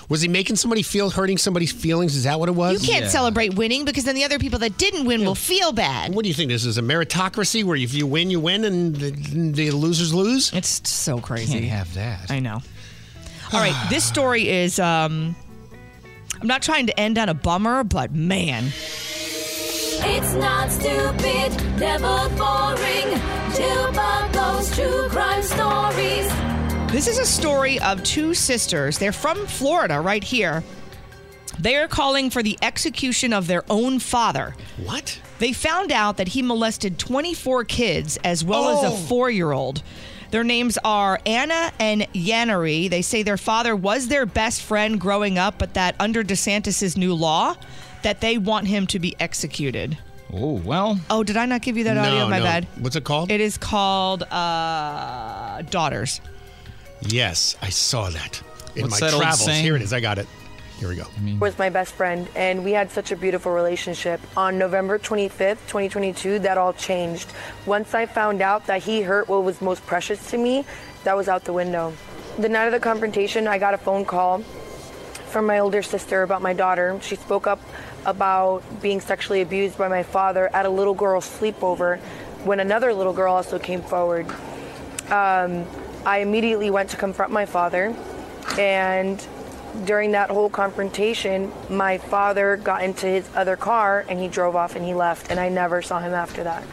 Was 0.09 0.21
he 0.21 0.27
making 0.27 0.57
somebody 0.57 0.81
feel 0.81 1.09
hurting 1.09 1.37
somebody's 1.37 1.71
feelings? 1.71 2.17
Is 2.17 2.25
that 2.25 2.37
what 2.37 2.49
it 2.49 2.55
was? 2.55 2.85
You 2.85 2.93
can't 2.93 3.09
celebrate 3.09 3.53
winning 3.53 3.85
because 3.85 4.03
then 4.03 4.15
the 4.15 4.25
other 4.25 4.39
people 4.39 4.59
that 4.59 4.77
didn't 4.77 5.05
win 5.05 5.23
will 5.23 5.35
feel 5.35 5.71
bad. 5.71 6.13
What 6.13 6.23
do 6.23 6.27
you 6.27 6.33
think? 6.33 6.49
This 6.49 6.65
is 6.65 6.77
a 6.77 6.81
meritocracy 6.81 7.63
where 7.63 7.77
if 7.77 7.93
you 7.93 8.05
win, 8.05 8.29
you 8.29 8.41
win, 8.41 8.65
and 8.65 8.93
the, 8.95 9.11
the 9.51 9.71
losers 9.71 10.13
lose. 10.13 10.51
It's 10.51 10.89
so 10.89 11.19
crazy. 11.19 11.53
Can't 11.53 11.65
have 11.65 11.93
that. 11.93 12.29
I 12.29 12.39
know. 12.39 12.59
All 13.53 13.59
right, 13.61 13.75
this 13.89 14.03
story 14.03 14.49
is. 14.49 14.79
um 14.79 15.35
I'm 16.41 16.47
not 16.47 16.63
trying 16.63 16.87
to 16.87 16.99
end 16.99 17.17
on 17.19 17.29
a 17.29 17.35
bummer, 17.35 17.83
but 17.83 18.13
man, 18.13 18.65
It's 20.03 20.33
not 20.33 20.71
stupid, 20.71 21.79
never 21.79 22.29
boring. 22.35 23.40
Jill 23.55 23.91
true 24.73 25.09
crime 25.09 25.43
stories. 25.43 26.27
This 26.91 27.07
is 27.07 27.17
a 27.17 27.25
story 27.25 27.79
of 27.79 28.03
two 28.03 28.33
sisters. 28.33 28.97
They're 28.97 29.11
from 29.11 29.45
Florida, 29.47 29.99
right 29.99 30.23
here. 30.23 30.63
They 31.59 31.75
are 31.75 31.87
calling 31.87 32.29
for 32.29 32.41
the 32.41 32.57
execution 32.61 33.33
of 33.33 33.47
their 33.47 33.63
own 33.69 33.99
father. 33.99 34.55
What? 34.83 35.19
They 35.39 35.53
found 35.53 35.91
out 35.91 36.17
that 36.17 36.29
he 36.29 36.41
molested 36.41 36.97
24 36.97 37.65
kids 37.65 38.17
as 38.23 38.43
well 38.43 38.65
Oh. 38.67 38.77
as 38.77 38.91
a 38.91 38.93
oh. 38.93 38.97
four 38.97 39.29
year 39.29 39.51
old. 39.51 39.83
Their 40.31 40.43
names 40.45 40.77
are 40.85 41.19
Anna 41.25 41.73
and 41.77 42.07
Yannery. 42.13 42.89
They 42.89 43.01
say 43.01 43.21
their 43.23 43.37
father 43.37 43.75
was 43.75 44.07
their 44.07 44.25
best 44.25 44.61
friend 44.61 44.99
growing 44.99 45.37
up, 45.37 45.55
but 45.57 45.73
that 45.73 45.95
under 45.99 46.23
DeSantis' 46.23 46.95
new 46.95 47.13
law, 47.13 47.55
that 48.03 48.21
they 48.21 48.37
want 48.37 48.67
him 48.67 48.87
to 48.87 48.99
be 48.99 49.15
executed. 49.19 49.97
Oh, 50.33 50.53
well. 50.53 50.99
Oh, 51.09 51.23
did 51.23 51.35
I 51.37 51.45
not 51.45 51.61
give 51.61 51.77
you 51.77 51.83
that 51.85 51.97
audio? 51.97 52.19
No, 52.19 52.29
My 52.29 52.39
no. 52.39 52.43
bad. 52.45 52.67
What's 52.79 52.95
it 52.95 53.03
called? 53.03 53.31
It 53.31 53.41
is 53.41 53.57
called 53.57 54.23
uh, 54.23 55.61
Daughters. 55.63 56.21
Yes, 57.01 57.57
I 57.61 57.69
saw 57.69 58.09
that 58.09 58.41
in 58.75 58.83
What's 58.83 59.01
my 59.01 59.09
that 59.09 59.17
travels. 59.17 59.43
saying? 59.43 59.63
Here 59.63 59.75
it 59.75 59.81
is. 59.81 59.91
I 59.91 59.99
got 59.99 60.17
it. 60.17 60.27
Here 60.77 60.89
we 60.89 60.95
go. 60.95 61.05
was 61.39 61.59
my 61.59 61.69
best 61.69 61.93
friend 61.93 62.27
and 62.35 62.65
we 62.65 62.71
had 62.71 62.89
such 62.89 63.11
a 63.11 63.15
beautiful 63.15 63.51
relationship. 63.51 64.19
On 64.35 64.57
November 64.57 64.97
25th, 64.97 65.59
2022, 65.67 66.39
that 66.39 66.57
all 66.57 66.73
changed. 66.73 67.31
Once 67.67 67.93
I 67.93 68.07
found 68.07 68.41
out 68.41 68.65
that 68.65 68.81
he 68.81 69.03
hurt 69.03 69.27
what 69.27 69.43
was 69.43 69.61
most 69.61 69.85
precious 69.85 70.31
to 70.31 70.39
me, 70.39 70.65
that 71.03 71.15
was 71.15 71.27
out 71.27 71.43
the 71.43 71.53
window. 71.53 71.93
The 72.39 72.49
night 72.49 72.65
of 72.65 72.71
the 72.71 72.79
confrontation, 72.79 73.47
I 73.47 73.59
got 73.59 73.75
a 73.75 73.77
phone 73.77 74.05
call 74.05 74.39
from 74.39 75.45
my 75.45 75.59
older 75.59 75.83
sister 75.83 76.23
about 76.23 76.41
my 76.41 76.53
daughter. 76.53 76.97
She 77.03 77.15
spoke 77.15 77.45
up 77.45 77.59
about 78.05 78.63
being 78.81 79.01
sexually 79.01 79.41
abused 79.41 79.77
by 79.77 79.87
my 79.87 80.03
father 80.03 80.49
at 80.53 80.65
a 80.65 80.69
little 80.69 80.93
girl's 80.93 81.27
sleepover 81.27 81.99
when 82.43 82.59
another 82.59 82.93
little 82.93 83.13
girl 83.13 83.33
also 83.33 83.59
came 83.59 83.81
forward. 83.81 84.27
Um, 85.09 85.65
I 86.05 86.19
immediately 86.19 86.69
went 86.69 86.89
to 86.91 86.97
confront 86.97 87.31
my 87.31 87.45
father, 87.45 87.95
and 88.57 89.25
during 89.85 90.11
that 90.11 90.29
whole 90.29 90.49
confrontation, 90.49 91.51
my 91.69 91.97
father 91.97 92.57
got 92.57 92.83
into 92.83 93.05
his 93.05 93.29
other 93.35 93.55
car 93.55 94.05
and 94.09 94.19
he 94.19 94.27
drove 94.27 94.55
off 94.55 94.75
and 94.75 94.85
he 94.85 94.93
left, 94.93 95.29
and 95.29 95.39
I 95.39 95.49
never 95.49 95.81
saw 95.81 95.99
him 95.99 96.13
after 96.13 96.43
that. 96.43 96.63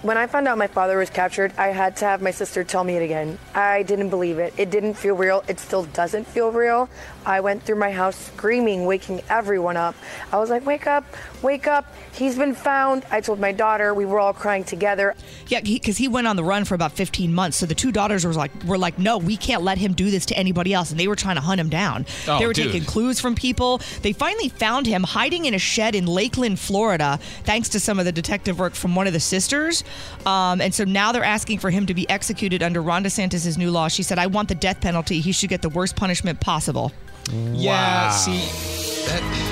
When 0.00 0.16
I 0.16 0.26
found 0.26 0.48
out 0.48 0.56
my 0.56 0.68
father 0.68 0.96
was 0.96 1.10
captured, 1.10 1.52
I 1.58 1.68
had 1.68 1.96
to 1.96 2.06
have 2.06 2.22
my 2.22 2.30
sister 2.30 2.64
tell 2.64 2.82
me 2.82 2.96
it 2.96 3.02
again. 3.02 3.38
I 3.54 3.82
didn't 3.82 4.08
believe 4.08 4.38
it. 4.38 4.54
It 4.56 4.70
didn't 4.70 4.94
feel 4.94 5.14
real. 5.14 5.44
It 5.48 5.60
still 5.60 5.84
doesn't 5.84 6.26
feel 6.26 6.50
real. 6.50 6.88
I 7.24 7.40
went 7.40 7.62
through 7.62 7.76
my 7.76 7.90
house 7.90 8.16
screaming, 8.16 8.86
waking 8.86 9.22
everyone 9.28 9.76
up. 9.76 9.94
I 10.32 10.38
was 10.38 10.50
like, 10.50 10.66
wake 10.66 10.86
up, 10.86 11.04
wake 11.42 11.66
up. 11.66 11.86
He's 12.12 12.36
been 12.36 12.54
found. 12.54 13.04
I 13.10 13.20
told 13.20 13.40
my 13.40 13.52
daughter, 13.52 13.94
we 13.94 14.04
were 14.04 14.18
all 14.18 14.32
crying 14.32 14.64
together. 14.64 15.14
Yeah, 15.46 15.60
because 15.60 15.96
he, 15.96 16.08
went 16.12 16.26
on 16.26 16.36
the 16.36 16.44
run 16.44 16.66
for 16.66 16.74
about 16.74 16.92
15 16.92 17.32
months. 17.32 17.56
So 17.56 17.64
the 17.64 17.74
two 17.74 17.90
daughters 17.90 18.26
were 18.26 18.34
like, 18.34 18.50
were 18.64 18.76
like, 18.76 18.98
no, 18.98 19.16
we 19.16 19.36
can't 19.36 19.62
let 19.62 19.78
him 19.78 19.94
do 19.94 20.10
this 20.10 20.26
to 20.26 20.36
anybody 20.36 20.74
else. 20.74 20.90
And 20.90 21.00
they 21.00 21.08
were 21.08 21.16
trying 21.16 21.36
to 21.36 21.40
hunt 21.40 21.58
him 21.58 21.70
down. 21.70 22.04
Oh, 22.28 22.38
they 22.38 22.46
were 22.46 22.52
dude. 22.52 22.66
taking 22.66 22.84
clues 22.84 23.18
from 23.18 23.34
people. 23.34 23.80
They 24.02 24.12
finally 24.12 24.50
found 24.50 24.86
him 24.86 25.02
hiding 25.02 25.46
in 25.46 25.54
a 25.54 25.58
shed 25.58 25.94
in 25.94 26.06
Lakeland, 26.06 26.58
Florida, 26.58 27.18
thanks 27.44 27.70
to 27.70 27.80
some 27.80 27.98
of 27.98 28.04
the 28.04 28.12
detective 28.12 28.58
work 28.58 28.74
from 28.74 28.94
one 28.94 29.06
of 29.06 29.14
the 29.14 29.20
sisters. 29.20 29.84
Um, 30.26 30.60
and 30.60 30.74
so 30.74 30.84
now 30.84 31.12
they're 31.12 31.24
asking 31.24 31.60
for 31.60 31.70
him 31.70 31.86
to 31.86 31.94
be 31.94 32.08
executed 32.10 32.62
under 32.62 32.82
Ron 32.82 33.04
DeSantis' 33.04 33.56
new 33.56 33.70
law. 33.70 33.88
She 33.88 34.02
said, 34.02 34.18
I 34.18 34.26
want 34.26 34.48
the 34.48 34.54
death 34.54 34.82
penalty. 34.82 35.20
He 35.20 35.32
should 35.32 35.48
get 35.48 35.62
the 35.62 35.70
worst 35.70 35.96
punishment 35.96 36.40
possible. 36.40 36.92
Yeah, 37.30 38.10
see, 38.10 38.48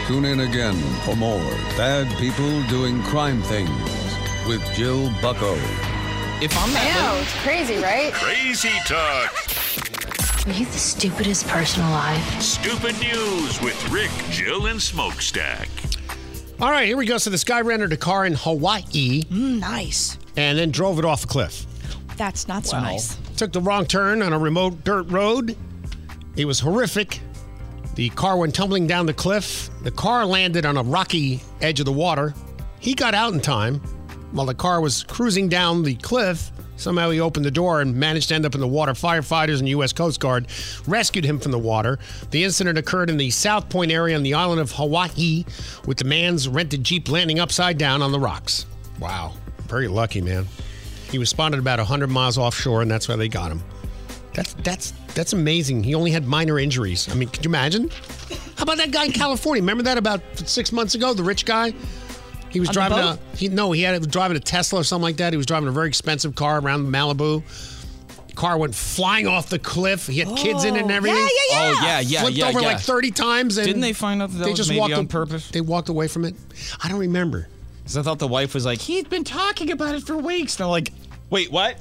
Tune 0.06 0.24
in 0.24 0.40
again 0.40 0.74
for 1.04 1.14
more 1.16 1.38
Bad 1.76 2.08
People 2.18 2.62
Doing 2.64 3.02
Crime 3.04 3.42
Things 3.42 3.70
with 4.46 4.62
Jill 4.74 5.10
Bucko. 5.22 5.54
If 6.42 6.56
I'm 6.56 6.70
I 6.76 6.94
know, 6.94 7.20
it's 7.20 7.34
crazy, 7.42 7.76
right? 7.78 8.12
Crazy 8.12 8.70
talk. 8.86 9.32
Are 10.46 10.52
you 10.52 10.64
the 10.66 10.72
stupidest 10.78 11.46
person 11.48 11.82
alive? 11.84 12.22
Stupid 12.42 12.98
news 13.00 13.60
with 13.60 13.90
Rick, 13.90 14.10
Jill, 14.30 14.66
and 14.66 14.80
Smokestack. 14.80 15.68
All 16.60 16.70
right, 16.70 16.86
here 16.86 16.96
we 16.96 17.06
go. 17.06 17.18
So 17.18 17.30
this 17.30 17.44
guy 17.44 17.60
rented 17.60 17.92
a 17.92 17.96
car 17.96 18.26
in 18.26 18.34
Hawaii 18.34 19.22
Mm, 19.24 19.60
nice. 19.60 20.18
and 20.36 20.58
then 20.58 20.70
drove 20.70 20.98
it 20.98 21.04
off 21.04 21.24
a 21.24 21.26
cliff. 21.26 21.66
That's 22.16 22.48
not 22.48 22.66
so 22.66 22.78
nice. 22.80 23.16
took 23.36 23.52
the 23.52 23.60
wrong 23.60 23.86
turn 23.86 24.22
on 24.22 24.32
a 24.32 24.38
remote 24.38 24.84
dirt 24.84 25.10
road. 25.10 25.56
It 26.36 26.44
was 26.46 26.60
horrific. 26.60 27.20
The 27.94 28.08
car 28.10 28.36
went 28.36 28.54
tumbling 28.54 28.86
down 28.86 29.06
the 29.06 29.14
cliff. 29.14 29.70
The 29.82 29.90
car 29.90 30.24
landed 30.24 30.64
on 30.64 30.76
a 30.76 30.82
rocky 30.82 31.40
edge 31.60 31.80
of 31.80 31.86
the 31.86 31.92
water. 31.92 32.34
He 32.78 32.94
got 32.94 33.14
out 33.14 33.32
in 33.32 33.40
time 33.40 33.80
while 34.32 34.46
the 34.46 34.54
car 34.54 34.80
was 34.80 35.02
cruising 35.02 35.48
down 35.48 35.82
the 35.82 35.96
cliff. 35.96 36.50
Somehow 36.76 37.10
he 37.10 37.20
opened 37.20 37.44
the 37.44 37.50
door 37.50 37.82
and 37.82 37.94
managed 37.94 38.28
to 38.28 38.34
end 38.34 38.46
up 38.46 38.54
in 38.54 38.60
the 38.60 38.68
water. 38.68 38.92
Firefighters 38.92 39.58
and 39.58 39.68
U.S. 39.68 39.92
Coast 39.92 40.18
Guard 40.18 40.46
rescued 40.86 41.26
him 41.26 41.38
from 41.38 41.52
the 41.52 41.58
water. 41.58 41.98
The 42.30 42.42
incident 42.42 42.78
occurred 42.78 43.10
in 43.10 43.18
the 43.18 43.28
South 43.30 43.68
Point 43.68 43.90
area 43.90 44.16
on 44.16 44.22
the 44.22 44.32
island 44.32 44.62
of 44.62 44.72
Hawaii, 44.72 45.44
with 45.84 45.98
the 45.98 46.06
man's 46.06 46.48
rented 46.48 46.82
Jeep 46.82 47.10
landing 47.10 47.38
upside 47.38 47.76
down 47.76 48.00
on 48.00 48.12
the 48.12 48.18
rocks. 48.18 48.64
Wow. 48.98 49.34
Very 49.68 49.88
lucky, 49.88 50.22
man. 50.22 50.46
He 51.10 51.18
was 51.18 51.28
spotted 51.28 51.58
about 51.58 51.78
100 51.78 52.08
miles 52.08 52.38
offshore, 52.38 52.80
and 52.80 52.90
that's 52.90 53.08
why 53.08 53.16
they 53.16 53.28
got 53.28 53.50
him. 53.50 53.62
That's 54.32 54.54
that's 54.54 54.92
that's 55.14 55.32
amazing. 55.32 55.82
He 55.84 55.94
only 55.94 56.10
had 56.10 56.26
minor 56.26 56.58
injuries. 56.58 57.08
I 57.10 57.14
mean, 57.14 57.28
could 57.28 57.44
you 57.44 57.50
imagine? 57.50 57.90
How 58.56 58.62
about 58.64 58.76
that 58.78 58.90
guy 58.90 59.06
in 59.06 59.12
California? 59.12 59.62
Remember 59.62 59.82
that 59.84 59.98
about 59.98 60.20
six 60.36 60.72
months 60.72 60.94
ago? 60.94 61.14
The 61.14 61.22
rich 61.22 61.44
guy. 61.46 61.72
He 62.50 62.58
was 62.58 62.68
On 62.70 62.74
driving 62.74 62.98
a 62.98 63.18
he 63.36 63.48
no 63.48 63.70
he 63.72 63.82
had 63.82 63.96
was 63.98 64.08
driving 64.08 64.36
a 64.36 64.40
Tesla 64.40 64.80
or 64.80 64.84
something 64.84 65.02
like 65.04 65.16
that. 65.18 65.32
He 65.32 65.36
was 65.36 65.46
driving 65.46 65.68
a 65.68 65.72
very 65.72 65.88
expensive 65.88 66.34
car 66.34 66.60
around 66.60 66.86
Malibu. 66.86 67.42
Car 68.34 68.58
went 68.58 68.74
flying 68.74 69.26
off 69.26 69.50
the 69.50 69.58
cliff. 69.58 70.06
He 70.06 70.18
had 70.18 70.36
kids 70.36 70.64
in 70.64 70.74
it 70.76 70.82
and 70.82 70.90
Oh, 70.90 70.94
everything. 70.94 71.18
yeah, 71.18 71.28
yeah, 71.50 71.50
yeah. 71.50 71.58
Oh, 71.80 71.82
yeah, 71.84 72.00
yeah, 72.00 72.20
Flipped 72.22 72.36
yeah, 72.36 72.48
over 72.48 72.60
yeah. 72.60 72.66
like 72.68 72.80
thirty 72.80 73.10
times. 73.10 73.56
And 73.58 73.66
Didn't 73.66 73.82
they 73.82 73.92
find 73.92 74.20
out 74.22 74.30
that 74.30 74.38
that 74.38 74.44
they 74.44 74.50
was 74.50 74.58
just 74.58 74.68
maybe 74.70 74.80
walked 74.80 74.94
on 74.94 75.04
a- 75.04 75.08
purpose? 75.08 75.48
They 75.50 75.60
walked 75.60 75.88
away 75.90 76.08
from 76.08 76.24
it. 76.24 76.34
I 76.82 76.88
don't 76.88 76.98
remember. 77.00 77.48
Because 77.82 77.96
I 77.98 78.02
thought 78.02 78.18
the 78.18 78.28
wife 78.28 78.54
was 78.54 78.64
like, 78.64 78.80
he's 78.80 79.04
been 79.04 79.24
talking 79.24 79.70
about 79.70 79.94
it 79.94 80.02
for 80.04 80.16
weeks. 80.16 80.56
And 80.56 80.64
I'm 80.64 80.70
like, 80.70 80.92
wait, 81.28 81.50
what? 81.52 81.76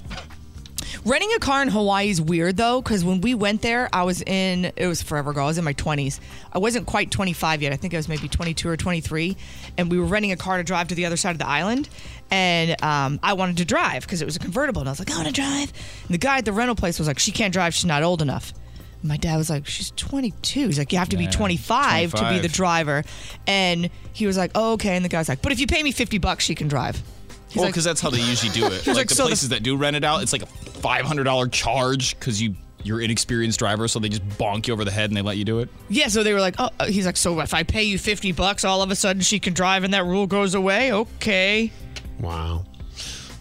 Renting 1.05 1.31
a 1.35 1.39
car 1.39 1.61
in 1.61 1.67
Hawaii 1.69 2.09
is 2.09 2.21
weird 2.21 2.57
though, 2.57 2.81
because 2.81 3.03
when 3.03 3.21
we 3.21 3.33
went 3.35 3.61
there, 3.61 3.89
I 3.93 4.03
was 4.03 4.21
in, 4.21 4.71
it 4.75 4.87
was 4.87 5.01
forever 5.01 5.31
ago, 5.31 5.41
I 5.43 5.45
was 5.45 5.57
in 5.57 5.63
my 5.63 5.73
20s. 5.73 6.19
I 6.51 6.59
wasn't 6.59 6.85
quite 6.87 7.11
25 7.11 7.61
yet. 7.61 7.73
I 7.73 7.75
think 7.75 7.93
I 7.93 7.97
was 7.97 8.07
maybe 8.09 8.27
22 8.27 8.67
or 8.69 8.77
23. 8.77 9.37
And 9.77 9.89
we 9.91 9.99
were 9.99 10.05
renting 10.05 10.31
a 10.31 10.37
car 10.37 10.57
to 10.57 10.63
drive 10.63 10.87
to 10.89 10.95
the 10.95 11.05
other 11.05 11.17
side 11.17 11.31
of 11.31 11.37
the 11.39 11.47
island. 11.47 11.89
And 12.31 12.81
um, 12.83 13.19
I 13.23 13.33
wanted 13.33 13.57
to 13.57 13.65
drive 13.65 14.03
because 14.03 14.21
it 14.21 14.25
was 14.25 14.35
a 14.35 14.39
convertible. 14.39 14.81
And 14.81 14.89
I 14.89 14.91
was 14.91 14.99
like, 14.99 15.11
I 15.11 15.15
want 15.15 15.27
to 15.27 15.33
drive. 15.33 15.71
And 16.05 16.13
the 16.13 16.17
guy 16.17 16.37
at 16.39 16.45
the 16.45 16.51
rental 16.53 16.75
place 16.75 16.99
was 16.99 17.07
like, 17.07 17.19
she 17.19 17.31
can't 17.31 17.53
drive. 17.53 17.73
She's 17.73 17.85
not 17.85 18.03
old 18.03 18.21
enough. 18.21 18.53
And 19.01 19.09
my 19.09 19.17
dad 19.17 19.37
was 19.37 19.49
like, 19.49 19.65
she's 19.65 19.91
22. 19.91 20.67
He's 20.67 20.77
like, 20.77 20.91
you 20.91 20.99
have 20.99 21.09
to 21.09 21.17
be 21.17 21.23
Yeah, 21.25 21.29
25, 21.31 22.11
to 22.11 22.15
be 22.17 22.19
25. 22.19 22.41
the 22.41 22.49
driver. 22.49 23.03
And 23.47 23.89
he 24.13 24.27
was 24.27 24.37
like, 24.37 24.51
oh, 24.55 24.73
okay. 24.73 24.95
And 24.95 25.05
the 25.05 25.09
guy's 25.09 25.29
like, 25.29 25.41
but 25.41 25.51
if 25.51 25.59
you 25.59 25.67
pay 25.67 25.81
me 25.81 25.91
50 25.91 26.17
bucks, 26.17 26.43
she 26.43 26.53
can 26.55 26.67
drive. 26.67 27.01
He's 27.49 27.57
well, 27.57 27.65
like- 27.65 27.73
because 27.73 27.83
that's 27.83 27.99
how 28.01 28.09
they 28.09 28.21
usually 28.21 28.51
do 28.51 28.65
it. 28.73 28.87
Like, 28.87 28.95
like, 28.95 29.07
the 29.09 29.15
so 29.15 29.23
the- 29.23 29.29
places 29.29 29.49
that 29.49 29.63
do 29.63 29.75
rent 29.75 29.95
it 29.95 30.03
out, 30.03 30.21
it's 30.23 30.31
like 30.33 30.43
a 30.43 30.47
$500 30.47 31.51
charge 31.51 32.17
because 32.17 32.41
you, 32.41 32.55
you're 32.83 33.01
inexperienced 33.01 33.59
driver. 33.59 33.87
So 33.87 33.99
they 33.99 34.09
just 34.09 34.27
bonk 34.29 34.67
you 34.67 34.73
over 34.73 34.85
the 34.85 34.91
head 34.91 35.09
and 35.09 35.17
they 35.17 35.21
let 35.21 35.37
you 35.37 35.43
do 35.45 35.59
it. 35.59 35.69
Yeah, 35.89 36.07
so 36.07 36.23
they 36.23 36.33
were 36.33 36.39
like, 36.39 36.55
oh, 36.59 36.69
uh, 36.79 36.85
he's 36.85 37.05
like, 37.05 37.17
so 37.17 37.39
if 37.41 37.53
I 37.53 37.63
pay 37.63 37.83
you 37.83 37.97
50 37.97 38.31
bucks, 38.31 38.63
all 38.63 38.81
of 38.81 38.91
a 38.91 38.95
sudden 38.95 39.21
she 39.21 39.39
can 39.39 39.53
drive 39.53 39.83
and 39.83 39.93
that 39.93 40.05
rule 40.05 40.27
goes 40.27 40.55
away? 40.55 40.93
Okay. 40.93 41.71
Wow. 42.19 42.65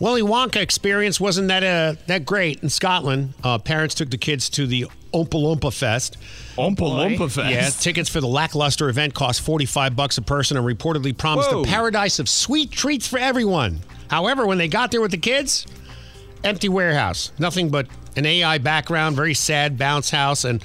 Willy 0.01 0.23
Wonka 0.23 0.57
experience 0.57 1.19
wasn't 1.21 1.49
that 1.49 1.65
uh, 1.65 2.01
that 2.07 2.25
great 2.25 2.63
in 2.63 2.69
Scotland. 2.69 3.35
Uh, 3.43 3.59
parents 3.59 3.97
took 3.97 4.11
the 4.11 4.17
kids 4.17 4.49
to 4.51 4.65
the 4.65 4.87
Oompa 5.13 5.31
Loompa 5.31 5.75
Fest. 5.77 6.17
Oompa 6.57 6.77
Loompa 6.77 7.29
Fest? 7.29 7.51
Yeah, 7.51 7.69
tickets 7.71 8.09
for 8.09 8.21
the 8.21 8.29
lackluster 8.29 8.89
event 8.89 9.15
cost 9.15 9.41
45 9.41 9.97
bucks 9.97 10.17
a 10.17 10.23
person 10.23 10.57
and 10.57 10.65
reportedly 10.65 11.17
promised 11.19 11.51
Whoa. 11.51 11.63
a 11.63 11.65
paradise 11.65 12.21
of 12.21 12.29
sweet 12.29 12.71
treats 12.71 13.09
for 13.09 13.19
everyone. 13.19 13.81
However, 14.11 14.47
when 14.47 14.59
they 14.59 14.69
got 14.69 14.91
there 14.91 15.01
with 15.01 15.11
the 15.11 15.19
kids, 15.19 15.67
empty 16.45 16.69
warehouse. 16.69 17.33
Nothing 17.39 17.69
but 17.71 17.87
an 18.17 18.27
AI 18.27 18.59
background, 18.59 19.17
very 19.17 19.35
sad 19.35 19.79
bounce 19.79 20.11
house, 20.11 20.45
and 20.45 20.63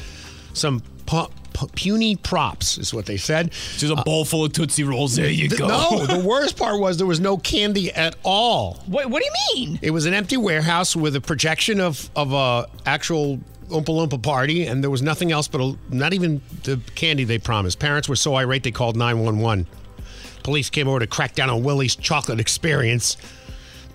some 0.53 0.81
pu- 1.05 1.27
pu- 1.53 1.67
puny 1.75 2.15
props, 2.15 2.77
is 2.77 2.93
what 2.93 3.05
they 3.05 3.17
said. 3.17 3.51
Just 3.77 3.91
a 3.91 4.01
bowl 4.03 4.25
full 4.25 4.45
of 4.45 4.53
Tootsie 4.53 4.83
Rolls. 4.83 5.15
There 5.15 5.29
you 5.29 5.49
Th- 5.49 5.59
go. 5.59 5.67
No, 5.67 6.05
the 6.05 6.19
worst 6.27 6.57
part 6.57 6.79
was 6.79 6.97
there 6.97 7.07
was 7.07 7.19
no 7.19 7.37
candy 7.37 7.91
at 7.91 8.15
all. 8.23 8.81
What, 8.87 9.09
what 9.09 9.21
do 9.21 9.25
you 9.25 9.65
mean? 9.67 9.79
It 9.81 9.91
was 9.91 10.05
an 10.05 10.13
empty 10.13 10.37
warehouse 10.37 10.95
with 10.95 11.15
a 11.15 11.21
projection 11.21 11.79
of 11.79 12.09
of 12.15 12.33
a 12.33 12.67
actual 12.85 13.39
Oompa 13.69 13.85
Loompa 13.85 14.21
party, 14.21 14.65
and 14.67 14.83
there 14.83 14.89
was 14.91 15.01
nothing 15.01 15.31
else 15.31 15.47
but 15.47 15.61
a, 15.61 15.75
not 15.89 16.13
even 16.13 16.41
the 16.63 16.79
candy 16.95 17.23
they 17.23 17.39
promised. 17.39 17.79
Parents 17.79 18.07
were 18.09 18.15
so 18.15 18.35
irate 18.35 18.63
they 18.63 18.71
called 18.71 18.95
911. 18.95 19.67
Police 20.43 20.69
came 20.69 20.87
over 20.87 20.99
to 20.99 21.07
crack 21.07 21.35
down 21.35 21.49
on 21.49 21.63
Willy's 21.63 21.95
chocolate 21.95 22.39
experience. 22.39 23.17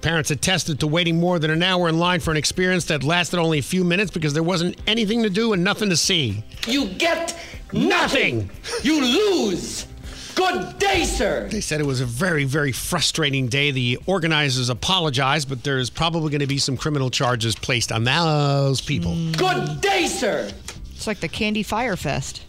Parents 0.00 0.30
attested 0.30 0.80
to 0.80 0.86
waiting 0.86 1.18
more 1.18 1.38
than 1.38 1.50
an 1.50 1.62
hour 1.62 1.88
in 1.88 1.98
line 1.98 2.20
for 2.20 2.30
an 2.30 2.36
experience 2.36 2.84
that 2.86 3.02
lasted 3.02 3.38
only 3.38 3.58
a 3.58 3.62
few 3.62 3.82
minutes 3.84 4.10
because 4.10 4.32
there 4.32 4.44
wasn't 4.44 4.78
anything 4.86 5.24
to 5.24 5.30
do 5.30 5.52
and 5.52 5.64
nothing 5.64 5.88
to 5.90 5.96
see. 5.96 6.44
You 6.66 6.86
get 6.86 7.36
Nothing. 7.72 8.50
You 8.82 9.00
lose. 9.02 9.86
Good 10.34 10.78
day, 10.78 11.04
sir. 11.04 11.48
They 11.50 11.60
said 11.60 11.80
it 11.80 11.86
was 11.86 12.00
a 12.00 12.06
very, 12.06 12.44
very 12.44 12.70
frustrating 12.72 13.48
day. 13.48 13.72
The 13.72 13.98
organizers 14.06 14.68
apologized, 14.68 15.48
but 15.48 15.64
there's 15.64 15.90
probably 15.90 16.30
going 16.30 16.40
to 16.40 16.46
be 16.46 16.58
some 16.58 16.76
criminal 16.76 17.10
charges 17.10 17.56
placed 17.56 17.90
on 17.90 18.04
those 18.04 18.80
people. 18.80 19.16
Good 19.32 19.80
day, 19.80 20.06
sir. 20.06 20.50
It's 20.94 21.06
like 21.06 21.20
the 21.20 21.28
Candy 21.28 21.62
Fyre 21.62 21.96
Fest. 21.96 22.42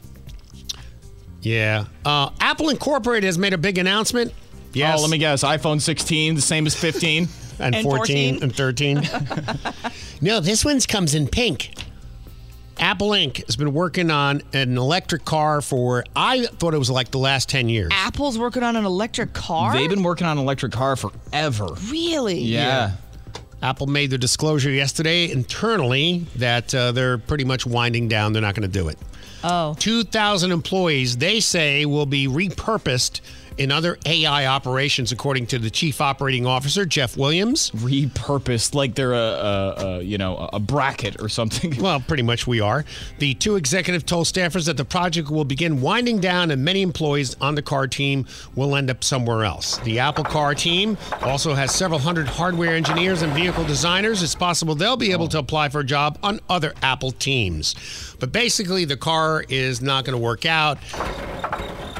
Yeah. 1.41 1.85
Uh, 2.05 2.29
Apple 2.39 2.69
Incorporated 2.69 3.25
has 3.25 3.37
made 3.37 3.53
a 3.53 3.57
big 3.57 3.77
announcement. 3.77 4.33
Yes. 4.73 4.99
Oh, 4.99 5.01
let 5.01 5.09
me 5.09 5.17
guess. 5.17 5.43
iPhone 5.43 5.81
16, 5.81 6.35
the 6.35 6.41
same 6.41 6.65
as 6.67 6.75
15. 6.75 7.27
and, 7.59 7.75
14, 7.83 8.43
and 8.43 8.55
13. 8.55 9.09
no, 10.21 10.39
this 10.39 10.63
one's 10.63 10.85
comes 10.85 11.15
in 11.15 11.27
pink. 11.27 11.73
Apple 12.79 13.09
Inc. 13.09 13.45
has 13.45 13.57
been 13.57 13.73
working 13.73 14.09
on 14.09 14.41
an 14.53 14.77
electric 14.77 15.25
car 15.25 15.61
for, 15.61 16.05
I 16.15 16.45
thought 16.45 16.73
it 16.73 16.77
was 16.77 16.89
like 16.89 17.11
the 17.11 17.17
last 17.17 17.49
10 17.49 17.67
years. 17.67 17.89
Apple's 17.93 18.37
working 18.37 18.63
on 18.63 18.77
an 18.77 18.85
electric 18.85 19.33
car? 19.33 19.73
They've 19.73 19.89
been 19.89 20.03
working 20.03 20.25
on 20.25 20.37
an 20.37 20.43
electric 20.43 20.71
car 20.71 20.95
forever. 20.95 21.67
Really? 21.89 22.39
Yeah. 22.39 22.93
Apple 23.61 23.87
made 23.87 24.11
the 24.11 24.17
disclosure 24.17 24.71
yesterday 24.71 25.29
internally 25.29 26.25
that 26.37 26.73
uh, 26.73 26.93
they're 26.93 27.17
pretty 27.17 27.43
much 27.43 27.65
winding 27.65 28.07
down. 28.07 28.31
They're 28.31 28.41
not 28.41 28.55
going 28.55 28.69
to 28.69 28.79
do 28.79 28.87
it. 28.87 28.97
Oh. 29.43 29.75
2,000 29.79 30.51
employees, 30.51 31.17
they 31.17 31.39
say, 31.39 31.85
will 31.85 32.05
be 32.05 32.27
repurposed 32.27 33.21
in 33.59 33.73
other 33.73 33.97
AI 34.05 34.45
operations, 34.45 35.11
according 35.11 35.45
to 35.47 35.59
the 35.59 35.69
chief 35.69 35.99
operating 35.99 36.45
officer, 36.45 36.85
Jeff 36.85 37.17
Williams. 37.17 37.71
Repurposed, 37.71 38.73
like 38.73 38.95
they're 38.95 39.13
a, 39.13 39.17
a, 39.17 39.75
a 39.77 40.01
you 40.01 40.17
know 40.17 40.49
a 40.53 40.59
bracket 40.59 41.21
or 41.21 41.29
something. 41.29 41.59
Well, 41.89 41.99
pretty 42.01 42.23
much 42.23 42.45
we 42.45 42.61
are. 42.61 42.83
The 43.19 43.33
two 43.35 43.55
executive 43.55 44.05
told 44.05 44.27
staffers 44.27 44.65
that 44.65 44.77
the 44.77 44.85
project 44.85 45.29
will 45.29 45.45
begin 45.45 45.81
winding 45.81 46.19
down, 46.19 46.51
and 46.51 46.63
many 46.63 46.81
employees 46.81 47.35
on 47.41 47.55
the 47.55 47.61
car 47.61 47.87
team 47.87 48.25
will 48.55 48.75
end 48.75 48.89
up 48.89 49.03
somewhere 49.03 49.43
else. 49.43 49.77
The 49.79 49.99
Apple 49.99 50.23
Car 50.23 50.55
team 50.55 50.97
also 51.21 51.53
has 51.53 51.73
several 51.73 51.99
hundred 51.99 52.27
hardware 52.27 52.75
engineers 52.75 53.21
and 53.21 53.33
vehicle 53.33 53.65
designers. 53.65 54.23
It's 54.23 54.35
possible 54.35 54.75
they'll 54.75 54.97
be 54.97 55.11
able 55.11 55.25
oh. 55.25 55.29
to 55.29 55.39
apply 55.39 55.69
for 55.69 55.81
a 55.81 55.85
job 55.85 56.17
on 56.23 56.39
other 56.49 56.73
Apple 56.81 57.11
teams. 57.11 57.75
But 58.19 58.31
basically, 58.31 58.85
the 58.85 58.97
car 58.97 59.43
is 59.49 59.81
not 59.81 60.05
going 60.05 60.17
to 60.17 60.23
work 60.23 60.45
out. 60.45 60.77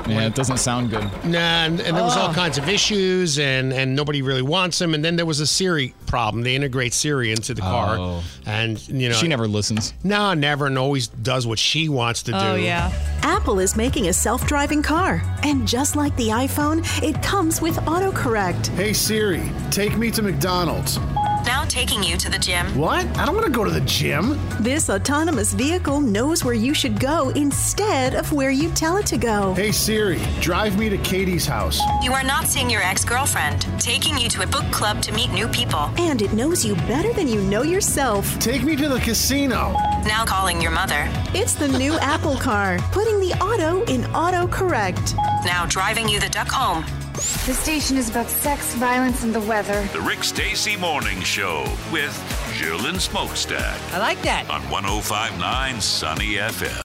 Yeah, 0.08 0.26
it 0.28 0.36
doesn't 0.36 0.58
sound 0.58 0.90
good. 0.90 1.04
Nah, 1.26 1.38
and, 1.66 1.80
and 1.82 1.96
there 1.96 2.04
was 2.04 2.16
all 2.18 2.30
Oh. 2.30 2.34
kinds 2.34 2.58
of 2.58 2.68
issues, 2.70 3.38
and, 3.40 3.72
and 3.74 3.96
nobody 3.96 4.22
really 4.22 4.42
wants 4.42 4.80
them. 4.80 4.94
And 4.94 5.04
then 5.04 5.16
there 5.16 5.26
was 5.26 5.40
a 5.40 5.48
Siri 5.48 5.94
problem. 6.08 6.44
They 6.44 6.56
integrate 6.56 6.94
Siri 6.94 7.32
into 7.32 7.54
the 7.54 7.62
car, 7.62 7.98
Oh. 8.00 8.24
and 8.46 8.80
you 8.88 9.10
know 9.10 9.16
She 9.16 9.28
never 9.28 9.48
listens. 9.48 9.94
No, 10.04 10.34
never, 10.34 10.66
and 10.68 10.78
always 10.78 11.08
does 11.08 11.46
what 11.46 11.60
she 11.60 11.90
wants 11.90 12.24
to 12.24 12.32
oh, 12.36 12.40
do. 12.40 12.46
Oh, 12.48 12.56
yeah. 12.56 12.92
Apple 13.24 13.60
is 13.60 13.76
making 13.76 14.08
a 14.08 14.14
self 14.14 14.46
driving 14.48 14.82
car. 14.82 15.22
And 15.44 15.68
just 15.68 15.96
like 15.96 16.16
the 16.16 16.30
iPhone, 16.30 16.84
it 17.04 17.22
comes 17.22 17.62
with 17.62 17.76
autocorrect. 17.78 18.68
Hey 18.76 18.94
Siri, 18.94 19.52
take 19.72 19.98
me 19.98 20.12
to 20.12 20.22
McDonald's. 20.22 21.00
Now 21.46 21.64
taking 21.66 22.04
you 22.04 22.18
to 22.18 22.30
the 22.30 22.38
gym. 22.38 22.66
What? 22.78 23.06
I 23.18 23.26
don't 23.26 23.36
want 23.36 23.46
to 23.46 23.52
go 23.52 23.64
to 23.64 23.72
the 23.72 23.82
gym. 23.82 24.40
This 24.60 24.90
autonomous 24.90 25.54
vehicle 25.54 26.02
knows 26.02 26.44
where 26.44 26.54
you 26.54 26.74
should 26.74 27.00
go 27.00 27.30
instead 27.30 28.16
of 28.16 28.32
where 28.32 28.52
you 28.52 28.70
tell 28.72 28.98
it 28.98 29.06
to 29.08 29.18
go. 29.18 29.54
Hey 29.54 29.72
Siri, 29.72 30.20
drive 30.42 30.78
me 30.78 30.90
to 30.90 30.98
Katie's 30.98 31.46
house. 31.46 31.80
You 32.04 32.14
are 32.14 32.24
not 32.24 32.48
seeing 32.48 32.70
your 32.70 32.82
ex 32.82 33.06
girlfriend, 33.06 33.66
taking 33.80 34.18
you 34.18 34.30
to 34.30 34.44
a 34.44 34.48
book 34.48 34.70
club 34.72 35.02
to 35.04 35.12
meet 35.12 35.32
new 35.32 35.48
people. 35.48 35.92
And 35.98 36.22
it 36.22 36.34
knows 36.34 36.66
you 36.66 36.76
better 36.88 37.14
than 37.14 37.28
you 37.28 37.42
know 37.42 37.64
yourself. 37.64 38.38
Take 38.40 38.64
me 38.64 38.76
to 38.76 38.90
the 38.90 39.00
casino. 39.00 39.74
Now 40.06 40.26
calling 40.26 40.62
your 40.62 40.72
mother. 40.72 41.06
It's 41.34 41.54
the 41.56 41.68
new 41.68 41.94
Apple 42.02 42.36
car, 42.36 42.80
putting 42.92 43.20
the 43.20 43.34
auto 43.42 43.84
in 43.86 44.02
autocorrect. 44.14 45.16
Now 45.46 45.66
driving 45.68 46.08
you 46.10 46.20
the 46.20 46.30
duck 46.30 46.50
home. 46.50 46.84
The 47.14 47.54
station 47.54 47.98
is 47.98 48.10
about 48.10 48.30
sex, 48.30 48.74
violence, 48.76 49.24
and 49.24 49.34
the 49.34 49.42
weather. 49.42 49.84
The 49.94 50.02
Rick 50.02 50.24
Stacy 50.24 50.78
Morning 50.78 51.20
Show 51.22 51.66
with 51.92 52.14
Jill 52.56 52.86
and 52.86 53.02
Smokestack 53.02 53.80
I 53.94 54.00
like 54.00 54.22
that. 54.22 54.50
on 54.50 54.62
1059 54.70 55.82
Sunny 55.82 56.36
FM. 56.36 56.82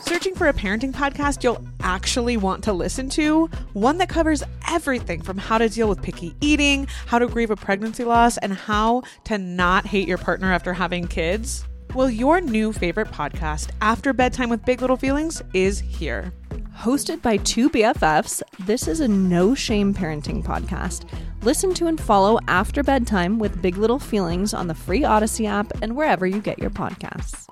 Searching 0.00 0.34
for 0.34 0.48
a 0.48 0.54
parenting 0.54 0.92
podcast 0.92 1.42
you'll 1.44 1.62
actually 1.80 2.36
want 2.36 2.64
to 2.64 2.72
listen 2.72 3.08
to, 3.10 3.46
one 3.74 3.98
that 3.98 4.08
covers 4.08 4.42
everything 4.68 5.20
from 5.22 5.36
how 5.36 5.58
to 5.58 5.68
deal 5.68 5.88
with 5.88 6.00
picky 6.02 6.34
eating, 6.40 6.86
how 7.06 7.18
to 7.18 7.26
grieve 7.26 7.50
a 7.50 7.56
pregnancy 7.56 8.04
loss, 8.04 8.38
and 8.38 8.54
how 8.54 9.02
to 9.24 9.36
not 9.38 9.86
hate 9.86 10.08
your 10.08 10.18
partner 10.18 10.52
after 10.52 10.72
having 10.72 11.06
kids? 11.06 11.64
Well, 11.94 12.10
your 12.10 12.40
new 12.40 12.72
favorite 12.72 13.08
podcast, 13.08 13.70
After 13.80 14.12
Bedtime 14.12 14.50
with 14.50 14.64
Big 14.64 14.80
Little 14.80 14.96
Feelings, 14.96 15.42
is 15.54 15.80
here. 15.80 16.32
Hosted 16.76 17.22
by 17.22 17.38
two 17.38 17.70
BFFs, 17.70 18.42
this 18.60 18.86
is 18.86 19.00
a 19.00 19.08
no 19.08 19.54
shame 19.54 19.92
parenting 19.92 20.44
podcast. 20.44 21.08
Listen 21.42 21.74
to 21.74 21.86
and 21.86 22.00
follow 22.00 22.38
After 22.46 22.82
Bedtime 22.82 23.38
with 23.38 23.62
Big 23.62 23.78
Little 23.78 23.98
Feelings 23.98 24.54
on 24.54 24.68
the 24.68 24.74
free 24.74 25.00
Audacy 25.00 25.46
app 25.46 25.72
and 25.82 25.96
wherever 25.96 26.26
you 26.26 26.40
get 26.40 26.58
your 26.58 26.70
podcasts. 26.70 27.48